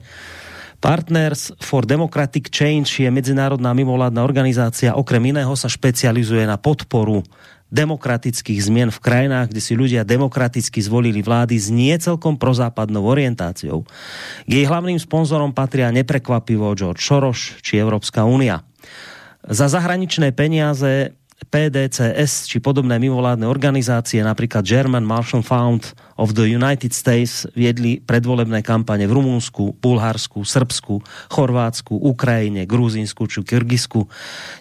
Partners 0.78 1.58
for 1.58 1.90
Democratic 1.90 2.54
Change 2.54 3.02
je 3.02 3.10
medzinárodná 3.10 3.74
mimovládna 3.74 4.22
organizácia, 4.22 4.94
okrem 4.94 5.34
iného 5.34 5.50
sa 5.58 5.66
špecializuje 5.66 6.46
na 6.46 6.62
podporu 6.62 7.26
demokratických 7.74 8.60
zmien 8.64 8.90
v 8.94 9.00
krajinách, 9.02 9.52
kde 9.52 9.62
si 9.62 9.74
ľudia 9.76 10.08
demokraticky 10.08 10.80
zvolili 10.80 11.20
vlády 11.20 11.58
s 11.60 11.68
nie 11.68 11.92
celkom 12.00 12.40
prozápadnou 12.40 13.04
orientáciou. 13.04 13.84
K 14.48 14.52
jej 14.52 14.66
hlavným 14.70 15.02
sponzorom 15.02 15.52
patria 15.52 15.92
neprekvapivo 15.92 16.72
George 16.78 17.04
Soros 17.04 17.60
či 17.60 17.82
Európska 17.82 18.24
únia. 18.24 18.64
Za 19.44 19.68
zahraničné 19.68 20.32
peniaze 20.32 21.18
PDCS 21.38 22.50
či 22.50 22.58
podobné 22.58 22.98
mimovládne 22.98 23.46
organizácie, 23.46 24.20
napríklad 24.26 24.66
German 24.66 25.06
Marshall 25.06 25.46
Fund 25.46 25.94
of 26.18 26.34
the 26.34 26.50
United 26.50 26.92
States, 26.98 27.46
viedli 27.54 28.02
predvolebné 28.02 28.66
kampane 28.66 29.06
v 29.06 29.14
Rumúnsku, 29.14 29.78
Bulharsku, 29.78 30.42
Srbsku, 30.42 30.98
Chorvátsku, 31.30 31.94
Ukrajine, 31.94 32.66
Gruzínsku 32.66 33.30
či 33.30 33.46
Kyrgyzsku. 33.46 34.10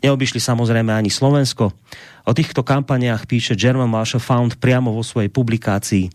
Neobyšli 0.04 0.36
samozrejme 0.36 0.92
ani 0.92 1.08
Slovensko. 1.08 1.72
O 2.26 2.32
týchto 2.34 2.66
kampaniách 2.66 3.24
píše 3.24 3.54
German 3.56 3.88
Marshall 3.88 4.20
Fund 4.20 4.60
priamo 4.60 4.92
vo 4.92 5.00
svojej 5.00 5.32
publikácii. 5.32 6.12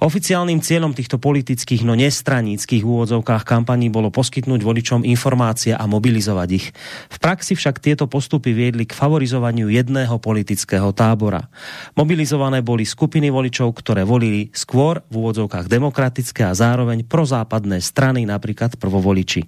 Oficiálnym 0.00 0.64
cieľom 0.64 0.96
týchto 0.96 1.20
politických, 1.20 1.84
no 1.84 1.92
nestraníckých 1.92 2.88
úvodzovkách 2.88 3.44
kampaní 3.44 3.92
bolo 3.92 4.08
poskytnúť 4.08 4.64
voličom 4.64 5.04
informácie 5.04 5.76
a 5.76 5.84
mobilizovať 5.84 6.48
ich. 6.56 6.72
V 7.12 7.16
praxi 7.20 7.52
však 7.52 7.84
tieto 7.84 8.08
postupy 8.08 8.56
viedli 8.56 8.88
k 8.88 8.96
favorizovaniu 8.96 9.68
jedného 9.68 10.16
politického 10.16 10.96
tábora. 10.96 11.52
Mobilizované 12.00 12.64
boli 12.64 12.88
skupiny 12.88 13.28
voličov, 13.28 13.76
ktoré 13.76 14.08
volili 14.08 14.48
skôr 14.56 15.04
v 15.12 15.20
úvodzovkách 15.20 15.68
demokratické 15.68 16.48
a 16.48 16.56
zároveň 16.56 17.04
prozápadné 17.04 17.84
strany, 17.84 18.24
napríklad 18.24 18.80
prvovoliči. 18.80 19.44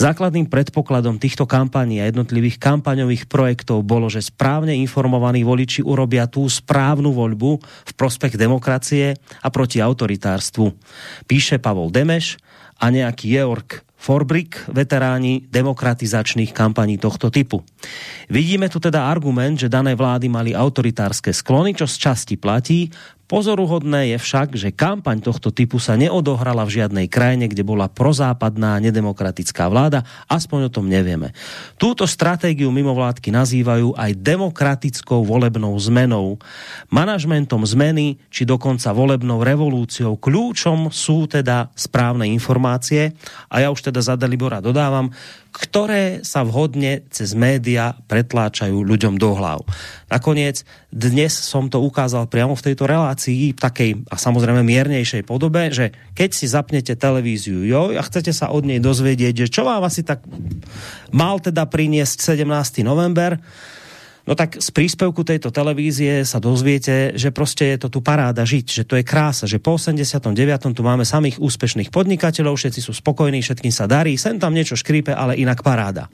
Základným 0.00 0.48
predpokladom 0.48 1.20
týchto 1.20 1.44
kampaní 1.44 2.00
a 2.00 2.08
jednotlivých 2.08 2.56
kampaňových 2.56 3.28
projektov 3.28 3.84
bolo, 3.84 4.08
že 4.08 4.24
správne 4.24 4.72
informovaní 4.72 5.44
voliči 5.44 5.84
urobia 5.84 6.24
tú 6.32 6.48
správnu 6.48 7.12
voľbu 7.12 7.60
v 7.60 7.92
prospech 7.92 8.40
demokracie 8.40 9.20
a 9.44 9.52
proti 9.52 9.81
autoritárstvu. 9.82 10.72
Píše 11.26 11.58
Pavol 11.58 11.90
Demeš 11.90 12.38
a 12.78 12.88
nejaký 12.88 13.34
Georg 13.34 13.82
Forbrik, 14.02 14.66
veteráni 14.66 15.46
demokratizačných 15.46 16.50
kampaní 16.50 16.98
tohto 16.98 17.30
typu. 17.30 17.62
Vidíme 18.26 18.66
tu 18.66 18.82
teda 18.82 19.06
argument, 19.06 19.54
že 19.54 19.70
dané 19.70 19.94
vlády 19.94 20.26
mali 20.26 20.50
autoritárske 20.50 21.30
sklony, 21.30 21.78
čo 21.78 21.86
z 21.86 22.10
časti 22.10 22.34
platí, 22.34 22.90
Pozoruhodné 23.32 24.12
je 24.12 24.18
však, 24.20 24.60
že 24.60 24.76
kampaň 24.76 25.24
tohto 25.24 25.48
typu 25.48 25.80
sa 25.80 25.96
neodohrala 25.96 26.68
v 26.68 26.84
žiadnej 26.84 27.08
krajine, 27.08 27.48
kde 27.48 27.64
bola 27.64 27.88
prozápadná 27.88 28.76
nedemokratická 28.76 29.72
vláda, 29.72 30.04
aspoň 30.28 30.68
o 30.68 30.74
tom 30.76 30.84
nevieme. 30.84 31.32
Túto 31.80 32.04
stratégiu 32.04 32.68
mimovládky 32.68 33.32
nazývajú 33.32 33.96
aj 33.96 34.20
demokratickou 34.20 35.24
volebnou 35.24 35.72
zmenou, 35.80 36.36
manažmentom 36.92 37.64
zmeny 37.64 38.20
či 38.28 38.44
dokonca 38.44 38.92
volebnou 38.92 39.40
revolúciou. 39.40 40.20
Kľúčom 40.20 40.92
sú 40.92 41.24
teda 41.24 41.72
správne 41.72 42.28
informácie 42.28 43.16
a 43.48 43.64
ja 43.64 43.72
už 43.72 43.80
teda 43.80 44.04
za 44.04 44.12
Delibora 44.12 44.60
dodávam, 44.60 45.08
ktoré 45.52 46.24
sa 46.24 46.42
vhodne 46.48 47.04
cez 47.12 47.36
média 47.36 47.92
pretláčajú 48.08 48.80
ľuďom 48.80 49.20
do 49.20 49.36
hlav. 49.36 49.60
Nakoniec, 50.08 50.64
dnes 50.88 51.36
som 51.36 51.68
to 51.68 51.84
ukázal 51.84 52.24
priamo 52.24 52.56
v 52.56 52.72
tejto 52.72 52.88
relácii, 52.88 53.52
v 53.52 53.60
takej 53.60 53.90
a 54.08 54.16
samozrejme 54.16 54.64
miernejšej 54.64 55.28
podobe, 55.28 55.68
že 55.68 55.92
keď 56.16 56.30
si 56.32 56.48
zapnete 56.48 56.96
televíziu 56.96 57.68
jo, 57.68 57.92
a 57.92 58.02
chcete 58.02 58.32
sa 58.32 58.48
od 58.48 58.64
nej 58.64 58.80
dozvedieť, 58.80 59.44
že 59.44 59.52
čo 59.52 59.68
vám 59.68 59.84
asi 59.84 60.00
tak 60.00 60.24
mal 61.12 61.36
teda 61.36 61.68
priniesť 61.68 62.32
17. 62.32 62.80
november, 62.80 63.36
No 64.22 64.38
tak 64.38 64.62
z 64.62 64.70
príspevku 64.70 65.26
tejto 65.26 65.50
televízie 65.50 66.22
sa 66.22 66.38
dozviete, 66.38 67.18
že 67.18 67.34
proste 67.34 67.74
je 67.74 67.78
to 67.82 67.88
tu 67.90 67.98
paráda 68.06 68.46
žiť, 68.46 68.66
že 68.70 68.84
to 68.86 68.94
je 68.94 69.02
krása, 69.02 69.50
že 69.50 69.58
po 69.58 69.74
89. 69.74 70.30
tu 70.78 70.82
máme 70.86 71.02
samých 71.02 71.42
úspešných 71.42 71.90
podnikateľov, 71.90 72.54
všetci 72.54 72.80
sú 72.86 72.94
spokojní, 72.94 73.42
všetkým 73.42 73.74
sa 73.74 73.90
darí, 73.90 74.14
sem 74.14 74.38
tam 74.38 74.54
niečo 74.54 74.78
škrípe, 74.78 75.10
ale 75.10 75.34
inak 75.42 75.66
paráda. 75.66 76.06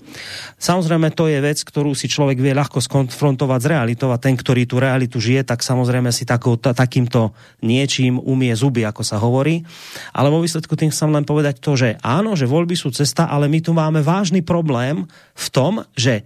Samozrejme, 0.57 1.13
to 1.13 1.29
je 1.29 1.37
vec, 1.37 1.61
ktorú 1.61 1.93
si 1.93 2.09
človek 2.09 2.41
vie 2.41 2.57
ľahko 2.57 2.81
skonfrontovať 2.81 3.61
s 3.61 3.71
realitou 3.77 4.09
a 4.09 4.17
ten, 4.17 4.33
ktorý 4.33 4.65
tú 4.65 4.81
realitu 4.81 5.21
žije, 5.21 5.45
tak 5.45 5.61
samozrejme 5.61 6.09
si 6.09 6.25
takou, 6.25 6.57
takýmto 6.57 7.37
niečím 7.61 8.17
umie 8.17 8.57
zuby, 8.57 8.89
ako 8.89 9.05
sa 9.05 9.21
hovorí. 9.21 9.69
Ale 10.17 10.33
vo 10.33 10.41
výsledku 10.41 10.73
tým 10.81 10.89
chcem 10.89 11.13
len 11.13 11.29
povedať 11.29 11.61
to, 11.61 11.77
že 11.77 12.01
áno, 12.01 12.41
že 12.41 12.49
voľby 12.49 12.73
sú 12.73 12.89
cesta, 12.89 13.29
ale 13.29 13.53
my 13.53 13.61
tu 13.61 13.77
máme 13.77 14.01
vážny 14.01 14.41
problém 14.41 15.05
v 15.37 15.47
tom, 15.53 15.85
že 15.93 16.25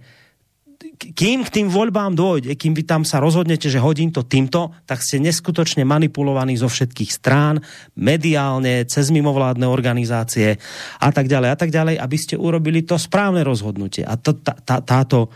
kým 0.93 1.47
k 1.47 1.53
tým 1.53 1.67
voľbám 1.71 2.15
dôjde, 2.15 2.51
kým 2.59 2.75
vy 2.75 2.83
tam 2.83 3.01
sa 3.07 3.23
rozhodnete, 3.23 3.71
že 3.71 3.81
hodím 3.81 4.11
to 4.11 4.27
týmto, 4.27 4.75
tak 4.83 4.99
ste 4.99 5.19
neskutočne 5.23 5.87
manipulovaní 5.87 6.59
zo 6.59 6.67
všetkých 6.67 7.11
strán, 7.11 7.63
mediálne, 7.95 8.83
cez 8.87 9.09
mimovládne 9.09 9.67
organizácie 9.67 10.59
a 10.99 11.09
tak 11.11 11.31
ďalej 11.31 11.49
a 11.53 11.57
tak 11.57 11.71
ďalej, 11.71 11.95
aby 11.99 12.17
ste 12.19 12.35
urobili 12.35 12.83
to 12.83 12.99
správne 12.99 13.41
rozhodnutie. 13.41 14.03
A 14.03 14.19
to, 14.19 14.35
tá, 14.39 14.55
tá, 14.59 14.83
táto, 14.83 15.31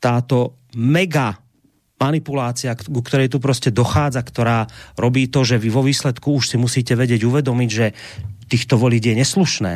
táto 0.00 0.68
mega 0.76 1.36
manipulácia, 1.96 2.76
ku 2.76 3.00
ktorej 3.00 3.32
tu 3.32 3.40
proste 3.40 3.72
dochádza, 3.72 4.20
ktorá 4.20 4.68
robí 5.00 5.32
to, 5.32 5.48
že 5.48 5.56
vy 5.56 5.72
vo 5.72 5.80
výsledku 5.80 6.36
už 6.36 6.52
si 6.52 6.56
musíte 6.60 6.92
vedieť 6.92 7.24
uvedomiť, 7.24 7.70
že 7.72 7.86
týchto 8.46 8.78
voliť 8.78 9.02
je 9.10 9.14
neslušné. 9.18 9.74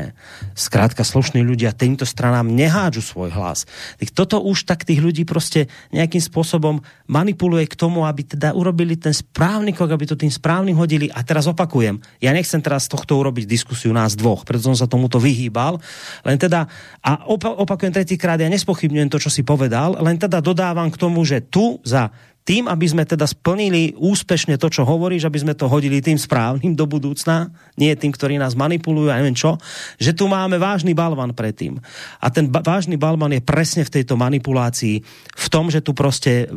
Skrátka, 0.54 1.02
slušní 1.02 1.42
ľudia 1.42 1.74
týmto 1.74 2.06
stranám 2.06 2.46
nehádžu 2.50 3.02
svoj 3.02 3.30
hlas. 3.34 3.66
Toto 4.14 4.42
už 4.42 4.66
tak 4.66 4.86
tých 4.86 5.02
ľudí 5.02 5.26
proste 5.26 5.66
nejakým 5.90 6.22
spôsobom 6.22 6.82
manipuluje 7.10 7.66
k 7.66 7.78
tomu, 7.78 8.06
aby 8.06 8.22
teda 8.22 8.54
urobili 8.54 8.94
ten 8.94 9.10
správny 9.10 9.74
krok, 9.74 9.90
aby 9.94 10.06
to 10.06 10.16
tým 10.18 10.30
správnym 10.30 10.78
hodili. 10.78 11.10
A 11.10 11.26
teraz 11.26 11.50
opakujem, 11.50 11.98
ja 12.22 12.30
nechcem 12.30 12.62
teraz 12.62 12.86
z 12.86 12.94
tohto 12.94 13.18
urobiť 13.18 13.44
diskusiu 13.50 13.90
nás 13.90 14.14
dvoch, 14.14 14.46
preto 14.46 14.70
som 14.70 14.76
sa 14.78 14.86
tomuto 14.86 15.18
vyhýbal. 15.18 15.82
Len 16.22 16.38
teda, 16.38 16.70
a 17.02 17.26
opakujem 17.30 17.90
tretíkrát, 17.90 18.38
ja 18.38 18.46
nespochybňujem 18.46 19.10
to, 19.10 19.18
čo 19.18 19.30
si 19.32 19.42
povedal, 19.42 19.98
len 19.98 20.16
teda 20.16 20.38
dodávam 20.38 20.88
k 20.88 21.00
tomu, 21.00 21.26
že 21.26 21.42
tu 21.42 21.82
za 21.82 22.14
tým, 22.40 22.66
aby 22.66 22.86
sme 22.88 23.04
teda 23.04 23.28
splnili 23.28 23.92
úspešne 24.00 24.56
to, 24.56 24.72
čo 24.72 24.82
hovoríš, 24.88 25.28
aby 25.28 25.38
sme 25.44 25.54
to 25.54 25.68
hodili 25.68 26.00
tým 26.00 26.16
správnym 26.16 26.72
do 26.72 26.88
budúcna, 26.88 27.52
nie 27.76 27.92
tým, 27.92 28.10
ktorí 28.10 28.40
nás 28.40 28.56
manipulujú 28.56 29.12
a 29.12 29.20
neviem 29.20 29.36
čo, 29.36 29.60
že 30.00 30.16
tu 30.16 30.24
máme 30.24 30.56
vážny 30.56 30.96
balvan 30.96 31.36
predtým. 31.36 31.76
A 32.18 32.26
ten 32.32 32.48
ba- 32.48 32.64
vážny 32.64 32.96
balvan 32.96 33.36
je 33.36 33.44
presne 33.44 33.84
v 33.84 33.92
tejto 34.00 34.16
manipulácii, 34.16 35.04
v 35.36 35.46
tom, 35.52 35.68
že 35.68 35.84
tu 35.84 35.92
proste 35.92 36.48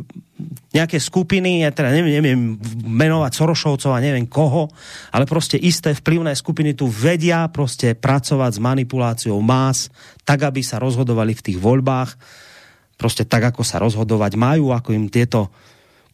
nejaké 0.74 0.98
skupiny, 0.98 1.62
ja 1.62 1.70
teda 1.70 1.94
neviem, 1.94 2.18
neviem 2.18 2.42
menovať 2.82 3.32
Sorošovcov 3.38 3.94
a 3.94 4.02
neviem 4.02 4.26
koho, 4.26 4.66
ale 5.14 5.28
proste 5.30 5.60
isté 5.60 5.94
vplyvné 5.94 6.34
skupiny 6.34 6.74
tu 6.74 6.90
vedia 6.90 7.46
proste 7.52 7.94
pracovať 7.94 8.58
s 8.58 8.60
manipuláciou 8.60 9.38
más, 9.38 9.92
tak, 10.26 10.42
aby 10.42 10.64
sa 10.64 10.82
rozhodovali 10.82 11.38
v 11.38 11.44
tých 11.52 11.58
voľbách, 11.60 12.18
proste 12.98 13.22
tak, 13.22 13.54
ako 13.54 13.62
sa 13.62 13.78
rozhodovať 13.78 14.34
majú, 14.34 14.74
ako 14.74 14.90
im 14.90 15.06
tieto 15.06 15.54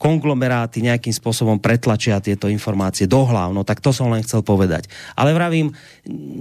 konglomeráty 0.00 0.80
nejakým 0.80 1.12
spôsobom 1.12 1.60
pretlačia 1.60 2.16
tieto 2.24 2.48
informácie 2.48 3.04
do 3.04 3.20
hlav. 3.28 3.52
No 3.52 3.68
tak 3.68 3.84
to 3.84 3.92
som 3.92 4.08
len 4.08 4.24
chcel 4.24 4.40
povedať. 4.40 4.88
Ale 5.12 5.36
vravím, 5.36 5.76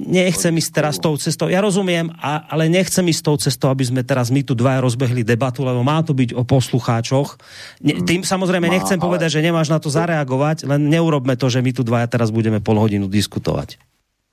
nechcem 0.07 0.55
ísť 0.55 0.71
teraz 0.71 0.95
tou 0.95 1.19
cestou. 1.19 1.51
Ja 1.51 1.59
rozumiem, 1.59 2.07
a, 2.23 2.47
ale 2.47 2.71
nechcem 2.71 3.03
ísť 3.03 3.21
tou 3.21 3.35
cestou, 3.35 3.67
aby 3.67 3.83
sme 3.83 4.07
teraz 4.07 4.31
my 4.31 4.47
tu 4.47 4.55
dva 4.55 4.79
rozbehli 4.79 5.27
debatu, 5.27 5.67
lebo 5.67 5.83
má 5.83 5.99
to 5.99 6.15
byť 6.15 6.39
o 6.39 6.47
poslucháčoch. 6.47 7.35
Ne, 7.83 7.99
tým 8.07 8.23
samozrejme 8.23 8.71
nechcem 8.71 8.95
ale... 8.95 9.03
povedať, 9.03 9.35
že 9.35 9.43
nemáš 9.43 9.67
na 9.67 9.83
to 9.83 9.91
zareagovať, 9.91 10.63
len 10.63 10.87
neurobme 10.87 11.35
to, 11.35 11.51
že 11.51 11.59
my 11.59 11.75
tu 11.75 11.83
dvaja 11.83 12.07
teraz 12.07 12.31
budeme 12.31 12.63
pol 12.63 12.79
hodinu 12.79 13.11
diskutovať. 13.11 13.75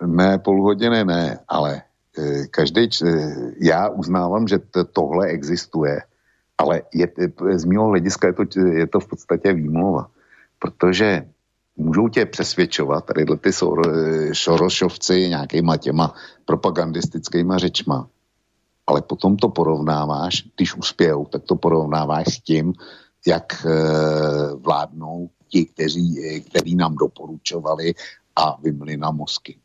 Ne, 0.06 0.38
pol 0.38 0.62
hodiny 0.62 1.02
ne, 1.02 1.42
ale 1.50 1.82
e, 2.14 2.46
každý, 2.46 2.86
e, 2.86 3.10
já 3.58 3.90
uznávám, 3.90 4.46
že 4.46 4.62
tohle 4.94 5.34
existuje 5.34 5.98
ale 6.58 6.82
je, 6.94 7.08
z 7.54 7.64
mého 7.64 7.86
hlediska 7.88 8.26
je 8.26 8.32
to, 8.32 8.44
je 8.60 8.86
to 8.86 9.00
v 9.00 9.08
podstatě 9.08 9.52
výmluva, 9.52 10.10
protože 10.58 11.28
můžou 11.76 12.08
tě 12.08 12.26
přesvědčovat 12.26 13.04
tady 13.04 13.24
ty 13.24 13.50
šorošovci 14.32 15.28
nějakýma 15.28 15.76
těma 15.76 16.14
propagandistickýma 16.44 17.58
řečma, 17.58 18.08
ale 18.86 19.02
potom 19.02 19.36
to 19.36 19.48
porovnáváš, 19.48 20.44
když 20.56 20.76
uspějou, 20.76 21.24
tak 21.24 21.42
to 21.42 21.56
porovnáváš 21.56 22.26
s 22.26 22.40
tím, 22.40 22.72
jak 23.26 23.66
e, 23.66 23.70
vládnou 24.54 25.30
ti, 25.48 25.64
kteří, 25.64 26.40
kteří 26.50 26.76
nám 26.76 26.96
doporučovali 26.96 27.94
a 28.36 28.58
vymli 28.62 28.96
na 28.96 29.10
mozky. 29.10 29.58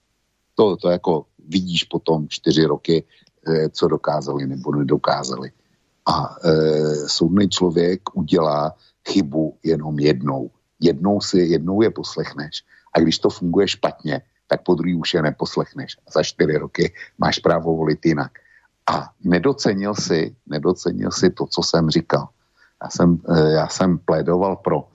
To, 0.55 0.77
to 0.77 0.89
jako 0.89 1.25
vidíš 1.47 1.83
potom 1.83 2.27
čtyři 2.29 2.65
roky, 2.65 3.03
e, 3.47 3.69
co 3.69 3.87
dokázali 3.87 4.47
nebo 4.47 4.75
nedokázali. 4.75 5.51
A 6.05 6.35
e, 6.43 6.51
soudný 7.07 7.49
člověk 7.49 8.01
udělá 8.13 8.75
chybu 9.07 9.57
jenom 9.63 9.99
jednou. 9.99 10.51
Jednou 10.79 11.21
si, 11.21 11.39
jednou 11.39 11.81
je 11.81 11.89
poslechneš. 11.89 12.63
A 12.93 12.99
když 12.99 13.19
to 13.19 13.29
funguje 13.29 13.67
špatně, 13.67 14.21
tak 14.47 14.63
po 14.63 14.75
druhý 14.75 14.95
už 14.95 15.13
je 15.13 15.21
neposlechneš. 15.21 15.97
A 16.07 16.11
za 16.11 16.23
čtyři 16.23 16.57
roky 16.57 16.93
máš 17.17 17.39
právo 17.39 17.75
volit 17.75 18.05
jinak. 18.05 18.31
A 18.89 19.09
nedocenil 19.23 19.95
si, 19.95 20.35
nedocenil 20.47 21.11
si 21.11 21.29
to, 21.29 21.45
co 21.45 21.63
jsem 21.63 21.89
říkal. 21.89 22.27
Já 22.83 22.89
jsem, 22.89 23.19
e, 23.29 23.51
já 23.51 23.67
jsem 23.67 23.97
plédoval 23.97 24.55
pro 24.55 24.87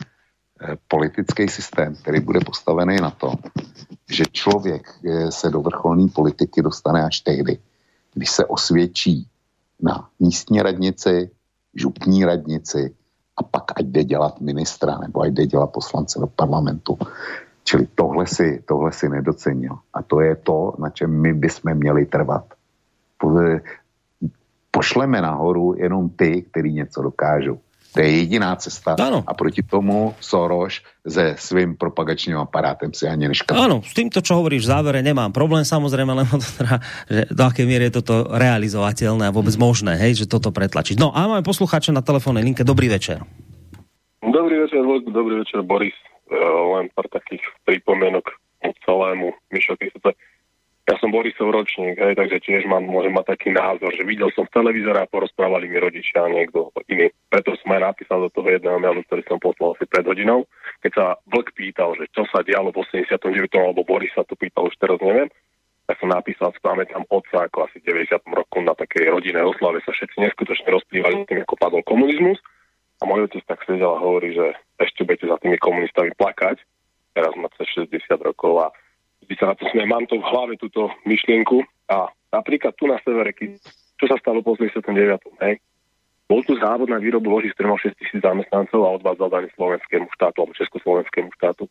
e, 0.61 0.77
politický 0.89 1.49
systém, 1.49 1.97
který 1.97 2.21
bude 2.21 2.41
postavený 2.41 2.97
na 2.97 3.11
to, 3.11 3.35
že 4.11 4.25
člověk 4.33 4.83
e, 5.05 5.33
se 5.33 5.51
do 5.51 5.61
vrcholné 5.63 6.09
politiky 6.15 6.63
dostane 6.63 7.05
až 7.05 7.21
tehdy, 7.21 7.59
když 8.15 8.31
se 8.31 8.45
osvědčí 8.45 9.29
na 9.83 10.09
místní 10.21 10.63
radnici, 10.63 11.31
župní 11.75 12.25
radnici 12.25 12.95
a 13.37 13.43
pak 13.43 13.65
ať 13.77 13.87
jde 13.87 14.05
dělat 14.05 14.41
ministra 14.41 14.99
nebo 14.99 15.21
ať 15.21 15.33
jde 15.33 15.47
dělat 15.47 15.67
poslance 15.67 16.19
do 16.21 16.27
parlamentu. 16.27 16.99
Čili 17.65 17.89
tohle 17.95 18.27
si, 18.27 18.63
tohle 18.69 18.93
si 18.93 19.09
nedocenil. 19.09 19.79
A 19.95 20.03
to 20.03 20.21
je 20.21 20.37
to, 20.37 20.73
na 20.79 20.91
čem 20.91 21.21
my 21.21 21.35
bychom 21.35 21.75
měli 21.75 22.07
trvat. 22.07 22.45
Pošleme 24.71 25.21
nahoru 25.21 25.75
jenom 25.79 26.09
ty, 26.09 26.43
kteří 26.43 26.73
něco 26.73 27.03
dokážou. 27.03 27.59
To 27.97 28.05
je 28.05 28.29
jediná 28.29 28.53
cesta. 28.61 28.93
Ano. 29.01 29.25
A 29.25 29.33
proti 29.33 29.65
tomu 29.65 30.13
Soros 30.21 30.85
se 31.01 31.35
svým 31.41 31.81
propagačním 31.81 32.37
aparátem 32.37 32.93
si 32.93 33.09
ani 33.09 33.33
neškatá. 33.33 33.57
Áno, 33.57 33.81
s 33.81 33.97
týmto, 33.97 34.21
čo 34.21 34.37
hovoríš 34.37 34.69
v 34.69 34.73
závere, 34.77 35.01
nemám 35.01 35.33
problém 35.33 35.65
samozrejme, 35.65 36.13
len 36.13 36.29
to 36.29 36.45
teda, 36.61 36.77
že 37.09 37.21
do 37.33 37.43
akej 37.49 37.65
miery 37.65 37.89
je 37.89 38.05
toto 38.05 38.29
realizovateľné 38.37 39.33
a 39.33 39.33
vôbec 39.33 39.57
možné, 39.57 39.97
hej, 39.97 40.25
že 40.25 40.27
toto 40.29 40.53
pretlačiť. 40.53 41.01
No 41.01 41.09
a 41.17 41.25
máme 41.25 41.41
poslucháča 41.41 41.97
na 41.97 42.05
telefónnej 42.05 42.45
linke. 42.45 42.69
Dobrý 42.69 42.93
večer. 42.93 43.25
Dobrý 44.21 44.61
večer, 44.61 44.85
dobrý 45.09 45.41
večer, 45.41 45.65
Boris. 45.65 45.97
Uh, 46.27 46.77
len 46.77 46.93
pár 46.93 47.09
takých 47.09 47.41
pripomienok 47.65 48.29
celému. 48.85 49.33
Mišo, 49.55 49.79
keď 49.79 49.89
sa 49.97 50.11
ja 50.87 50.95
som 51.03 51.11
Borisov 51.11 51.51
ročník, 51.51 51.99
hej, 51.99 52.15
takže 52.15 52.39
tiež 52.47 52.63
mám, 52.71 52.87
môžem 52.87 53.11
mať 53.11 53.35
taký 53.35 53.51
názor, 53.51 53.91
že 53.91 54.07
videl 54.07 54.31
som 54.31 54.47
v 54.47 54.55
televízore 54.55 55.03
a 55.03 55.11
porozprávali 55.11 55.67
mi 55.67 55.83
rodičia 55.83 56.23
a 56.23 56.31
niekto 56.31 56.71
iný. 56.87 57.11
Preto 57.27 57.59
som 57.59 57.75
aj 57.75 57.91
napísal 57.91 58.23
do 58.23 58.31
toho 58.31 58.47
jedného 58.47 58.79
mailu, 58.79 59.03
ktorý 59.11 59.27
som 59.27 59.43
poslal 59.43 59.75
asi 59.75 59.83
pred 59.91 60.07
hodinou, 60.07 60.47
keď 60.87 60.93
sa 60.95 61.05
Vlk 61.27 61.59
pýtal, 61.59 61.99
že 61.99 62.07
čo 62.15 62.23
sa 62.31 62.47
dialo 62.47 62.71
v 62.71 62.87
89. 62.87 63.19
alebo 63.59 63.83
Boris 63.83 64.15
sa 64.15 64.23
to 64.23 64.39
pýtal, 64.39 64.71
už 64.71 64.79
teraz 64.79 65.03
neviem, 65.03 65.27
tak 65.87 66.03
som 66.03 66.11
napísal, 66.11 66.51
tam 66.55 67.07
otca, 67.11 67.47
ako 67.47 67.71
asi 67.71 67.79
90. 67.83 68.11
roku 68.31 68.59
na 68.59 68.75
takej 68.75 69.11
rodinnej 69.11 69.47
oslave 69.47 69.79
sa 69.87 69.95
všetci 69.95 70.19
neskutočne 70.19 70.71
rozplývali 70.71 71.27
tým, 71.31 71.47
ako 71.47 71.55
padol 71.55 71.83
komunizmus. 71.87 72.43
A 72.99 73.07
môj 73.07 73.31
otec 73.31 73.45
tak 73.47 73.63
sedel 73.69 73.95
a 73.95 74.03
hovorí, 74.03 74.35
že 74.35 74.57
ešte 74.83 75.07
budete 75.07 75.31
za 75.31 75.39
tými 75.39 75.59
komunistami 75.63 76.11
plakať. 76.19 76.59
Teraz 77.15 77.33
má 77.39 77.47
cez 77.55 77.71
60 77.87 78.03
rokov 78.19 78.67
a 78.67 78.67
na 79.27 79.55
to 79.59 79.65
sme, 79.75 79.83
mám 79.87 80.07
to 80.07 80.23
v 80.23 80.29
hlave, 80.31 80.55
túto 80.57 80.89
myšlienku 81.03 81.63
a 81.91 82.11
napríklad 82.31 82.75
tu 82.79 82.87
na 82.87 82.99
severe, 83.03 83.35
keď, 83.35 83.59
čo 83.99 84.07
sa 84.07 84.17
stalo 84.23 84.41
po 84.41 84.55
89. 84.55 84.87
Hej, 85.43 85.59
bol 86.27 86.43
tu 86.43 86.59
závod 86.59 86.91
na 86.91 86.99
výrobu 86.99 87.31
loží, 87.31 87.55
ktorý 87.55 87.75
mal 87.75 87.81
6 87.83 87.95
tisíc 87.99 88.19
zamestnancov 88.19 88.81
a 88.83 88.95
odvádzal 88.99 89.29
daný 89.31 89.49
slovenskému 89.55 90.11
štátu 90.15 90.43
alebo 90.43 90.59
československému 90.59 91.31
štátu. 91.39 91.71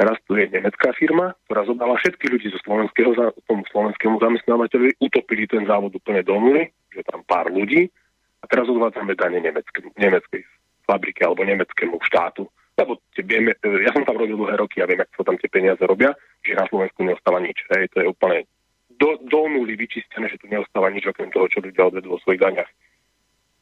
Teraz 0.00 0.16
tu 0.24 0.32
je 0.32 0.48
nemecká 0.48 0.96
firma, 0.96 1.36
ktorá 1.44 1.68
zobrala 1.68 2.00
všetky 2.00 2.32
ľudí 2.32 2.48
zo 2.48 2.56
slovenského, 2.64 3.12
tomu 3.44 3.68
slovenskému 3.68 4.16
zamestnávateľovi, 4.16 4.96
utopili 4.96 5.44
ten 5.44 5.68
závod 5.68 5.92
úplne 5.92 6.24
do 6.24 6.40
nuly, 6.40 6.72
že 6.88 7.04
tam 7.04 7.20
pár 7.28 7.52
ľudí 7.52 7.92
a 8.40 8.44
teraz 8.48 8.64
odvádzame 8.72 9.12
dane 9.12 9.44
nemecké, 9.44 9.84
nemeckej 10.00 10.40
fabrike 10.88 11.20
alebo 11.20 11.44
nemeckému 11.44 12.00
štátu 12.00 12.48
lebo 12.80 12.96
vieme, 13.20 13.52
ja 13.60 13.92
som 13.92 14.02
tam 14.08 14.16
robil 14.16 14.40
dlhé 14.40 14.56
roky 14.56 14.80
a 14.80 14.88
viem, 14.88 15.00
ako 15.04 15.20
sa 15.20 15.24
tam 15.28 15.36
tie 15.36 15.52
peniaze 15.52 15.82
robia, 15.84 16.16
že 16.40 16.56
na 16.56 16.64
Slovensku 16.66 17.04
neostáva 17.04 17.38
nič. 17.44 17.60
Hej, 17.68 17.92
to 17.92 18.00
je 18.00 18.08
úplne 18.08 18.48
do, 19.00 19.16
do 19.28 19.40
nuly 19.48 19.76
vyčistené, 19.76 20.28
že 20.28 20.40
tu 20.40 20.48
neostáva 20.48 20.92
nič 20.92 21.08
okrem 21.08 21.32
toho, 21.32 21.48
čo 21.48 21.64
ľudia 21.64 21.88
odvedú 21.88 22.16
vo 22.16 22.22
svojich 22.24 22.40
daňach. 22.40 22.70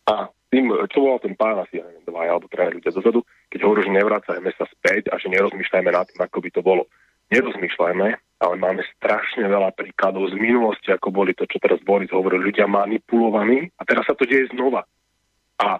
A 0.09 0.32
tým, 0.49 0.73
čo 0.89 1.05
volal 1.05 1.20
ten 1.20 1.36
pán 1.36 1.61
asi, 1.61 1.78
ja 1.78 1.85
neviem, 1.85 2.09
dva 2.09 2.24
alebo 2.24 2.49
traja 2.49 2.73
ľudia 2.73 2.90
dozadu, 2.90 3.20
keď 3.53 3.61
hovorí, 3.69 3.85
že 3.85 3.93
nevracajme 3.93 4.51
sa 4.57 4.65
späť 4.73 5.12
a 5.12 5.20
že 5.20 5.28
nerozmýšľajme 5.28 5.90
nad 5.93 6.09
tým, 6.09 6.20
ako 6.24 6.39
by 6.40 6.51
to 6.51 6.61
bolo. 6.65 6.89
Nerozmýšľajme, 7.28 8.09
ale 8.40 8.55
máme 8.57 8.81
strašne 8.97 9.45
veľa 9.45 9.77
príkladov 9.77 10.32
z 10.32 10.40
minulosti, 10.40 10.89
ako 10.89 11.12
boli 11.12 11.36
to, 11.36 11.45
čo 11.45 11.61
teraz 11.61 11.77
Boris 11.85 12.09
hovoril, 12.09 12.40
ľudia 12.40 12.65
manipulovaní 12.65 13.69
a 13.77 13.85
teraz 13.85 14.09
sa 14.09 14.16
to 14.16 14.24
deje 14.24 14.49
znova. 14.57 14.89
A 15.61 15.77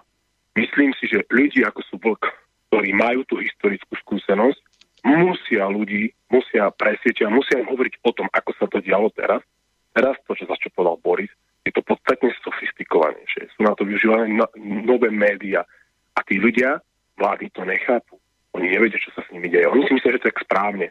myslím 0.53 0.93
si, 1.01 1.09
že 1.09 1.25
ľudí 1.33 1.65
ako 1.65 1.81
sú 1.89 1.97
vlk, 1.97 2.29
ktorí 2.69 2.93
majú 2.93 3.25
tú 3.25 3.41
historickú 3.41 3.97
skúsenosť, 4.05 4.61
musia 5.03 5.65
ľudí, 5.65 6.13
musia 6.29 6.69
presieť 6.69 7.25
a 7.25 7.33
musia 7.33 7.59
im 7.59 7.69
hovoriť 7.69 8.03
o 8.05 8.11
tom, 8.13 8.27
ako 8.29 8.51
sa 8.55 8.65
to 8.69 8.77
dialo 8.83 9.09
teraz. 9.11 9.41
Teraz 9.89 10.15
to, 10.23 10.37
čo 10.37 10.45
za 10.45 10.55
čo 10.61 10.69
povedal 10.69 11.01
Boris, 11.01 11.33
je 11.65 11.71
to 11.73 11.81
podstatne 11.81 12.29
sofistikovanejšie. 12.45 13.51
Sú 13.57 13.65
na 13.65 13.73
to 13.73 13.83
využívané 13.83 14.31
no, 14.31 14.45
nové 14.85 15.09
médiá. 15.11 15.65
A 16.15 16.19
tí 16.23 16.37
ľudia, 16.39 16.79
vlády 17.19 17.51
to 17.51 17.65
nechápu. 17.65 18.15
Oni 18.57 18.69
nevedia, 18.69 18.97
čo 19.01 19.13
sa 19.13 19.21
s 19.21 19.29
nimi 19.33 19.51
deje. 19.51 19.69
Oni 19.69 19.85
si 19.85 19.93
myslia, 19.93 20.17
že 20.17 20.23
to 20.25 20.29
je 20.31 20.45
správne. 20.45 20.87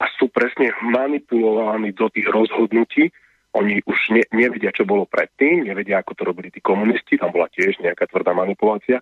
A 0.00 0.04
sú 0.16 0.28
presne 0.32 0.72
manipulovaní 0.80 1.92
do 1.92 2.08
tých 2.08 2.28
rozhodnutí. 2.30 3.12
Oni 3.54 3.78
už 3.86 3.98
ne, 4.10 4.24
nevedia, 4.34 4.74
čo 4.74 4.82
bolo 4.82 5.06
predtým, 5.06 5.62
nevedia, 5.62 6.02
ako 6.02 6.12
to 6.18 6.22
robili 6.26 6.50
tí 6.50 6.58
komunisti, 6.58 7.14
tam 7.14 7.30
bola 7.30 7.46
tiež 7.54 7.78
nejaká 7.78 8.10
tvrdá 8.10 8.34
manipulácia. 8.34 8.98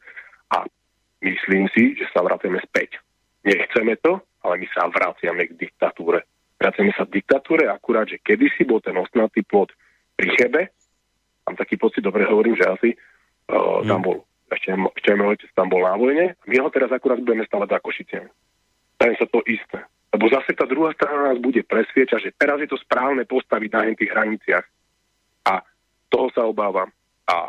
A 0.52 0.68
myslím 1.22 1.70
si, 1.70 1.94
že 1.94 2.10
sa 2.10 2.20
vrátime 2.20 2.58
späť. 2.66 2.98
Nechceme 3.46 3.98
to, 4.02 4.18
ale 4.42 4.58
my 4.58 4.66
sa 4.74 4.90
vraciame 4.90 5.50
k 5.50 5.58
diktatúre. 5.58 6.26
Vraciame 6.58 6.94
sa 6.94 7.06
k 7.06 7.22
diktatúre 7.22 7.70
akurát, 7.70 8.06
že 8.06 8.22
kedysi 8.22 8.66
bol 8.66 8.82
ten 8.82 8.94
osnatý 8.98 9.42
plod 9.46 9.70
pri 10.18 10.28
Chebe, 10.38 10.70
mám 11.46 11.58
taký 11.58 11.74
pocit, 11.78 12.02
dobre 12.02 12.22
hovorím, 12.22 12.54
že 12.54 12.66
asi 12.70 12.90
uh, 12.94 13.82
tam 13.82 14.02
bol, 14.02 14.22
ešte, 14.50 14.70
ešte 14.70 15.10
môj 15.18 15.34
otec 15.34 15.50
tam 15.58 15.66
bol 15.66 15.82
na 15.82 15.98
vojne, 15.98 16.38
my 16.46 16.54
ho 16.62 16.68
teraz 16.70 16.94
akurát 16.94 17.18
budeme 17.18 17.42
stavať 17.46 17.68
za 17.70 17.78
Košiciem. 17.82 18.26
Dajem 18.98 19.16
sa 19.18 19.26
to 19.26 19.42
isté. 19.50 19.82
Lebo 20.12 20.28
zase 20.28 20.52
tá 20.54 20.68
druhá 20.68 20.92
strana 20.94 21.32
nás 21.32 21.40
bude 21.40 21.64
presviečať, 21.64 22.30
že 22.30 22.36
teraz 22.36 22.60
je 22.60 22.68
to 22.68 22.78
správne 22.78 23.24
postaviť 23.24 23.70
na 23.72 23.90
tých 23.96 24.12
hraniciach. 24.12 24.66
A 25.48 25.64
toho 26.12 26.28
sa 26.36 26.44
obávam. 26.44 26.92
A 27.26 27.48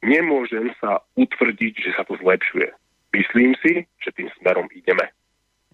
nemôžem 0.00 0.72
sa 0.80 1.04
utvrdiť, 1.14 1.74
že 1.84 1.90
sa 1.94 2.02
to 2.08 2.16
zlepšuje 2.16 2.81
myslím 3.12 3.52
si, 3.60 3.86
že 4.00 4.10
tým 4.16 4.28
smerom 4.40 4.68
ideme. 4.72 5.12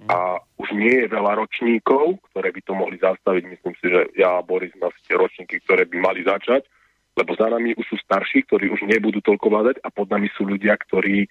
A 0.06 0.38
už 0.62 0.78
nie 0.78 0.94
je 1.02 1.10
veľa 1.10 1.42
ročníkov, 1.42 2.22
ktoré 2.30 2.54
by 2.54 2.60
to 2.62 2.72
mohli 2.78 3.02
zastaviť. 3.02 3.42
Myslím 3.50 3.74
si, 3.82 3.90
že 3.90 4.00
ja 4.14 4.38
a 4.38 4.46
Boris 4.46 4.70
sme 4.78 4.86
ročníky, 4.94 5.58
ktoré 5.66 5.90
by 5.90 5.98
mali 5.98 6.22
začať, 6.22 6.70
lebo 7.18 7.34
za 7.34 7.50
nami 7.50 7.74
už 7.74 7.82
sú 7.82 7.96
starší, 7.98 8.46
ktorí 8.46 8.70
už 8.70 8.86
nebudú 8.86 9.18
toľko 9.18 9.50
vládať 9.50 9.76
a 9.82 9.90
pod 9.90 10.06
nami 10.06 10.30
sú 10.38 10.46
ľudia, 10.46 10.78
ktorí 10.78 11.26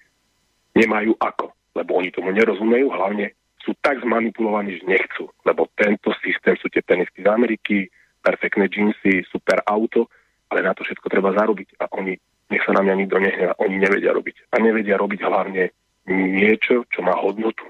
nemajú 0.76 1.16
ako, 1.16 1.48
lebo 1.80 1.96
oni 1.96 2.12
tomu 2.12 2.28
nerozumejú, 2.36 2.92
hlavne 2.92 3.32
sú 3.64 3.72
tak 3.80 4.04
zmanipulovaní, 4.04 4.78
že 4.78 4.84
nechcú, 4.84 5.32
lebo 5.48 5.64
tento 5.72 6.12
systém 6.20 6.60
sú 6.60 6.68
tie 6.68 6.84
tenisky 6.84 7.24
z 7.24 7.28
Ameriky, 7.32 7.88
perfektné 8.20 8.68
džínsy, 8.68 9.24
super 9.32 9.64
auto, 9.64 10.12
ale 10.52 10.60
na 10.60 10.76
to 10.76 10.84
všetko 10.84 11.08
treba 11.08 11.32
zarobiť 11.32 11.80
a 11.80 11.88
oni, 11.96 12.20
nech 12.52 12.64
sa 12.68 12.76
na 12.76 12.84
mňa 12.84 12.94
nikto 13.00 13.16
nehneva, 13.16 13.54
oni 13.64 13.76
nevedia 13.80 14.12
robiť. 14.12 14.52
A 14.52 14.60
nevedia 14.60 15.00
robiť 15.00 15.20
hlavne 15.24 15.72
niečo, 16.08 16.88
čo 16.88 17.00
má 17.04 17.16
hodnotu. 17.16 17.64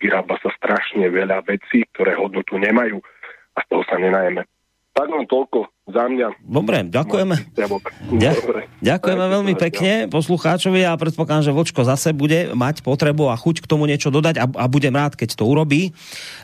Vyrába 0.00 0.36
sa 0.40 0.50
strašne 0.56 1.08
veľa 1.08 1.44
vecí, 1.44 1.84
ktoré 1.94 2.16
hodnotu 2.16 2.56
nemajú 2.60 2.98
a 3.54 3.58
z 3.62 3.66
toho 3.70 3.82
sa 3.86 3.96
nenajeme. 3.96 4.44
Tak 4.94 5.06
len 5.10 5.24
toľko 5.26 5.73
za 5.84 6.08
mňa. 6.08 6.40
Dobre, 6.40 6.88
ďakujeme. 6.88 7.36
Dobre. 8.08 8.60
Ďakujeme 8.80 9.24
veľmi 9.28 9.54
pekne 9.60 9.92
poslucháčovi 10.08 10.80
a 10.88 10.96
predpokladám, 10.96 11.44
že 11.44 11.52
Vočko 11.52 11.84
zase 11.84 12.16
bude 12.16 12.56
mať 12.56 12.80
potrebu 12.80 13.28
a 13.28 13.36
chuť 13.36 13.60
k 13.60 13.68
tomu 13.68 13.84
niečo 13.84 14.08
dodať 14.08 14.40
a, 14.40 14.44
a 14.48 14.64
budem 14.64 14.96
rád, 14.96 15.12
keď 15.12 15.36
to 15.36 15.44
urobí. 15.44 15.92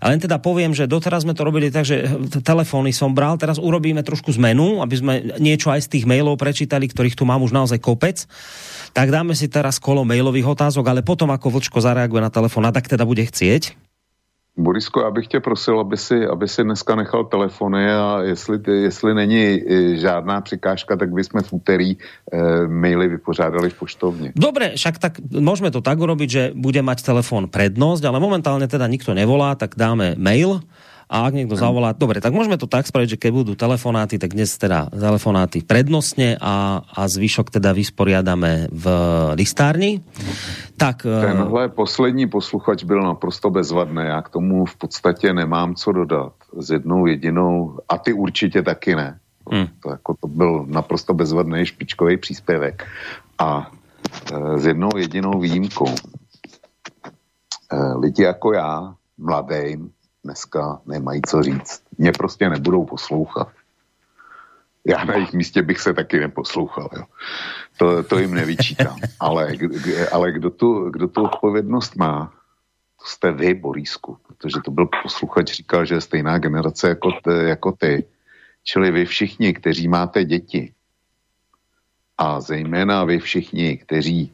A 0.05 0.13
len 0.13 0.21
teda 0.21 0.37
poviem, 0.37 0.77
že 0.77 0.85
doteraz 0.85 1.25
sme 1.25 1.33
to 1.33 1.49
robili 1.49 1.73
tak, 1.73 1.89
že 1.89 2.05
telefóny 2.45 2.93
som 2.93 3.17
bral, 3.17 3.41
teraz 3.41 3.57
urobíme 3.57 4.05
trošku 4.05 4.29
zmenu, 4.37 4.85
aby 4.85 4.95
sme 5.01 5.15
niečo 5.41 5.73
aj 5.73 5.89
z 5.89 5.91
tých 5.97 6.05
mailov 6.05 6.37
prečítali, 6.37 6.85
ktorých 6.85 7.17
tu 7.17 7.25
mám 7.25 7.41
už 7.41 7.57
naozaj 7.57 7.81
kopec. 7.81 8.29
Tak 8.93 9.09
dáme 9.09 9.33
si 9.33 9.49
teraz 9.49 9.81
kolo 9.81 10.05
mailových 10.05 10.53
otázok, 10.53 10.85
ale 10.85 11.01
potom 11.01 11.33
ako 11.33 11.49
Vlčko 11.57 11.81
zareaguje 11.81 12.21
na 12.21 12.29
telefón, 12.29 12.69
tak 12.69 12.93
teda 12.93 13.09
bude 13.09 13.25
chcieť. 13.25 13.90
Borisko, 14.57 15.01
já 15.01 15.11
bych 15.11 15.27
tě 15.27 15.41
prosil, 15.41 15.81
aby 15.81 15.97
si, 15.97 16.27
aby 16.27 16.49
si 16.49 16.65
dneska 16.65 16.95
nechal 16.95 17.25
telefony 17.25 17.93
a 17.93 18.19
jestli, 18.23 18.59
jestli 18.67 19.15
není 19.15 19.43
e, 19.43 19.97
žádná 19.97 20.41
překážka, 20.41 20.97
tak 20.97 21.13
bychom 21.13 21.43
v 21.43 21.53
úterý 21.53 21.91
e, 21.91 21.97
maily 22.67 23.09
vypořádali 23.09 23.71
v 23.71 23.79
poštovně. 23.79 24.33
Dobre, 24.37 24.75
však 24.77 24.99
tak 24.99 25.13
môžeme 25.31 25.71
to 25.71 25.81
tak 25.81 25.99
urobiť, 25.99 26.29
že 26.29 26.43
bude 26.53 26.83
mať 26.83 27.07
telefón 27.07 27.47
prednosť, 27.49 28.03
ale 28.05 28.19
momentálne 28.21 28.67
teda 28.67 28.91
nikto 28.91 29.15
nevolá, 29.15 29.55
tak 29.55 29.79
dáme 29.79 30.19
mail 30.19 30.61
a 31.11 31.27
ak 31.27 31.35
niekto 31.35 31.59
zavolá, 31.59 31.91
dobre, 31.91 32.23
tak 32.23 32.31
môžeme 32.31 32.55
to 32.55 32.71
tak 32.71 32.87
spraviť, 32.87 33.19
že 33.19 33.21
keď 33.27 33.31
budú 33.35 33.53
telefonáty, 33.59 34.15
tak 34.15 34.31
dnes 34.31 34.55
teda 34.55 34.87
telefonáty 34.95 35.67
prednostne 35.67 36.39
a, 36.39 36.87
a 36.87 37.01
zvyšok 37.11 37.51
teda 37.51 37.75
vysporiadame 37.75 38.71
v 38.71 38.85
listárni. 39.35 40.07
Tak, 40.79 41.03
e, 41.03 41.21
Tenhle 41.21 41.69
poslední 41.69 42.31
posluchač 42.31 42.87
byl 42.87 43.03
naprosto 43.03 43.51
bezvadný. 43.51 44.07
Já 44.07 44.23
k 44.23 44.29
tomu 44.29 44.65
v 44.65 44.77
podstatě 44.77 45.35
nemám 45.35 45.75
co 45.75 45.93
dodat. 45.93 46.33
S 46.55 46.71
jednou 46.71 47.07
jedinou, 47.07 47.79
a 47.89 47.99
ty 47.99 48.13
určitě 48.13 48.63
taky 48.63 48.95
ne. 48.95 49.19
Hmm. 49.51 49.67
To, 49.83 49.91
jako 49.91 50.15
to 50.21 50.27
byl 50.29 50.65
naprosto 50.69 51.15
bezvadný 51.15 51.67
špičkový 51.67 52.17
příspěvek. 52.17 52.87
A 53.39 53.71
e, 54.31 54.59
s 54.59 54.67
jednou 54.67 54.91
jedinou 54.97 55.41
výjimkou. 55.41 55.91
E, 57.73 57.99
lidi 57.99 58.23
jako 58.23 58.53
já, 58.53 58.95
mladým, 59.19 59.91
dneska 60.25 60.81
nemají 60.87 61.23
co 61.27 61.43
říct. 61.43 61.83
Mě 61.99 62.13
prostě 62.13 62.51
nebudou 62.51 62.85
poslouchat. 62.85 63.49
Já 64.85 65.05
na 65.05 65.15
jejich 65.15 65.33
místě 65.33 65.63
bych 65.63 65.81
se 65.81 65.95
taky 65.95 66.21
neposlouchal. 66.21 66.89
Jo. 66.97 67.03
To, 67.79 68.03
to 68.03 68.19
jim 68.19 68.35
nevyčítám. 68.35 68.97
Ale, 69.21 69.53
ale 70.13 70.33
kdo, 70.33 70.51
tu, 70.51 70.91
kdo 70.91 71.09
tu 71.09 71.25
odpovědnost 71.25 71.97
má, 71.97 72.33
to 73.01 73.07
jste 73.07 73.33
vy, 73.33 73.55
Borísku, 73.55 74.19
protože 74.27 74.57
to 74.65 74.71
byl 74.71 74.89
posluchač, 75.03 75.53
říkal, 75.53 75.85
že 75.85 75.95
je 75.95 76.01
stejná 76.01 76.39
generace 76.39 76.89
jako, 76.89 77.13
ty, 77.13 77.31
jako 77.49 77.73
ty. 77.73 78.05
Čili 78.65 78.91
vy 78.91 79.05
všichni, 79.05 79.55
kteří 79.55 79.89
máte 79.89 80.25
děti, 80.25 80.73
a 82.19 82.41
zejména 82.41 83.05
vy 83.05 83.19
všichni, 83.19 83.77
kteří 83.77 84.33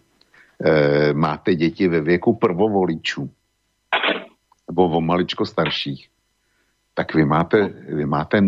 e, 0.65 1.13
máte 1.13 1.55
děti 1.55 1.89
ve 1.89 2.01
věku 2.01 2.35
prvovoličů, 2.35 3.31
nebo 4.69 4.89
o 4.89 5.01
maličko 5.01 5.47
starších, 5.47 6.09
tak 6.95 7.15
vy 7.15 7.25
máte, 7.25 7.69
vy 7.69 8.07
máte 8.07 8.41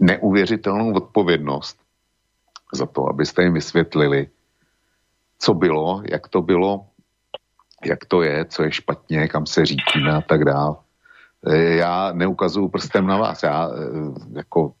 neuvěřitelnou 0.00 0.92
odpovědnost 0.92 1.78
za 2.74 2.86
to, 2.86 3.08
abyste 3.08 3.42
jim 3.42 3.54
vysvětlili, 3.54 4.28
co 5.38 5.54
bylo, 5.54 6.02
jak 6.10 6.28
to 6.28 6.42
bylo, 6.42 6.86
jak 7.84 8.04
to 8.04 8.22
je, 8.22 8.44
co 8.44 8.62
je 8.62 8.72
špatně, 8.72 9.28
kam 9.28 9.46
se 9.46 9.66
řítíme 9.66 10.12
a 10.12 10.20
tak 10.20 10.44
dále. 10.44 10.76
Já 11.52 12.12
neukazuju 12.12 12.68
prstem 12.68 13.06
na 13.06 13.16
vás, 13.16 13.42
já 13.42 13.68
e, 13.68 13.72
jako 14.32 14.72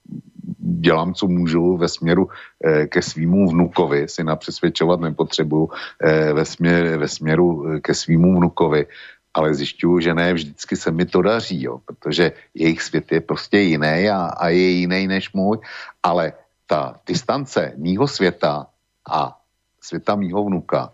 dělám, 0.58 1.14
co 1.14 1.26
můžu 1.26 1.76
ve 1.76 1.88
směru 1.88 2.28
e, 2.64 2.86
ke 2.86 3.02
svýmu 3.02 3.50
vnukovi, 3.50 4.08
si 4.08 4.24
napřesvědčovat 4.24 5.00
nepotřebuju, 5.00 5.68
e, 6.00 6.32
ve, 6.32 6.44
směr, 6.44 6.96
ve 6.98 7.08
směru 7.08 7.64
ke 7.82 7.94
svýmu 7.94 8.36
vnukovi, 8.36 8.86
ale 9.34 9.54
zjišťuju, 9.54 10.00
že 10.00 10.14
ne 10.14 10.34
vždycky 10.34 10.76
se 10.76 10.90
mi 10.90 11.04
to 11.06 11.22
daří, 11.22 11.62
jo, 11.62 11.82
protože 11.84 12.32
jejich 12.54 12.82
svět 12.82 13.12
je 13.12 13.20
prostě 13.20 13.58
jiný 13.58 14.08
a, 14.08 14.30
a 14.38 14.48
je 14.48 14.68
jiný 14.86 15.06
než 15.06 15.32
můj, 15.32 15.58
ale 16.02 16.32
ta 16.66 16.96
distance 17.06 17.72
mýho 17.76 18.08
světa 18.08 18.66
a 19.10 19.38
světa 19.82 20.14
mýho 20.14 20.44
vnuka 20.44 20.92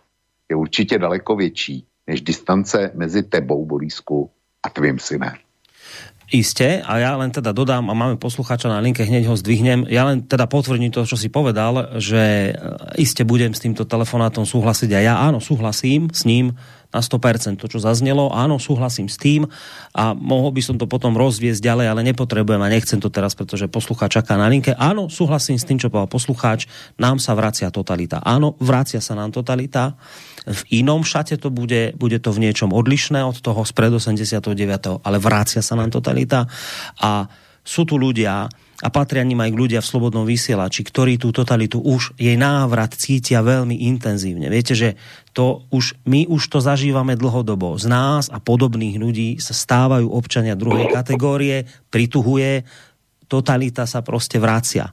je 0.49 0.57
určitě 0.57 0.99
daleko 0.99 1.37
větší 1.37 1.85
než 2.07 2.21
distance 2.21 2.91
mezi 2.95 3.23
tebou, 3.23 3.67
Borisku, 3.67 4.31
a 4.63 4.69
tvým 4.71 4.99
synem. 4.99 5.37
Isté, 6.31 6.79
a 6.87 7.03
ja 7.03 7.19
len 7.19 7.35
teda 7.35 7.51
dodám, 7.51 7.91
a 7.91 7.95
máme 7.95 8.15
poslucháča 8.15 8.71
na 8.71 8.79
linke, 8.79 9.03
hneď 9.03 9.27
ho 9.27 9.35
zdvihnem, 9.35 9.83
ja 9.91 10.07
len 10.07 10.23
teda 10.23 10.47
potvrdím 10.47 10.95
to, 10.95 11.03
čo 11.03 11.19
si 11.19 11.27
povedal, 11.27 11.99
že 11.99 12.55
iste 12.95 13.27
budem 13.27 13.51
s 13.51 13.59
týmto 13.59 13.83
telefonátom 13.83 14.47
súhlasiť 14.47 14.95
a 14.95 15.01
ja 15.03 15.15
áno, 15.27 15.43
súhlasím 15.43 16.07
s 16.15 16.23
ním, 16.23 16.55
na 16.91 17.01
100%. 17.01 17.63
To, 17.63 17.67
čo 17.71 17.79
zaznelo, 17.79 18.35
áno, 18.35 18.59
súhlasím 18.59 19.07
s 19.07 19.17
tým 19.17 19.47
a 19.95 20.13
mohol 20.15 20.51
by 20.51 20.63
som 20.63 20.77
to 20.77 20.91
potom 20.91 21.15
rozviesť 21.15 21.63
ďalej, 21.63 21.87
ale 21.87 22.01
nepotrebujem 22.11 22.63
a 22.63 22.73
nechcem 22.73 22.99
to 22.99 23.11
teraz, 23.11 23.39
pretože 23.39 23.71
poslucháč 23.71 24.19
čaká 24.19 24.35
na 24.35 24.51
linke. 24.51 24.75
Áno, 24.75 25.07
súhlasím 25.07 25.57
s 25.59 25.67
tým, 25.67 25.79
čo 25.79 25.89
povedal 25.89 26.11
poslucháč, 26.11 26.67
nám 26.99 27.23
sa 27.23 27.39
vracia 27.39 27.71
totalita. 27.71 28.23
Áno, 28.27 28.59
vracia 28.59 28.99
sa 28.99 29.15
nám 29.15 29.31
totalita. 29.31 29.95
V 30.47 30.83
inom 30.83 31.07
šate 31.07 31.39
to 31.39 31.53
bude, 31.55 31.95
bude 31.95 32.19
to 32.19 32.35
v 32.35 32.43
niečom 32.49 32.75
odlišné 32.75 33.23
od 33.23 33.39
toho 33.39 33.63
z 33.63 33.73
pred 33.77 33.93
89. 33.95 34.51
ale 35.07 35.17
vracia 35.23 35.63
sa 35.63 35.79
nám 35.79 35.95
totalita 35.95 36.51
a 36.99 37.29
sú 37.61 37.85
tu 37.85 38.01
ľudia, 38.01 38.49
a 38.81 38.89
patria 38.89 39.21
ním 39.21 39.45
aj 39.45 39.53
ľudia 39.53 39.81
v 39.85 39.91
slobodnom 39.93 40.25
vysielači, 40.25 40.81
ktorí 40.81 41.21
tú 41.21 41.31
totalitu 41.37 41.85
už, 41.85 42.17
jej 42.17 42.37
návrat 42.41 42.97
cítia 42.97 43.45
veľmi 43.45 43.85
intenzívne. 43.93 44.49
Viete, 44.49 44.73
že 44.73 44.97
to 45.37 45.69
už, 45.69 46.01
my 46.09 46.25
už 46.25 46.49
to 46.49 46.65
zažívame 46.65 47.15
dlhodobo. 47.15 47.77
Z 47.77 47.87
nás 47.93 48.25
a 48.33 48.41
podobných 48.41 48.97
ľudí 48.97 49.37
sa 49.37 49.53
stávajú 49.53 50.09
občania 50.09 50.57
druhej 50.57 50.89
kategórie, 50.89 51.69
prituhuje, 51.93 52.65
totalita 53.29 53.85
sa 53.85 54.01
proste 54.01 54.41
vracia. 54.41 54.91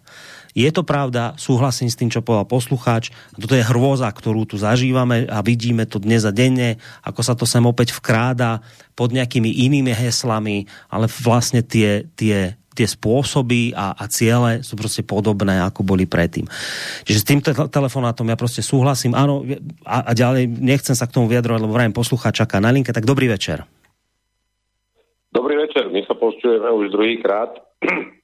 Je 0.58 0.70
to 0.74 0.82
pravda, 0.82 1.38
súhlasím 1.38 1.86
s 1.86 1.98
tým, 1.98 2.10
čo 2.10 2.26
povedal 2.26 2.50
poslucháč. 2.50 3.14
Toto 3.38 3.54
je 3.54 3.62
hrôza, 3.62 4.10
ktorú 4.10 4.50
tu 4.50 4.58
zažívame 4.58 5.30
a 5.30 5.46
vidíme 5.46 5.86
to 5.86 6.02
dnes 6.02 6.26
a 6.26 6.34
denne, 6.34 6.82
ako 7.06 7.22
sa 7.22 7.38
to 7.38 7.46
sem 7.46 7.62
opäť 7.62 7.94
vkráda 7.94 8.66
pod 8.98 9.14
nejakými 9.14 9.54
inými 9.70 9.94
heslami, 9.94 10.66
ale 10.90 11.06
vlastne 11.22 11.62
tie, 11.62 12.10
tie 12.18 12.58
tie 12.78 12.86
spôsoby 12.86 13.74
a, 13.74 13.98
a 13.98 14.06
ciele 14.06 14.62
sú 14.62 14.78
proste 14.78 15.02
podobné, 15.02 15.58
ako 15.66 15.82
boli 15.82 16.06
predtým. 16.06 16.46
Čiže 17.02 17.20
s 17.20 17.26
týmto 17.26 17.50
telefonátom 17.50 18.30
ja 18.30 18.38
proste 18.38 18.62
súhlasím. 18.62 19.18
Áno, 19.18 19.42
a, 19.82 20.06
a 20.06 20.12
ďalej 20.14 20.46
nechcem 20.62 20.94
sa 20.94 21.10
k 21.10 21.18
tomu 21.18 21.26
vyjadrovať, 21.26 21.66
lebo 21.66 21.74
vrajím 21.74 21.98
poslucháč 21.98 22.46
čaká 22.46 22.62
na 22.62 22.70
linke, 22.70 22.94
tak 22.94 23.10
dobrý 23.10 23.26
večer. 23.26 23.66
Dobrý 25.34 25.58
večer, 25.58 25.90
my 25.90 26.06
sa 26.06 26.14
počujeme 26.14 26.70
už 26.70 26.94
druhýkrát. 26.94 27.58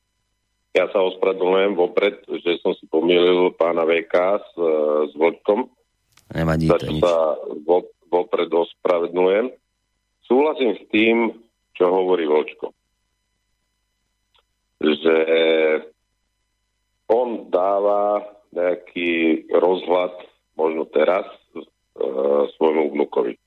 Ja 0.73 0.89
sa 0.89 1.05
ospravedlňujem 1.05 1.77
vopred, 1.77 2.25
že 2.25 2.57
som 2.65 2.73
si 2.73 2.89
pomýlil 2.89 3.53
pána 3.53 3.85
VK 3.85 4.41
s, 4.41 4.49
s 5.05 5.13
Vlčkom. 5.13 5.69
Nevadí 6.33 6.65
to 6.65 6.89
nič. 6.89 6.97
sa 6.97 7.37
vopred 8.09 8.49
ospravedlňujem. 8.49 9.53
Súhlasím 10.25 10.73
s 10.73 10.81
tým, 10.89 11.37
čo 11.77 11.93
hovorí 11.93 12.25
Vlčko 12.25 12.73
že 14.81 15.15
on 17.09 17.49
dáva 17.51 18.25
nejaký 18.53 19.45
rozhľad, 19.49 20.13
možno 20.57 20.85
teraz, 20.93 21.25
e, 21.57 21.61
svojmu 22.57 22.93
vnukovi. 22.93 23.37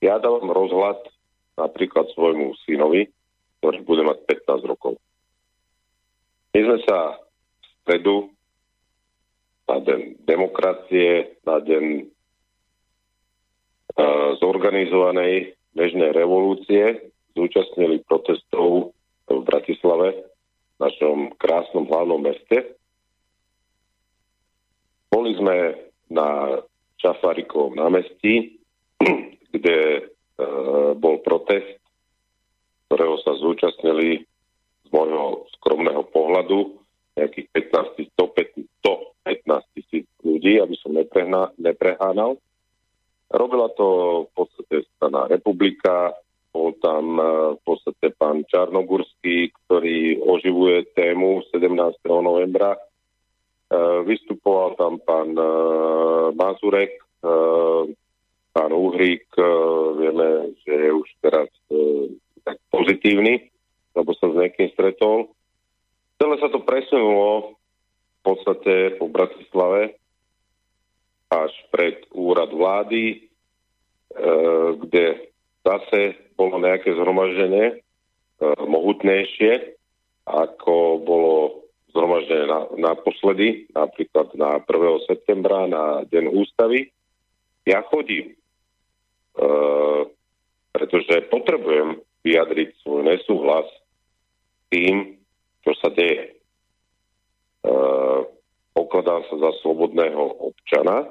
Ja 0.00 0.18
dávam 0.18 0.50
rozhľad 0.50 0.98
napríklad 1.60 2.08
svojmu 2.16 2.56
synovi, 2.64 3.12
ktorý 3.60 3.78
bude 3.84 4.02
mať 4.08 4.18
15 4.48 4.66
rokov. 4.66 4.98
My 6.52 6.60
sme 6.64 6.78
sa 6.88 6.98
v 7.16 7.64
stredu 7.84 8.16
na 9.68 9.78
deň 9.80 10.00
demokracie, 10.26 11.38
na 11.44 11.60
deň 11.60 11.84
e, 12.00 12.04
zorganizovanej 14.40 15.54
bežnej 15.72 16.10
revolúcie 16.12 17.12
zúčastnili 17.32 18.04
protestov 18.04 18.92
v 19.28 19.40
Bratislave 19.40 20.31
našom 20.82 21.38
krásnom 21.38 21.86
hlavnom 21.86 22.18
meste. 22.18 22.74
Boli 25.06 25.38
sme 25.38 25.78
na 26.10 26.58
Čafarikovom 26.98 27.78
námestí, 27.78 28.58
kde 29.54 29.78
e, 29.78 30.00
bol 30.98 31.22
protest, 31.22 31.78
ktorého 32.90 33.16
sa 33.22 33.38
zúčastnili 33.38 34.26
z 34.82 34.88
môjho 34.90 35.46
skromného 35.58 36.02
pohľadu 36.10 36.82
nejakých 37.14 37.46
15, 37.72 38.12
115 38.18 39.76
tisíc 39.76 40.06
ľudí, 40.24 40.58
aby 40.58 40.74
som 40.80 40.96
neprehna, 40.96 41.52
neprehánal. 41.60 42.40
Robila 43.32 43.68
to 43.76 43.86
v 44.28 44.30
podstate 44.36 44.76
strana 44.96 45.28
republika, 45.28 46.12
bol 46.52 46.76
tam 46.84 47.16
e, 47.16 47.24
v 47.56 47.60
podstate 47.64 48.12
pán 48.14 48.44
Čarnogurský, 48.44 49.50
ktorý 49.64 50.20
oživuje 50.20 50.92
tému 50.92 51.40
17. 51.48 51.72
novembra. 52.20 52.76
E, 52.76 52.80
vystupoval 54.04 54.76
tam 54.76 55.00
pán 55.00 55.32
e, 55.32 55.48
Mazurek, 56.36 57.00
pán 58.52 58.74
Uhrík, 58.74 59.30
vieme, 59.94 60.58
že 60.66 60.74
je 60.74 60.90
už 60.90 61.08
teraz 61.22 61.46
tak 62.42 62.58
pozitívny, 62.74 63.46
lebo 63.94 64.10
sa 64.18 64.26
s 64.26 64.34
niekým 64.42 64.74
stretol. 64.74 65.30
Celé 66.18 66.34
sa 66.42 66.50
to 66.50 66.66
presunulo 66.66 67.54
v 67.54 68.20
podstate 68.26 68.98
po 68.98 69.06
Bratislave 69.06 69.94
až 71.30 71.54
pred 71.70 72.02
úrad 72.10 72.50
vlády, 72.50 73.30
kde 74.82 75.31
zase 75.62 76.18
bolo 76.34 76.58
nejaké 76.58 76.90
zhromaždenie 76.94 77.66
e, 77.70 77.76
mohutnejšie, 78.66 79.78
ako 80.26 81.02
bolo 81.02 81.34
zhromaždenie 81.94 82.46
na, 82.50 82.60
napríklad 83.70 84.34
na 84.34 84.58
1. 84.58 85.08
septembra, 85.08 85.70
na 85.70 86.02
Deň 86.08 86.34
ústavy. 86.34 86.90
Ja 87.62 87.86
chodím, 87.86 88.34
e, 88.34 88.36
pretože 90.74 91.30
potrebujem 91.30 92.02
vyjadriť 92.26 92.68
svoj 92.82 93.06
nesúhlas 93.06 93.66
tým, 94.72 95.20
čo 95.62 95.72
sa 95.78 95.94
deje. 95.94 96.26
E, 96.26 96.32
pokladám 98.74 99.22
sa 99.30 99.36
za 99.38 99.50
slobodného 99.62 100.42
občana, 100.42 101.06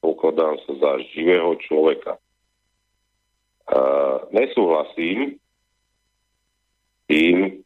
pokladám 0.00 0.56
sa 0.64 0.72
za 0.80 0.92
živého 1.12 1.60
človeka. 1.60 2.16
Uh, 3.64 4.28
nesúhlasím 4.28 5.40
tým, 7.08 7.64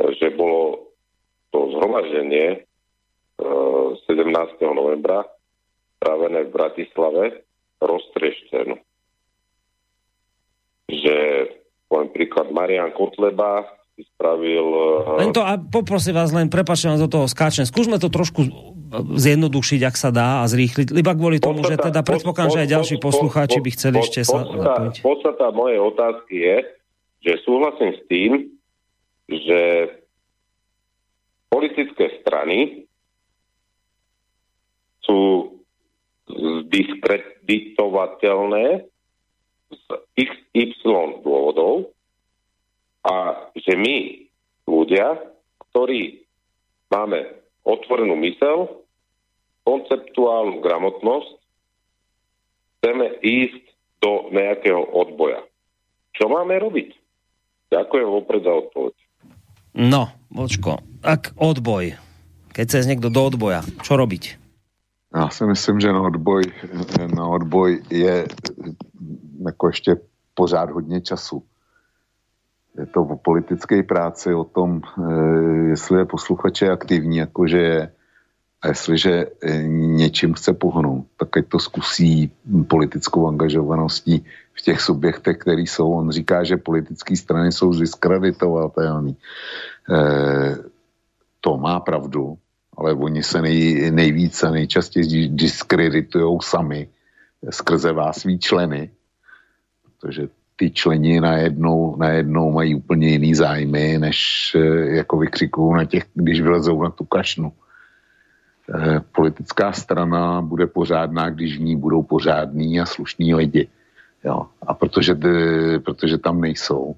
že 0.00 0.26
bolo 0.32 0.88
to 1.52 1.76
zhromaždenie 1.76 2.64
uh, 3.36 3.92
17. 4.08 4.24
novembra 4.72 5.28
právené 6.00 6.48
v 6.48 6.54
Bratislave 6.56 7.44
roztreštené. 7.84 8.80
Že 10.88 11.16
poviem 11.92 12.10
príklad 12.16 12.48
Marian 12.48 12.96
Kotleba 12.96 13.68
spravil... 14.16 14.64
Uh... 14.64 15.20
Len 15.20 15.36
to, 15.36 15.44
a 15.44 15.60
poprosím 15.60 16.16
vás, 16.16 16.32
len 16.32 16.48
prepačte 16.48 16.96
do 16.96 17.12
toho 17.12 17.28
skáčem. 17.28 17.68
Skúsme 17.68 18.00
to 18.00 18.08
trošku 18.08 18.48
zjednodušiť, 18.90 19.80
ak 19.86 19.96
sa 19.96 20.10
dá 20.10 20.42
a 20.42 20.50
zrýchliť, 20.50 20.90
iba 20.90 21.14
kvôli 21.14 21.38
tomu, 21.38 21.62
podstata, 21.62 21.70
že 21.70 21.86
teda 21.90 22.02
predpokladám, 22.02 22.50
že 22.50 22.62
aj 22.66 22.70
ďalší 22.74 22.96
poslucháči 22.98 23.62
by 23.62 23.70
chceli 23.70 24.02
pod, 24.02 24.04
ešte 24.04 24.20
sa 24.26 24.42
zapojiť. 24.42 25.06
Podstata 25.06 25.54
mojej 25.54 25.78
otázky 25.78 26.34
je, 26.42 26.66
že 27.22 27.38
súhlasím 27.46 27.94
s 27.94 28.02
tým, 28.10 28.50
že 29.30 29.94
politické 31.46 32.10
strany 32.22 32.86
sú 35.06 35.54
diskreditovateľné 36.70 38.86
z 39.70 39.86
XY 40.18 41.22
dôvodov 41.22 41.94
a 43.06 43.46
že 43.54 43.78
my, 43.78 44.26
ľudia, 44.66 45.14
ktorí 45.70 46.26
máme 46.90 47.38
otvorenú 47.62 48.18
mysel, 48.18 48.79
konceptuálnu 49.64 50.60
gramotnosť, 50.64 51.30
chceme 52.80 53.06
ísť 53.20 53.62
do 54.00 54.32
nejakého 54.32 54.80
odboja. 54.80 55.44
Čo 56.16 56.32
máme 56.32 56.56
robiť? 56.56 56.96
Ďakujem 57.70 58.08
vopred 58.08 58.42
za 58.42 58.52
odpoveď. 58.56 58.96
No, 59.76 60.10
Vočko, 60.32 60.82
ak 61.06 61.38
odboj, 61.38 61.94
keď 62.50 62.66
sa 62.66 62.82
niekto 62.82 63.12
do 63.12 63.22
odboja, 63.22 63.62
čo 63.86 63.94
robiť? 63.94 64.40
Já 65.14 65.28
si 65.30 65.44
myslím, 65.44 65.80
že 65.80 65.92
na 65.92 66.02
odboj, 66.02 66.42
na 67.14 67.26
odboj 67.26 67.82
je 67.90 68.26
jako 69.46 69.66
ještě 69.66 69.96
pořád 70.34 70.70
hodně 70.70 71.00
času. 71.00 71.42
Je 72.78 72.86
to 72.86 73.02
o 73.02 73.16
politické 73.16 73.82
práci, 73.82 74.34
o 74.34 74.44
tom, 74.44 74.82
eh, 74.82 75.74
jestli 75.74 75.98
je 75.98 76.04
posluchač 76.04 76.62
aktivní, 76.62 77.16
jakože 77.16 77.58
je, 77.58 77.92
a 78.62 78.68
jestliže 78.68 79.26
eh, 79.42 79.62
něčím 79.68 80.34
chce 80.34 80.52
pohnout, 80.52 81.06
tak 81.16 81.36
ať 81.36 81.46
to 81.48 81.58
zkusí 81.58 82.30
politickou 82.68 83.28
angažovaností 83.28 84.24
v 84.60 84.62
těch 84.62 84.80
subjektech, 84.80 85.38
který 85.38 85.66
jsou. 85.66 85.92
On 85.92 86.10
říká, 86.10 86.44
že 86.44 86.56
politické 86.56 87.16
strany 87.16 87.52
jsou 87.52 87.72
diskreditovatelné. 87.72 89.10
E, 89.10 89.16
to 91.40 91.56
má 91.56 91.80
pravdu, 91.80 92.38
ale 92.76 92.92
oni 92.92 93.22
se 93.22 93.42
nej, 93.42 93.90
nejvíce 93.90 94.50
nejčastěji 94.50 95.28
diskreditují 95.28 96.38
sami 96.42 96.88
skrze 97.50 97.92
vás 97.92 98.20
svý 98.20 98.38
členy, 98.38 98.90
protože 99.84 100.28
ty 100.56 100.70
členi 100.70 101.20
najednou, 101.20 101.96
najednou 101.96 102.52
mají 102.52 102.74
úplně 102.74 103.08
jiný 103.08 103.34
zájmy, 103.34 103.98
než 103.98 104.52
e, 104.54 104.60
jako 105.00 105.18
vykřikují 105.18 105.74
na 105.74 105.84
těch, 105.84 106.04
když 106.14 106.40
vylezou 106.40 106.82
na 106.82 106.90
tu 106.90 107.04
kašnu. 107.04 107.48
E, 107.48 107.69
politická 109.12 109.72
strana 109.72 110.42
bude 110.42 110.66
pořádná, 110.66 111.30
když 111.30 111.58
v 111.58 111.60
ní 111.60 111.76
budou 111.76 112.02
pořádní 112.02 112.80
a 112.80 112.86
slušní 112.86 113.34
lidi. 113.34 113.68
Jo. 114.24 114.46
A 114.62 114.74
protože, 114.74 115.14
protože 115.84 116.18
tam 116.18 116.40
nejsou, 116.40 116.96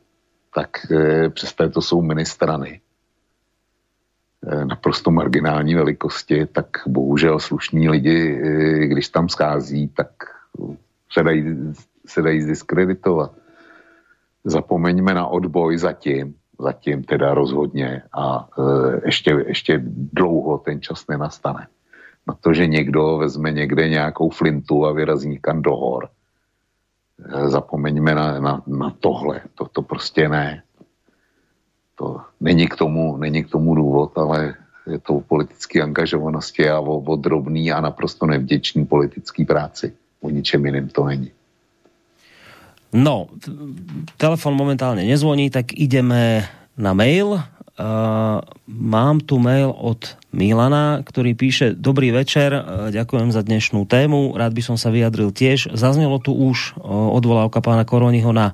tak 0.54 0.70
e, 0.90 1.28
přes 1.28 1.54
to 1.72 1.82
jsou 1.82 2.02
ministrany 2.02 2.80
Eh, 4.46 4.64
naprosto 4.64 5.10
marginální 5.10 5.74
velikosti, 5.74 6.46
tak 6.46 6.66
bohužel 6.86 7.38
slušní 7.38 7.88
lidi, 7.88 8.40
eh, 8.42 8.86
když 8.86 9.08
tam 9.08 9.28
schází, 9.28 9.88
tak 9.88 10.08
se 11.12 11.22
dají, 11.22 11.44
se 12.06 12.22
dají 12.22 12.42
zdiskreditovat. 12.42 13.32
Zapomeňme 14.44 15.14
na 15.14 15.26
odboj 15.26 15.78
zatím, 15.78 16.34
zatím 16.58 17.02
teda 17.04 17.34
rozhodně 17.34 18.02
a 18.12 18.48
e, 18.58 19.00
ještě, 19.04 19.44
ještě 19.46 19.82
dlouho 20.12 20.58
ten 20.58 20.80
čas 20.80 21.06
nenastane. 21.08 21.66
Na 22.26 22.34
to, 22.40 22.52
že 22.54 22.66
někdo 22.66 23.16
vezme 23.16 23.52
někde 23.52 23.88
nějakou 23.88 24.30
flintu 24.30 24.86
a 24.86 24.92
vyrazí 24.92 25.28
někam 25.28 25.62
do 25.62 25.76
hor. 25.76 26.08
E, 27.24 27.48
zapomeňme 27.48 28.14
na, 28.14 28.40
na, 28.40 28.62
na 28.66 28.90
tohle. 29.00 29.40
To, 29.54 29.64
to 29.72 29.82
prostě 29.82 30.28
ne 30.28 30.62
to 32.02 32.20
není 32.40 32.68
k 32.68 32.76
tomu, 32.76 33.16
není 33.16 33.44
k 33.44 33.50
tomu 33.50 33.74
důvod, 33.74 34.18
ale 34.18 34.54
je 34.86 34.98
to 34.98 35.14
o 35.14 35.20
politické 35.20 35.82
angažovanosti 35.82 36.68
a 36.68 36.80
o, 36.80 36.98
o 36.98 37.16
drobný 37.16 37.72
a 37.72 37.80
naprosto 37.80 38.26
nevděčný 38.26 38.86
politický 38.86 39.44
práci. 39.44 39.92
O 40.20 40.30
ničem 40.30 40.66
jiném 40.66 40.88
to 40.88 41.04
není. 41.04 41.32
No, 42.92 43.32
telefon 44.20 44.52
momentálne 44.52 45.04
nezvoní, 45.08 45.48
tak 45.48 45.72
ideme 45.72 46.44
na 46.76 46.92
mail. 46.92 47.40
Uh, 47.72 48.44
mám 48.68 49.24
tu 49.24 49.40
mail 49.40 49.72
od 49.72 50.20
Milana, 50.28 51.00
ktorý 51.00 51.32
píše 51.32 51.72
Dobrý 51.72 52.12
večer, 52.12 52.52
uh, 52.52 52.92
ďakujem 52.92 53.32
za 53.32 53.40
dnešnú 53.40 53.88
tému, 53.88 54.36
rád 54.36 54.52
by 54.52 54.62
som 54.62 54.76
sa 54.76 54.92
vyjadril 54.92 55.32
tiež. 55.32 55.72
Zaznelo 55.72 56.20
tu 56.20 56.36
už 56.36 56.76
uh, 56.76 57.16
odvolávka 57.16 57.64
pána 57.64 57.88
Koroniho 57.88 58.30
na 58.36 58.52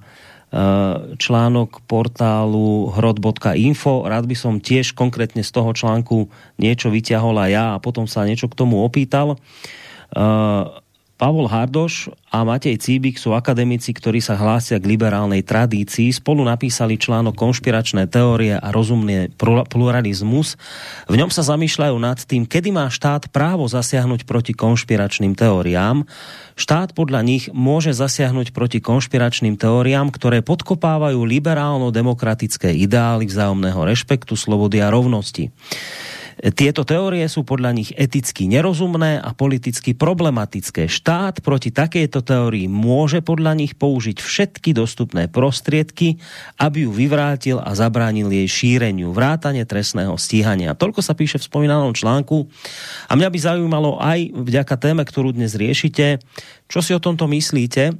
článok 1.20 1.85
portálu 1.85 2.89
hrod.info. 2.97 4.09
Rád 4.09 4.24
by 4.24 4.36
som 4.36 4.65
tiež 4.65 4.97
konkrétne 4.97 5.44
z 5.44 5.51
toho 5.52 5.77
článku 5.77 6.32
niečo 6.56 6.89
vyťahol 6.89 7.36
aj 7.36 7.51
ja 7.52 7.65
a 7.77 7.82
potom 7.82 8.09
sa 8.09 8.24
niečo 8.24 8.48
k 8.48 8.56
tomu 8.56 8.81
opýtal. 8.81 9.36
Eh, 10.09 10.65
Pavol 11.18 11.50
Hardoš 11.50 12.14
a 12.30 12.46
Matej 12.46 12.78
Cíbik 12.78 13.18
sú 13.18 13.34
akademici, 13.34 13.90
ktorí 13.90 14.22
sa 14.22 14.38
hlásia 14.38 14.78
k 14.78 14.86
liberálnej 14.86 15.42
tradícii. 15.42 16.14
Spolu 16.14 16.46
napísali 16.46 16.94
článok 16.94 17.34
Konšpiračné 17.34 18.06
teórie 18.06 18.54
a 18.54 18.70
rozumný 18.70 19.34
pluralizmus. 19.66 20.54
V 21.10 21.18
ňom 21.18 21.34
sa 21.34 21.42
zamýšľajú 21.42 21.96
nad 21.98 22.22
tým, 22.22 22.46
kedy 22.46 22.70
má 22.70 22.86
štát 22.86 23.34
právo 23.34 23.66
zasiahnuť 23.66 24.30
proti 24.30 24.54
konšpiračným 24.54 25.34
teóriám. 25.34 26.06
Štát 26.54 26.94
podľa 26.94 27.26
nich 27.26 27.50
môže 27.50 27.90
zasiahnuť 27.98 28.54
proti 28.54 28.78
konšpiračným 28.78 29.58
teóriám, 29.58 30.14
ktoré 30.14 30.46
podkopávajú 30.46 31.18
liberálno-demokratické 31.18 32.70
ideály 32.78 33.26
vzájomného 33.26 33.82
rešpektu, 33.82 34.38
slobody 34.38 34.78
a 34.78 34.94
rovnosti. 34.94 35.50
Tieto 36.39 36.86
teórie 36.86 37.27
sú 37.27 37.43
podľa 37.43 37.74
nich 37.74 37.90
eticky 37.98 38.47
nerozumné 38.47 39.19
a 39.19 39.35
politicky 39.35 39.93
problematické. 39.93 40.86
Štát 40.86 41.43
proti 41.43 41.74
takejto 41.74 42.23
teórii 42.23 42.70
môže 42.70 43.19
podľa 43.20 43.59
nich 43.59 43.74
použiť 43.74 44.23
všetky 44.23 44.70
dostupné 44.70 45.27
prostriedky, 45.27 46.23
aby 46.62 46.86
ju 46.86 46.90
vyvrátil 46.94 47.59
a 47.59 47.74
zabránil 47.74 48.31
jej 48.31 48.47
šíreniu, 48.47 49.10
vrátane 49.10 49.66
trestného 49.66 50.15
stíhania. 50.15 50.78
Toľko 50.78 51.02
sa 51.02 51.19
píše 51.19 51.43
v 51.43 51.47
spomínanom 51.51 51.90
článku. 51.90 52.47
A 53.10 53.19
mňa 53.19 53.28
by 53.35 53.39
zaujímalo 53.39 53.98
aj 53.98 54.31
vďaka 54.31 54.74
téme, 54.78 55.02
ktorú 55.02 55.35
dnes 55.35 55.59
riešite, 55.59 56.23
čo 56.70 56.78
si 56.78 56.94
o 56.94 57.02
tomto 57.02 57.27
myslíte? 57.27 57.98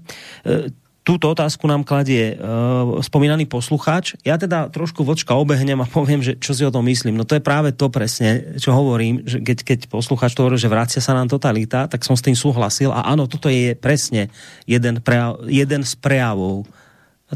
Túto 1.09 1.33
otázku 1.33 1.65
nám 1.65 1.89
kladie 1.89 2.37
uh, 2.37 3.01
spomínaný 3.01 3.49
poslucháč. 3.49 4.13
Ja 4.29 4.37
teda 4.37 4.69
trošku 4.69 5.09
vočka 5.09 5.33
obehnem 5.41 5.81
a 5.81 5.89
poviem, 5.89 6.21
že 6.21 6.37
čo 6.37 6.53
si 6.53 6.69
o 6.69 6.75
tom 6.75 6.85
myslím. 6.85 7.17
No 7.17 7.25
to 7.25 7.33
je 7.33 7.41
práve 7.41 7.73
to 7.73 7.89
presne, 7.89 8.61
čo 8.61 8.77
hovorím, 8.77 9.25
že 9.25 9.41
keď, 9.41 9.59
keď 9.65 9.79
poslucháč 9.89 10.37
to 10.37 10.45
hovorí, 10.45 10.61
že 10.61 10.69
vracia 10.69 11.01
sa 11.01 11.17
nám 11.17 11.33
totalita, 11.33 11.89
tak 11.89 12.05
som 12.05 12.13
s 12.13 12.21
tým 12.21 12.37
súhlasil 12.37 12.93
a 12.93 13.09
áno, 13.09 13.25
toto 13.25 13.49
je 13.49 13.73
presne 13.73 14.29
jeden, 14.69 15.01
prejav, 15.01 15.41
jeden 15.49 15.81
z 15.81 15.97
prejavov 15.97 16.69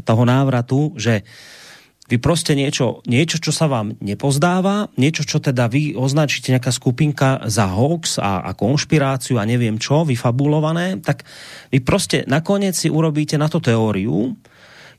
toho 0.05 0.21
návratu, 0.21 0.93
že 0.93 1.25
vy 2.03 2.19
proste 2.19 2.51
niečo, 2.51 2.99
niečo, 3.07 3.39
čo 3.39 3.55
sa 3.55 3.71
vám 3.71 3.95
nepozdáva, 4.03 4.91
niečo, 4.99 5.23
čo 5.23 5.39
teda 5.39 5.71
vy 5.71 5.95
označíte 5.95 6.51
nejaká 6.51 6.75
skupinka 6.75 7.47
za 7.47 7.71
hoax 7.71 8.19
a, 8.19 8.43
a 8.43 8.51
konšpiráciu 8.51 9.39
a 9.39 9.47
neviem 9.47 9.79
čo, 9.79 10.03
vyfabulované, 10.03 10.99
tak 10.99 11.23
vy 11.71 11.79
proste 11.79 12.27
nakoniec 12.27 12.75
si 12.75 12.91
urobíte 12.91 13.39
na 13.39 13.47
to 13.47 13.63
teóriu, 13.63 14.35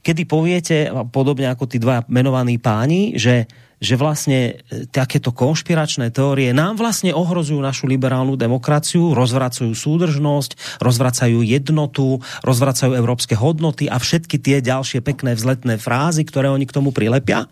kedy 0.01 0.23
poviete, 0.25 0.77
podobne 1.13 1.49
ako 1.53 1.65
tí 1.69 1.77
dva 1.77 2.05
menovaní 2.09 2.57
páni, 2.57 3.17
že 3.17 3.49
že 3.83 3.95
vlastne 3.99 4.63
e, 4.65 4.87
takéto 4.91 5.35
konšpiračné 5.35 6.11
teórie 6.15 6.51
nám 6.55 6.79
vlastne 6.79 7.11
ohrozujú 7.15 7.59
našu 7.59 7.91
liberálnu 7.91 8.39
demokraciu, 8.39 9.15
rozvracajú 9.15 9.73
súdržnosť, 9.75 10.81
rozvracajú 10.83 11.43
jednotu, 11.43 12.23
rozvracajú 12.47 12.95
európske 12.95 13.35
hodnoty 13.35 13.91
a 13.91 13.99
všetky 13.99 14.39
tie 14.39 14.63
ďalšie 14.63 15.03
pekné 15.03 15.35
vzletné 15.35 15.79
frázy, 15.79 16.23
ktoré 16.27 16.51
oni 16.51 16.67
k 16.67 16.75
tomu 16.75 16.95
prilepia. 16.95 17.51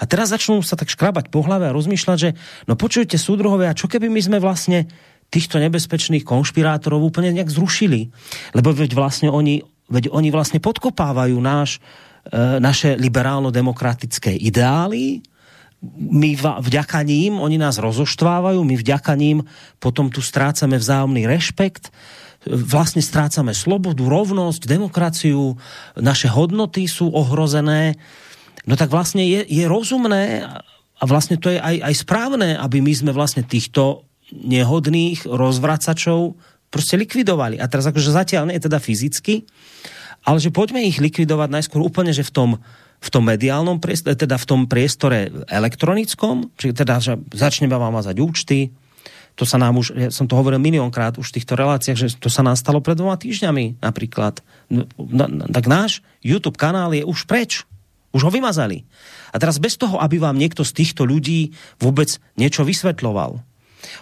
A 0.00 0.04
teraz 0.06 0.34
začnú 0.34 0.60
sa 0.66 0.74
tak 0.74 0.90
škrabať 0.90 1.30
po 1.30 1.46
hlave 1.46 1.70
a 1.70 1.76
rozmýšľať, 1.76 2.18
že 2.18 2.30
no 2.66 2.74
počujte 2.74 3.14
súdruhovia, 3.14 3.76
čo 3.76 3.86
keby 3.86 4.10
my 4.10 4.20
sme 4.20 4.38
vlastne 4.42 4.90
týchto 5.30 5.62
nebezpečných 5.62 6.26
konšpirátorov 6.26 7.06
úplne 7.06 7.30
nejak 7.30 7.54
zrušili. 7.54 8.10
Lebo 8.50 8.74
veď 8.74 8.98
vlastne 8.98 9.30
oni, 9.30 9.62
veď 9.86 10.10
oni 10.10 10.28
vlastne 10.34 10.58
podkopávajú 10.58 11.38
náš, 11.38 11.78
e, 12.26 12.58
naše 12.58 12.98
liberálno-demokratické 12.98 14.34
ideály, 14.34 15.22
my 15.96 16.36
vďaka 16.36 17.00
ním, 17.08 17.40
oni 17.40 17.56
nás 17.56 17.80
rozoštvávajú, 17.80 18.60
my 18.60 18.76
vďaka 18.76 19.16
ním 19.16 19.48
potom 19.80 20.12
tu 20.12 20.20
strácame 20.20 20.76
vzájomný 20.76 21.24
rešpekt, 21.24 21.88
vlastne 22.48 23.00
strácame 23.00 23.56
slobodu, 23.56 24.00
rovnosť, 24.00 24.68
demokraciu, 24.68 25.56
naše 25.96 26.28
hodnoty 26.28 26.88
sú 26.88 27.12
ohrozené. 27.12 27.96
no 28.68 28.76
tak 28.76 28.92
vlastne 28.92 29.24
je, 29.24 29.44
je 29.44 29.64
rozumné 29.64 30.44
a 31.00 31.02
vlastne 31.08 31.40
to 31.40 31.48
je 31.48 31.56
aj, 31.60 31.80
aj 31.80 31.94
správne, 31.96 32.56
aby 32.60 32.84
my 32.84 32.92
sme 32.92 33.12
vlastne 33.16 33.44
týchto 33.44 34.04
nehodných 34.36 35.24
rozvracačov 35.24 36.36
proste 36.68 37.00
likvidovali. 37.00 37.56
A 37.56 37.66
teraz 37.66 37.88
akože 37.88 38.12
zatiaľ 38.12 38.48
nie 38.48 38.56
je 38.60 38.68
teda 38.68 38.78
fyzicky, 38.78 39.48
ale 40.24 40.38
že 40.38 40.52
poďme 40.52 40.84
ich 40.84 41.00
likvidovať 41.00 41.48
najskôr 41.48 41.80
úplne, 41.80 42.12
že 42.12 42.24
v 42.24 42.32
tom, 42.32 42.50
v 43.00 43.08
tom 43.08 43.24
mediálnom 43.24 43.80
priestore, 43.80 44.12
teda 44.12 44.36
v 44.36 44.46
tom 44.48 44.60
priestore 44.68 45.32
elektronickom, 45.48 46.52
či 46.60 46.76
teda, 46.76 47.00
že 47.00 47.16
začneme 47.32 47.72
vám 47.72 47.96
mazať 47.96 48.16
účty, 48.20 48.58
to 49.40 49.48
sa 49.48 49.56
nám 49.56 49.80
už, 49.80 49.96
ja 49.96 50.10
som 50.12 50.28
to 50.28 50.36
hovoril 50.36 50.60
miliónkrát 50.60 51.16
už 51.16 51.32
v 51.32 51.40
týchto 51.40 51.56
reláciách, 51.56 51.96
že 51.96 52.08
to 52.20 52.28
sa 52.28 52.44
nám 52.44 52.60
stalo 52.60 52.84
pred 52.84 52.92
dvoma 52.92 53.16
týždňami 53.16 53.80
napríklad. 53.80 54.44
No, 54.68 54.84
tak 55.48 55.64
náš 55.64 56.04
YouTube 56.20 56.60
kanál 56.60 56.92
je 56.92 57.08
už 57.08 57.24
preč. 57.24 57.64
Už 58.10 58.26
ho 58.26 58.30
vymazali. 58.34 58.84
A 59.30 59.38
teraz 59.38 59.62
bez 59.62 59.78
toho, 59.78 59.96
aby 60.02 60.18
vám 60.18 60.34
niekto 60.34 60.66
z 60.66 60.82
týchto 60.82 61.06
ľudí 61.06 61.54
vôbec 61.78 62.18
niečo 62.34 62.66
vysvetloval. 62.66 63.40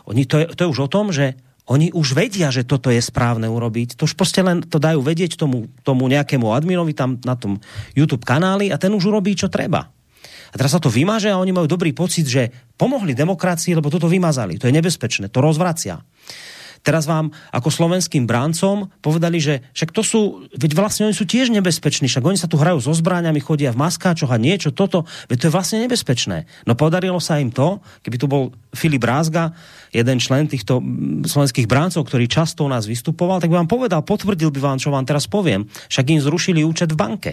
Oni, 0.09 0.25
to, 0.25 0.43
je, 0.43 0.47
to 0.57 0.61
je 0.65 0.73
už 0.75 0.89
o 0.89 0.91
tom, 0.91 1.13
že 1.13 1.37
oni 1.69 1.93
už 1.93 2.17
vedia, 2.17 2.49
že 2.49 2.65
toto 2.65 2.89
je 2.89 3.01
správne 3.01 3.45
urobiť. 3.45 4.01
To 4.01 4.09
už 4.09 4.17
proste 4.17 4.41
len 4.41 4.65
to 4.65 4.81
dajú 4.81 5.05
vedieť 5.05 5.37
tomu, 5.37 5.69
tomu 5.85 6.09
nejakému 6.09 6.49
adminovi 6.49 6.97
tam 6.97 7.21
na 7.23 7.37
tom 7.37 7.61
YouTube 7.93 8.25
kanáli 8.25 8.73
a 8.73 8.81
ten 8.81 8.93
už 8.97 9.13
urobí, 9.13 9.37
čo 9.37 9.53
treba. 9.53 9.93
A 10.49 10.55
teraz 10.57 10.73
sa 10.73 10.81
to 10.81 10.89
vymaže 10.89 11.29
a 11.29 11.37
oni 11.37 11.53
majú 11.53 11.69
dobrý 11.69 11.93
pocit, 11.93 12.25
že 12.25 12.49
pomohli 12.81 13.13
demokracii, 13.13 13.77
lebo 13.77 13.93
toto 13.93 14.09
vymazali. 14.09 14.57
To 14.57 14.65
je 14.65 14.73
nebezpečné, 14.73 15.29
to 15.29 15.45
rozvracia 15.45 16.01
teraz 16.83 17.09
vám 17.09 17.35
ako 17.51 17.69
slovenským 17.69 18.25
bráncom 18.29 18.93
povedali, 19.03 19.43
že 19.43 19.65
však 19.75 19.91
to 19.91 20.03
sú, 20.05 20.21
veď 20.55 20.73
vlastne 20.79 21.11
oni 21.11 21.17
sú 21.17 21.27
tiež 21.27 21.51
nebezpeční, 21.51 22.07
však 22.07 22.25
oni 22.25 22.39
sa 22.39 22.47
tu 22.47 22.61
hrajú 22.61 22.79
so 22.83 22.93
zbráňami, 22.95 23.41
chodia 23.43 23.75
v 23.75 23.81
maskáčoch 23.81 24.31
a 24.31 24.39
niečo, 24.39 24.71
toto, 24.71 25.09
veď 25.27 25.37
to 25.37 25.47
je 25.49 25.55
vlastne 25.55 25.79
nebezpečné. 25.83 26.47
No 26.69 26.79
podarilo 26.79 27.19
sa 27.19 27.41
im 27.43 27.51
to, 27.51 27.83
keby 28.05 28.17
tu 28.21 28.27
bol 28.31 28.55
Filip 28.77 29.03
Rázga, 29.03 29.57
jeden 29.91 30.21
člen 30.21 30.47
týchto 30.47 30.79
slovenských 31.25 31.67
bráncov, 31.67 32.05
ktorý 32.07 32.29
často 32.29 32.63
u 32.65 32.71
nás 32.71 32.85
vystupoval, 32.85 33.41
tak 33.41 33.51
by 33.51 33.65
vám 33.65 33.71
povedal, 33.71 34.01
potvrdil 34.05 34.53
by 34.53 34.61
vám, 34.61 34.79
čo 34.79 34.93
vám 34.93 35.09
teraz 35.09 35.25
poviem. 35.27 35.67
Však 35.89 36.13
im 36.13 36.21
zrušili 36.21 36.61
účet 36.63 36.93
v 36.93 37.01
banke 37.01 37.33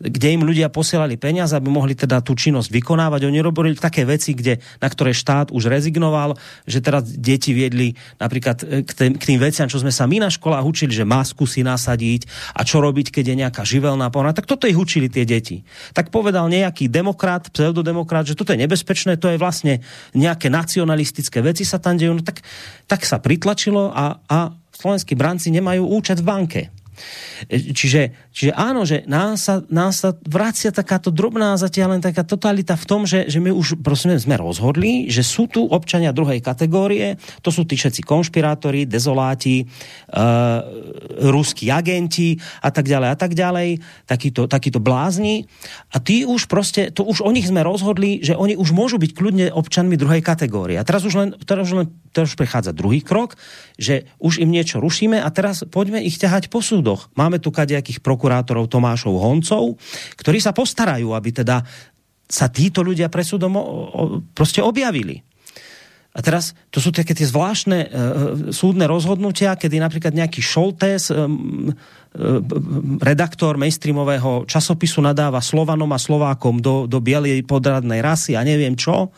kde 0.00 0.32
im 0.32 0.42
ľudia 0.48 0.72
posielali 0.72 1.20
peniaze, 1.20 1.52
aby 1.52 1.68
mohli 1.68 1.92
teda 1.92 2.24
tú 2.24 2.32
činnosť 2.32 2.72
vykonávať. 2.72 3.28
Oni 3.28 3.44
robili 3.44 3.76
také 3.76 4.08
veci, 4.08 4.32
kde, 4.32 4.56
na 4.80 4.88
ktoré 4.88 5.12
štát 5.12 5.52
už 5.52 5.68
rezignoval, 5.68 6.40
že 6.64 6.80
teraz 6.80 7.04
deti 7.04 7.52
viedli 7.52 7.92
napríklad 8.16 8.64
e, 8.64 8.80
k 8.80 8.90
tým, 8.96 9.12
k 9.20 9.22
tým 9.28 9.38
veciam, 9.38 9.68
čo 9.68 9.76
sme 9.76 9.92
sa 9.92 10.08
my 10.08 10.24
na 10.24 10.32
školách 10.32 10.64
učili, 10.64 10.96
že 10.96 11.04
masku 11.04 11.44
si 11.44 11.60
nasadiť 11.60 12.24
a 12.56 12.64
čo 12.64 12.80
robiť, 12.80 13.12
keď 13.12 13.24
je 13.28 13.36
nejaká 13.44 13.62
živelná 13.68 14.08
porna. 14.08 14.32
Tak 14.32 14.48
toto 14.48 14.64
ich 14.64 14.78
učili 14.80 15.12
tie 15.12 15.28
deti. 15.28 15.68
Tak 15.92 16.08
povedal 16.08 16.48
nejaký 16.48 16.88
demokrat, 16.88 17.52
pseudodemokrat, 17.52 18.24
že 18.24 18.38
toto 18.40 18.56
je 18.56 18.62
nebezpečné, 18.64 19.20
to 19.20 19.28
je 19.28 19.36
vlastne 19.36 19.84
nejaké 20.16 20.48
nacionalistické 20.48 21.44
veci 21.44 21.68
sa 21.68 21.76
tam 21.76 22.00
dejú. 22.00 22.16
No 22.16 22.24
tak, 22.24 22.40
tak 22.88 23.04
sa 23.04 23.20
pritlačilo 23.20 23.92
a, 23.92 24.16
a 24.24 24.38
slovenskí 24.72 25.12
branci 25.12 25.52
nemajú 25.52 25.84
účet 25.84 26.24
v 26.24 26.28
banke. 26.28 26.62
Čiže, 27.48 28.30
čiže 28.30 28.52
áno, 28.52 28.84
že 28.84 29.06
nám 29.08 29.40
sa, 29.40 29.64
nám 29.72 29.94
sa 29.96 30.12
vracia 30.28 30.68
takáto 30.68 31.08
drobná 31.08 31.56
zatiaľ 31.56 31.96
len 31.96 32.02
taká 32.04 32.20
totalita 32.26 32.76
v 32.76 32.84
tom, 32.84 33.00
že, 33.08 33.26
že 33.26 33.40
my 33.40 33.48
už 33.48 33.80
prosím, 33.80 34.16
sme 34.20 34.36
rozhodli, 34.36 35.08
že 35.08 35.24
sú 35.24 35.48
tu 35.48 35.64
občania 35.64 36.12
druhej 36.12 36.44
kategórie, 36.44 37.16
to 37.40 37.48
sú 37.48 37.64
tí 37.64 37.80
všetci 37.80 38.04
konšpirátori, 38.04 38.84
dezoláti, 38.84 39.64
uh, 39.64 40.60
ruskí 41.32 41.72
agenti 41.72 42.36
a 42.60 42.68
tak 42.68 42.84
ďalej 42.84 43.08
a 43.08 43.16
tak 43.16 43.32
ďalej, 43.32 43.68
takíto, 44.04 44.44
takíto 44.44 44.78
blázni 44.82 45.48
a 45.94 46.02
tí 46.02 46.28
už 46.28 46.44
proste, 46.44 46.92
to 46.92 47.06
už 47.06 47.24
o 47.24 47.30
nich 47.32 47.48
sme 47.48 47.64
rozhodli, 47.64 48.20
že 48.20 48.36
oni 48.36 48.54
už 48.58 48.76
môžu 48.76 49.00
byť 49.00 49.10
kľudne 49.16 49.46
občanmi 49.54 49.96
druhej 49.96 50.20
kategórie. 50.20 50.76
A 50.76 50.84
teraz 50.84 51.08
už 51.08 51.14
len, 51.16 51.28
teraz 51.48 51.72
už 51.72 51.84
len 51.84 51.88
teraz 52.10 52.34
už 52.34 52.38
prechádza 52.38 52.74
druhý 52.74 53.00
krok, 53.00 53.38
že 53.78 54.10
už 54.18 54.42
im 54.42 54.50
niečo 54.50 54.82
rušíme 54.82 55.18
a 55.22 55.28
teraz 55.30 55.62
poďme 55.66 56.02
ich 56.02 56.18
ťahať 56.18 56.50
po 56.50 56.58
súdoch. 56.90 57.14
Máme 57.14 57.38
tu 57.38 57.54
kadejakých 57.54 58.02
prokurátorov 58.02 58.66
Tomášov 58.66 59.14
Honcov, 59.14 59.78
ktorí 60.18 60.42
sa 60.42 60.50
postarajú, 60.50 61.14
aby 61.14 61.30
teda 61.30 61.62
sa 62.30 62.46
títo 62.50 62.82
ľudia 62.82 63.10
pre 63.10 63.22
súdom 63.22 63.54
proste 64.34 64.62
objavili. 64.62 65.22
A 66.10 66.26
teraz 66.26 66.58
to 66.74 66.82
sú 66.82 66.90
také 66.90 67.14
tie 67.14 67.22
zvláštne 67.22 67.78
e, 67.78 67.86
e 67.86 67.94
súdne 68.50 68.82
rozhodnutia, 68.90 69.54
kedy 69.54 69.78
napríklad 69.78 70.10
nejaký 70.10 70.42
Šoltés, 70.42 71.06
e, 71.06 71.14
e, 71.14 71.22
redaktor 72.98 73.54
mainstreamového 73.54 74.42
časopisu 74.42 75.06
nadáva 75.06 75.38
Slovanom 75.38 75.86
a 75.94 76.02
Slovákom 76.02 76.58
do, 76.58 76.90
do 76.90 76.98
bielej 76.98 77.46
podradnej 77.46 78.02
rasy 78.02 78.34
a 78.34 78.42
neviem 78.42 78.74
čo 78.74 79.14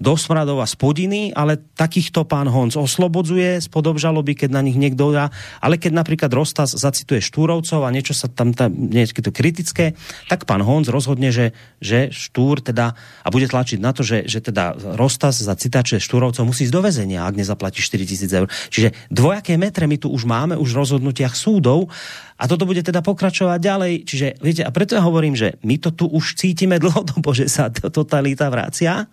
do 0.00 0.16
smradov 0.16 0.64
a 0.64 0.66
spodiny, 0.66 1.30
ale 1.36 1.60
takýchto 1.76 2.24
pán 2.24 2.48
Honc 2.48 2.72
oslobodzuje 2.72 3.60
z 3.60 3.68
podobžaloby, 3.68 4.32
keď 4.32 4.50
na 4.56 4.64
nich 4.64 4.80
niekto 4.80 5.12
dá, 5.12 5.28
ale 5.60 5.76
keď 5.76 5.92
napríklad 5.92 6.32
Rostas 6.32 6.72
zacituje 6.72 7.20
Štúrovcov 7.20 7.84
a 7.84 7.92
niečo 7.92 8.16
sa 8.16 8.32
tam, 8.32 8.56
tam 8.56 8.72
niečo 8.72 9.20
to 9.20 9.28
kritické, 9.28 9.92
tak 10.32 10.48
pán 10.48 10.64
Honc 10.64 10.88
rozhodne, 10.88 11.28
že, 11.28 11.52
že 11.84 12.08
Štúr 12.08 12.64
teda, 12.64 12.96
a 12.96 13.28
bude 13.28 13.44
tlačiť 13.44 13.76
na 13.76 13.92
to, 13.92 14.00
že, 14.00 14.24
že 14.24 14.40
teda 14.40 14.96
Rostas 14.96 15.44
za 15.44 15.52
citáče 15.52 16.00
Štúrovcov 16.00 16.48
musí 16.48 16.64
ísť 16.64 16.74
do 16.74 16.80
väzenia, 16.80 17.28
ak 17.28 17.36
nezaplatí 17.36 17.84
4 17.84 18.08
tisíc 18.08 18.32
eur. 18.32 18.48
Čiže 18.72 18.96
dvojaké 19.12 19.60
metre 19.60 19.84
my 19.84 20.00
tu 20.00 20.08
už 20.08 20.24
máme, 20.24 20.56
už 20.56 20.72
v 20.72 20.80
rozhodnutiach 20.80 21.36
súdov 21.36 21.92
a 22.40 22.48
toto 22.48 22.64
bude 22.64 22.80
teda 22.80 23.04
pokračovať 23.04 23.60
ďalej. 23.60 23.92
Čiže, 24.08 24.26
viete, 24.40 24.62
a 24.64 24.72
preto 24.72 24.96
ja 24.96 25.04
hovorím, 25.04 25.36
že 25.36 25.60
my 25.60 25.76
to 25.76 25.92
tu 25.92 26.08
už 26.08 26.40
cítime 26.40 26.80
dlhodobo, 26.82 27.36
že 27.36 27.52
sa 27.52 27.68
to 27.68 27.92
totalita 27.92 28.48
vracia, 28.48 29.04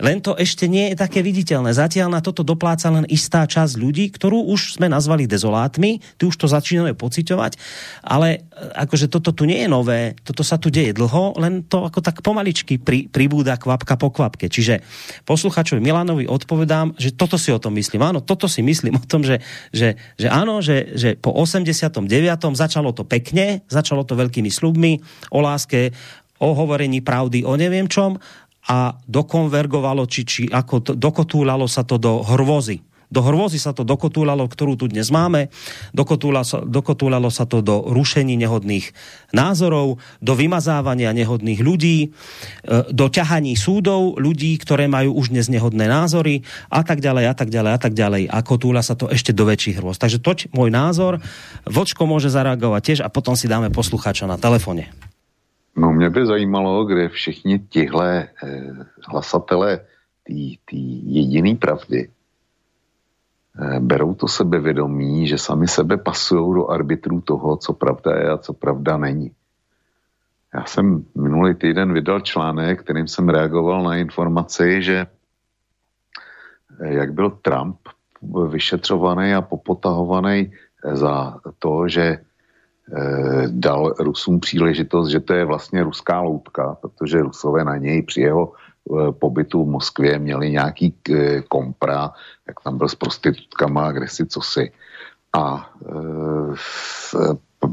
len 0.00 0.24
to 0.24 0.32
ešte 0.40 0.64
nie 0.64 0.88
je 0.92 0.96
také 0.96 1.20
viditeľné. 1.20 1.76
Zatiaľ 1.76 2.08
na 2.08 2.24
toto 2.24 2.40
dopláca 2.40 2.88
len 2.88 3.04
istá 3.12 3.44
časť 3.44 3.76
ľudí, 3.76 4.08
ktorú 4.16 4.48
už 4.48 4.80
sme 4.80 4.88
nazvali 4.88 5.28
dezolátmi, 5.28 6.00
tu 6.16 6.32
už 6.32 6.40
to 6.40 6.48
začíname 6.48 6.96
pociťovať, 6.96 7.60
ale 8.08 8.40
e, 8.40 8.72
akože 8.88 9.12
toto 9.12 9.36
tu 9.36 9.44
nie 9.44 9.60
je 9.60 9.68
nové, 9.68 10.16
toto 10.24 10.40
sa 10.40 10.56
tu 10.56 10.72
deje 10.72 10.96
dlho, 10.96 11.36
len 11.36 11.68
to 11.68 11.84
ako 11.84 12.00
tak 12.00 12.24
pomaličky 12.24 12.80
pri, 12.80 13.12
pribúda 13.12 13.60
kvapka 13.60 14.00
po 14.00 14.08
kvapke. 14.08 14.48
Čiže 14.48 14.80
posluchačovi 15.28 15.84
Milanovi 15.84 16.24
odpovedám, 16.24 16.96
že 16.96 17.12
toto 17.12 17.36
si 17.36 17.52
o 17.52 17.60
tom 17.60 17.76
myslím. 17.76 18.00
Áno, 18.00 18.24
toto 18.24 18.48
si 18.48 18.64
myslím 18.64 18.96
o 18.96 19.04
tom, 19.04 19.20
že, 19.20 19.44
že, 19.74 20.00
že 20.16 20.32
áno, 20.32 20.64
že, 20.64 20.96
že 20.96 21.18
po 21.20 21.36
89 21.36 22.61
začalo 22.62 22.94
to 22.94 23.02
pekne, 23.02 23.66
začalo 23.66 24.06
to 24.06 24.14
veľkými 24.14 24.48
slubmi 24.48 25.02
o 25.34 25.42
láske, 25.42 25.90
o 26.42 26.54
hovorení 26.54 27.02
pravdy, 27.02 27.42
o 27.42 27.58
neviem 27.58 27.90
čom 27.90 28.18
a 28.70 28.94
dokonvergovalo, 28.94 30.06
či, 30.06 30.22
či 30.22 30.42
ako 30.46 30.74
to, 30.82 30.92
dokotúlalo 30.94 31.66
sa 31.66 31.82
to 31.82 31.98
do 31.98 32.22
hrvozy. 32.22 32.78
Do 33.12 33.20
hrvozy 33.20 33.60
sa 33.60 33.76
to 33.76 33.84
dokotúlalo, 33.84 34.48
ktorú 34.48 34.80
tu 34.80 34.88
dnes 34.88 35.12
máme. 35.12 35.52
Dokotúlalo 35.92 37.28
sa, 37.28 37.44
to 37.44 37.60
do 37.60 37.84
rušení 37.92 38.40
nehodných 38.40 38.96
názorov, 39.36 40.00
do 40.24 40.32
vymazávania 40.32 41.12
nehodných 41.12 41.60
ľudí, 41.60 42.08
e, 42.08 42.88
do 42.88 43.06
ťahaní 43.12 43.52
súdov 43.52 44.16
ľudí, 44.16 44.56
ktoré 44.56 44.88
majú 44.88 45.20
už 45.20 45.36
dnes 45.36 45.52
nehodné 45.52 45.84
názory 45.92 46.40
a 46.72 46.80
tak 46.80 47.04
ďalej 47.04 47.24
a 47.28 47.34
tak 47.36 47.52
ďalej 47.52 47.70
a 47.76 47.78
tak 47.78 47.92
ďalej. 47.92 48.22
A 48.32 48.38
kotúla 48.40 48.80
sa 48.80 48.96
to 48.96 49.12
ešte 49.12 49.36
do 49.36 49.44
väčších 49.44 49.76
hrôz. 49.76 50.00
Takže 50.00 50.16
toť 50.16 50.48
môj 50.56 50.72
názor. 50.72 51.20
Vočko 51.68 52.08
môže 52.08 52.32
zareagovať 52.32 52.80
tiež 52.80 53.00
a 53.04 53.12
potom 53.12 53.36
si 53.36 53.44
dáme 53.44 53.68
poslucháča 53.68 54.24
na 54.24 54.40
telefone. 54.40 54.88
No 55.76 55.92
mě 55.92 56.10
by 56.10 56.26
zajímalo, 56.26 56.84
kde 56.84 57.08
všichni 57.08 57.58
tihle 57.58 58.28
eh, 58.28 58.60
hlasatelé 59.08 59.80
té 60.68 60.76
jediný 61.08 61.56
pravdy 61.56 62.08
berou 63.80 64.14
to 64.14 64.28
sebevědomí, 64.28 65.26
že 65.26 65.38
sami 65.38 65.68
sebe 65.68 65.96
pasují 65.96 66.54
do 66.54 66.70
arbitru 66.70 67.20
toho, 67.20 67.56
co 67.56 67.72
pravda 67.72 68.16
je 68.16 68.30
a 68.30 68.38
co 68.38 68.52
pravda 68.52 68.96
není. 68.96 69.30
Já 70.54 70.64
jsem 70.64 71.04
minulý 71.14 71.54
týden 71.54 71.92
vydal 71.92 72.20
článek, 72.20 72.80
kterým 72.80 73.08
jsem 73.08 73.28
reagoval 73.28 73.82
na 73.82 73.96
informaci, 73.96 74.82
že 74.82 75.06
eh, 76.80 76.94
jak 76.94 77.12
byl 77.12 77.30
Trump 77.30 77.76
vyšetřovaný 78.48 79.34
a 79.34 79.42
popotahovaný 79.42 80.52
eh, 80.84 80.96
za 80.96 81.40
to, 81.58 81.88
že 81.88 82.18
dal 83.46 83.94
Rusům 83.98 84.40
příležitost, 84.40 85.08
že 85.08 85.20
to 85.20 85.34
je 85.34 85.44
vlastně 85.44 85.82
ruská 85.82 86.20
loutka, 86.20 86.76
protože 86.80 87.22
Rusové 87.22 87.64
na 87.64 87.76
něj 87.76 88.02
při 88.02 88.20
jeho 88.20 88.52
Eh, 88.90 89.12
pobytu 89.12 89.64
v 89.64 89.68
Moskvě 89.68 90.18
měli 90.18 90.50
nějaký 90.50 90.94
eh, 91.10 91.42
kompra, 91.42 92.10
jak 92.48 92.60
tam 92.64 92.78
byl 92.78 92.88
s 92.88 92.94
prostitutkama, 92.94 93.92
kde 93.92 94.08
si 94.08 94.26
cosi. 94.26 94.72
A 95.32 95.70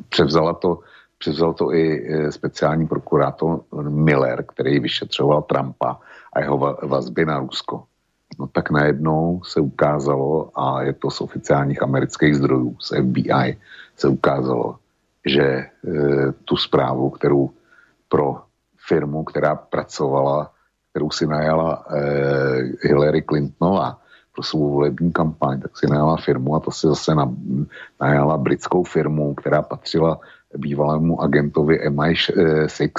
převzala 0.10 0.54
to, 0.54 0.80
převzal 1.18 1.54
to 1.54 1.74
i 1.74 2.08
speciální 2.30 2.88
prokurátor 2.88 3.64
Miller, 3.90 4.46
který 4.48 4.80
vyšetřoval 4.80 5.42
Trumpa 5.42 6.00
a 6.34 6.40
jeho 6.40 6.78
vazby 6.84 7.26
na 7.26 7.40
Rusko. 7.40 7.84
No 8.40 8.48
tak 8.48 8.72
najednou 8.72 9.42
se 9.44 9.60
ukázalo, 9.60 10.52
a 10.56 10.84
je 10.84 10.94
to 10.94 11.12
z 11.12 11.22
oficiálních 11.22 11.84
amerických 11.84 12.36
zdrojů, 12.36 12.78
z 12.80 12.88
FBI, 13.02 13.58
se 13.98 14.08
ukázalo, 14.08 14.76
že 15.26 15.44
e, 15.44 15.70
tu 16.44 16.58
zprávu, 16.58 17.10
kterou 17.10 17.50
pro 18.10 18.50
firmu, 18.88 19.24
která 19.24 19.56
pracovala, 19.56 20.52
kterou 20.90 21.10
si 21.12 21.28
najala 21.28 21.86
eh, 21.86 22.88
Hillary 22.88 23.22
Clintonová 23.22 24.02
pro 24.34 24.44
svou 24.44 24.74
volební 24.74 25.12
kampaň, 25.12 25.62
tak 25.62 25.78
si 25.78 25.88
najala 25.88 26.18
firmu 26.18 26.56
a 26.56 26.60
to 26.60 26.72
si 26.72 26.88
zase 26.88 27.16
na, 27.16 27.30
najala 28.02 28.38
britskou 28.38 28.84
firmu, 28.84 29.34
která 29.34 29.62
patřila 29.62 30.20
bývalému 30.58 31.22
agentovi 31.22 31.90
MI6, 31.90 32.92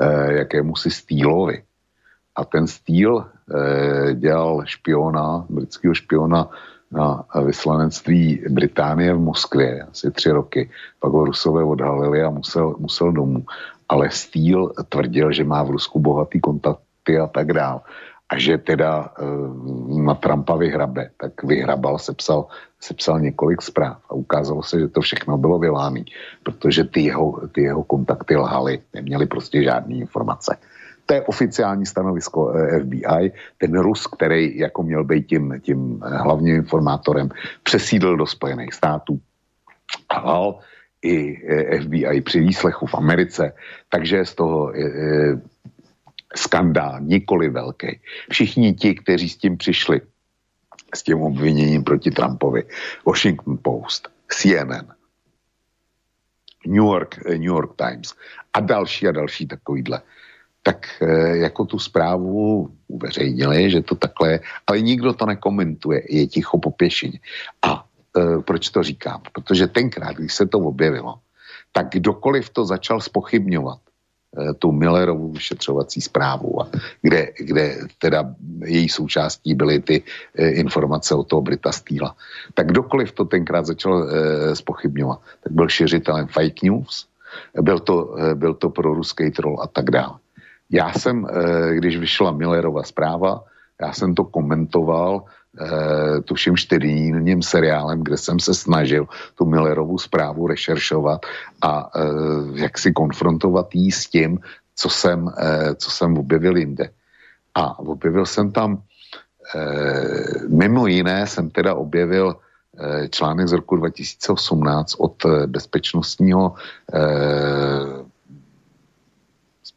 eh, 0.00 0.32
jakému 0.32 0.76
si 0.76 0.90
Steelovi. 0.90 1.62
A 2.36 2.44
ten 2.44 2.66
Steel 2.66 3.26
dělal 4.14 4.62
špiona, 4.66 5.46
britského 5.48 5.94
špiona 5.94 6.50
na 6.90 7.24
vyslanectví 7.44 8.44
Británie 8.48 9.14
v 9.14 9.20
Moskvě 9.20 9.82
asi 9.82 10.10
tři 10.10 10.30
roky. 10.30 10.70
Pak 11.00 11.12
ho 11.12 11.24
Rusové 11.24 11.64
odhalili 11.64 12.22
a 12.22 12.30
musel, 12.30 12.74
musel 12.78 13.12
domů. 13.12 13.44
Ale 13.88 14.10
Steel 14.10 14.72
tvrdil, 14.88 15.32
že 15.32 15.44
má 15.44 15.62
v 15.62 15.70
Rusku 15.70 16.00
bohatý 16.00 16.40
kontakty 16.40 17.18
a 17.18 17.26
tak 17.26 17.52
dále 17.52 17.80
a 18.28 18.38
že 18.38 18.58
teda 18.58 19.08
e, 19.08 19.24
na 20.02 20.14
Trumpa 20.14 20.56
vyhrabe, 20.56 21.10
tak 21.16 21.42
vyhrabal, 21.44 21.98
sepsal, 21.98 22.46
sepsal 22.80 23.20
několik 23.20 23.62
zpráv 23.62 24.04
a 24.08 24.14
ukázalo 24.14 24.62
se, 24.62 24.80
že 24.80 24.88
to 24.88 25.00
všechno 25.00 25.38
bylo 25.38 25.58
vyláný, 25.58 26.04
protože 26.42 26.84
ty 26.84 27.00
jeho, 27.00 27.48
ty 27.52 27.62
jeho 27.62 27.84
kontakty 27.84 28.36
lhaly, 28.36 28.80
neměli 28.94 29.26
prostě 29.26 29.62
žádné 29.62 29.94
informace. 29.94 30.56
To 31.08 31.14
je 31.14 31.22
oficiální 31.22 31.86
stanovisko 31.86 32.52
eh, 32.52 32.80
FBI. 32.80 33.32
Ten 33.58 33.78
Rus, 33.78 34.06
který 34.06 34.58
jako 34.58 34.82
měl 34.82 35.04
být 35.04 35.26
tím, 35.26 35.60
tím 35.60 36.00
hlavním 36.00 36.54
informátorem, 36.56 37.28
přesídl 37.62 38.16
do 38.16 38.26
Spojených 38.26 38.74
států. 38.74 39.20
Hal 40.12 40.58
i 41.02 41.42
eh, 41.48 41.80
FBI 41.80 42.20
při 42.20 42.40
výslechu 42.40 42.86
v 42.86 42.94
Americe, 42.94 43.52
takže 43.88 44.24
z 44.24 44.34
toho 44.34 44.72
skandál, 46.36 47.00
nikoli 47.00 47.48
velký. 47.48 48.00
Všichni 48.30 48.74
ti, 48.74 48.94
kteří 48.94 49.28
s 49.28 49.36
tím 49.36 49.56
přišli, 49.56 50.00
s 50.94 51.02
tím 51.02 51.22
obviněním 51.22 51.84
proti 51.84 52.10
Trumpovi, 52.10 52.64
Washington 53.06 53.58
Post, 53.62 54.08
CNN, 54.28 54.92
New 56.66 56.84
York, 56.84 57.18
eh, 57.26 57.30
New 57.30 57.52
York 57.54 57.76
Times 57.76 58.14
a 58.52 58.60
další 58.60 59.08
a 59.08 59.12
další 59.12 59.46
takovýhle, 59.46 60.02
tak 60.68 60.84
eh, 61.00 61.48
jako 61.48 61.64
tu 61.64 61.78
zprávu 61.78 62.68
uveřejnili, 62.88 63.70
že 63.70 63.80
to 63.80 63.94
takhle 63.94 64.40
ale 64.66 64.80
nikdo 64.80 65.12
to 65.16 65.26
nekomentuje, 65.26 66.04
je 66.04 66.26
ticho 66.26 66.58
po 66.60 66.70
pěšině. 66.70 67.18
A 67.64 67.84
e, 68.16 68.42
proč 68.44 68.68
to 68.68 68.82
říkám? 68.82 69.20
Protože 69.32 69.66
tenkrát, 69.66 70.16
když 70.16 70.34
se 70.34 70.46
to 70.46 70.58
objevilo, 70.60 71.24
tak 71.72 71.96
kdokoliv 71.96 72.50
to 72.52 72.64
začal 72.64 73.00
spochybňovat, 73.00 73.80
Eh, 74.36 74.54
tu 74.54 74.72
Millerovou 74.72 75.32
vyšetřovací 75.32 76.00
zprávu, 76.00 76.62
a 76.62 76.68
kde, 77.02 77.32
kde 77.38 77.78
teda 77.98 78.34
její 78.64 78.88
součástí 78.88 79.54
byly 79.54 79.80
ty 79.80 80.02
e, 80.34 80.48
informace 80.50 81.14
o 81.14 81.24
toho 81.24 81.42
Brita 81.42 81.72
Stýla. 81.72 82.16
Tak 82.54 82.66
kdokoliv 82.66 83.12
to 83.12 83.24
tenkrát 83.24 83.66
začal 83.66 84.04
e, 84.04 84.56
spochybňovat, 84.56 85.20
tak 85.44 85.52
byl 85.52 85.68
šiřitelem 85.68 86.26
fake 86.26 86.62
news, 86.62 87.08
byl 87.60 87.78
to, 87.78 88.18
e, 88.18 88.34
byl 88.34 88.54
to 88.54 88.70
pro 88.70 88.94
ruský 88.94 89.30
troll 89.30 89.62
a 89.62 89.66
tak 89.66 89.90
dále. 89.90 90.20
Já 90.70 90.92
jsem, 90.92 91.26
e, 91.26 91.74
když 91.74 91.98
vyšla 91.98 92.30
Millerova 92.30 92.82
zpráva, 92.82 93.44
já 93.82 93.92
jsem 93.92 94.14
to 94.14 94.24
komentoval 94.24 95.22
eh, 95.60 96.20
tuším 96.20 96.56
čtyřdílním 96.56 97.42
seriálem, 97.42 98.04
kde 98.04 98.16
jsem 98.16 98.40
se 98.40 98.54
snažil 98.54 99.06
tu 99.34 99.44
Millerovu 99.44 99.98
zprávu 99.98 100.46
rešeršovat 100.46 101.20
a 101.62 101.90
eh, 101.96 102.00
jak 102.54 102.78
si 102.78 102.92
konfrontovat 102.92 103.74
jí 103.74 103.92
s 103.92 104.06
tím, 104.06 104.38
co 104.74 104.88
jsem, 104.88 105.30
eh, 105.38 105.74
co 105.74 105.90
jsem 105.90 106.18
objevil 106.18 106.56
jinde. 106.56 106.90
A 107.54 107.78
objevil 107.78 108.26
jsem 108.26 108.52
tam, 108.52 108.82
eh, 109.54 110.48
mimo 110.48 110.86
jiné 110.86 111.26
jsem 111.26 111.50
teda 111.50 111.74
objevil 111.74 112.36
eh, 112.78 113.08
článek 113.08 113.48
z 113.48 113.52
roku 113.52 113.76
2018 113.76 114.94
od 114.98 115.24
eh, 115.24 115.46
bezpečnostního 115.46 116.54
eh, 116.94 116.98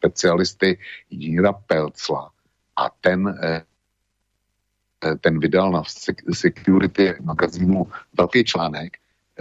specialisty 0.02 0.78
inženýra 1.10 1.52
Pelcla 1.52 2.30
a 2.76 2.90
ten 3.00 3.38
eh, 3.42 3.62
Eh, 5.02 5.16
ten 5.16 5.38
vydal 5.38 5.70
na 5.70 5.82
Security 6.32 7.14
magazínu 7.20 7.86
velký 8.18 8.44
článek 8.44 8.96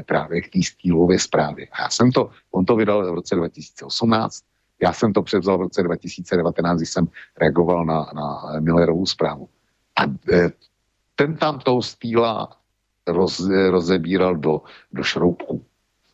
právě 0.06 0.42
k 0.42 0.50
té 0.50 0.64
stýlové 0.64 1.20
zprávě. 1.20 1.68
A 1.72 1.82
já 1.82 1.90
jsem 1.90 2.12
to, 2.12 2.30
on 2.52 2.66
to 2.66 2.76
vydal 2.76 3.12
v 3.12 3.16
roce 3.16 3.36
2018, 3.36 4.44
já 4.82 4.94
jsem 4.94 5.14
to 5.14 5.22
převzal 5.22 5.58
v 5.58 5.62
roce 5.62 5.84
2019, 5.84 6.78
když 6.78 6.90
jsem 6.90 7.08
reagoval 7.38 7.86
na, 7.86 8.12
na 8.16 8.60
Millerovou 8.60 9.06
zprávu. 9.06 9.50
A 9.96 10.04
eh, 10.32 10.50
ten 11.16 11.38
tam 11.38 11.60
toho 11.60 11.82
stýla 11.82 12.58
roz, 13.08 13.42
rozebíral 13.70 14.36
do, 14.36 14.62
do 14.94 15.04
šroubku. 15.04 15.66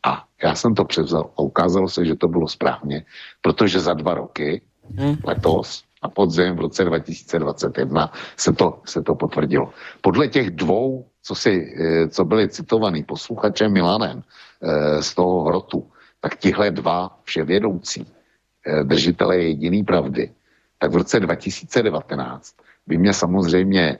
A 0.08 0.24
já 0.44 0.56
jsem 0.56 0.76
to 0.76 0.86
převzal 0.86 1.30
a 1.38 1.40
ukázalo 1.42 1.90
se, 1.90 2.06
že 2.06 2.16
to 2.16 2.28
bylo 2.28 2.48
správně, 2.48 3.06
protože 3.42 3.80
za 3.80 3.94
dva 3.94 4.14
roky, 4.14 4.62
hmm. 4.96 5.18
letos, 5.24 5.84
a 6.02 6.10
podzim 6.10 6.56
v 6.56 6.60
roce 6.60 6.86
2021 6.86 8.12
se 8.38 8.54
to, 8.54 8.80
se 8.86 9.02
to 9.02 9.16
potvrdilo. 9.16 9.74
Podle 10.02 10.28
těch 10.28 10.52
dvou, 10.52 11.06
co, 11.24 11.36
si, 11.36 11.76
eh, 11.80 12.08
co 12.08 12.26
byli 12.26 12.50
citovaný 12.50 13.04
posluchačem 13.04 13.74
Milanem 13.74 14.24
eh, 14.24 15.04
z 15.04 15.16
toho 15.16 15.44
hrotu, 15.44 15.90
tak 16.22 16.38
tihle 16.38 16.72
dva 16.72 17.20
vševědoucí 17.24 18.08
eh, 18.08 18.84
držitele 18.84 19.38
jediný 19.38 19.84
pravdy, 19.84 20.32
tak 20.80 20.92
v 20.92 20.96
roce 20.96 21.20
2019 21.20 22.56
by 22.88 22.98
mě 22.98 23.14
samozřejmě 23.14 23.98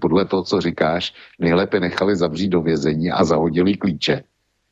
podle 0.00 0.24
toho, 0.24 0.42
co 0.42 0.60
říkáš, 0.60 1.14
nejlépe 1.38 1.80
nechali 1.80 2.16
zavřít 2.16 2.48
do 2.48 2.62
vězení 2.62 3.10
a 3.10 3.24
zahodili 3.24 3.76
klíče, 3.76 4.24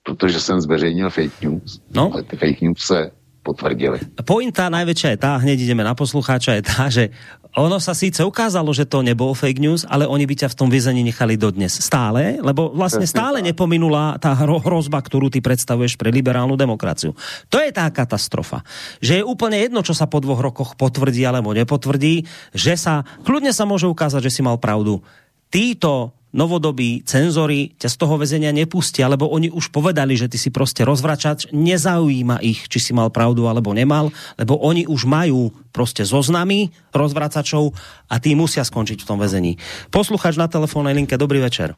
protože 0.08 0.40
jsem 0.40 0.60
zveřejnil 0.60 1.10
fake 1.10 1.36
news. 1.44 1.80
No. 1.92 2.10
Ale 2.12 2.22
ty 2.22 2.36
fake 2.36 2.60
news 2.64 2.80
se 2.80 3.10
potvrdili. 3.44 4.00
Pointa 4.24 4.68
najväčšia 4.68 5.16
je 5.16 5.18
tá, 5.20 5.40
hneď 5.40 5.64
ideme 5.64 5.80
na 5.80 5.96
poslucháča, 5.96 6.60
je 6.60 6.62
tá, 6.64 6.92
že 6.92 7.08
ono 7.56 7.80
sa 7.80 7.96
síce 7.96 8.20
ukázalo, 8.20 8.68
že 8.76 8.84
to 8.84 9.00
nebolo 9.00 9.32
fake 9.32 9.56
news, 9.56 9.88
ale 9.88 10.04
oni 10.04 10.28
by 10.28 10.44
ťa 10.44 10.52
v 10.52 10.58
tom 10.58 10.68
vyzení 10.68 11.00
nechali 11.00 11.40
dodnes. 11.40 11.72
Stále, 11.80 12.36
lebo 12.44 12.68
vlastne 12.76 13.08
stále 13.08 13.40
nepominula 13.40 14.20
tá 14.20 14.36
hrozba, 14.36 15.00
ktorú 15.00 15.32
ty 15.32 15.40
predstavuješ 15.40 15.96
pre 15.96 16.12
liberálnu 16.12 16.60
demokraciu. 16.60 17.16
To 17.48 17.56
je 17.56 17.72
tá 17.72 17.88
katastrofa. 17.88 18.60
Že 19.00 19.24
je 19.24 19.24
úplne 19.24 19.56
jedno, 19.64 19.80
čo 19.80 19.96
sa 19.96 20.04
po 20.04 20.20
dvoch 20.20 20.44
rokoch 20.44 20.76
potvrdí 20.76 21.24
alebo 21.24 21.56
nepotvrdí, 21.56 22.28
že 22.52 22.76
sa, 22.76 23.08
kľudne 23.24 23.56
sa 23.56 23.64
môže 23.64 23.88
ukázať, 23.88 24.28
že 24.28 24.34
si 24.38 24.40
mal 24.44 24.60
pravdu. 24.60 25.00
Títo 25.48 26.17
novodobí 26.32 27.02
cenzory 27.04 27.72
ťa 27.76 27.88
z 27.88 27.96
toho 27.96 28.14
väzenia 28.20 28.52
nepustia, 28.52 29.08
lebo 29.08 29.28
oni 29.28 29.48
už 29.48 29.72
povedali, 29.72 30.16
že 30.16 30.28
ty 30.28 30.36
si 30.36 30.52
proste 30.52 30.84
rozvračač, 30.84 31.50
nezaujíma 31.52 32.40
ich, 32.44 32.68
či 32.68 32.78
si 32.78 32.92
mal 32.92 33.08
pravdu 33.08 33.48
alebo 33.48 33.72
nemal, 33.72 34.12
lebo 34.36 34.60
oni 34.60 34.84
už 34.84 35.08
majú 35.08 35.50
proste 35.72 36.04
zoznamy 36.04 36.72
rozvracačov 36.92 37.72
a 38.08 38.14
tí 38.20 38.36
musia 38.36 38.64
skončiť 38.64 39.04
v 39.04 39.08
tom 39.08 39.18
väzení. 39.20 39.56
Posluchač 39.88 40.36
na 40.36 40.50
telefónnej 40.50 40.92
linke, 40.92 41.16
dobrý 41.16 41.40
večer. 41.40 41.76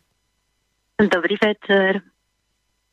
Dobrý 0.99 1.37
večer. 1.41 2.05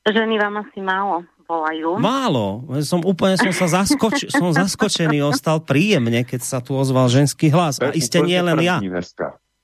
Ženy 0.08 0.40
vám 0.40 0.64
asi 0.64 0.80
málo 0.80 1.28
volajú. 1.48 1.96
Málo. 1.98 2.68
Som 2.84 3.02
úplne 3.08 3.40
som 3.40 3.56
sa 3.56 3.82
zaskoč, 3.82 4.28
som 4.36 4.52
zaskočený, 4.52 5.24
ostal 5.24 5.64
príjemne, 5.64 6.28
keď 6.28 6.42
sa 6.44 6.60
tu 6.60 6.76
ozval 6.76 7.08
ženský 7.08 7.50
hlas. 7.50 7.80
A 7.80 7.96
iste 7.96 8.20
nie 8.20 8.38
len 8.38 8.60
ja. 8.60 8.84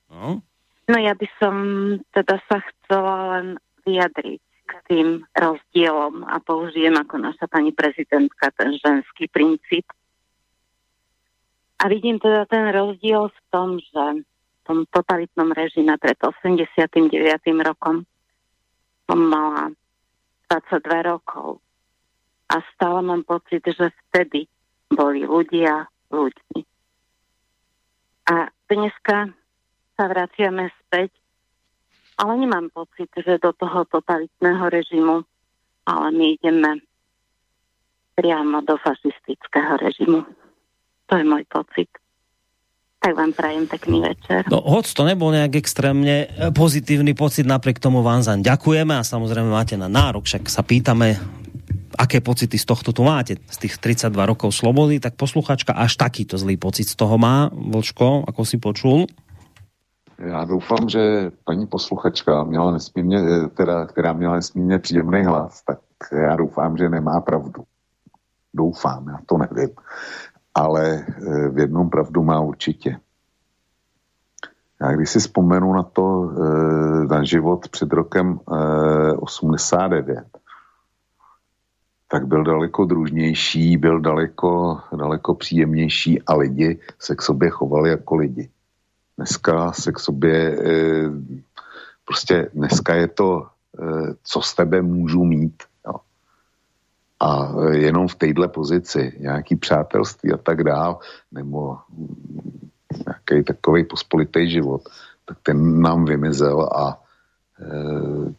No? 0.08 0.40
No 0.84 1.00
ja 1.00 1.16
by 1.16 1.28
som 1.40 1.56
teda 2.12 2.36
sa 2.44 2.60
chcela 2.60 3.16
len 3.36 3.46
vyjadriť 3.88 4.40
k 4.64 4.72
tým 4.88 5.08
rozdielom 5.32 6.24
a 6.28 6.40
použijem 6.40 6.96
ako 6.96 7.20
naša 7.20 7.48
pani 7.48 7.72
prezidentka 7.72 8.52
ten 8.52 8.76
ženský 8.76 9.28
princíp. 9.28 9.88
A 11.80 11.88
vidím 11.88 12.16
teda 12.20 12.48
ten 12.48 12.68
rozdiel 12.72 13.28
v 13.28 13.40
tom, 13.52 13.76
že 13.80 14.24
v 14.24 14.60
tom 14.64 14.88
totalitnom 14.88 15.52
režime 15.52 15.96
pred 16.00 16.16
89. 16.16 17.12
rokom 17.60 18.08
som 19.04 19.20
mala 19.20 19.72
22 20.48 20.80
rokov 21.04 21.60
a 22.48 22.60
stále 22.72 23.04
mám 23.04 23.24
pocit, 23.24 23.60
že 23.64 23.92
vtedy 24.08 24.48
boli 24.88 25.28
ľudia 25.28 25.88
ľuďmi. 26.08 26.60
A 28.32 28.48
dneska 28.72 29.36
sa 29.94 30.04
vraciame 30.10 30.70
späť, 30.86 31.10
ale 32.18 32.38
nemám 32.38 32.70
pocit, 32.70 33.10
že 33.14 33.42
do 33.42 33.50
toho 33.54 33.86
totalitného 33.90 34.64
režimu, 34.70 35.26
ale 35.86 36.06
my 36.14 36.24
ideme 36.38 36.70
priamo 38.14 38.62
do 38.62 38.78
fašistického 38.78 39.78
režimu. 39.82 40.22
To 41.10 41.12
je 41.18 41.24
môj 41.26 41.44
pocit. 41.50 41.90
Tak 43.02 43.12
vám 43.20 43.36
prajem 43.36 43.68
pekný 43.68 44.00
večer. 44.00 44.48
No, 44.48 44.64
hoď 44.64 44.96
to 44.96 45.02
nebol 45.04 45.28
nejak 45.28 45.60
extrémne 45.60 46.30
pozitívny 46.56 47.12
pocit, 47.12 47.44
napriek 47.44 47.76
tomu 47.76 48.00
vám 48.00 48.24
zaň 48.24 48.40
ďakujeme 48.40 48.96
a 48.96 49.04
samozrejme 49.04 49.50
máte 49.52 49.76
na 49.76 49.92
nárok, 49.92 50.24
však 50.24 50.48
sa 50.48 50.64
pýtame 50.64 51.20
aké 51.94 52.18
pocity 52.18 52.58
z 52.58 52.66
tohto 52.66 52.90
tu 52.90 53.06
máte, 53.06 53.38
z 53.38 53.56
tých 53.60 53.78
32 53.78 54.10
rokov 54.18 54.50
slobody, 54.50 54.98
tak 54.98 55.14
posluchačka 55.14 55.76
až 55.76 55.94
takýto 55.94 56.34
zlý 56.34 56.58
pocit 56.58 56.90
z 56.90 56.96
toho 56.98 57.14
má, 57.20 57.52
Vlčko, 57.54 58.26
ako 58.26 58.42
si 58.42 58.56
počul? 58.58 59.06
Já 60.18 60.44
doufám, 60.44 60.88
že 60.88 61.30
paní 61.44 61.66
posluchačka 61.66 62.44
měla 62.44 62.70
nesmírně, 62.70 63.48
teda, 63.48 63.86
která 63.86 64.12
měla 64.12 64.34
nesmírně 64.34 64.78
příjemný 64.78 65.24
hlas, 65.24 65.62
tak 65.62 65.78
já 66.12 66.36
doufám, 66.36 66.76
že 66.76 66.88
nemá 66.88 67.20
pravdu. 67.20 67.64
Doufám, 68.54 69.08
já 69.08 69.18
to 69.26 69.38
nevím. 69.38 69.70
Ale 70.54 71.06
eh, 71.08 71.48
v 71.48 71.58
jednom 71.58 71.90
pravdu 71.90 72.22
má 72.22 72.40
určitě. 72.40 73.00
Já 74.80 74.92
když 74.92 75.10
si 75.10 75.18
vzpomenu 75.18 75.72
na 75.72 75.82
to, 75.82 76.30
eh, 76.30 77.06
na 77.06 77.24
život 77.24 77.68
před 77.68 77.92
rokem 77.92 78.40
89, 79.16 80.26
eh, 80.36 80.40
tak 82.08 82.26
byl 82.26 82.44
daleko 82.44 82.84
družnější, 82.84 83.76
byl 83.76 84.00
daleko, 84.00 84.80
daleko 84.96 85.34
příjemnější 85.34 86.22
a 86.22 86.34
lidi 86.34 86.80
se 86.98 87.16
k 87.16 87.22
sobě 87.22 87.50
chovali 87.50 87.90
jako 87.90 88.16
lidi. 88.16 88.50
Dneska 89.16 89.72
se 89.72 89.92
k 89.92 89.98
sobě, 89.98 90.58
eh, 90.58 91.10
prostě 92.04 92.50
dneska 92.54 92.94
je 92.94 93.08
to, 93.08 93.46
eh, 93.78 94.14
co 94.22 94.42
z 94.42 94.54
tebe 94.54 94.82
můžu 94.82 95.24
mít. 95.24 95.62
Jo. 95.86 95.94
A 97.20 97.52
jenom 97.70 98.08
v 98.08 98.14
téhle 98.14 98.48
pozici, 98.48 99.12
nějaký 99.20 99.56
přátelství 99.56 100.32
a 100.32 100.36
tak 100.36 100.64
dál, 100.64 100.98
nebo 101.32 101.78
nějaký 103.06 103.44
takový 103.44 103.84
pospolitý 103.84 104.50
život, 104.50 104.82
tak 105.24 105.38
ten 105.42 105.80
nám 105.80 106.04
vymizel 106.04 106.62
a 106.62 107.00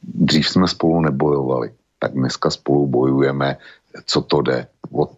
dřív 0.03 0.47
jsme 0.47 0.67
spolu 0.67 1.01
nebojovali 1.01 1.71
tak 2.05 2.13
dneska 2.13 2.49
spolu 2.49 2.87
bojujeme, 2.87 3.57
co 4.05 4.21
to 4.21 4.41
jde, 4.41 4.67
o, 4.91 5.09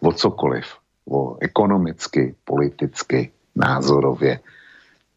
o 0.00 0.12
cokoliv, 0.12 0.66
o 1.06 1.36
ekonomicky, 1.40 2.34
politicky, 2.44 3.30
názorově. 3.54 4.40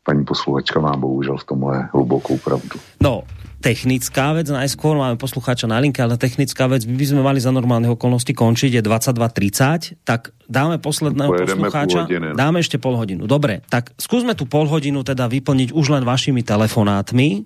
Paní 0.07 0.23
posluchačka 0.23 0.79
má 0.79 0.95
bohužel 0.95 1.35
v 1.35 1.43
tomhle 1.43 1.75
hlubokou 1.91 2.39
pravdu. 2.39 2.79
No, 3.03 3.27
technická 3.59 4.31
vec, 4.31 4.47
najskôr 4.47 4.95
máme 4.95 5.19
poslucháča 5.19 5.67
na 5.67 5.83
linke, 5.83 5.99
ale 5.99 6.15
technická 6.15 6.71
vec, 6.71 6.87
my 6.87 6.95
by 6.95 7.05
sme 7.11 7.21
mali 7.25 7.43
za 7.43 7.51
normálnych 7.51 7.99
okolností 7.99 8.31
končiť, 8.31 8.79
je 8.79 8.81
22.30, 8.85 10.07
tak 10.07 10.31
dáme 10.47 10.79
posledného 10.79 11.27
Pojedeme 11.27 11.67
poslucháča, 11.67 12.07
no. 12.07 12.39
dáme 12.39 12.63
ešte 12.63 12.79
pol 12.79 12.95
hodinu. 12.95 13.27
Dobre, 13.27 13.67
tak 13.67 13.91
skúsme 13.99 14.31
tú 14.31 14.47
pol 14.47 14.71
hodinu 14.71 15.03
teda 15.03 15.27
vyplniť 15.27 15.75
už 15.75 15.85
len 15.91 16.07
vašimi 16.07 16.39
telefonátmi 16.39 17.43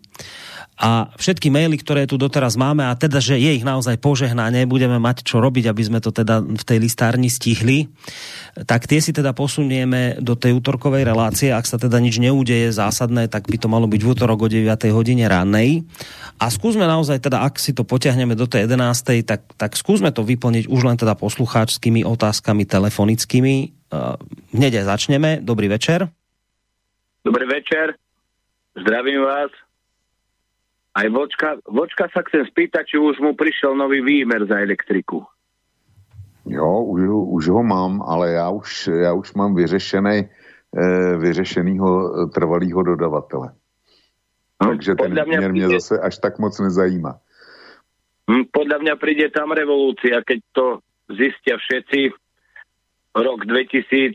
a 0.81 1.13
všetky 1.13 1.53
maily, 1.53 1.77
ktoré 1.77 2.09
tu 2.09 2.17
doteraz 2.17 2.57
máme, 2.57 2.81
a 2.81 2.97
teda, 2.97 3.21
že 3.21 3.37
je 3.37 3.53
ich 3.53 3.61
naozaj 3.61 4.01
požehnané, 4.01 4.65
budeme 4.65 4.97
mať 4.97 5.21
čo 5.21 5.37
robiť, 5.37 5.69
aby 5.69 5.83
sme 5.85 5.99
to 6.01 6.09
teda 6.09 6.41
v 6.41 6.63
tej 6.65 6.81
listárni 6.81 7.29
stihli, 7.29 7.85
tak 8.65 8.89
tie 8.89 8.97
si 8.97 9.13
teda 9.13 9.37
posunieme 9.37 10.17
do 10.17 10.33
tej 10.33 10.57
útorkovej 10.57 11.05
relácie. 11.05 11.53
Ak 11.53 11.69
sa 11.69 11.77
teda 11.77 12.01
nič 12.01 12.17
neudeje 12.17 12.73
zásadné, 12.73 13.29
tak 13.29 13.45
by 13.45 13.61
to 13.61 13.69
malo 13.69 13.85
byť 13.85 14.01
v 14.01 14.09
útorok 14.09 14.39
o 14.43 14.47
9. 14.49 14.65
hodine 14.89 15.29
rannej. 15.29 15.85
A 16.41 16.49
skúsme 16.49 16.89
naozaj 16.89 17.21
teda, 17.21 17.45
ak 17.45 17.61
si 17.61 17.77
to 17.77 17.85
potiahneme 17.85 18.33
do 18.33 18.49
tej 18.49 18.65
11. 18.65 19.21
tak, 19.21 19.45
tak 19.53 19.77
skúsme 19.77 20.09
to 20.09 20.25
vyplniť 20.25 20.65
už 20.65 20.81
len 20.81 20.97
teda 20.97 21.13
poslucháčskými 21.13 22.01
otázkami 22.01 22.65
telefonickými. 22.65 23.53
Hneď 24.57 24.81
aj 24.81 24.85
začneme. 24.97 25.45
Dobrý 25.45 25.69
večer. 25.69 26.09
Dobrý 27.21 27.45
večer. 27.45 27.93
Zdravím 28.73 29.21
vás. 29.21 29.53
Aj 30.91 31.07
vočka, 31.07 31.55
vočka 31.63 32.11
sa 32.11 32.19
chcem 32.27 32.43
spýtať, 32.51 32.83
či 32.83 32.97
už 32.99 33.23
mu 33.23 33.31
prišiel 33.31 33.79
nový 33.79 34.03
výmer 34.03 34.43
za 34.43 34.59
elektriku. 34.59 35.23
Jo, 36.45 36.83
už, 36.83 37.01
už 37.39 37.47
ho 37.47 37.63
mám, 37.63 38.01
ale 38.01 38.31
já 38.31 38.49
už, 38.49 38.87
já 38.87 39.13
už 39.13 39.33
mám 39.33 39.55
vyřešený, 39.55 40.17
e, 40.19 40.27
vyřešenýho 41.17 41.89
eh, 41.89 42.27
trvalýho 42.33 42.83
dodavatele. 42.83 43.53
No, 44.63 44.67
Takže 44.69 44.95
ten 44.95 45.15
výměr 45.15 45.51
mě 45.51 45.69
zase 45.69 45.99
až 45.99 46.17
tak 46.17 46.39
moc 46.39 46.59
nezajíma. 46.59 47.19
Hm, 48.31 48.45
podľa 48.53 48.77
mňa 48.79 48.95
príde 48.95 49.27
tam 49.33 49.51
revolúcia, 49.51 50.21
keď 50.21 50.39
to 50.53 50.65
zistia 51.09 51.57
všetci 51.57 52.13
rok 53.17 53.43
2022, 53.43 54.13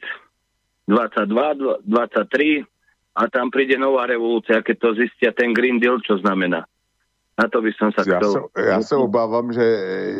2023 1.85 2.65
a 3.16 3.22
tam 3.32 3.48
príde 3.48 3.80
nová 3.80 4.05
revolúcia, 4.05 4.60
keď 4.60 4.76
to 4.76 4.88
zistia 5.01 5.32
ten 5.32 5.56
Green 5.56 5.80
Deal, 5.80 5.97
čo 6.05 6.20
znamená. 6.20 6.68
Na 7.36 7.48
to 7.48 7.60
by 7.60 7.72
som 7.76 7.93
sa 7.93 8.01
já 8.05 8.20
Se, 8.20 8.40
já 8.56 8.80
se 8.80 8.97
obávám, 8.97 9.52
že, 9.52 9.68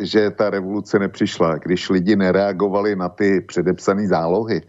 že 0.01 0.31
ta 0.31 0.49
revoluce 0.49 0.99
nepřišla. 0.99 1.57
Když 1.57 1.89
lidi 1.89 2.15
nereagovali 2.15 2.95
na 2.95 3.09
ty 3.09 3.41
předepsané 3.41 4.07
zálohy 4.07 4.61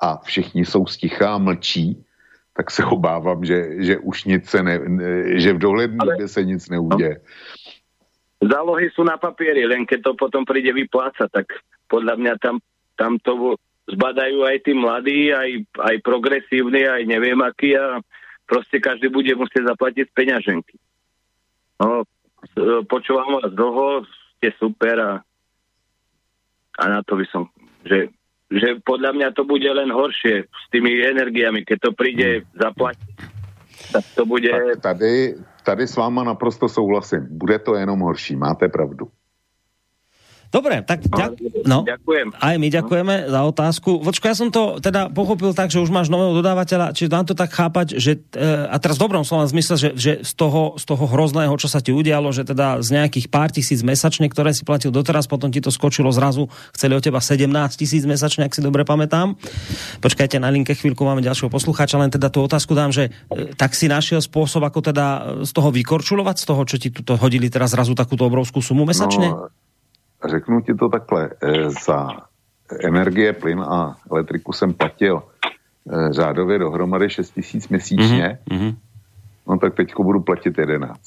a 0.00 0.18
všichni 0.22 0.64
jsou 0.64 0.86
stichá 0.86 1.34
a 1.34 1.38
mlčí, 1.38 2.04
tak 2.56 2.70
se 2.70 2.84
obávám, 2.84 3.44
že, 3.44 3.82
že 3.82 3.98
už 3.98 4.24
nic 4.24 4.50
se 4.50 4.62
ne, 4.62 4.80
že 5.38 5.52
v 5.52 5.58
dohledné 5.58 5.98
době 6.06 6.28
se 6.28 6.44
nic 6.44 6.68
neuděje. 6.68 7.16
No. 7.18 7.26
Zálohy 8.38 8.86
sú 8.94 9.02
na 9.02 9.18
papieri, 9.18 9.66
len 9.66 9.82
keď 9.82 9.98
to 10.02 10.12
potom 10.14 10.46
príde 10.46 10.70
vyplácať, 10.70 11.26
tak 11.26 11.46
podľa 11.90 12.14
mňa 12.22 12.34
tam, 12.38 12.62
tam 12.94 13.18
to 13.18 13.58
zbadajú 13.88 14.44
aj 14.44 14.56
tí 14.62 14.72
mladí, 14.76 15.32
aj, 15.32 15.64
aj 15.80 15.96
progresívni, 16.04 16.84
aj 16.84 17.08
neviem 17.08 17.40
akí 17.40 17.72
a 17.72 18.04
proste 18.44 18.80
každý 18.80 19.08
bude 19.08 19.32
musieť 19.32 19.72
zaplatiť 19.72 20.12
peňaženky. 20.12 20.76
No, 21.80 22.04
počúvam 22.88 23.40
vás 23.40 23.52
dlho, 23.52 24.04
ste 24.38 24.52
super 24.60 24.96
a, 25.00 25.12
a 26.78 26.84
na 26.88 27.00
to 27.02 27.16
by 27.16 27.26
som, 27.32 27.48
že, 27.84 28.12
že 28.52 28.78
podľa 28.84 29.16
mňa 29.16 29.28
to 29.34 29.42
bude 29.48 29.66
len 29.66 29.88
horšie 29.88 30.46
s 30.46 30.64
tými 30.72 31.00
energiami, 31.04 31.64
keď 31.64 31.78
to 31.88 31.90
príde 31.96 32.44
zaplatiť, 32.56 33.14
tak 33.92 34.04
to 34.14 34.22
bude... 34.26 34.50
Tak 34.50 34.96
tady, 34.96 35.38
tady 35.64 35.82
s 35.86 35.96
váma 35.96 36.24
naprosto 36.24 36.68
souhlasím. 36.68 37.26
Bude 37.30 37.58
to 37.58 37.74
jenom 37.74 38.00
horší, 38.00 38.36
máte 38.36 38.68
pravdu. 38.68 39.08
Dobre, 40.48 40.80
tak 40.80 41.04
ďak, 41.04 41.36
no, 41.68 41.84
ďakujem. 41.84 42.32
Aj 42.40 42.56
my 42.56 42.68
ďakujeme 42.72 43.28
za 43.28 43.40
otázku. 43.44 44.00
Vočko, 44.00 44.32
ja 44.32 44.36
som 44.36 44.48
to 44.48 44.80
teda 44.80 45.12
pochopil 45.12 45.52
tak, 45.52 45.68
že 45.68 45.76
už 45.76 45.92
máš 45.92 46.08
nového 46.08 46.32
dodávateľa, 46.40 46.96
či 46.96 47.04
dám 47.04 47.28
to 47.28 47.36
tak 47.36 47.52
chápať, 47.52 48.00
že, 48.00 48.24
e, 48.32 48.64
a 48.64 48.72
teraz 48.80 48.96
v 48.96 49.04
dobrom 49.04 49.28
slovom 49.28 49.44
zmysle, 49.44 49.76
že, 49.76 49.90
že 49.92 50.12
z, 50.24 50.32
toho, 50.32 50.80
z 50.80 50.88
toho 50.88 51.04
hrozného, 51.04 51.52
čo 51.60 51.68
sa 51.68 51.84
ti 51.84 51.92
udialo, 51.92 52.32
že 52.32 52.48
teda 52.48 52.80
z 52.80 52.96
nejakých 52.96 53.28
pár 53.28 53.52
tisíc 53.52 53.84
mesačne, 53.84 54.24
ktoré 54.32 54.56
si 54.56 54.64
platil 54.64 54.88
doteraz, 54.88 55.28
potom 55.28 55.52
ti 55.52 55.60
to 55.60 55.68
skočilo 55.68 56.08
zrazu, 56.16 56.48
chceli 56.72 56.96
od 56.96 57.04
teba 57.04 57.20
17 57.20 57.44
tisíc 57.76 58.08
mesačne, 58.08 58.48
ak 58.48 58.56
si 58.56 58.64
dobre 58.64 58.88
pamätám. 58.88 59.36
Počkajte, 60.00 60.40
na 60.40 60.48
linke 60.48 60.72
chvíľku 60.72 61.04
máme 61.04 61.20
ďalšieho 61.20 61.52
poslucháča, 61.52 62.00
len 62.00 62.08
teda 62.08 62.32
tú 62.32 62.40
otázku 62.40 62.72
dám, 62.72 62.88
že 62.88 63.12
e, 63.28 63.52
tak 63.52 63.76
si 63.76 63.84
našiel 63.84 64.24
spôsob, 64.24 64.64
ako 64.64 64.80
teda 64.80 65.06
z 65.44 65.52
toho 65.52 65.68
vykorčulovať, 65.68 66.36
z 66.40 66.44
toho, 66.48 66.62
čo 66.64 66.80
ti 66.80 66.88
tu 66.88 67.12
hodili 67.20 67.52
teraz 67.52 67.76
zrazu 67.76 67.92
takúto 67.92 68.24
obrovskú 68.24 68.64
sumu 68.64 68.88
mesačne? 68.88 69.28
No, 69.28 69.52
řeknu 70.24 70.60
ti 70.60 70.74
to 70.74 70.88
takhle, 70.88 71.30
eh, 71.42 71.70
za 71.70 72.08
energie, 72.84 73.32
plyn 73.32 73.60
a 73.60 73.96
elektriku 74.10 74.52
jsem 74.52 74.74
platil 74.74 75.22
eh, 75.22 76.12
řádově 76.12 76.58
dohromady 76.58 77.10
6 77.10 77.30
tisíc 77.30 77.68
měsíčně, 77.68 78.38
mm-hmm. 78.50 78.76
no 79.48 79.58
tak 79.58 79.74
teďko 79.74 80.04
budu 80.04 80.20
platit 80.20 80.58
11. 80.58 80.98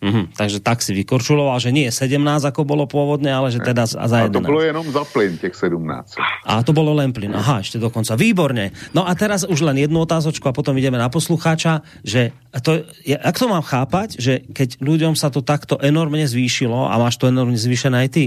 Mm-hmm. 0.00 0.32
Takže 0.32 0.64
tak 0.64 0.80
si 0.80 0.96
vykorčuloval, 0.96 1.60
že 1.60 1.76
nie 1.76 1.84
je 1.88 1.92
17, 1.92 2.16
ako 2.48 2.64
bolo 2.64 2.88
pôvodne, 2.88 3.28
ale 3.28 3.52
že 3.52 3.60
teda 3.60 3.84
za 3.84 4.00
11. 4.00 4.32
A 4.32 4.32
to 4.32 4.40
bolo 4.40 4.60
jenom 4.64 4.86
za 4.88 5.04
plyn, 5.04 5.36
těch 5.36 5.52
17. 5.52 6.16
A 6.48 6.52
to 6.64 6.72
bolo 6.72 6.96
len 6.96 7.12
plyn. 7.12 7.36
Aha, 7.36 7.60
ešte 7.60 7.76
dokonca. 7.76 8.16
Výborne. 8.16 8.72
No 8.96 9.04
a 9.04 9.12
teraz 9.12 9.44
už 9.44 9.60
len 9.60 9.76
jednu 9.76 10.00
otázočku 10.00 10.48
a 10.48 10.56
potom 10.56 10.72
ideme 10.80 10.96
na 10.96 11.12
poslucháča, 11.12 11.84
že 12.00 12.32
to, 12.64 12.88
ja, 13.04 13.20
ak 13.20 13.36
to 13.36 13.46
mám 13.52 13.60
chápať, 13.60 14.16
že 14.16 14.40
keď 14.48 14.80
ľuďom 14.80 15.12
sa 15.20 15.28
to 15.28 15.44
takto 15.44 15.76
enormne 15.76 16.24
zvýšilo 16.24 16.88
a 16.88 16.96
máš 16.96 17.20
to 17.20 17.28
enormne 17.28 17.60
zvýšené 17.60 18.08
aj 18.08 18.10
ty, 18.10 18.24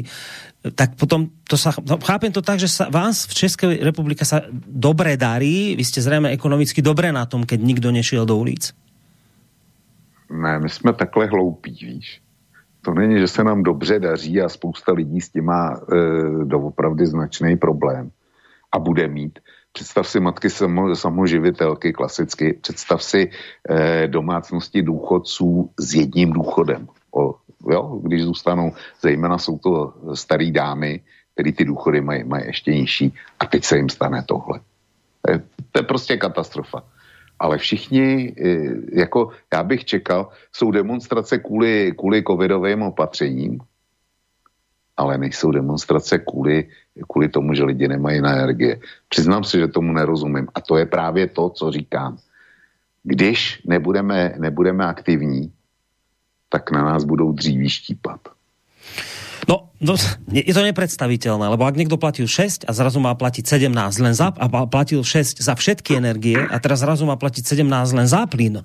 tak 0.77 0.95
potom 0.95 1.27
to 1.43 1.59
sa, 1.59 1.75
no, 1.83 1.99
chápem 1.99 2.31
to 2.31 2.39
tak, 2.39 2.55
že 2.55 2.71
sa, 2.71 2.87
vás 2.87 3.27
v 3.27 3.33
Českej 3.35 3.83
republike 3.83 4.23
sa 4.23 4.47
dobre 4.63 5.19
darí, 5.19 5.75
vy 5.75 5.83
ste 5.83 5.99
zrejme 5.99 6.31
ekonomicky 6.31 6.79
dobre 6.79 7.11
na 7.11 7.27
tom, 7.27 7.43
keď 7.43 7.59
nikto 7.59 7.91
nešiel 7.91 8.23
do 8.23 8.39
ulic. 8.39 8.71
Ne, 10.33 10.59
my 10.59 10.69
jsme 10.69 10.93
takhle 10.93 11.25
hloupí, 11.25 11.77
víš. 11.81 12.21
To 12.81 12.93
není, 12.93 13.19
že 13.19 13.27
se 13.27 13.43
nám 13.43 13.63
dobře 13.63 13.99
daří 13.99 14.41
a 14.41 14.49
spousta 14.49 14.93
lidí 14.93 15.21
s 15.21 15.29
tím 15.29 15.45
má 15.45 15.73
e, 15.73 15.95
doopravdy 16.45 17.05
značný 17.05 17.57
problém. 17.57 18.11
A 18.71 18.79
bude 18.79 19.07
mít. 19.07 19.39
Představ 19.73 20.07
si 20.07 20.19
matky 20.19 20.49
samo, 20.49 20.95
samoživitelky 20.95 21.93
klasicky, 21.93 22.53
představ 22.53 23.03
si 23.03 23.29
e, 23.69 24.07
domácnosti 24.07 24.81
důchodců 24.81 25.69
s 25.79 25.93
jedním 25.93 26.33
důchodem. 26.33 26.87
O, 27.15 27.35
jo, 27.69 27.99
když 28.03 28.23
zůstanou, 28.23 28.71
zejména 29.01 29.37
jsou 29.37 29.57
to 29.57 29.93
staré 30.13 30.51
dámy, 30.51 31.01
které 31.33 31.51
ty 31.51 31.65
důchody 31.65 32.01
mají, 32.01 32.23
mají 32.23 32.45
ještě 32.45 32.73
nižší 32.73 33.13
a 33.39 33.45
teď 33.45 33.63
se 33.63 33.77
jim 33.77 33.89
stane 33.89 34.23
tohle. 34.27 34.59
To 35.21 35.31
je, 35.31 35.39
to 35.71 35.79
je 35.79 35.83
prostě 35.83 36.17
katastrofa 36.17 36.83
ale 37.43 37.59
všichni, 37.59 38.31
eh, 38.31 39.03
jako 39.03 39.35
já 39.53 39.63
bych 39.63 39.85
čekal, 39.85 40.31
jsou 40.55 40.71
demonstrace 40.71 41.37
kvůli, 41.43 41.91
kvůli 41.91 42.23
covidovým 42.23 42.81
opatřením 42.81 43.59
ale 44.97 45.17
nejsou 45.17 45.51
demonstrace 45.51 46.19
kvůli, 46.19 46.69
kvůli 47.09 47.29
tomu, 47.29 47.53
že 47.53 47.63
lidi 47.63 47.87
nemají 47.87 48.19
energie. 48.19 48.79
Přiznám 49.09 49.43
si, 49.43 49.57
že 49.57 49.67
tomu 49.67 49.93
nerozumím. 49.93 50.47
A 50.55 50.61
to 50.61 50.77
je 50.77 50.85
právě 50.85 51.27
to, 51.27 51.49
co 51.49 51.71
říkám. 51.71 52.17
Když 53.03 53.61
nebudeme, 53.65 54.35
nebudeme 54.37 54.85
aktivní, 54.85 55.51
tak 56.49 56.71
na 56.71 56.83
nás 56.83 57.03
budou 57.03 57.31
dříví 57.31 57.69
štípat. 57.69 58.21
No, 59.43 59.75
no, 59.83 59.93
je 60.31 60.53
to 60.55 60.63
nepredstaviteľné, 60.63 61.45
lebo 61.51 61.67
ak 61.67 61.75
niekto 61.75 61.99
platil 61.99 62.29
6 62.29 62.63
a 62.63 62.71
zrazu 62.71 63.03
má 63.03 63.11
platiť 63.11 63.43
17 63.43 63.71
len 63.99 64.15
za, 64.15 64.31
a 64.31 64.45
platil 64.47 65.03
6 65.03 65.43
za 65.43 65.53
všetky 65.53 65.99
energie 65.99 66.39
a 66.39 66.55
teraz 66.63 66.79
zrazu 66.79 67.03
má 67.03 67.19
platiť 67.19 67.59
17 67.59 67.67
len 67.97 68.07
za 68.07 68.23
plyn, 68.23 68.63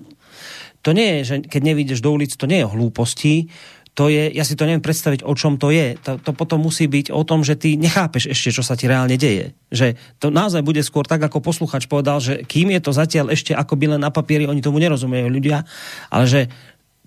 to 0.79 0.95
nie 0.95 1.19
je, 1.19 1.21
že 1.23 1.35
keď 1.43 1.61
nevídeš 1.61 1.99
do 1.99 2.15
ulic, 2.15 2.31
to 2.31 2.47
nie 2.47 2.63
je 2.63 2.71
hlúposti, 2.71 3.51
to 3.99 4.07
je, 4.07 4.31
ja 4.31 4.47
si 4.47 4.55
to 4.55 4.63
neviem 4.63 4.79
predstaviť, 4.79 5.27
o 5.27 5.35
čom 5.35 5.59
to 5.59 5.75
je. 5.75 5.99
To, 6.07 6.15
to 6.15 6.31
potom 6.31 6.63
musí 6.63 6.87
byť 6.87 7.11
o 7.11 7.19
tom, 7.27 7.43
že 7.43 7.59
ty 7.59 7.75
nechápeš 7.75 8.31
ešte, 8.31 8.55
čo 8.55 8.63
sa 8.63 8.79
ti 8.79 8.87
reálne 8.87 9.19
deje. 9.19 9.51
Že 9.75 9.99
to 10.23 10.31
naozaj 10.31 10.63
bude 10.63 10.79
skôr 10.87 11.03
tak, 11.03 11.19
ako 11.19 11.43
posluchač 11.43 11.83
povedal, 11.83 12.23
že 12.23 12.47
kým 12.47 12.71
je 12.71 12.79
to 12.79 12.95
zatiaľ 12.95 13.35
ešte 13.35 13.51
ako 13.51 13.75
by 13.75 13.97
len 13.97 13.99
na 13.99 14.07
papieri, 14.07 14.47
oni 14.47 14.63
tomu 14.63 14.79
nerozumejú 14.79 15.27
ľudia, 15.27 15.67
ale 16.07 16.25
že 16.31 16.41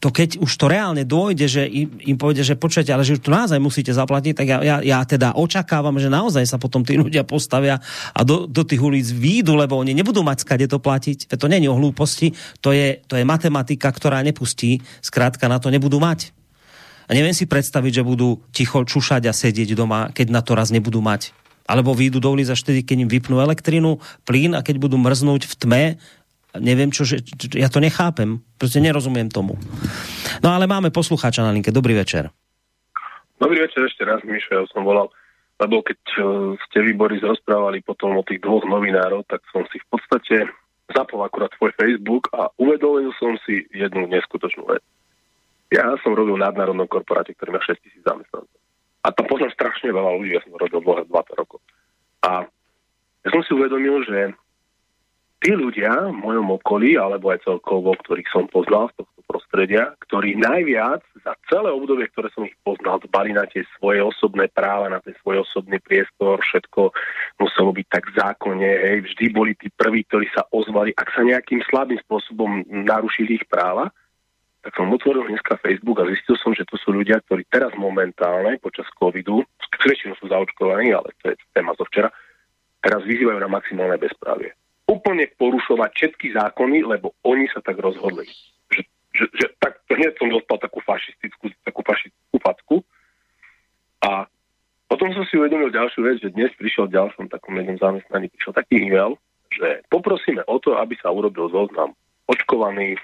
to 0.02 0.10
keď 0.10 0.42
už 0.42 0.50
to 0.58 0.66
reálne 0.66 1.06
dôjde, 1.06 1.46
že 1.46 1.62
im, 1.62 1.94
im 2.02 2.18
povede, 2.18 2.42
že 2.42 2.58
počujete, 2.58 2.90
ale 2.90 3.06
že 3.06 3.14
už 3.14 3.22
to 3.22 3.30
naozaj 3.30 3.62
musíte 3.62 3.94
zaplatiť, 3.94 4.34
tak 4.34 4.46
ja, 4.50 4.58
ja, 4.58 4.76
ja 4.82 4.98
teda 5.06 5.38
očakávam, 5.38 5.94
že 6.02 6.10
naozaj 6.10 6.42
sa 6.42 6.58
potom 6.58 6.82
tí 6.82 6.98
ľudia 6.98 7.22
postavia 7.22 7.78
a 8.10 8.20
do, 8.26 8.50
do 8.50 8.66
tých 8.66 8.82
ulic 8.82 9.06
výjdu, 9.06 9.54
lebo 9.54 9.78
oni 9.78 9.94
nebudú 9.94 10.26
mať 10.26 10.42
skade 10.42 10.66
to 10.66 10.82
platiť. 10.82 11.30
To 11.30 11.46
je 11.46 11.70
o 11.70 11.78
hlúposti, 11.78 12.34
to 12.58 12.74
je, 12.74 12.98
to 13.06 13.14
je 13.14 13.22
matematika, 13.22 13.94
ktorá 13.94 14.18
nepustí, 14.26 14.82
skrátka 14.98 15.46
na 15.46 15.62
to 15.62 15.70
nebudú 15.70 16.02
mať. 16.02 16.34
A 17.06 17.14
neviem 17.14 17.34
si 17.34 17.46
predstaviť, 17.46 18.02
že 18.02 18.08
budú 18.08 18.42
ticho 18.50 18.82
čušať 18.82 19.30
a 19.30 19.32
sedieť 19.36 19.78
doma, 19.78 20.10
keď 20.10 20.34
na 20.34 20.42
to 20.42 20.58
raz 20.58 20.74
nebudú 20.74 20.98
mať. 20.98 21.30
Alebo 21.62 21.94
výjdu 21.94 22.18
do 22.18 22.34
ulic 22.34 22.50
až 22.50 22.66
vtedy, 22.66 22.82
keď 22.82 23.06
im 23.06 23.10
vypnú 23.10 23.38
elektrinu, 23.38 24.02
plyn 24.26 24.58
a 24.58 24.66
keď 24.66 24.82
budú 24.82 24.98
mrznúť 24.98 25.46
v 25.46 25.54
tme 25.54 25.84
neviem 26.60 26.92
čo, 26.92 27.08
že, 27.08 27.24
ja 27.56 27.72
to 27.72 27.80
nechápem. 27.80 28.44
Proste 28.60 28.82
nerozumiem 28.82 29.32
tomu. 29.32 29.56
No 30.44 30.52
ale 30.52 30.68
máme 30.68 30.92
poslucháča 30.92 31.44
na 31.46 31.54
linke. 31.54 31.72
Dobrý 31.72 31.96
večer. 31.96 32.28
Dobrý 33.40 33.58
večer 33.58 33.88
ešte 33.88 34.06
raz, 34.06 34.22
Mišo, 34.22 34.54
ja 34.54 34.62
som 34.70 34.86
volal, 34.86 35.10
lebo 35.58 35.82
keď 35.82 35.98
uh, 36.22 36.54
ste 36.68 36.78
výbory 36.78 37.18
rozprávali 37.18 37.82
potom 37.82 38.14
o 38.14 38.22
tých 38.22 38.38
dvoch 38.38 38.62
novinárov, 38.62 39.26
tak 39.26 39.42
som 39.50 39.66
si 39.66 39.82
v 39.82 39.86
podstate 39.90 40.46
zapol 40.94 41.26
akurát 41.26 41.50
svoj 41.58 41.74
Facebook 41.74 42.30
a 42.30 42.52
uvedomil 42.60 43.10
som 43.18 43.34
si 43.42 43.66
jednu 43.74 44.06
neskutočnú 44.06 44.62
vec. 44.70 44.82
Ja 45.74 45.90
som 46.04 46.12
robil 46.12 46.36
v 46.36 46.44
nadnárodnom 46.44 46.86
korporáte, 46.86 47.32
ktorý 47.34 47.56
má 47.56 47.60
6 47.64 47.80
tisíc 47.82 48.02
zamestnancov. 48.04 48.60
A 49.02 49.10
tam 49.10 49.26
poznám 49.26 49.56
strašne 49.56 49.90
veľa 49.90 50.10
ľudí, 50.20 50.36
ja 50.36 50.42
som 50.44 50.54
robil 50.54 50.78
20 51.10 51.10
rokov. 51.34 51.58
A 52.22 52.46
ja 53.26 53.28
som 53.32 53.42
si 53.42 53.50
uvedomil, 53.56 54.06
že 54.06 54.36
tí 55.42 55.50
ľudia 55.50 55.90
v 56.14 56.22
mojom 56.22 56.54
okolí, 56.62 56.94
alebo 56.94 57.34
aj 57.34 57.42
celkovo, 57.42 57.98
ktorých 57.98 58.30
som 58.30 58.46
poznal 58.46 58.94
z 58.94 59.02
tohto 59.02 59.20
prostredia, 59.26 59.90
ktorí 60.06 60.38
najviac 60.38 61.02
za 61.26 61.34
celé 61.50 61.74
obdobie, 61.74 62.06
ktoré 62.14 62.30
som 62.30 62.46
ich 62.46 62.54
poznal, 62.62 63.02
dbali 63.02 63.34
na 63.34 63.42
tie 63.50 63.66
svoje 63.74 63.98
osobné 63.98 64.46
práva, 64.54 64.86
na 64.86 65.02
ten 65.02 65.18
svoj 65.18 65.42
osobný 65.42 65.82
priestor, 65.82 66.38
všetko 66.38 66.94
muselo 67.42 67.74
byť 67.74 67.86
tak 67.90 68.04
zákonne, 68.14 68.70
hej, 68.70 68.98
vždy 69.02 69.24
boli 69.34 69.52
tí 69.58 69.66
prví, 69.74 70.06
ktorí 70.06 70.30
sa 70.30 70.46
ozvali, 70.54 70.94
ak 70.94 71.10
sa 71.10 71.26
nejakým 71.26 71.58
slabým 71.66 71.98
spôsobom 72.06 72.62
narušili 72.70 73.42
ich 73.42 73.46
práva, 73.50 73.90
tak 74.62 74.78
som 74.78 74.94
otvoril 74.94 75.26
dneska 75.26 75.58
Facebook 75.58 75.98
a 75.98 76.06
zistil 76.06 76.38
som, 76.38 76.54
že 76.54 76.62
to 76.70 76.78
sú 76.78 76.94
ľudia, 76.94 77.18
ktorí 77.26 77.50
teraz 77.50 77.74
momentálne 77.74 78.62
počas 78.62 78.86
covidu, 78.94 79.42
väčšinou 79.82 80.14
sú 80.22 80.30
zaočkovaní, 80.30 80.94
ale 80.94 81.10
to 81.18 81.34
je 81.34 81.36
téma 81.50 81.74
zo 81.74 81.82
včera, 81.90 82.06
teraz 82.78 83.02
vyzývajú 83.02 83.42
na 83.42 83.50
maximálne 83.50 83.98
bezprávie 83.98 84.54
úplne 84.88 85.30
porušovať 85.38 85.90
všetky 85.94 86.34
zákony, 86.34 86.84
lebo 86.84 87.14
oni 87.22 87.46
sa 87.50 87.62
tak 87.62 87.78
rozhodli. 87.78 88.26
Že, 88.72 88.80
že, 89.14 89.24
že 89.36 89.46
tak, 89.62 89.82
hneď 89.88 90.18
som 90.18 90.28
dostal 90.28 90.58
takú 90.58 90.82
fašistickú, 90.82 91.52
takú 91.62 91.80
fašistickú 91.86 92.36
facku. 92.42 92.76
A 94.02 94.26
potom 94.90 95.08
som 95.16 95.24
si 95.24 95.40
uvedomil 95.40 95.72
ďalšiu 95.72 96.00
vec, 96.04 96.16
že 96.20 96.34
dnes 96.34 96.52
prišiel 96.58 96.90
ďalšom 96.90 97.32
takom 97.32 97.56
jednom 97.56 97.78
zamestnaní, 97.78 98.28
prišiel 98.28 98.52
taký 98.52 98.84
e-mail, 98.84 99.16
že 99.48 99.80
poprosíme 99.88 100.44
o 100.44 100.56
to, 100.58 100.76
aby 100.76 100.98
sa 101.00 101.08
urobil 101.08 101.48
zoznam 101.48 101.96
očkovaný, 102.28 102.96
e, 102.96 103.00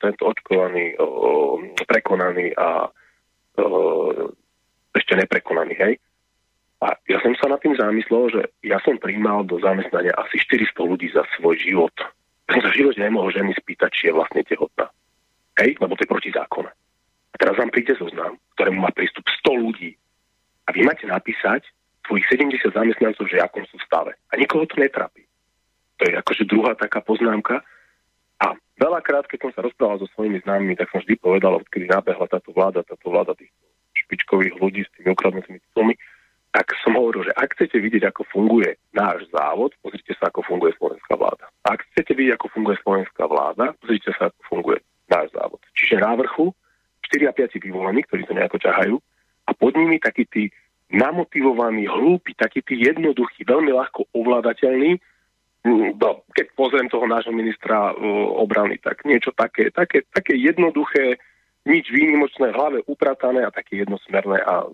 tento 0.00 0.28
očkovaný, 0.28 0.96
o, 1.00 1.60
prekonaný 1.88 2.52
a 2.56 2.88
o, 3.56 3.64
ešte 4.92 5.16
neprekonaný, 5.16 5.74
hej. 5.80 5.94
A 6.80 6.96
ja 7.12 7.20
som 7.20 7.36
sa 7.36 7.52
nad 7.52 7.60
tým 7.60 7.76
zamyslel, 7.76 8.32
že 8.32 8.40
ja 8.64 8.80
som 8.80 8.96
príjmal 8.96 9.44
do 9.44 9.60
zamestnania 9.60 10.16
asi 10.16 10.40
400 10.40 10.80
ľudí 10.80 11.12
za 11.12 11.28
svoj 11.36 11.60
život. 11.60 11.92
Ja 12.48 12.56
som 12.56 12.62
sa 12.64 12.70
v 12.72 12.78
živote 12.80 13.04
nemohol 13.04 13.28
ženy 13.36 13.52
spýtať, 13.52 13.90
či 13.92 14.02
je 14.08 14.16
vlastne 14.16 14.40
tehotná. 14.40 14.88
Hej, 15.60 15.76
lebo 15.76 15.92
to 15.92 16.08
je 16.08 16.12
proti 16.12 16.32
zákone. 16.32 16.72
A 17.30 17.36
teraz 17.36 17.60
vám 17.60 17.68
príde 17.68 17.92
zoznam, 18.00 18.40
ktorému 18.56 18.80
má 18.80 18.90
prístup 18.96 19.28
100 19.44 19.60
ľudí. 19.60 19.92
A 20.64 20.72
vy 20.72 20.88
máte 20.88 21.04
napísať 21.04 21.68
svojich 22.08 22.26
70 22.32 22.72
zamestnancov, 22.72 23.28
že 23.28 23.44
akom 23.44 23.68
sú 23.68 23.76
stave. 23.84 24.16
A 24.32 24.40
nikoho 24.40 24.64
to 24.64 24.80
netrápi. 24.80 25.28
To 26.00 26.08
je 26.08 26.16
akože 26.16 26.48
druhá 26.48 26.72
taká 26.72 27.04
poznámka. 27.04 27.60
A 28.40 28.56
veľakrát, 28.80 29.28
keď 29.28 29.46
som 29.46 29.52
sa 29.52 29.60
rozprával 29.60 30.00
so 30.00 30.08
svojimi 30.16 30.40
známymi, 30.40 30.80
tak 30.80 30.88
som 30.88 31.04
vždy 31.04 31.20
povedal, 31.20 31.60
odkedy 31.60 31.92
nabehla 31.92 32.24
táto 32.24 32.56
vláda, 32.56 32.80
táto 32.80 33.12
vláda 33.12 33.36
tých 33.36 33.52
špičkových 33.92 34.56
ľudí 34.56 34.80
s 34.88 34.90
tými 34.96 35.12
ukradnutými 35.12 35.60
titulmi, 35.60 35.94
tak 36.50 36.74
som 36.82 36.98
hovoril, 36.98 37.30
že 37.30 37.36
ak 37.38 37.54
chcete 37.54 37.78
vidieť, 37.78 38.10
ako 38.10 38.26
funguje 38.26 38.74
náš 38.90 39.22
závod, 39.30 39.70
pozrite 39.78 40.18
sa, 40.18 40.34
ako 40.34 40.42
funguje 40.42 40.74
slovenská 40.82 41.14
vláda. 41.14 41.46
Ak 41.62 41.86
chcete 41.94 42.10
vidieť, 42.10 42.34
ako 42.34 42.46
funguje 42.50 42.76
slovenská 42.82 43.24
vláda, 43.30 43.70
pozrite 43.78 44.10
sa, 44.18 44.34
ako 44.34 44.40
funguje 44.50 44.78
náš 45.06 45.30
závod. 45.30 45.62
Čiže 45.78 46.02
na 46.02 46.18
vrchu 46.18 46.50
4 47.06 47.30
a 47.30 47.32
5 47.34 47.54
vyvolaní, 47.62 48.02
ktorí 48.02 48.26
to 48.26 48.34
nejako 48.34 48.58
ťahajú, 48.58 48.96
a 49.46 49.50
pod 49.54 49.72
nimi 49.78 50.02
takí 50.02 50.26
tí 50.26 50.50
namotivovaní, 50.90 51.86
hlúpi, 51.86 52.34
takí 52.34 52.66
tí 52.66 52.82
jednoduchí, 52.82 53.46
veľmi 53.46 53.70
ľahko 53.70 54.10
ovládateľní, 54.10 54.98
no, 55.66 56.26
keď 56.34 56.46
pozriem 56.58 56.90
toho 56.90 57.06
nášho 57.06 57.30
ministra 57.30 57.94
uh, 57.94 57.96
obrany, 58.42 58.78
tak 58.82 59.06
niečo 59.06 59.30
také, 59.30 59.70
také, 59.70 60.02
také 60.10 60.34
jednoduché, 60.34 61.22
nič 61.62 61.94
výnimočné, 61.94 62.50
hlave 62.50 62.82
upratané 62.90 63.46
a 63.46 63.54
také 63.54 63.86
jednosmerné 63.86 64.42
a 64.42 64.66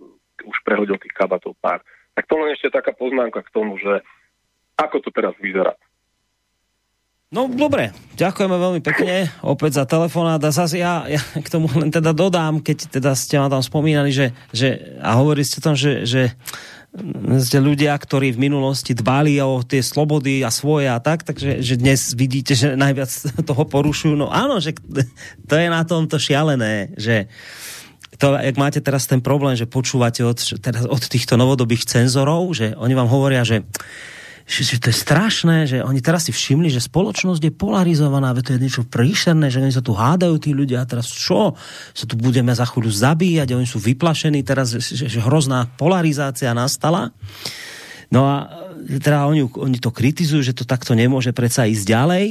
už 0.47 0.57
prehodil 0.63 0.97
tých 1.03 1.13
kabatov 1.13 1.59
pár. 1.59 1.83
Tak 2.15 2.25
to 2.31 2.39
len 2.39 2.55
ešte 2.55 2.73
taká 2.73 2.95
poznámka 2.95 3.45
k 3.45 3.53
tomu, 3.53 3.77
že 3.77 4.01
ako 4.79 5.03
to 5.05 5.11
teraz 5.13 5.35
vyzerá. 5.43 5.75
No 7.27 7.51
dobre, 7.51 7.91
ďakujeme 8.15 8.55
veľmi 8.55 8.81
pekne 8.87 9.27
opäť 9.43 9.83
za 9.83 9.85
telefonát 9.85 10.39
a 10.39 10.55
zase 10.55 10.79
ja, 10.79 11.11
ja 11.11 11.19
k 11.19 11.49
tomu 11.51 11.67
len 11.75 11.91
teda 11.91 12.15
dodám, 12.15 12.63
keď 12.63 12.87
teda 12.87 13.19
ste 13.19 13.43
ma 13.43 13.51
tam 13.51 13.67
spomínali, 13.67 14.15
že, 14.15 14.31
že 14.55 14.97
a 15.03 15.19
hovorili 15.19 15.43
ste 15.43 15.59
tam, 15.59 15.75
že, 15.75 16.07
že 16.07 16.31
ste 17.43 17.59
ľudia, 17.61 17.93
ktorí 17.99 18.33
v 18.33 18.49
minulosti 18.49 18.97
dbali 18.97 19.37
o 19.43 19.61
tie 19.61 19.83
slobody 19.85 20.41
a 20.47 20.55
svoje 20.55 20.89
a 20.89 21.03
tak, 21.03 21.27
takže 21.27 21.61
že 21.61 21.75
dnes 21.77 22.15
vidíte, 22.17 22.57
že 22.57 22.79
najviac 22.79 23.11
toho 23.51 23.65
porušujú. 23.69 24.15
No 24.17 24.33
áno, 24.33 24.63
že 24.63 24.73
to 25.51 25.55
je 25.59 25.67
na 25.69 25.83
tomto 25.85 26.17
šialené, 26.17 26.95
že 26.95 27.29
to, 28.17 28.37
jak 28.37 28.57
máte 28.57 28.81
teraz 28.81 29.05
ten 29.07 29.21
problém, 29.21 29.57
že 29.57 29.69
počúvate 29.69 30.25
od, 30.25 30.39
teraz 30.61 30.85
od 30.89 31.03
týchto 31.05 31.37
novodobých 31.37 31.85
cenzorov, 31.85 32.53
že 32.57 32.73
oni 32.77 32.95
vám 32.97 33.09
hovoria, 33.09 33.45
že 33.45 33.65
že, 34.47 34.63
že 34.63 34.77
to 34.79 34.95
je 34.95 35.03
strašné, 35.03 35.57
že 35.67 35.83
oni 35.83 35.99
teraz 35.99 36.31
si 36.31 36.33
všimli, 36.33 36.71
že 36.71 36.79
spoločnosť 36.79 37.43
je 37.43 37.51
polarizovaná, 37.51 38.31
veď 38.31 38.43
to 38.47 38.55
je 38.55 38.63
niečo 38.63 38.83
príšerné, 38.87 39.51
že 39.51 39.59
oni 39.59 39.75
sa 39.75 39.83
tu 39.83 39.91
hádajú 39.91 40.39
tí 40.39 40.55
ľudia 40.55 40.87
a 40.87 40.89
teraz 40.89 41.11
čo? 41.11 41.59
Sa 41.91 42.07
tu 42.07 42.15
budeme 42.15 42.55
za 42.55 42.63
chvíľu 42.63 42.95
zabíjať 42.95 43.59
oni 43.59 43.67
sú 43.67 43.83
vyplašení 43.83 44.47
teraz, 44.47 44.71
že, 44.79 45.11
že 45.11 45.19
hrozná 45.19 45.67
polarizácia 45.75 46.55
nastala. 46.55 47.11
No 48.07 48.23
a 48.23 48.47
teda 48.87 49.27
oni, 49.27 49.51
oni 49.51 49.83
to 49.83 49.91
kritizujú, 49.91 50.47
že 50.47 50.55
to 50.55 50.63
takto 50.63 50.95
nemôže 50.95 51.35
predsa 51.35 51.67
ísť 51.67 51.83
ďalej. 51.83 52.27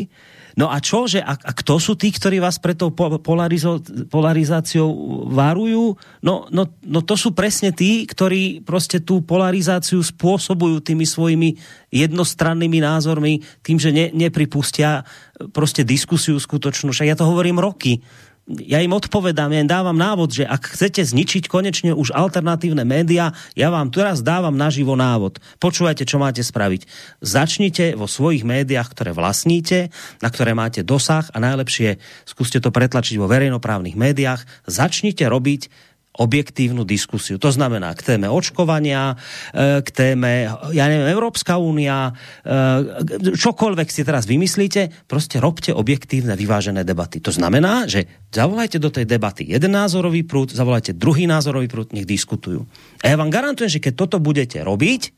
No 0.56 0.72
a 0.72 0.80
čo, 0.80 1.03
že 1.03 1.19
a, 1.19 1.36
a 1.36 1.52
kto 1.52 1.76
sú 1.84 1.99
tí, 1.99 2.15
ktorí 2.15 2.40
vás 2.40 2.64
pre 2.64 2.72
tou 2.80 2.88
polarizo, 2.95 3.84
polarizáciou 4.07 4.88
varujú? 5.27 5.99
No, 6.23 6.48
no, 6.48 6.72
no 6.80 6.99
to 7.03 7.19
sú 7.19 7.36
presne 7.36 7.76
tí, 7.76 8.07
ktorí 8.07 8.64
proste 8.64 9.03
tú 9.03 9.19
polarizáciu 9.19 9.99
spôsobujú 9.99 10.80
tými 10.80 11.03
svojimi 11.03 11.60
jednostrannými 11.91 12.80
názormi, 12.80 13.44
tým, 13.60 13.77
že 13.84 13.91
ne, 13.91 14.15
nepripustia 14.15 15.03
proste 15.52 15.84
diskusiu 15.84 16.40
skutočnú. 16.40 16.95
Však 16.95 17.11
ja 17.11 17.19
to 17.19 17.27
hovorím 17.27 17.60
roky 17.60 17.99
ja 18.46 18.78
im 18.78 18.94
odpovedám, 18.94 19.50
ja 19.50 19.60
im 19.66 19.70
dávam 19.70 19.98
návod, 19.98 20.30
že 20.30 20.46
ak 20.46 20.78
chcete 20.78 21.02
zničiť 21.02 21.50
konečne 21.50 21.98
už 21.98 22.14
alternatívne 22.14 22.86
médiá, 22.86 23.34
ja 23.58 23.74
vám 23.74 23.90
teraz 23.90 24.22
dávam 24.22 24.54
naživo 24.54 24.94
návod. 24.94 25.42
Počúvajte, 25.58 26.06
čo 26.06 26.22
máte 26.22 26.46
spraviť. 26.46 26.86
Začnite 27.26 27.98
vo 27.98 28.06
svojich 28.06 28.46
médiách, 28.46 28.94
ktoré 28.94 29.18
vlastníte, 29.18 29.90
na 30.22 30.30
ktoré 30.30 30.54
máte 30.54 30.86
dosah 30.86 31.26
a 31.34 31.42
najlepšie 31.42 31.98
skúste 32.30 32.62
to 32.62 32.70
pretlačiť 32.70 33.18
vo 33.18 33.26
verejnoprávnych 33.26 33.98
médiách. 33.98 34.46
Začnite 34.70 35.26
robiť 35.26 35.95
objektívnu 36.16 36.88
diskusiu. 36.88 37.36
To 37.36 37.52
znamená 37.52 37.92
k 37.94 38.16
téme 38.16 38.32
očkovania, 38.32 39.20
e, 39.52 39.84
k 39.84 39.90
téme, 39.92 40.48
ja 40.72 40.86
neviem, 40.88 41.12
Európska 41.12 41.60
únia, 41.60 42.16
e, 42.42 43.34
čokoľvek 43.36 43.88
si 43.92 44.02
teraz 44.08 44.24
vymyslíte, 44.24 45.08
proste 45.12 45.44
robte 45.44 45.76
objektívne, 45.76 46.40
vyvážené 46.40 46.88
debaty. 46.88 47.20
To 47.20 47.36
znamená, 47.36 47.88
že 47.92 48.08
zavolajte 48.32 48.80
do 48.80 48.88
tej 48.88 49.04
debaty 49.04 49.44
jeden 49.44 49.76
názorový 49.76 50.24
prúd, 50.24 50.56
zavolajte 50.56 50.96
druhý 50.96 51.28
názorový 51.28 51.68
prúd, 51.68 51.92
nech 51.92 52.08
diskutujú. 52.08 52.64
A 53.04 53.12
ja 53.12 53.20
vám 53.20 53.32
garantujem, 53.32 53.72
že 53.72 53.84
keď 53.84 53.94
toto 54.08 54.18
budete 54.24 54.64
robiť, 54.64 55.12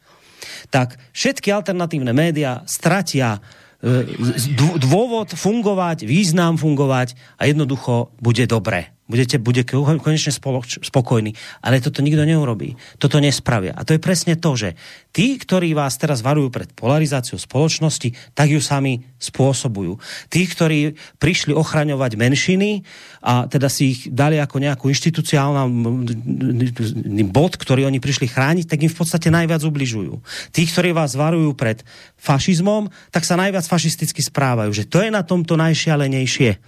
tak 0.74 0.98
všetky 1.14 1.54
alternatívne 1.54 2.12
médiá 2.14 2.66
stratia 2.66 3.38
e, 3.38 4.06
dôvod 4.82 5.38
fungovať, 5.38 6.10
význam 6.10 6.58
fungovať 6.58 7.14
a 7.38 7.46
jednoducho 7.46 8.14
bude 8.18 8.50
dobre 8.50 8.97
budete, 9.08 9.40
bude 9.40 9.64
konečne 9.64 10.36
spoloč, 10.36 10.84
spokojní. 10.84 11.32
Ale 11.64 11.80
toto 11.80 12.04
nikto 12.04 12.28
neurobí. 12.28 12.76
Toto 13.00 13.24
nespravia. 13.24 13.72
A 13.74 13.88
to 13.88 13.96
je 13.96 14.04
presne 14.04 14.36
to, 14.36 14.60
že 14.60 14.76
tí, 15.16 15.40
ktorí 15.40 15.72
vás 15.72 15.96
teraz 15.96 16.20
varujú 16.20 16.52
pred 16.52 16.68
polarizáciou 16.76 17.40
spoločnosti, 17.40 18.12
tak 18.36 18.52
ju 18.52 18.60
sami 18.60 19.08
spôsobujú. 19.18 19.98
Tí, 20.28 20.44
ktorí 20.46 21.00
prišli 21.18 21.56
ochraňovať 21.56 22.20
menšiny 22.20 22.84
a 23.24 23.48
teda 23.48 23.72
si 23.72 23.96
ich 23.96 24.12
dali 24.12 24.36
ako 24.38 24.60
nejakú 24.60 24.92
inštitucionálny 24.92 27.24
bod, 27.32 27.56
ktorý 27.56 27.88
oni 27.88 28.04
prišli 28.04 28.28
chrániť, 28.28 28.68
tak 28.68 28.84
im 28.84 28.92
v 28.92 29.00
podstate 29.00 29.32
najviac 29.32 29.64
ubližujú. 29.64 30.20
Tí, 30.52 30.68
ktorí 30.68 30.92
vás 30.92 31.16
varujú 31.16 31.56
pred 31.56 31.80
fašizmom, 32.20 32.92
tak 33.10 33.24
sa 33.24 33.40
najviac 33.40 33.64
fašisticky 33.64 34.20
správajú. 34.20 34.76
Že 34.76 34.84
to 34.92 35.00
je 35.02 35.10
na 35.10 35.24
tomto 35.24 35.56
najšialenejšie. 35.56 36.60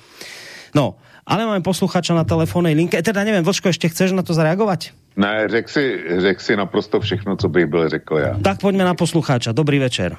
No, 0.73 0.97
ale 1.25 1.47
máme 1.47 1.63
posluchača 1.65 2.15
na 2.15 2.27
telefónnej 2.27 2.75
linke. 2.75 2.99
E, 2.99 3.03
teda 3.03 3.23
neviem, 3.23 3.43
Vlčko, 3.43 3.71
ešte 3.71 3.89
chceš 3.91 4.15
na 4.15 4.23
to 4.23 4.35
zareagovať? 4.35 4.95
Ne, 5.19 5.51
řek 5.51 5.65
si, 5.69 5.83
řek 6.19 6.41
si 6.41 6.55
naprosto 6.55 6.99
všechno, 6.99 7.35
co 7.35 7.49
bych 7.49 7.65
byl 7.65 7.89
řekl 7.89 8.15
ja. 8.17 8.33
Tak 8.43 8.61
poďme 8.61 8.83
na 8.83 8.95
poslucháča. 8.95 9.51
Dobrý 9.51 9.79
večer. 9.79 10.15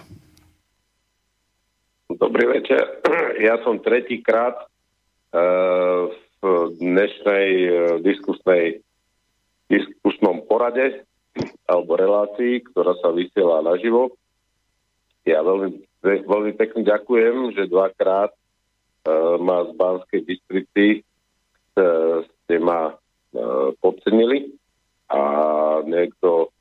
Dobrý 2.10 2.46
večer. 2.46 3.00
Ja 3.40 3.56
som 3.64 3.80
tretíkrát 3.80 4.68
uh, 5.32 6.12
v 6.42 6.44
dnešnej 6.76 7.48
uh, 7.64 7.72
diskusnej 8.04 8.84
diskusnom 9.70 10.42
porade 10.44 11.06
alebo 11.70 11.94
relácii, 11.94 12.66
ktorá 12.68 12.98
sa 12.98 13.14
vysiela 13.14 13.62
naživo. 13.62 14.10
Ja 15.22 15.46
veľmi, 15.46 15.86
veľmi 16.02 16.52
pekne 16.58 16.82
ďakujem, 16.82 17.54
že 17.54 17.70
dvakrát 17.70 18.34
ma 19.40 19.64
z 19.64 19.70
Banskej 19.76 20.20
Bystrici 20.28 20.86
eh, 21.00 22.16
ste 22.24 22.54
ma 22.60 22.92
eh, 22.92 23.68
podcenili 23.80 24.52
a 25.10 25.22
niekto 25.88 26.52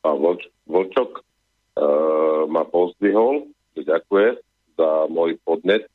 pán 0.00 0.16
Vlč, 0.18 0.48
Vlčok 0.66 1.10
ma 2.52 2.68
pozdvihol, 2.68 3.48
ďakujem 3.72 4.36
za 4.76 5.08
môj 5.08 5.40
podnet. 5.40 5.88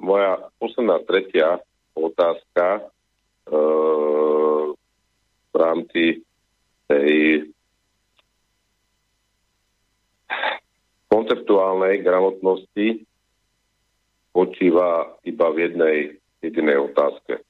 Moja 0.00 0.40
posledná 0.56 1.04
tretia 1.04 1.60
otázka 1.92 2.88
v 5.52 5.52
rámci 5.52 6.24
tej 6.88 7.12
konceptuálnej 11.12 12.00
gramotnosti 12.00 13.04
spočíva 14.36 15.16
iba 15.24 15.48
v 15.48 15.56
jednej 15.64 15.96
jedinej 16.44 16.92
otázke. 16.92 17.40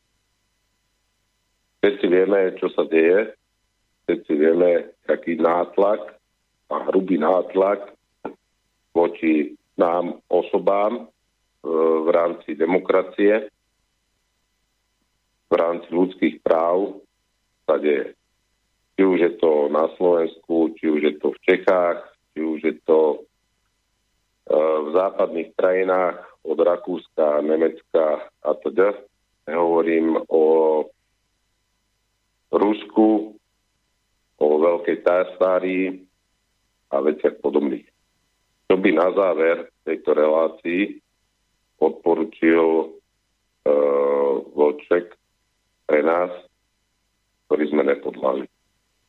Všetci 1.82 2.06
vieme, 2.06 2.54
čo 2.62 2.70
sa 2.70 2.86
deje, 2.86 3.34
všetci 4.06 4.32
vieme, 4.38 4.94
aký 5.10 5.34
nátlak 5.34 6.14
a 6.70 6.86
hrubý 6.86 7.18
nátlak 7.18 7.90
voči 8.94 9.58
nám 9.74 10.22
osobám 10.30 10.94
e, 10.94 11.04
v 12.06 12.08
rámci 12.14 12.54
demokracie, 12.54 13.50
v 15.50 15.54
rámci 15.58 15.90
ľudských 15.90 16.38
práv 16.38 17.02
sa 17.66 17.82
deje. 17.82 18.14
Či 18.94 19.02
už 19.02 19.18
je 19.26 19.32
to 19.42 19.66
na 19.74 19.90
Slovensku, 19.98 20.70
či 20.78 20.86
už 20.86 21.02
je 21.02 21.14
to 21.18 21.34
v 21.34 21.42
Čechách, 21.50 21.98
či 22.30 22.46
už 22.46 22.62
je 22.62 22.78
to 22.86 23.00
e, 23.10 23.18
v 24.54 24.88
západných 24.94 25.50
krajinách 25.58 26.35
od 26.46 26.58
Rakúska, 26.62 27.42
Nemecka 27.42 28.30
a 28.42 28.50
teda. 28.62 28.94
Nehovorím 29.46 30.18
o 30.26 30.44
Rusku, 32.50 33.34
o 34.38 34.46
Veľkej 34.58 35.02
Tajastárii 35.02 36.02
a 36.90 36.96
veciach 37.02 37.38
podobných. 37.42 37.86
Čo 38.66 38.74
by 38.78 38.90
na 38.94 39.08
záver 39.14 39.70
tejto 39.86 40.10
relácii 40.14 40.98
odporučil 41.78 42.62
e, 42.62 42.86
Vlček 44.54 45.14
pre 45.86 46.00
nás, 46.02 46.30
ktorý 47.46 47.64
sme 47.70 47.82
nepodlali. 47.86 48.44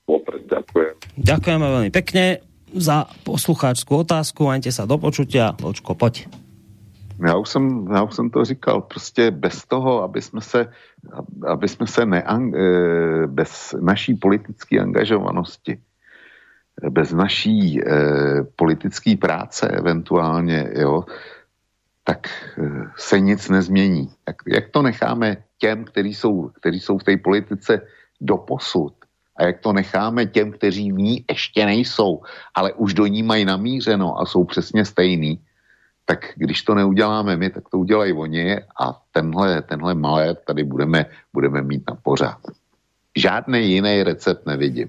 Vopred 0.05 0.45
ďakujem. 0.47 0.93
Ďakujeme 1.19 1.65
veľmi 1.65 1.91
pekne 1.91 2.39
za 2.71 3.09
poslucháčskú 3.25 4.07
otázku. 4.07 4.47
Majte 4.47 4.71
sa 4.71 4.87
do 4.87 4.95
počutia. 5.01 5.57
Vočko, 5.59 5.97
poď. 5.97 6.46
Já 7.25 7.35
už, 7.35 7.49
jsem, 7.49 7.87
já 7.93 8.03
už 8.03 8.15
jsem 8.15 8.29
to 8.29 8.45
říkal, 8.45 8.81
prostě 8.81 9.31
bez 9.31 9.65
toho, 9.65 10.03
aby 10.03 10.21
jsme 10.21 10.41
se, 10.41 10.71
aby 11.47 11.67
jsme 11.67 11.87
se 11.87 12.05
ne, 12.05 12.23
eh, 12.23 13.27
bez 13.27 13.75
naší 13.81 14.15
politické 14.15 14.79
angažovanosti, 14.79 15.81
bez 16.89 17.13
naší 17.13 17.81
eh, 17.81 18.43
politické 18.55 19.17
práce 19.17 19.67
eventuálně, 19.67 20.69
jo, 20.75 21.05
tak 22.03 22.29
eh, 22.57 22.91
se 22.97 23.19
nic 23.19 23.49
nezmění. 23.49 24.09
Jak, 24.27 24.35
jak 24.47 24.69
to 24.69 24.81
necháme 24.81 25.37
těm, 25.57 25.85
kteří 25.85 26.13
jsou, 26.13 26.49
kteří 26.53 26.79
jsou 26.79 26.97
v 26.97 27.03
té 27.03 27.17
politice 27.17 27.81
doposud, 28.21 28.93
a 29.37 29.43
jak 29.43 29.59
to 29.59 29.73
necháme 29.73 30.25
těm, 30.25 30.51
kteří 30.51 30.91
v 30.91 30.97
ní 30.97 31.25
ještě 31.29 31.65
nejsou, 31.65 32.21
ale 32.55 32.73
už 32.73 32.93
do 32.93 33.05
ní 33.05 33.23
mají 33.23 33.45
namířeno 33.45 34.19
a 34.19 34.25
jsou 34.25 34.43
přesně 34.43 34.85
stejný, 34.85 35.39
tak 36.07 36.31
když 36.35 36.63
to 36.63 36.75
neuděláme 36.75 37.35
my, 37.35 37.49
tak 37.49 37.63
to 37.69 37.77
udělají 37.83 38.13
oni 38.13 38.63
a 38.79 38.95
tenhle, 39.11 39.61
tenhle 39.61 39.93
malé 39.93 40.35
tady 40.47 40.63
budeme, 40.63 41.05
budeme 41.33 41.61
mít 41.61 41.83
na 41.89 41.95
pořád. 41.99 42.39
Žádný 43.11 43.71
jiný 43.75 44.03
recept 44.03 44.47
nevidím. 44.47 44.87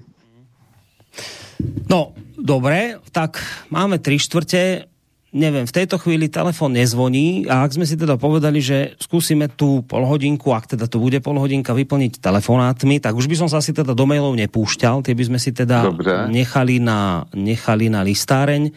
No, 1.91 2.15
dobre, 2.39 3.03
tak 3.11 3.43
máme 3.67 3.99
tri 3.99 4.15
štvrte, 4.15 4.87
neviem, 5.35 5.67
v 5.67 5.75
tejto 5.75 5.99
chvíli 5.99 6.31
telefon 6.31 6.71
nezvoní 6.71 7.51
a 7.51 7.67
ak 7.67 7.75
sme 7.75 7.83
si 7.83 7.99
teda 7.99 8.15
povedali, 8.15 8.63
že 8.63 8.95
skúsime 9.03 9.51
tú 9.51 9.83
polhodinku, 9.83 10.55
ak 10.55 10.71
teda 10.71 10.87
to 10.87 11.03
bude 11.03 11.19
polhodinka 11.19 11.75
vyplniť 11.75 12.23
telefonátmi, 12.23 13.03
tak 13.03 13.11
už 13.11 13.27
by 13.27 13.35
som 13.35 13.51
sa 13.51 13.59
asi 13.59 13.75
teda 13.75 13.91
do 13.91 14.05
mailov 14.07 14.39
nepúšťal, 14.39 15.03
tie 15.03 15.17
by 15.17 15.23
sme 15.35 15.39
si 15.41 15.51
teda 15.51 15.83
nechali 16.31 16.79
na, 16.79 17.27
nechali 17.35 17.91
na 17.91 18.07
listáreň 18.07 18.71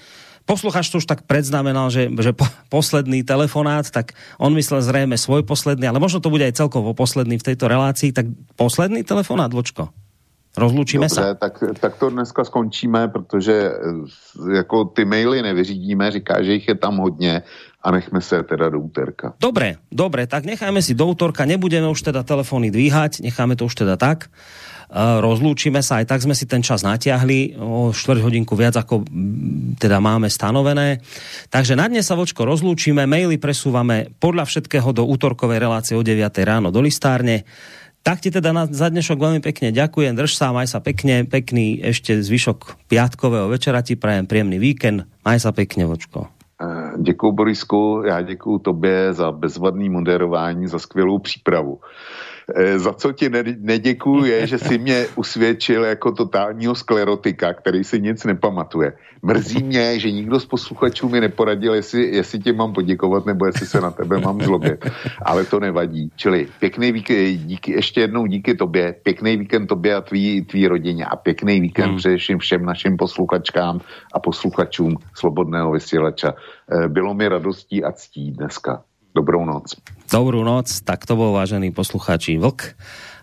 posluchač 0.45 0.91
to 0.91 0.99
už 0.99 1.07
tak 1.07 1.25
predznamenal, 1.25 1.91
že, 1.91 2.11
že 2.11 2.33
po, 2.33 2.47
posledný 2.69 3.23
telefonát, 3.23 3.89
tak 3.91 4.13
on 4.39 4.55
myslel 4.55 4.83
zrejme 4.83 5.17
svoj 5.19 5.43
posledný, 5.47 5.89
ale 5.89 6.03
možno 6.03 6.21
to 6.21 6.33
bude 6.33 6.45
aj 6.47 6.59
celkovo 6.59 6.93
posledný 6.93 7.39
v 7.39 7.47
tejto 7.53 7.69
relácii, 7.71 8.13
tak 8.13 8.27
posledný 8.57 9.03
telefonát, 9.07 9.53
Vlčko? 9.53 9.89
Rozlučíme 10.57 11.09
Dobře, 11.09 11.15
se? 11.15 11.35
Tak, 11.35 11.65
tak 11.81 11.97
to 11.97 12.11
dneska 12.11 12.45
skončíme, 12.45 13.09
protože 13.09 13.73
eh, 13.73 14.57
jako 14.57 14.85
ty 14.85 15.05
maily 15.05 15.43
nevyřídíme, 15.43 16.11
říká, 16.11 16.43
že 16.43 16.53
jich 16.53 16.69
je 16.69 16.75
tam 16.75 16.97
hodně 16.97 17.43
a 17.83 17.91
nechme 17.91 18.21
se 18.21 18.43
teda 18.43 18.69
do 18.69 18.81
úterka. 18.81 19.33
Dobre, 19.41 19.75
dobre, 19.93 20.27
tak 20.27 20.45
nechajme 20.45 20.83
si 20.83 20.95
do 20.95 21.07
útorka, 21.07 21.49
nebudeme 21.49 21.89
už 21.89 22.03
teda 22.03 22.23
telefóny 22.23 22.71
dvíhať, 22.71 23.21
necháme 23.25 23.57
to 23.57 23.65
už 23.65 23.75
teda 23.75 23.97
tak 23.97 24.29
rozlúčime 24.95 25.81
sa, 25.81 26.05
aj 26.05 26.13
tak 26.13 26.21
sme 26.21 26.37
si 26.37 26.45
ten 26.45 26.61
čas 26.61 26.85
natiahli 26.85 27.57
o 27.57 27.91
4 27.91 28.21
hodinku 28.21 28.53
viac, 28.53 28.77
ako 28.77 29.09
teda 29.81 29.99
máme 29.99 30.29
stanovené. 30.29 31.01
Takže 31.49 31.73
na 31.75 31.89
dnes 31.89 32.05
sa 32.05 32.13
vočko 32.13 32.45
rozlúčime, 32.45 33.09
maily 33.09 33.41
presúvame 33.41 34.13
podľa 34.21 34.45
všetkého 34.45 34.93
do 34.93 35.09
útorkovej 35.09 35.59
relácie 35.65 35.95
o 35.97 36.05
9 36.05 36.21
ráno 36.45 36.69
do 36.69 36.85
listárne. 36.85 37.49
Tak 38.03 38.19
ti 38.19 38.35
teda 38.35 38.51
na, 38.51 38.67
za 38.67 38.91
dnešok 38.91 39.15
veľmi 39.15 39.41
pekne 39.41 39.71
ďakujem, 39.71 40.19
drž 40.19 40.35
sa, 40.35 40.51
maj 40.51 40.67
sa 40.67 40.83
pekne, 40.83 41.23
pekný 41.23 41.79
ešte 41.81 42.19
zvyšok 42.19 42.91
piatkového 42.91 43.47
večera 43.47 43.81
ti 43.81 43.95
prajem, 43.95 44.27
príjemný 44.27 44.59
víkend, 44.59 45.07
maj 45.23 45.39
sa 45.39 45.55
pekne, 45.55 45.87
vočko. 45.87 46.27
Eh, 46.63 46.93
děkuji 46.99 47.33
Borisku, 47.33 48.03
já 48.07 48.23
děkuji 48.23 48.59
tobě 48.59 49.13
za 49.13 49.33
bezvadný 49.33 49.89
moderování, 49.89 50.67
za 50.67 50.79
skvělou 50.79 51.19
přípravu. 51.19 51.81
E, 52.55 52.79
za 52.79 52.93
co 52.93 53.13
ti 53.13 53.31
neděkuju 53.59 54.25
je, 54.25 54.47
že 54.47 54.59
si 54.59 54.79
mě 54.79 55.07
usvědčil 55.17 55.85
jako 55.85 56.13
totálního 56.13 56.75
sklerotika, 56.75 57.55
který 57.55 57.85
si 57.85 58.01
nic 58.01 58.25
nepamatuje. 58.25 58.93
Mrzí 59.23 59.63
mě, 59.63 59.99
že 59.99 60.11
nikdo 60.11 60.41
z 60.41 60.47
posluchačů 60.47 61.09
mi 61.09 61.21
neporadil, 61.21 61.75
jestli, 61.75 62.17
jestli 62.17 62.39
ti 62.39 62.53
mám 62.53 62.73
poděkovat, 62.73 63.27
nebo 63.27 63.47
jestli 63.47 63.67
se 63.67 63.81
na 63.81 63.91
tebe 63.91 64.21
mám 64.21 64.41
zlobit. 64.41 64.87
Ale 65.23 65.45
to 65.45 65.61
nevadí. 65.61 66.11
Čili 66.17 66.49
pěkný 66.61 66.93
víkend, 66.93 67.39
díky, 67.39 67.73
ještě 67.73 68.01
jednou 68.01 68.27
díky 68.27 68.55
tobě, 68.55 68.95
pěkný 69.03 69.37
víkend 69.37 69.67
tobě 69.67 69.95
a 69.95 70.01
tvý, 70.01 70.43
tvý 70.45 70.69
rodině 70.69 71.05
a 71.05 71.17
pěkný 71.17 71.61
víkend 71.61 71.89
hmm. 71.89 71.97
především 71.97 72.39
všem 72.39 72.65
našim 72.65 72.97
posluchačkám 72.97 73.81
a 74.15 74.19
posluchačům 74.19 74.97
Slobodného 75.15 75.73
vysílača. 75.73 76.35
E, 76.85 76.89
bylo 76.89 77.15
mi 77.15 77.29
radostí 77.29 77.85
a 77.85 77.93
ctí 77.93 78.31
dneska. 78.33 78.83
Dobrou 79.13 79.45
noc. 79.45 79.77
Dobrú 80.09 80.41
noc, 80.45 80.81
tak 80.85 81.05
to 81.05 81.17
bol 81.17 81.37
vážený 81.37 81.73
poslucháči 81.73 82.41
Vlk 82.41 82.77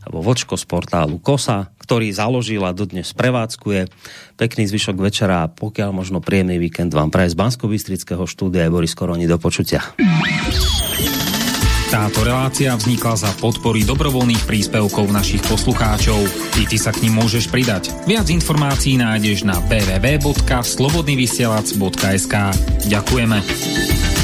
alebo 0.05 0.21
Vočko 0.23 0.55
z 0.55 0.65
portálu 0.65 1.19
Kosa, 1.19 1.69
ktorý 1.81 2.13
založil 2.13 2.63
a 2.63 2.71
dodnes 2.73 3.13
prevádzkuje. 3.13 3.87
Pekný 4.39 4.67
zvyšok 4.69 4.97
večera 5.01 5.43
a 5.45 5.51
pokiaľ 5.51 5.91
možno 5.91 6.21
príjemný 6.23 6.57
víkend 6.61 6.93
vám 6.95 7.11
praje 7.11 7.29
z 7.33 7.37
bansko 7.37 7.67
štúdia 8.25 8.63
je 8.65 8.73
Boris 8.73 8.95
Koroni 8.95 9.27
do 9.27 9.37
počutia. 9.41 9.83
Táto 11.89 12.21
relácia 12.21 12.77
vznikla 12.77 13.17
za 13.17 13.33
podpory 13.41 13.81
dobrovoľných 13.81 14.45
príspevkov 14.45 15.09
našich 15.09 15.41
poslucháčov. 15.49 16.21
I 16.61 16.69
ty 16.69 16.77
sa 16.77 16.93
k 16.93 17.09
ním 17.09 17.17
môžeš 17.17 17.49
pridať. 17.49 17.89
Viac 18.05 18.29
informácií 18.29 19.01
nájdeš 19.01 19.41
na 19.41 19.57
www.slobodnyvysielac.sk 19.65 22.35
Ďakujeme. 22.85 24.18